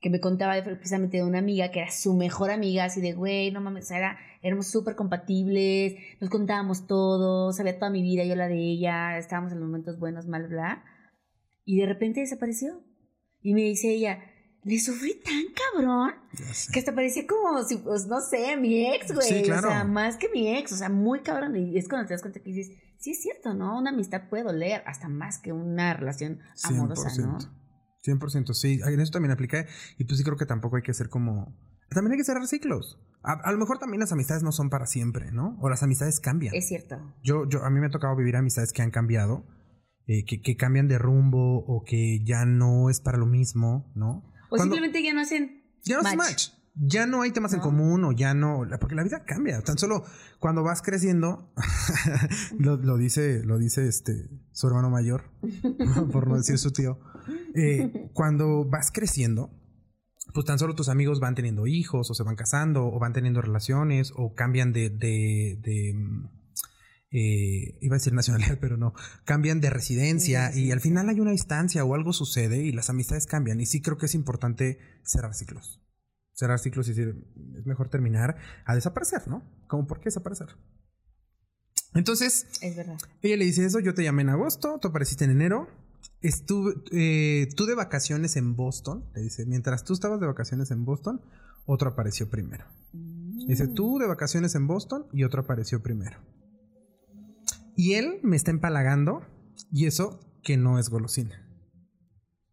que 0.00 0.10
me 0.10 0.20
contaba 0.20 0.54
precisamente 0.62 1.16
de 1.16 1.24
una 1.24 1.40
amiga 1.40 1.72
que 1.72 1.80
era 1.80 1.90
su 1.90 2.14
mejor 2.14 2.52
amiga, 2.52 2.84
así 2.84 3.00
de, 3.00 3.12
güey, 3.12 3.50
no 3.50 3.60
mames, 3.60 3.90
era, 3.90 4.16
éramos 4.42 4.68
súper 4.68 4.94
compatibles, 4.94 5.96
nos 6.20 6.30
contábamos 6.30 6.86
todo, 6.86 7.52
sabía 7.52 7.78
toda 7.78 7.90
mi 7.90 8.00
vida, 8.00 8.24
yo 8.24 8.36
la 8.36 8.46
de 8.46 8.56
ella, 8.56 9.18
estábamos 9.18 9.52
en 9.52 9.58
los 9.58 9.68
momentos 9.68 9.98
buenos, 9.98 10.26
mal, 10.26 10.46
bla. 10.46 10.84
Y 11.64 11.78
de 11.80 11.86
repente 11.86 12.20
desapareció. 12.20 12.80
Y 13.42 13.54
me 13.54 13.62
dice 13.62 13.90
ella, 13.90 14.20
le 14.62 14.78
sufrí 14.78 15.20
tan 15.20 15.42
cabrón 15.74 16.14
que 16.72 16.78
hasta 16.78 16.94
parecía 16.94 17.26
como 17.26 17.60
si, 17.64 17.78
pues 17.78 18.06
no 18.06 18.20
sé, 18.20 18.56
mi 18.56 18.86
ex, 18.94 19.12
güey. 19.12 19.26
Sí, 19.26 19.42
claro. 19.42 19.68
O 19.68 19.70
sea, 19.72 19.82
más 19.82 20.16
que 20.16 20.28
mi 20.28 20.56
ex, 20.56 20.72
o 20.72 20.76
sea, 20.76 20.88
muy 20.88 21.20
cabrón. 21.20 21.56
Y 21.56 21.76
es 21.76 21.88
cuando 21.88 22.06
te 22.06 22.14
das 22.14 22.22
cuenta 22.22 22.38
que 22.38 22.52
dices, 22.52 22.76
sí 23.00 23.12
es 23.12 23.22
cierto, 23.22 23.54
¿no? 23.54 23.78
Una 23.78 23.90
amistad 23.90 24.28
puede 24.28 24.44
doler 24.44 24.82
hasta 24.86 25.08
más 25.08 25.38
que 25.38 25.52
una 25.52 25.94
relación 25.94 26.40
amorosa, 26.62 27.08
100%. 27.08 27.26
¿no? 27.26 27.38
100%, 28.04 28.54
sí. 28.54 28.80
En 28.84 29.00
eso 29.00 29.12
también 29.12 29.32
aplica. 29.32 29.66
Y 29.98 30.04
pues 30.04 30.18
sí 30.18 30.24
creo 30.24 30.36
que 30.36 30.46
tampoco 30.46 30.76
hay 30.76 30.82
que 30.82 30.94
ser 30.94 31.08
como... 31.08 31.56
También 31.90 32.12
hay 32.12 32.18
que 32.18 32.24
cerrar 32.24 32.46
ciclos. 32.46 33.00
A, 33.22 33.52
lo 33.52 33.58
mejor 33.58 33.78
también 33.78 34.00
las 34.00 34.12
amistades 34.12 34.42
no 34.42 34.52
son 34.52 34.70
para 34.70 34.86
siempre, 34.86 35.32
¿no? 35.32 35.58
O 35.60 35.68
las 35.68 35.82
amistades 35.82 36.20
cambian. 36.20 36.54
Es 36.54 36.68
cierto. 36.68 36.96
Yo, 37.22 37.46
yo, 37.48 37.64
a 37.64 37.70
mí 37.70 37.80
me 37.80 37.86
ha 37.86 37.90
tocado 37.90 38.16
vivir 38.16 38.36
amistades 38.36 38.72
que 38.72 38.80
han 38.80 38.90
cambiado 38.90 39.44
eh, 40.06 40.24
que, 40.24 40.56
cambian 40.56 40.88
de 40.88 40.98
rumbo 40.98 41.58
o 41.66 41.84
que 41.84 42.24
ya 42.24 42.44
no 42.44 42.90
es 42.90 43.00
para 43.00 43.18
lo 43.18 43.26
mismo, 43.26 43.92
¿no? 43.94 44.24
O 44.50 44.58
simplemente 44.58 45.02
ya 45.02 45.12
no 45.12 45.20
hacen. 45.20 45.62
Ya 45.82 45.96
no 45.96 46.00
hacen 46.02 46.18
match. 46.18 46.48
Ya 46.74 47.06
no 47.06 47.22
hay 47.22 47.32
temas 47.32 47.52
en 47.52 47.60
común 47.60 48.04
o 48.04 48.12
ya 48.12 48.34
no. 48.34 48.66
Porque 48.80 48.94
la 48.94 49.02
vida 49.02 49.24
cambia. 49.24 49.60
Tan 49.62 49.78
solo 49.78 50.04
cuando 50.38 50.62
vas 50.62 50.82
creciendo, 50.82 51.52
lo, 52.58 52.96
dice, 52.96 53.42
lo 53.44 53.58
dice 53.58 53.86
este, 53.86 54.28
su 54.52 54.66
hermano 54.66 54.90
mayor, 54.90 55.24
por 56.12 56.28
no 56.28 56.36
decir 56.36 56.58
su 56.58 56.72
tío. 56.72 57.00
Eh, 57.54 58.10
cuando 58.14 58.64
vas 58.64 58.90
creciendo, 58.92 59.50
pues 60.32 60.46
tan 60.46 60.58
solo 60.58 60.74
tus 60.74 60.88
amigos 60.88 61.20
van 61.20 61.34
teniendo 61.34 61.66
hijos 61.66 62.10
o 62.10 62.14
se 62.14 62.22
van 62.22 62.36
casando 62.36 62.86
o 62.86 62.98
van 62.98 63.12
teniendo 63.12 63.42
relaciones 63.42 64.12
o 64.16 64.34
cambian 64.34 64.72
de, 64.72 64.90
de 64.90 65.94
eh, 67.12 67.76
iba 67.80 67.96
a 67.96 67.98
decir 67.98 68.12
nacionalidad, 68.12 68.58
pero 68.60 68.76
no, 68.76 68.94
cambian 69.24 69.60
de 69.60 69.70
residencia 69.70 70.54
y 70.54 70.70
al 70.70 70.80
final 70.80 71.08
hay 71.08 71.18
una 71.18 71.32
instancia 71.32 71.84
o 71.84 71.94
algo 71.94 72.12
sucede 72.12 72.62
y 72.62 72.72
las 72.72 72.90
amistades 72.90 73.26
cambian. 73.26 73.60
Y 73.60 73.66
sí 73.66 73.80
creo 73.80 73.98
que 73.98 74.06
es 74.06 74.14
importante 74.14 74.78
cerrar 75.04 75.34
ciclos. 75.34 75.80
Cerrar 76.40 76.58
ciclos 76.58 76.88
y 76.88 76.92
decir, 76.92 77.22
es 77.58 77.66
mejor 77.66 77.90
terminar 77.90 78.38
a 78.64 78.74
desaparecer, 78.74 79.28
¿no? 79.28 79.42
Como, 79.68 79.86
¿por 79.86 80.00
qué 80.00 80.04
desaparecer? 80.06 80.48
Entonces, 81.92 82.46
es 82.62 82.74
verdad. 82.74 82.96
ella 83.20 83.36
le 83.36 83.44
dice 83.44 83.62
eso, 83.66 83.78
yo 83.78 83.92
te 83.92 84.02
llamé 84.02 84.22
en 84.22 84.30
agosto, 84.30 84.78
tú 84.80 84.88
apareciste 84.88 85.26
en 85.26 85.32
enero, 85.32 85.68
estuve, 86.22 86.76
eh, 86.92 87.50
tú 87.54 87.66
de 87.66 87.74
vacaciones 87.74 88.36
en 88.36 88.56
Boston, 88.56 89.04
le 89.14 89.20
dice, 89.20 89.44
mientras 89.44 89.84
tú 89.84 89.92
estabas 89.92 90.18
de 90.18 90.26
vacaciones 90.26 90.70
en 90.70 90.86
Boston, 90.86 91.20
otro 91.66 91.90
apareció 91.90 92.30
primero. 92.30 92.64
Dice, 93.46 93.66
mm. 93.66 93.74
tú 93.74 93.98
de 93.98 94.06
vacaciones 94.06 94.54
en 94.54 94.66
Boston 94.66 95.08
y 95.12 95.24
otro 95.24 95.42
apareció 95.42 95.82
primero. 95.82 96.16
Y 97.76 97.96
él 97.96 98.20
me 98.22 98.36
está 98.36 98.50
empalagando 98.50 99.26
y 99.70 99.84
eso 99.84 100.20
que 100.42 100.56
no 100.56 100.78
es 100.78 100.88
golosina. 100.88 101.49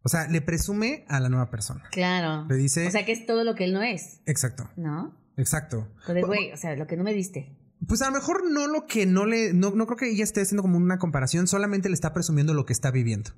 O 0.02 0.08
sea, 0.08 0.28
le 0.28 0.40
presume 0.40 1.04
a 1.08 1.20
la 1.20 1.28
nueva 1.28 1.50
persona. 1.50 1.84
Claro. 1.90 2.46
Le 2.48 2.56
dice. 2.56 2.86
O 2.86 2.90
sea, 2.90 3.04
que 3.04 3.12
es 3.12 3.26
todo 3.26 3.44
lo 3.44 3.54
que 3.54 3.64
él 3.64 3.72
no 3.72 3.82
es. 3.82 4.20
Exacto. 4.26 4.70
¿No? 4.76 5.16
Exacto. 5.36 5.88
Pues, 6.06 6.24
güey, 6.24 6.52
o 6.52 6.56
sea, 6.56 6.76
lo 6.76 6.86
que 6.86 6.96
no 6.96 7.04
me 7.04 7.12
diste. 7.12 7.56
Pues 7.86 8.02
a 8.02 8.06
lo 8.06 8.12
mejor 8.12 8.50
no 8.50 8.66
lo 8.66 8.86
que 8.86 9.06
no 9.06 9.24
le. 9.24 9.52
No, 9.52 9.70
no 9.70 9.86
creo 9.86 9.96
que 9.96 10.10
ella 10.10 10.24
esté 10.24 10.40
haciendo 10.40 10.62
como 10.62 10.76
una 10.76 10.98
comparación, 10.98 11.46
solamente 11.46 11.88
le 11.88 11.94
está 11.94 12.12
presumiendo 12.12 12.54
lo 12.54 12.66
que 12.66 12.72
está 12.72 12.90
viviendo. 12.90 13.30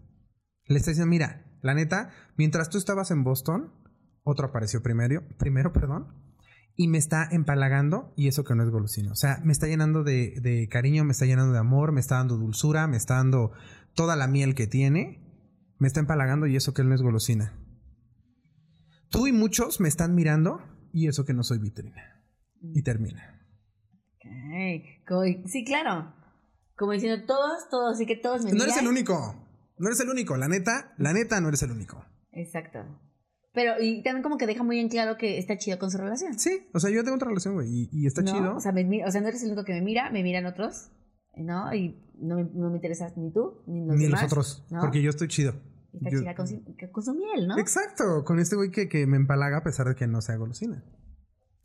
Le 0.66 0.78
está 0.78 0.90
diciendo, 0.92 1.11
mira, 1.11 1.44
la 1.62 1.74
neta, 1.74 2.11
mientras 2.36 2.70
tú 2.70 2.78
estabas 2.78 3.11
en 3.11 3.24
Boston, 3.24 3.72
otro 4.22 4.46
apareció 4.46 4.82
primero, 4.82 5.22
primero, 5.38 5.72
perdón, 5.74 6.08
y 6.76 6.88
me 6.88 6.98
está 6.98 7.28
empalagando 7.30 8.12
y 8.16 8.28
eso 8.28 8.44
que 8.44 8.54
no 8.54 8.62
es 8.62 8.70
golosina. 8.70 9.12
O 9.12 9.16
sea, 9.16 9.40
me 9.44 9.52
está 9.52 9.66
llenando 9.66 10.02
de, 10.02 10.68
cariño, 10.70 11.04
me 11.04 11.12
está 11.12 11.26
llenando 11.26 11.52
de 11.52 11.58
amor, 11.58 11.92
me 11.92 12.00
está 12.00 12.16
dando 12.16 12.36
dulzura, 12.36 12.86
me 12.86 12.96
está 12.96 13.16
dando 13.16 13.52
toda 13.94 14.16
la 14.16 14.26
miel 14.26 14.54
que 14.54 14.66
tiene, 14.66 15.19
me 15.81 15.89
está 15.89 15.99
empalagando 15.99 16.47
y 16.47 16.55
eso 16.55 16.72
que 16.72 16.85
no 16.85 16.95
es 16.95 17.03
golosina. 17.03 17.59
Tú 19.09 19.26
y 19.26 19.33
muchos 19.33 19.81
me 19.81 19.89
están 19.89 20.14
mirando 20.14 20.62
y 20.93 21.09
eso 21.09 21.24
que 21.24 21.35
no 21.35 21.43
soy 21.43 21.59
vitrina. 21.59 22.22
Y 22.62 22.83
termina. 22.83 23.41
Sí, 25.47 25.64
claro. 25.64 26.14
Como 26.76 26.93
diciendo 26.93 27.24
todos, 27.26 27.68
todos, 27.70 27.95
así 27.95 28.07
que 28.07 28.16
todos 28.16 28.45
me 28.45 28.53
No 28.53 28.62
eres 28.62 28.76
el 28.76 28.87
único. 28.87 29.35
No 29.78 29.89
eres 29.89 30.01
el 30.01 30.11
único. 30.11 30.37
La 30.37 30.49
neta, 30.49 30.95
la 30.99 31.12
neta 31.12 31.41
no 31.41 31.49
eres 31.49 31.62
el 31.62 31.72
único. 31.72 32.05
Exacto. 32.33 32.81
Pero, 33.53 33.83
y 33.83 34.03
también 34.03 34.22
como 34.22 34.37
que 34.37 34.47
deja 34.47 34.62
muy 34.62 34.78
en 34.78 34.89
claro 34.89 35.16
que 35.16 35.39
está 35.39 35.57
chido 35.57 35.78
con 35.78 35.91
su 35.91 35.99
relación. 35.99 36.39
Sí, 36.39 36.68
o 36.72 36.78
sea, 36.78 36.91
yo 36.91 37.03
tengo 37.03 37.16
otra 37.16 37.28
relación, 37.28 37.55
güey, 37.55 37.89
y, 37.91 38.07
está 38.07 38.22
chido. 38.22 38.55
O 38.55 38.61
sea, 38.61 38.72
o 38.72 39.11
sea, 39.11 39.20
no 39.20 39.28
eres 39.28 39.43
el 39.43 39.49
único 39.49 39.64
que 39.64 39.72
me 39.72 39.81
mira, 39.81 40.11
me 40.11 40.22
miran 40.22 40.47
otros, 40.47 40.91
¿no? 41.35 41.74
Y 41.74 41.99
no 42.20 42.37
me, 42.37 42.45
no 42.45 42.70
me 42.70 42.76
interesas 42.76 43.16
ni 43.16 43.33
tú, 43.33 43.62
ni 43.66 43.85
los 43.85 43.97
Ni 43.97 44.07
los 44.07 44.22
otros, 44.22 44.64
porque 44.81 45.03
yo 45.03 45.11
estoy 45.11 45.26
chido. 45.26 45.55
Está 45.93 46.11
chida 46.11 46.34
con, 46.34 46.47
con, 46.93 47.03
su 47.03 47.14
miel, 47.14 47.49
¿no? 47.49 47.59
Exacto, 47.59 48.24
con 48.24 48.38
este 48.38 48.57
güey 48.57 48.70
que, 48.70 48.88
que 48.88 49.07
me 49.07 49.16
empalaga 49.16 49.59
a 49.59 49.62
pesar 49.62 49.88
de 49.88 49.95
que 49.95 50.07
no 50.07 50.20
sea 50.20 50.36
golosina. 50.36 50.84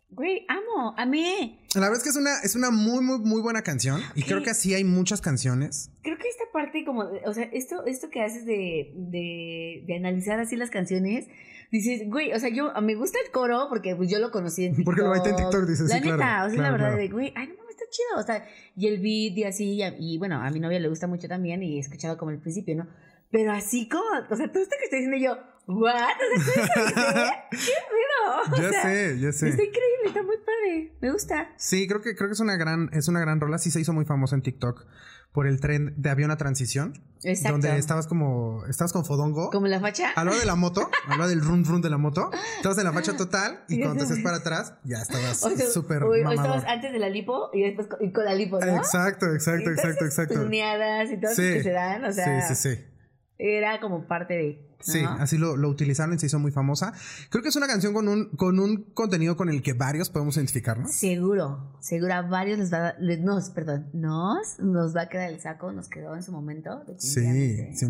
Güey, 0.10 0.46
amo, 0.48 0.96
amé. 0.98 1.60
La 1.76 1.82
verdad 1.82 1.98
es 1.98 2.04
que 2.04 2.10
es 2.10 2.16
una, 2.16 2.40
es 2.40 2.56
una 2.56 2.72
muy, 2.72 3.04
muy, 3.04 3.20
muy 3.20 3.42
buena 3.42 3.64
canción. 3.64 4.02
Y 4.16 4.24
creo 4.24 4.42
que 4.42 4.50
así 4.50 4.74
hay 4.74 4.84
muchas 4.84 5.20
canciones. 5.20 5.92
Creo 6.04 6.18
que 6.18 6.30
esta 6.30 6.46
parte, 6.54 6.86
como, 6.86 7.02
o 7.02 7.34
sea, 7.34 7.44
esto, 7.52 7.86
esto 7.86 8.10
que 8.10 8.22
haces 8.22 8.46
de, 8.46 8.94
de, 8.96 9.84
de 9.86 9.96
analizar 9.98 10.40
así 10.40 10.56
las 10.56 10.70
canciones, 10.70 11.28
dices, 11.72 12.08
güey, 12.08 12.34
o 12.34 12.40
sea, 12.40 12.50
yo 12.50 12.72
me 12.82 12.96
gusta 12.96 13.20
el 13.26 13.32
coro 13.32 13.68
porque 13.70 13.96
pues 13.96 14.10
yo 14.10 14.20
lo 14.20 14.32
conocí 14.32 14.66
en 14.66 14.76
TikTok. 14.76 14.86
Porque 14.86 15.02
lo 15.02 15.10
baité 15.10 15.30
en 15.30 15.36
TikTok, 15.36 15.68
dices, 15.68 15.90
La 15.90 15.98
sí, 15.98 16.04
neta, 16.04 16.16
claro, 16.16 16.48
o 16.48 16.50
sea, 16.50 16.62
la 16.62 16.72
verdad 16.72 16.96
de, 16.96 17.10
güey, 17.10 17.34
ay, 17.36 17.48
no, 17.48 17.70
está 17.70 17.84
chido, 17.90 18.20
o 18.20 18.24
sea, 18.24 18.48
y 18.76 18.88
el 18.88 19.02
beat 19.02 19.38
y 19.38 19.44
así, 19.44 19.82
y, 20.00 20.18
bueno, 20.18 20.42
a 20.42 20.50
mi 20.52 20.60
novia 20.60 20.80
le 20.80 20.88
gusta 20.88 21.08
mucho 21.08 21.28
también 21.28 21.62
y 21.64 21.78
he 21.78 21.80
escuchado 21.80 22.18
como 22.18 22.32
el 22.32 22.40
principio, 22.40 22.76
¿no? 22.76 22.88
Pero 23.36 23.52
así 23.52 23.90
como, 23.90 24.06
o 24.30 24.36
sea, 24.38 24.50
todo 24.50 24.64
esto 24.64 24.78
que 24.80 24.86
estoy 24.86 25.00
diciendo 25.00 25.18
yo, 25.18 25.38
¿what? 25.68 25.92
O 25.94 26.42
sea, 26.42 27.50
¿qué 27.52 27.58
pedo? 27.58 28.72
Ya 28.72 28.82
sé, 28.82 29.20
ya 29.20 29.34
sé. 29.34 29.50
Está 29.50 29.62
increíble, 29.62 30.06
está 30.06 30.24
muy 30.24 30.38
padre, 30.38 30.94
me 31.02 31.12
gusta. 31.12 31.50
Sí, 31.58 31.86
creo 31.86 32.00
que, 32.00 32.16
creo 32.16 32.30
que 32.30 32.34
es 32.34 32.40
una 32.40 32.56
gran, 32.56 32.90
es 32.94 33.10
una 33.10 33.20
gran 33.20 33.42
rola, 33.42 33.58
sí 33.58 33.72
se 33.72 33.82
hizo 33.82 33.92
muy 33.92 34.06
famosa 34.06 34.36
en 34.36 34.42
TikTok 34.42 34.86
por 35.34 35.48
el 35.48 35.60
tren 35.60 35.94
de 35.98 36.10
avión 36.10 36.32
a 36.32 36.38
transición. 36.38 36.94
Exacto. 37.24 37.58
Donde 37.58 37.78
estabas 37.78 38.08
como, 38.08 38.66
estabas 38.70 38.94
con 38.94 39.04
fodongo. 39.04 39.50
Como 39.50 39.68
la 39.68 39.82
facha. 39.82 40.14
A 40.16 40.24
de 40.24 40.46
la 40.46 40.56
moto, 40.56 40.90
a 41.06 41.28
del 41.28 41.42
run 41.42 41.66
run 41.66 41.82
de 41.82 41.90
la 41.90 41.98
moto. 41.98 42.32
Estabas 42.56 42.78
en 42.78 42.86
la 42.86 42.94
facha 42.94 43.18
total 43.18 43.66
y 43.68 43.82
cuando 43.82 43.98
te 43.98 44.04
haces 44.14 44.24
para 44.24 44.38
atrás, 44.38 44.76
ya 44.86 45.00
estabas 45.00 45.42
súper 45.74 46.04
O 46.04 46.16
estabas 46.16 46.64
antes 46.64 46.94
de 46.94 47.00
la 47.00 47.10
lipo 47.10 47.50
y 47.52 47.64
después 47.64 47.88
con, 47.88 48.24
la 48.24 48.34
lipo, 48.34 48.62
¿no? 48.62 48.78
Exacto, 48.78 49.26
exacto, 49.34 49.72
exacto, 49.72 50.06
exacto. 50.06 50.36
Tuneadas 50.36 51.12
y 51.12 51.20
todo 51.20 51.32
sí. 51.32 51.42
que 51.42 51.64
se 51.64 51.72
dan, 51.72 52.06
o 52.06 52.14
sea. 52.14 52.48
Sí, 52.48 52.56
sí, 52.56 52.70
sí. 52.70 52.95
Era 53.38 53.80
como 53.82 54.08
parte 54.08 54.34
de... 54.34 54.76
Sí, 54.80 55.02
así 55.20 55.38
lo, 55.38 55.58
lo 55.58 55.68
utilizaron 55.70 56.14
y 56.16 56.20
se 56.20 56.28
hizo 56.28 56.38
muy 56.40 56.52
famosa. 56.52 56.94
Creo 57.32 57.42
que 57.42 57.50
es 57.50 57.56
una 57.56 57.66
canción 57.68 57.94
con 57.94 58.08
un, 58.08 58.30
con 58.36 58.60
un 58.60 58.84
contenido 58.94 59.36
con 59.36 59.50
el 59.50 59.62
que 59.64 59.74
varios 59.74 60.10
podemos 60.12 60.38
identificarnos. 60.38 60.94
Seguro, 60.94 61.76
seguro 61.82 62.14
a 62.14 62.22
varios 62.22 62.60
les 62.60 62.72
va 62.72 62.90
a, 62.90 62.96
les- 63.00 63.20
nos, 63.20 63.50
perdón, 63.50 63.90
nos, 63.94 64.60
nos 64.60 64.96
va 64.96 65.04
a 65.04 65.10
quedar 65.10 65.32
el 65.32 65.40
saco, 65.40 65.72
nos 65.72 65.90
quedó 65.90 66.16
en 66.16 66.22
su 66.24 66.32
momento. 66.32 66.84
Sí, 67.00 67.22
definitivamente. 67.22 67.86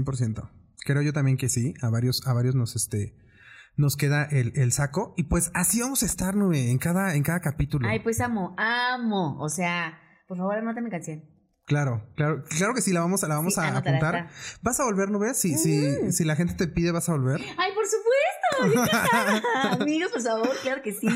100%. 0.46 0.50
Creo 0.86 1.02
yo 1.02 1.12
también 1.14 1.36
que 1.38 1.50
sí. 1.50 1.74
A 1.82 1.90
varios, 1.90 2.26
a 2.28 2.34
varios 2.34 2.56
nos, 2.56 2.76
este, 2.78 3.14
nos 3.76 3.98
queda 3.98 4.24
el, 4.24 4.54
el 4.56 4.72
saco. 4.72 5.14
Y 5.18 5.24
pues 5.24 5.52
así 5.54 5.82
vamos 5.82 6.02
a 6.02 6.06
estar, 6.06 6.36
Nube, 6.36 6.72
en 6.72 6.78
cada, 6.78 7.16
en 7.16 7.24
cada 7.24 7.42
capítulo. 7.42 7.88
Ay, 7.90 8.00
pues 8.00 8.22
amo, 8.22 8.56
amo. 8.58 9.38
O 9.42 9.50
sea, 9.50 10.00
por 10.30 10.38
favor, 10.38 10.56
anota 10.56 10.80
mi 10.82 10.90
canción. 10.90 11.24
Claro, 11.66 12.04
claro, 12.16 12.44
claro 12.44 12.74
que 12.76 12.82
sí, 12.82 12.94
la 12.94 13.00
vamos, 13.00 13.24
a- 13.24 13.28
la 13.28 13.36
vamos 13.36 13.56
Sí, 13.56 13.60
a 13.60 13.76
apuntar. 13.78 14.30
¿Vas 14.62 14.80
a 14.80 14.84
volver, 14.84 15.10
Nube? 15.10 15.34
Si, 15.34 15.58
si, 15.58 15.80
Mm. 15.80 16.12
si 16.12 16.24
la 16.24 16.36
gente 16.36 16.54
te 16.54 16.68
pide, 16.68 16.92
¿vas 16.92 17.10
a 17.10 17.14
volver? 17.14 17.42
Ay, 17.58 17.72
por 17.74 17.84
supuesto. 17.86 18.92
yo. 19.72 19.82
Amigos, 19.82 20.12
por 20.12 20.22
favor, 20.22 20.50
claro 20.62 20.82
que 20.84 20.94
sí. 20.94 21.08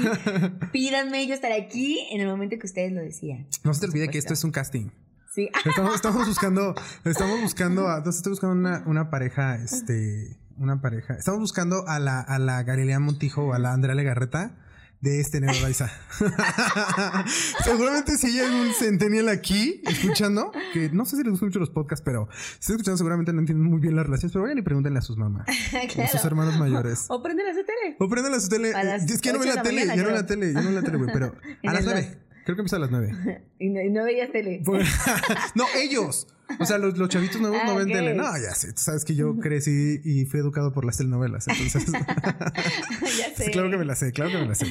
Pídanme, 0.71 1.27
yo 1.27 1.35
estaré 1.35 1.55
aquí 1.61 1.99
en 2.11 2.21
el 2.21 2.27
momento 2.27 2.57
que 2.59 2.65
ustedes 2.65 2.91
lo 2.91 3.01
decían. 3.01 3.47
No 3.63 3.73
se 3.75 3.81
te 3.81 3.85
olvide 3.87 4.07
que 4.09 4.17
esto 4.17 4.33
es 4.33 4.43
un 4.43 4.51
casting. 4.51 4.89
Sí. 5.33 5.49
Estamos, 5.65 5.93
estamos 5.95 6.27
buscando, 6.27 6.73
estamos 7.05 7.41
buscando, 7.41 7.87
a, 7.87 7.97
entonces 7.97 8.17
estoy 8.19 8.31
buscando 8.31 8.55
una, 8.55 8.83
una 8.87 9.09
pareja, 9.11 9.55
este, 9.55 10.35
una 10.57 10.81
pareja. 10.81 11.13
Estamos 11.13 11.39
buscando 11.39 11.87
a 11.87 11.99
la, 11.99 12.19
a 12.19 12.39
la 12.39 12.63
Galilea 12.63 12.99
Montijo 12.99 13.43
o 13.45 13.53
a 13.53 13.59
la 13.59 13.71
Andrea 13.73 13.93
Legarreta 13.93 14.57
de 15.01 15.19
este 15.19 15.39
Neo 15.39 15.53
Raiza. 15.61 15.89
seguramente 17.63 18.17
si 18.17 18.27
hay 18.27 18.39
algún 18.45 18.73
centennial 18.73 19.29
aquí 19.29 19.81
escuchando, 19.87 20.51
que 20.73 20.89
no 20.89 21.05
sé 21.05 21.15
si 21.15 21.23
les 21.23 21.31
gustan 21.31 21.49
mucho 21.49 21.59
los 21.59 21.69
podcasts, 21.69 22.03
pero 22.03 22.27
si 22.31 22.59
están 22.59 22.75
escuchando 22.75 22.97
seguramente 22.97 23.31
no 23.31 23.39
entienden 23.39 23.69
muy 23.69 23.79
bien 23.79 23.95
las 23.95 24.05
relaciones, 24.05 24.33
pero 24.33 24.43
vayan 24.43 24.57
y 24.57 24.61
pregúntenle 24.61 24.99
a 24.99 25.01
sus 25.01 25.17
mamás 25.17 25.47
o 25.73 25.77
a 25.77 25.81
sus 25.81 25.93
claro. 25.93 26.27
hermanos 26.27 26.59
mayores. 26.59 27.05
O 27.07 27.23
prenden 27.23 27.47
a 27.47 27.53
su 27.53 27.63
tele. 27.65 27.95
O 27.99 28.09
prendan 28.09 28.31
la 28.31 28.39
su 28.39 28.49
tele. 28.49 28.73
A 28.73 28.83
las 28.83 29.09
Es 29.09 29.21
que 29.21 29.29
ya 29.29 29.33
no 29.33 29.39
ve 29.39 29.45
la 29.47 29.55
la 29.55 29.63
tele, 29.63 29.85
ya 29.85 29.95
no 29.95 30.05
ve 30.05 30.11
la 30.11 30.25
tele, 30.25 30.53
ya 30.53 30.61
no 30.61 30.69
ve 30.69 30.75
la 30.75 30.81
tele, 30.81 30.97
güey, 30.97 31.09
pero 31.13 31.35
a 31.63 31.73
las 31.73 31.85
nueve. 31.85 32.28
Creo 32.49 32.55
que 32.55 32.61
empieza 32.61 32.77
a 32.77 32.79
las 32.79 32.89
nueve. 32.89 33.13
Y 33.59 33.69
no, 33.69 33.79
y 33.79 33.91
no 33.91 34.05
veías 34.05 34.31
tele. 34.31 34.61
Pues, 34.65 34.87
no, 35.55 35.65
ellos. 35.77 36.27
O 36.59 36.65
sea, 36.65 36.79
los, 36.79 36.97
los 36.97 37.07
chavitos 37.09 37.39
nuevos 37.39 37.59
Ah, 37.61 37.67
no 37.67 37.75
ven 37.75 37.89
ok. 37.89 37.93
tele. 37.93 38.15
No, 38.15 38.23
ya 38.23 38.55
sé. 38.55 38.73
Tú 38.73 38.81
sabes 38.81 39.05
que 39.05 39.13
yo 39.13 39.37
crecí 39.37 40.01
y 40.03 40.25
fui 40.25 40.39
educado 40.39 40.73
por 40.73 40.83
las 40.83 40.97
telenovelas. 40.97 41.47
Entonces, 41.47 41.85
ya 41.91 43.35
sé. 43.35 43.51
claro 43.51 43.69
que 43.69 43.77
me 43.77 43.85
la 43.85 43.95
sé, 43.95 44.11
claro 44.13 44.31
que 44.31 44.37
me 44.39 44.47
la 44.47 44.55
sé. 44.55 44.65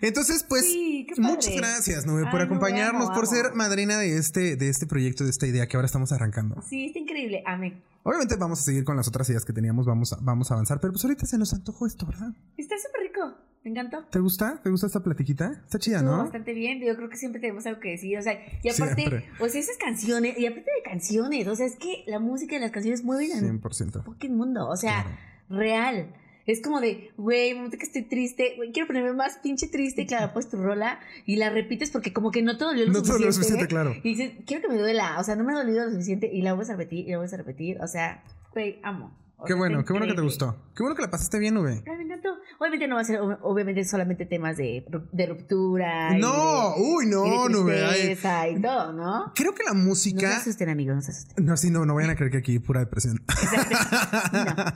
Entonces, 0.00 0.44
pues, 0.48 0.64
Sí, 0.64 1.06
muchas 1.18 1.54
gracias, 1.54 2.04
Nube, 2.04 2.22
por 2.24 2.32
Nube, 2.34 2.42
acompañarnos, 2.44 3.10
por 3.10 3.28
ser 3.28 3.54
madrina 3.54 3.96
de 3.96 4.16
este, 4.16 4.56
de 4.56 4.68
este 4.68 4.86
proyecto, 4.86 5.22
de 5.22 5.30
esta 5.30 5.46
idea 5.46 5.68
que 5.68 5.76
ahora 5.76 5.86
estamos 5.86 6.10
arrancando. 6.10 6.60
Sí, 6.68 6.86
está 6.86 6.98
increíble. 6.98 7.44
Amén. 7.46 7.80
Obviamente 8.04 8.36
vamos 8.36 8.60
a 8.60 8.62
seguir 8.62 8.84
con 8.84 8.96
las 8.96 9.08
otras 9.08 9.28
ideas 9.30 9.44
que 9.44 9.52
teníamos, 9.52 9.86
vamos 9.86 10.12
a, 10.12 10.18
vamos 10.20 10.50
a 10.50 10.54
avanzar, 10.54 10.78
pero 10.80 10.92
pues 10.92 11.04
ahorita 11.04 11.26
se 11.26 11.38
nos 11.38 11.52
antojó 11.52 11.86
esto, 11.86 12.06
¿verdad? 12.06 12.28
Está 12.56 12.76
súper 12.78 13.02
rico. 13.02 13.34
Me 13.64 13.70
encantó. 13.70 14.04
¿Te 14.10 14.18
gusta? 14.20 14.60
¿Te 14.62 14.68
gusta 14.68 14.86
esta 14.88 15.02
platiquita? 15.02 15.50
Está 15.64 15.78
chida, 15.78 15.96
Estuvo 15.96 16.12
¿no? 16.16 16.22
bastante 16.24 16.52
bien. 16.52 16.80
Yo 16.84 16.94
creo 16.96 17.08
que 17.08 17.16
siempre 17.16 17.40
tenemos 17.40 17.64
algo 17.64 17.80
que 17.80 17.92
decir. 17.92 18.18
O 18.18 18.22
sea, 18.22 18.34
y 18.62 18.68
aparte, 18.68 18.94
Siempre. 18.94 19.24
o 19.40 19.48
sea, 19.48 19.58
esas 19.58 19.78
canciones, 19.78 20.38
y 20.38 20.44
aparte 20.46 20.70
de 20.70 20.82
canciones, 20.90 21.48
o 21.48 21.56
sea, 21.56 21.64
es 21.64 21.76
que 21.76 22.04
la 22.06 22.18
música 22.18 22.56
y 22.56 22.58
las 22.60 22.70
canciones 22.72 23.02
mueven 23.04 23.32
al 23.32 23.40
100%. 23.40 24.04
fucking 24.04 24.36
mundo. 24.36 24.68
O 24.68 24.76
sea, 24.76 25.04
Claro. 25.04 25.16
real. 25.48 26.14
Es 26.46 26.60
como 26.60 26.80
de, 26.80 27.10
güey, 27.16 27.54
momento 27.54 27.78
que 27.78 27.84
estoy 27.84 28.02
triste, 28.02 28.54
güey, 28.56 28.70
quiero 28.72 28.86
ponerme 28.86 29.12
más 29.14 29.38
pinche 29.42 29.66
triste, 29.68 30.06
claro, 30.06 30.32
pues 30.32 30.48
tu 30.48 30.58
rola 30.58 31.00
y 31.24 31.36
la 31.36 31.48
repites 31.50 31.90
porque 31.90 32.12
como 32.12 32.30
que 32.30 32.42
no 32.42 32.58
te 32.58 32.64
dolió 32.64 32.84
lo 32.86 32.92
No 32.92 33.00
te 33.02 33.06
suficiente. 33.06 33.26
lo 33.26 33.32
suficiente, 33.32 33.66
claro. 33.66 33.94
Y 34.02 34.14
dices, 34.14 34.32
quiero 34.46 34.62
que 34.62 34.74
me 34.74 34.78
duela, 34.78 35.18
o 35.18 35.24
sea, 35.24 35.36
no 35.36 35.44
me 35.44 35.52
ha 35.52 35.56
dolido 35.56 35.86
lo 35.86 35.90
suficiente 35.92 36.30
y 36.32 36.42
la 36.42 36.52
vuelves 36.52 36.70
a 36.70 36.76
repetir 36.76 37.06
y 37.06 37.10
la 37.10 37.16
vuelves 37.16 37.32
a 37.34 37.38
repetir, 37.38 37.80
o 37.80 37.86
sea, 37.88 38.22
güey, 38.52 38.78
amo. 38.82 39.10
Qué 39.46 39.54
bueno, 39.54 39.84
qué 39.84 39.92
bueno 39.92 40.06
que 40.06 40.14
te 40.14 40.20
gustó. 40.22 40.56
Qué 40.74 40.82
bueno 40.82 40.96
que 40.96 41.02
la 41.02 41.10
pasaste 41.10 41.38
bien, 41.38 41.54
Nube. 41.54 41.82
Ay, 41.86 41.96
me 41.96 42.04
encantó. 42.04 42.30
Obviamente 42.58 42.88
no 42.88 42.94
va 42.96 43.00
a 43.00 43.04
ser, 43.04 43.20
ob- 43.20 43.38
obviamente, 43.42 43.84
solamente 43.84 44.26
temas 44.26 44.56
de, 44.56 44.84
de 45.12 45.26
ruptura. 45.26 46.16
y 46.16 46.20
No, 46.20 46.74
de- 46.76 46.82
uy, 46.82 47.04
y 47.06 47.08
de 47.08 47.14
no, 47.14 47.48
Nube. 47.48 47.84
ay. 47.84 48.00
tristeza 48.06 48.48
y 48.48 48.60
todo, 48.60 48.92
¿no? 48.92 49.32
Creo 49.34 49.54
que 49.54 49.62
la 49.64 49.72
No 49.72 49.80
se 49.80 49.86
música. 49.86 50.36
asusten, 50.36 50.68
amigos, 50.68 50.96
no 50.96 51.02
se 51.02 51.10
asusten. 51.12 51.44
No, 51.44 51.56
sí, 51.56 51.70
no, 51.70 51.84
no 51.86 51.94
vayan 51.94 52.10
a 52.10 52.16
creer 52.16 52.30
que 52.32 52.38
aquí 52.38 52.58
pura 52.58 52.80
depresión. 52.80 53.22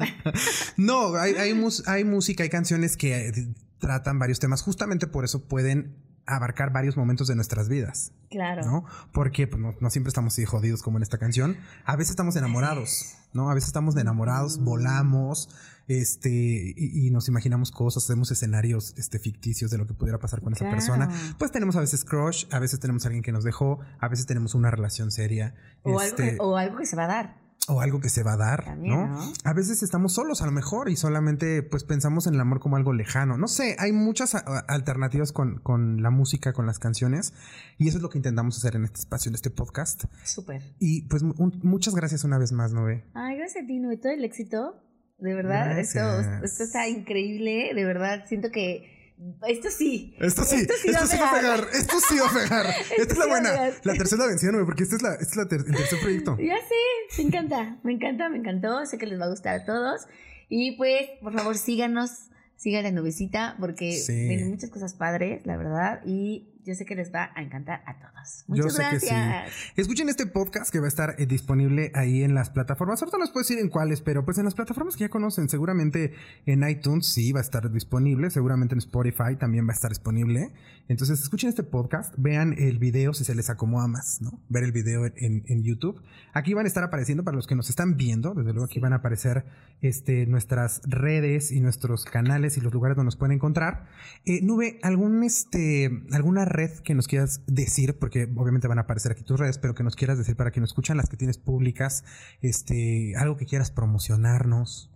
no, 0.77 1.15
hay, 1.17 1.35
hay, 1.35 1.55
mus- 1.55 1.87
hay 1.89 2.05
música, 2.05 2.43
hay 2.43 2.49
canciones 2.51 2.97
que 2.97 3.29
eh, 3.29 3.33
tratan 3.79 4.19
varios 4.19 4.39
temas. 4.41 4.63
Justamente 4.63 5.07
por 5.07 5.25
eso 5.25 5.45
pueden 5.47 5.97
abarcar 6.29 6.73
varios 6.73 6.97
momentos 6.97 7.29
de 7.29 7.35
nuestras 7.35 7.69
vidas, 7.69 8.13
Claro. 8.31 8.63
¿no? 8.65 8.85
Porque 9.13 9.47
pues, 9.47 9.61
no, 9.61 9.75
no 9.81 9.91
siempre 9.91 10.09
estamos 10.09 10.35
así 10.35 10.45
jodidos 10.45 10.83
como 10.83 10.99
en 10.99 11.03
esta 11.03 11.19
canción. 11.19 11.57
A 11.85 11.97
veces 11.97 12.11
estamos 12.11 12.37
enamorados, 12.37 13.15
¿no? 13.33 13.51
A 13.51 13.55
veces 13.55 13.69
estamos 13.69 13.97
enamorados, 13.97 14.59
volamos, 14.63 15.49
este, 15.89 16.29
y, 16.31 17.07
y 17.07 17.11
nos 17.11 17.29
imaginamos 17.29 17.71
cosas, 17.71 18.05
hacemos 18.05 18.31
escenarios 18.31 18.95
este, 18.99 19.19
ficticios 19.19 19.71
de 19.71 19.79
lo 19.79 19.87
que 19.87 19.95
pudiera 19.95 20.19
pasar 20.19 20.43
con 20.43 20.53
esa 20.53 20.69
persona. 20.71 21.09
Pues 21.39 21.51
tenemos 21.51 21.77
a 21.77 21.81
veces 21.81 22.05
crush, 22.05 22.45
a 22.51 22.59
veces 22.59 22.79
tenemos 22.79 23.05
a 23.05 23.09
alguien 23.09 23.23
que 23.23 23.33
nos 23.33 23.45
dejó, 23.45 23.81
a 23.99 24.09
veces 24.09 24.27
tenemos 24.27 24.55
una 24.55 24.71
relación 24.71 25.11
seria. 25.11 25.55
O, 25.83 26.01
este, 26.03 26.23
algo 26.23 26.37
que, 26.37 26.43
o 26.43 26.57
algo 26.57 26.77
que 26.77 26.87
se 26.87 26.97
va 26.97 27.05
a 27.05 27.09
dar. 27.09 27.48
O 27.69 27.81
algo 27.81 28.01
que 28.01 28.09
se 28.09 28.23
va 28.23 28.33
a 28.33 28.37
dar, 28.37 28.65
También, 28.65 28.95
¿no? 28.95 29.07
¿no? 29.07 29.33
A 29.45 29.53
veces 29.53 29.83
estamos 29.83 30.15
solos 30.15 30.43
a 30.43 30.47
lo 30.47 30.53
mejor 30.53 30.89
y 30.89 30.97
solamente 30.97 31.63
pues 31.63 31.85
pensamos 31.85 32.27
en 32.27 32.35
el 32.35 32.41
amor 32.41 32.61
como 32.61 32.77
algo 32.77 32.93
lejano. 32.93 33.37
No 33.39 33.47
sé, 33.49 33.77
hay 33.79 33.93
muchas 33.93 34.35
alternativas 34.69 35.33
con, 35.33 35.59
con 35.61 36.03
la 36.03 36.11
música, 36.11 36.53
con 36.53 36.67
las 36.67 36.79
canciones 36.79 37.33
y 37.79 37.89
eso 37.89 37.99
es 37.99 38.03
lo 38.03 38.09
que 38.11 38.19
intentamos 38.19 38.57
hacer 38.59 38.77
en 38.77 38.85
este 38.85 39.01
espacio, 39.01 39.29
en 39.29 39.35
este 39.35 39.51
podcast. 39.51 40.05
Súper. 40.25 40.63
Y 40.79 41.03
pues 41.09 41.23
un- 41.23 41.61
muchas 41.63 41.95
gracias 41.95 42.25
una 42.25 42.39
vez 42.39 42.53
más, 42.53 42.73
Nove. 42.73 43.05
Ay, 43.15 43.37
gracias 43.37 43.65
a 43.65 43.67
ti, 43.67 43.79
Nube. 43.79 43.97
Todo 43.97 44.13
el 44.13 44.25
éxito. 44.25 44.83
De 45.19 45.35
verdad, 45.35 45.79
esto, 45.79 45.99
esto 46.45 46.63
está 46.63 46.87
increíble. 46.89 47.73
De 47.75 47.85
verdad, 47.85 48.25
siento 48.29 48.51
que 48.51 48.98
esto 49.47 49.69
sí. 49.71 50.15
Esto 50.21 50.45
sí, 50.45 50.57
Esto 50.57 50.75
sí 50.81 50.91
va 50.93 51.01
a 51.01 51.33
va 51.33 51.39
a 51.39 51.41
pegar. 51.41 51.67
esto 51.73 51.97
sí 52.09 52.19
va 52.19 52.27
a 52.29 52.33
pegar. 52.33 52.67
Esta 52.99 53.13
es 53.13 53.19
la 53.19 53.25
sí 53.25 53.31
buena. 53.31 53.51
La 53.85 53.95
tercera 53.95 54.27
vencida, 54.27 54.53
porque 54.65 54.83
este 54.85 54.97
es, 54.97 55.03
la, 55.03 55.13
este 55.15 55.25
es 55.25 55.37
la 55.37 55.49
ter- 55.49 55.65
el 55.67 55.75
tercer 55.75 56.01
proyecto. 56.01 56.37
Ya 56.39 56.57
sé, 56.57 57.23
me 57.23 57.29
encanta, 57.29 57.79
me 57.83 57.93
encanta, 57.93 58.29
me 58.29 58.39
encantó. 58.39 58.85
Sé 58.87 58.99
que 58.99 59.07
les 59.07 59.21
va 59.21 59.25
a 59.25 59.31
gustar 59.31 59.61
a 59.61 59.65
todos. 59.65 60.07
Y 60.49 60.77
pues, 60.77 61.03
por 61.23 61.33
favor, 61.35 61.57
síganos, 61.57 62.11
sigan 62.57 62.83
la 62.85 62.91
nubecita, 62.93 63.57
porque 63.61 63.93
Sí. 63.93 64.13
vienen 64.29 64.51
muchas 64.51 64.71
cosas 64.71 64.95
padres, 64.95 65.45
la 65.47 65.57
verdad. 65.57 66.01
Y 66.07 66.49
yo 66.69 66.75
sé 66.75 66.85
que 66.85 66.95
les 66.95 67.11
va 67.15 67.31
a 67.35 67.43
encantar 67.43 67.83
a 67.87 67.99
todos. 67.99 68.45
Yo 68.47 68.65
Muchas 68.65 68.75
sé 68.75 68.83
que 68.91 69.01
sí. 69.01 69.07
gracias. 69.07 69.73
Escuchen 69.75 70.11
este 70.11 70.27
podcast 70.27 70.71
que 70.71 70.81
va 70.81 70.85
a 70.85 70.89
estar 70.89 71.15
eh, 71.17 71.25
disponible 71.25 71.91
ahí 71.95 72.23
en 72.23 72.35
las 72.35 72.51
plataformas. 72.51 73.01
Ahorita 73.01 73.17
no 73.17 73.25
les 73.25 73.33
puedo 73.33 73.43
decir 73.43 73.59
en 73.59 73.71
cuáles, 73.71 74.03
pero 74.03 74.23
pues 74.27 74.37
en 74.37 74.45
las 74.45 74.55
plataformas 74.55 74.95
que 74.95 75.05
ya 75.05 75.09
conocen. 75.09 75.49
Seguramente 75.49 76.13
en 76.45 76.69
iTunes 76.69 77.07
sí 77.07 77.33
va 77.33 77.41
a 77.41 77.43
estar 77.43 77.73
disponible. 77.73 78.29
Seguramente 78.29 78.75
en 78.75 78.81
Spotify 78.81 79.37
también 79.39 79.67
va 79.67 79.71
a 79.71 79.77
estar 79.77 79.91
disponible. 79.91 80.53
Entonces 80.89 81.23
escuchen 81.23 81.49
este 81.49 81.63
podcast, 81.63 82.13
vean 82.19 82.55
el 82.59 82.79
video 82.79 83.15
si 83.15 83.25
se 83.25 83.35
les 83.35 83.49
acomoda 83.49 83.87
más, 83.87 84.21
¿no? 84.21 84.39
Ver 84.51 84.65
el 84.65 84.73
video 84.73 85.07
en, 85.07 85.45
en 85.47 85.63
YouTube. 85.63 86.03
Aquí 86.35 86.53
van 86.53 86.67
a 86.67 86.69
estar 86.69 86.85
apareciendo 86.85 87.25
para 87.25 87.35
los 87.35 87.47
que 87.47 87.55
nos 87.55 87.71
están 87.71 87.97
viendo. 87.97 88.35
Desde 88.35 88.53
luego 88.53 88.67
aquí 88.67 88.79
van 88.79 88.93
a 88.93 88.97
aparecer 88.97 89.47
este, 89.81 90.27
nuestras 90.27 90.83
redes 90.85 91.51
y 91.53 91.61
nuestros 91.61 92.05
canales 92.05 92.57
y 92.59 92.61
los 92.61 92.73
lugares 92.73 92.97
donde 92.97 93.07
nos 93.07 93.17
pueden 93.17 93.37
encontrar. 93.37 93.87
Eh, 94.25 94.41
Nube, 94.43 94.79
¿algún, 94.83 95.23
este, 95.23 96.05
¿alguna 96.13 96.45
red 96.45 96.58
que 96.85 96.95
nos 96.95 97.07
quieras 97.07 97.43
decir? 97.47 97.99
Porque 97.99 98.29
obviamente 98.37 98.69
van 98.69 98.79
a 98.79 98.83
aparecer 98.83 99.13
aquí 99.13 99.23
tus 99.23 99.39
redes, 99.39 99.59
pero 99.59 99.75
que 99.75 99.83
nos 99.83 99.97
quieras 99.97 100.19
decir 100.19 100.37
para 100.37 100.51
que 100.51 100.61
nos 100.61 100.71
escuchan 100.71 100.97
las 100.97 101.09
que 101.09 101.17
tienes 101.17 101.39
públicas, 101.39 102.05
este, 102.41 103.15
algo 103.17 103.37
que 103.37 103.47
quieras 103.47 103.71
promocionarnos. 103.71 104.91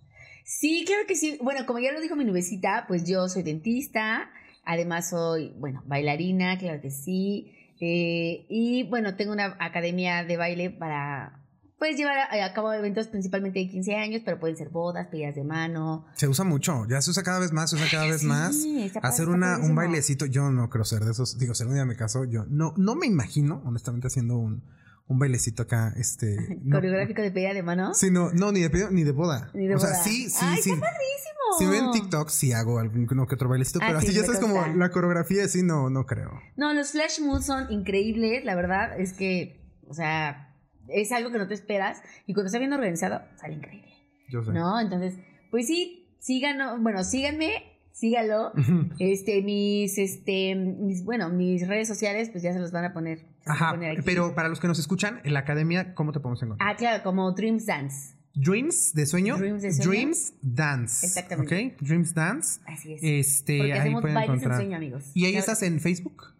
Sí, 0.44 0.84
claro 0.86 1.02
que 1.06 1.14
sí. 1.14 1.38
Bueno, 1.42 1.66
como 1.66 1.78
ya 1.78 1.92
lo 1.92 2.00
dijo 2.00 2.16
mi 2.16 2.24
nubecita, 2.24 2.84
pues 2.88 3.04
yo 3.04 3.28
soy 3.28 3.42
dentista, 3.42 4.30
además 4.64 5.10
soy, 5.10 5.54
bueno, 5.58 5.82
bailarina, 5.86 6.58
claro 6.58 6.80
que 6.80 6.90
sí. 6.90 7.52
Eh, 7.80 8.46
y 8.48 8.84
bueno, 8.84 9.16
tengo 9.16 9.32
una 9.32 9.56
academia 9.58 10.24
de 10.24 10.36
baile 10.36 10.70
para, 10.70 11.41
pues, 11.88 11.96
llevar 11.96 12.16
a, 12.18 12.44
a 12.44 12.52
cabo 12.54 12.72
eventos 12.72 13.08
principalmente 13.08 13.58
de 13.58 13.68
15 13.68 13.96
años, 13.96 14.22
pero 14.24 14.38
pueden 14.38 14.56
ser 14.56 14.68
bodas, 14.68 15.08
pedidas 15.08 15.34
de 15.34 15.42
mano. 15.44 16.06
Se 16.14 16.28
usa 16.28 16.44
mucho, 16.44 16.86
ya 16.88 17.02
se 17.02 17.10
usa 17.10 17.22
cada 17.22 17.40
vez 17.40 17.50
más, 17.52 17.70
se 17.70 17.76
usa 17.76 17.86
cada 17.90 18.06
vez 18.10 18.20
Sí, 18.20 18.26
más. 18.26 18.56
Hacer 19.02 19.28
una, 19.28 19.58
un 19.58 19.74
bailecito, 19.74 20.26
yo 20.26 20.50
no 20.50 20.70
creo 20.70 20.84
ser 20.84 21.04
de 21.04 21.10
esos, 21.10 21.38
digo, 21.38 21.54
si 21.54 21.62
algún 21.64 21.74
día 21.74 21.84
me 21.84 21.96
caso, 21.96 22.24
yo 22.24 22.44
no, 22.48 22.72
no 22.76 22.94
me 22.94 23.06
imagino, 23.06 23.62
honestamente, 23.64 24.06
haciendo 24.06 24.36
un, 24.36 24.62
un 25.08 25.18
bailecito 25.18 25.64
acá, 25.64 25.92
este... 25.96 26.36
no- 26.62 26.76
Coreográfico 26.76 27.20
de 27.20 27.30
pedida 27.32 27.52
de 27.52 27.62
mano. 27.64 27.94
Sí, 27.94 28.10
no, 28.12 28.30
no, 28.32 28.52
ni 28.52 28.60
de 28.60 28.70
pedido, 28.70 28.90
ni 28.92 29.02
de 29.02 29.10
boda. 29.12 29.50
Ni 29.52 29.66
de 29.66 29.74
o 29.74 29.78
sea, 29.80 29.94
sí, 29.94 30.30
sí, 30.30 30.38
Ay, 30.40 30.62
sí. 30.62 30.70
está 30.70 30.80
padrísimo. 30.86 31.32
Si 31.58 31.66
ven 31.66 31.90
TikTok, 31.90 32.28
sí 32.30 32.52
hago 32.52 32.78
algún 32.78 33.06
uno 33.10 33.26
que 33.26 33.34
otro 33.34 33.48
bailecito, 33.48 33.80
Ah, 33.82 33.86
pero 33.88 34.00
sí, 34.00 34.06
así 34.06 34.14
ya 34.16 34.22
estás 34.22 34.38
como 34.38 34.64
la 34.76 34.90
coreografía, 34.90 35.46
sí, 35.48 35.62
no, 35.62 35.90
no 35.90 36.06
creo. 36.06 36.30
No, 36.56 36.72
los 36.72 36.92
flash 36.92 37.20
moves 37.20 37.44
son 37.44 37.70
increíbles, 37.70 38.44
la 38.44 38.54
verdad 38.54 38.98
es 38.98 39.12
que, 39.12 39.60
o 39.88 39.92
sea, 39.94 40.51
es 40.88 41.12
algo 41.12 41.30
que 41.30 41.38
no 41.38 41.46
te 41.48 41.54
esperas 41.54 42.02
y 42.26 42.34
cuando 42.34 42.46
está 42.46 42.58
bien 42.58 42.72
organizado, 42.72 43.22
sale 43.36 43.54
increíble. 43.54 43.92
Yo 44.28 44.42
sé. 44.44 44.52
¿No? 44.52 44.80
Entonces, 44.80 45.14
pues 45.50 45.66
sí, 45.66 46.06
síganos, 46.18 46.80
bueno, 46.82 47.04
síganme, 47.04 47.50
sígalo. 47.92 48.52
Este, 48.98 49.42
mis, 49.42 49.98
este, 49.98 50.54
mis, 50.54 51.04
bueno, 51.04 51.28
mis 51.28 51.66
redes 51.66 51.88
sociales, 51.88 52.30
pues 52.30 52.42
ya 52.42 52.52
se 52.52 52.58
los 52.60 52.72
van 52.72 52.84
a 52.84 52.92
poner. 52.92 53.24
a 53.46 53.52
Ajá, 53.52 53.70
poner 53.72 53.92
aquí. 53.92 54.02
pero 54.04 54.34
para 54.34 54.48
los 54.48 54.60
que 54.60 54.68
nos 54.68 54.78
escuchan, 54.78 55.20
en 55.24 55.34
la 55.34 55.40
academia, 55.40 55.94
¿cómo 55.94 56.12
te 56.12 56.20
podemos 56.20 56.42
encontrar? 56.42 56.70
Ah, 56.70 56.76
claro, 56.76 57.02
como 57.02 57.32
Dreams 57.32 57.66
Dance. 57.66 58.14
Dreams 58.34 58.94
de 58.94 59.04
sueño. 59.04 59.36
Dreams 59.36 59.60
de 59.62 59.72
sueño. 59.72 59.90
Dreams 59.90 60.32
Dance. 60.40 61.04
Exactamente. 61.06 61.74
Ok, 61.76 61.82
Dreams 61.86 62.14
Dance. 62.14 62.60
Así 62.66 62.94
es. 62.94 63.00
Este, 63.02 63.58
Porque 63.58 63.72
ahí 63.74 63.78
hacemos 63.80 64.00
pueden 64.00 64.14
bailes 64.14 64.30
encontrar. 64.36 64.52
en 64.54 64.58
sueño, 64.60 64.76
amigos. 64.78 65.10
¿Y 65.12 65.26
ahí 65.26 65.32
Claro 65.32 65.40
estás 65.40 65.62
en 65.62 65.80
Facebook? 65.80 66.32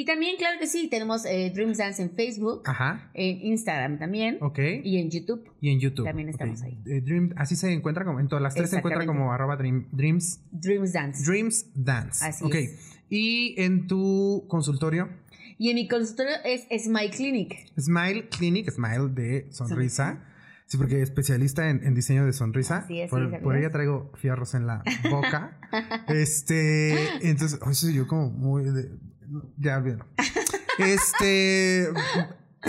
Y 0.00 0.04
también, 0.06 0.36
claro 0.38 0.58
que 0.58 0.66
sí, 0.66 0.88
tenemos 0.88 1.26
eh, 1.26 1.50
Dreams 1.54 1.76
Dance 1.76 2.00
en 2.02 2.10
Facebook, 2.12 2.62
Ajá. 2.64 3.10
en 3.12 3.44
Instagram 3.44 3.98
también 3.98 4.38
Ok. 4.40 4.58
y 4.82 4.96
en 4.96 5.10
YouTube. 5.10 5.44
Y 5.60 5.68
en 5.70 5.78
YouTube. 5.78 6.06
También 6.06 6.30
estamos 6.30 6.62
ahí. 6.62 6.78
Eh, 6.86 7.02
Dream, 7.02 7.34
así 7.36 7.54
se 7.54 7.70
encuentra 7.70 8.04
como 8.06 8.18
en 8.18 8.28
todas 8.28 8.40
las 8.42 8.54
tres 8.54 8.70
se 8.70 8.78
encuentra 8.78 9.04
como 9.04 9.30
arroba 9.30 9.58
dream- 9.58 9.88
dreams, 9.92 10.40
Dreams 10.52 10.92
Dance. 10.94 11.22
dreams 11.30 11.66
dance. 11.74 12.24
Así 12.24 12.44
ok. 12.44 12.54
es. 12.54 12.98
Y 13.10 13.60
en 13.60 13.86
tu 13.86 14.46
consultorio, 14.48 15.08
Y 15.58 15.68
en 15.68 15.74
mi 15.74 15.86
consultorio 15.86 16.32
es 16.46 16.62
Smile 16.82 17.10
Clinic. 17.10 17.70
Smile 17.78 18.28
Clinic, 18.30 18.70
Smile 18.70 19.08
de 19.10 19.48
sonrisa. 19.50 20.24
Sí, 20.64 20.78
porque 20.78 21.02
especialista 21.02 21.68
en, 21.68 21.84
en 21.84 21.94
diseño 21.94 22.24
de 22.24 22.32
sonrisa. 22.32 22.78
Así 22.78 23.00
es, 23.02 23.10
por, 23.10 23.28
sí, 23.28 23.36
por 23.42 23.56
ella 23.56 23.70
traigo 23.70 24.10
fierros 24.14 24.54
en 24.54 24.66
la 24.66 24.82
boca. 25.10 25.58
este, 26.08 26.94
entonces, 27.28 27.58
oh, 27.62 27.74
soy 27.74 27.92
yo 27.94 28.06
como 28.06 28.30
muy 28.30 28.64
de- 28.64 28.88
ya 29.58 29.78
olvídalo. 29.78 30.06
Este, 30.78 31.88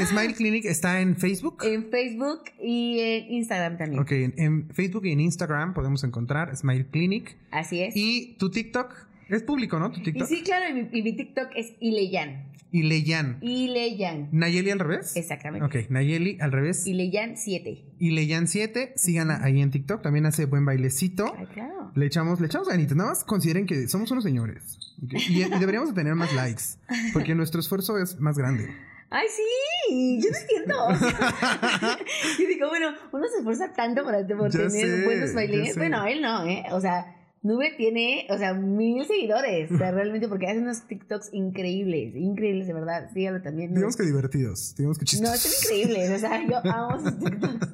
Smile 0.06 0.34
Clinic 0.34 0.66
está 0.66 1.02
en 1.02 1.16
Facebook. 1.16 1.64
En 1.64 1.90
Facebook 1.90 2.44
y 2.62 3.00
en 3.00 3.32
Instagram 3.34 3.78
también. 3.78 4.02
Ok, 4.02 4.12
en, 4.12 4.34
en 4.38 4.70
Facebook 4.70 5.06
y 5.06 5.12
en 5.12 5.20
Instagram 5.22 5.74
podemos 5.74 6.04
encontrar 6.04 6.56
Smile 6.56 6.88
Clinic. 6.88 7.38
Así 7.52 7.82
es. 7.82 7.96
Y 7.96 8.36
tu 8.38 8.50
TikTok 8.52 8.94
es 9.30 9.44
público, 9.44 9.80
¿no? 9.80 9.92
Tu 9.92 10.02
Y 10.02 10.04
TikTok. 10.04 10.28
sí, 10.28 10.44
claro, 10.44 10.70
y 10.70 10.74
mi, 10.84 10.90
y 10.92 11.04
mi 11.04 11.14
TikTok 11.16 11.50
es 11.56 11.74
Ileyan. 11.80 12.51
Y 12.72 12.84
Leyan. 12.84 13.38
Ileyan. 13.42 14.30
Nayeli 14.32 14.72
al 14.72 14.80
revés. 14.80 15.16
Exactamente. 15.18 15.66
Ok, 15.66 15.90
Nayeli 15.90 16.38
al 16.40 16.52
revés. 16.54 16.88
Ileyan 16.88 17.36
7. 17.36 17.84
Y 18.00 18.12
Leyan 18.12 18.48
7, 18.48 18.94
síganla 18.96 19.44
ahí 19.44 19.62
en 19.62 19.72
TikTok. 19.72 20.02
También 20.02 20.26
hace 20.26 20.46
buen 20.46 20.64
bailecito. 20.64 21.36
Ay, 21.38 21.48
claro. 21.48 21.92
Le 21.96 22.06
echamos, 22.06 22.40
le 22.40 22.48
echamos 22.48 22.70
ganitas. 22.70 22.96
Nada 22.96 23.10
más 23.10 23.24
consideren 23.26 23.66
que 23.66 23.90
somos 23.90 24.10
unos 24.12 24.24
señores. 24.24 24.78
Y, 25.02 25.42
y 25.44 25.50
deberíamos 25.60 25.90
de 25.90 25.96
tener 25.96 26.16
más 26.16 26.34
likes. 26.34 26.64
Porque 27.12 27.36
nuestro 27.36 27.60
esfuerzo 27.60 27.98
es 27.98 28.20
más 28.20 28.38
grande. 28.38 28.70
Ay, 29.14 29.28
sí, 29.28 30.22
yo 30.24 30.30
no 30.32 30.38
entiendo. 30.38 31.18
Yo 32.40 32.48
digo, 32.48 32.70
bueno, 32.70 32.94
uno 33.12 33.28
se 33.28 33.40
esfuerza 33.40 33.74
tanto 33.74 34.06
para 34.06 34.26
por 34.26 34.50
Ya 34.50 34.60
tener 34.60 34.72
sé, 34.72 35.04
buenos 35.04 35.34
bailes. 35.34 35.78
Bueno, 35.78 36.06
él 36.08 36.22
no, 36.22 36.46
¿eh? 36.48 36.64
O 36.72 36.80
sea, 36.80 37.14
Nube 37.44 37.74
tiene, 37.76 38.28
o 38.30 38.38
sea, 38.38 38.54
mil 38.54 39.04
seguidores. 39.06 39.72
O 39.72 39.78
sea, 39.78 39.92
realmente 39.92 40.28
porque 40.28 40.48
hace 40.48 40.60
unos 40.60 40.88
TikToks 40.88 41.34
increíbles, 41.34 42.16
increíbles, 42.16 42.68
de 42.68 42.74
verdad. 42.74 43.10
Sígalo 43.14 43.42
también. 43.42 43.70
Nube. 43.70 43.80
Digamos 43.80 43.98
que 43.98 44.04
divertidos. 44.04 44.76
Digamos 44.78 44.98
que 45.00 45.04
No, 45.04 45.08
chistosos. 45.08 45.42
son 45.42 45.78
increíbles. 45.78 46.12
O 46.12 46.18
sea, 46.20 46.48
yo 46.48 46.58
amo 46.72 47.00
sus 47.00 47.20
TikToks. 47.20 47.68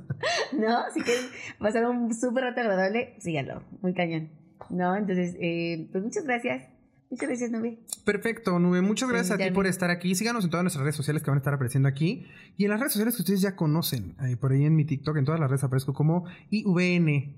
¿No? 0.53 0.79
Si 0.93 1.01
quieren 1.01 1.25
pasar 1.59 1.85
un 1.85 2.13
súper 2.13 2.45
rato 2.45 2.61
agradable, 2.61 3.15
síganlo. 3.19 3.61
Muy 3.81 3.93
cañón. 3.93 4.29
¿No? 4.69 4.95
Entonces, 4.95 5.35
eh, 5.39 5.87
pues 5.91 6.03
muchas 6.03 6.23
gracias. 6.23 6.69
Muchas 7.09 7.29
gracias, 7.29 7.51
Nube. 7.51 7.79
Perfecto, 8.03 8.59
Nube. 8.59 8.81
Muchas 8.81 9.09
gracias 9.09 9.31
a 9.31 9.37
ti 9.41 9.51
por 9.51 9.65
estar 9.67 9.89
aquí. 9.89 10.13
Síganos 10.15 10.43
en 10.43 10.49
todas 10.49 10.63
nuestras 10.63 10.83
redes 10.83 10.95
sociales 10.95 11.23
que 11.23 11.29
van 11.29 11.37
a 11.37 11.39
estar 11.39 11.53
apareciendo 11.53 11.87
aquí. 11.87 12.25
Y 12.57 12.65
en 12.65 12.71
las 12.71 12.79
redes 12.79 12.93
sociales 12.93 13.15
que 13.15 13.21
ustedes 13.21 13.41
ya 13.41 13.55
conocen. 13.55 14.15
Ahí 14.17 14.35
por 14.35 14.51
ahí 14.51 14.65
en 14.65 14.75
mi 14.75 14.83
TikTok, 14.85 15.15
en 15.17 15.25
todas 15.25 15.39
las 15.39 15.49
redes 15.49 15.63
aparezco 15.63 15.93
como 15.93 16.25
IVN 16.49 17.35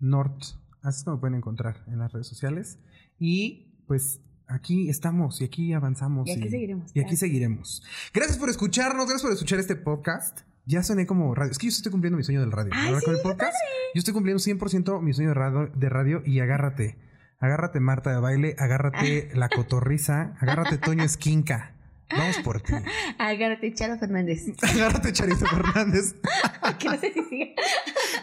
Nort. 0.00 0.42
Así 0.82 0.98
es 0.98 1.04
como 1.04 1.16
me 1.16 1.20
pueden 1.20 1.36
encontrar 1.36 1.84
en 1.86 1.98
las 1.98 2.12
redes 2.12 2.26
sociales. 2.26 2.78
Y 3.18 3.72
pues 3.86 4.20
aquí 4.48 4.88
estamos 4.88 5.40
y 5.40 5.44
aquí 5.44 5.72
avanzamos. 5.72 6.28
Y 6.28 6.32
aquí 6.32 6.48
seguiremos. 6.48 6.90
Y 6.94 7.00
aquí 7.00 7.16
seguiremos. 7.16 7.82
Gracias 8.12 8.38
por 8.38 8.50
escucharnos, 8.50 9.06
gracias 9.06 9.22
por 9.22 9.32
escuchar 9.32 9.58
este 9.58 9.76
podcast. 9.76 10.40
Ya 10.64 10.82
soné 10.82 11.06
como 11.06 11.34
radio. 11.34 11.50
Es 11.50 11.58
que 11.58 11.66
yo 11.66 11.70
estoy 11.70 11.90
cumpliendo 11.90 12.16
mi 12.16 12.24
sueño 12.24 12.40
del 12.40 12.52
radio. 12.52 12.72
Ay, 12.74 12.88
Ahora 12.88 13.00
sí, 13.00 13.06
con 13.06 13.14
el 13.16 13.20
podcast, 13.22 13.56
yo 13.94 13.98
estoy 13.98 14.14
cumpliendo 14.14 14.42
100% 14.42 15.00
mi 15.00 15.12
sueño 15.12 15.30
de 15.30 15.34
radio, 15.34 15.66
de 15.74 15.88
radio 15.88 16.22
y 16.24 16.40
agárrate. 16.40 16.98
Agárrate 17.38 17.80
Marta 17.80 18.10
de 18.10 18.20
baile, 18.20 18.54
agárrate 18.58 19.30
la 19.34 19.48
cotorriza, 19.48 20.36
agárrate 20.38 20.78
Toño 20.78 21.02
Esquinca. 21.02 21.74
Vamos 22.10 22.38
por 22.38 22.60
ti. 22.60 22.72
Agárrate, 23.18 23.72
Charo 23.74 23.98
Fernández. 23.98 24.44
Agárrate 24.62 25.12
Charito 25.12 25.46
Fernández. 25.46 26.14
que 26.78 26.88
no 26.88 26.98
sé 26.98 27.12
si 27.12 27.22
sigue. 27.24 27.54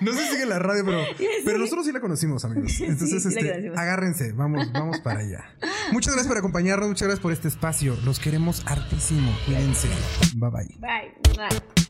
No 0.01 0.13
sé 0.13 0.25
si 0.25 0.33
sigue 0.33 0.45
la 0.45 0.59
radio, 0.59 0.85
pero, 0.85 1.03
pero 1.45 1.57
nosotros 1.57 1.85
sí 1.85 1.91
la 1.91 1.99
conocimos, 1.99 2.45
amigos. 2.45 2.79
Entonces, 2.81 3.23
sí 3.23 3.29
este, 3.29 3.71
agárrense, 3.75 4.31
vamos, 4.33 4.71
vamos 4.71 4.99
para 5.01 5.19
allá. 5.19 5.45
Muchas 5.91 6.13
gracias 6.13 6.27
por 6.27 6.37
acompañarnos, 6.37 6.87
muchas 6.87 7.07
gracias 7.07 7.21
por 7.21 7.33
este 7.33 7.47
espacio. 7.47 7.97
Los 8.05 8.19
queremos 8.19 8.65
hartísimo. 8.65 9.35
Cuídense. 9.45 9.87
Bye 10.35 10.49
bye. 10.49 10.67
Bye. 10.79 11.13
Bye. 11.35 11.88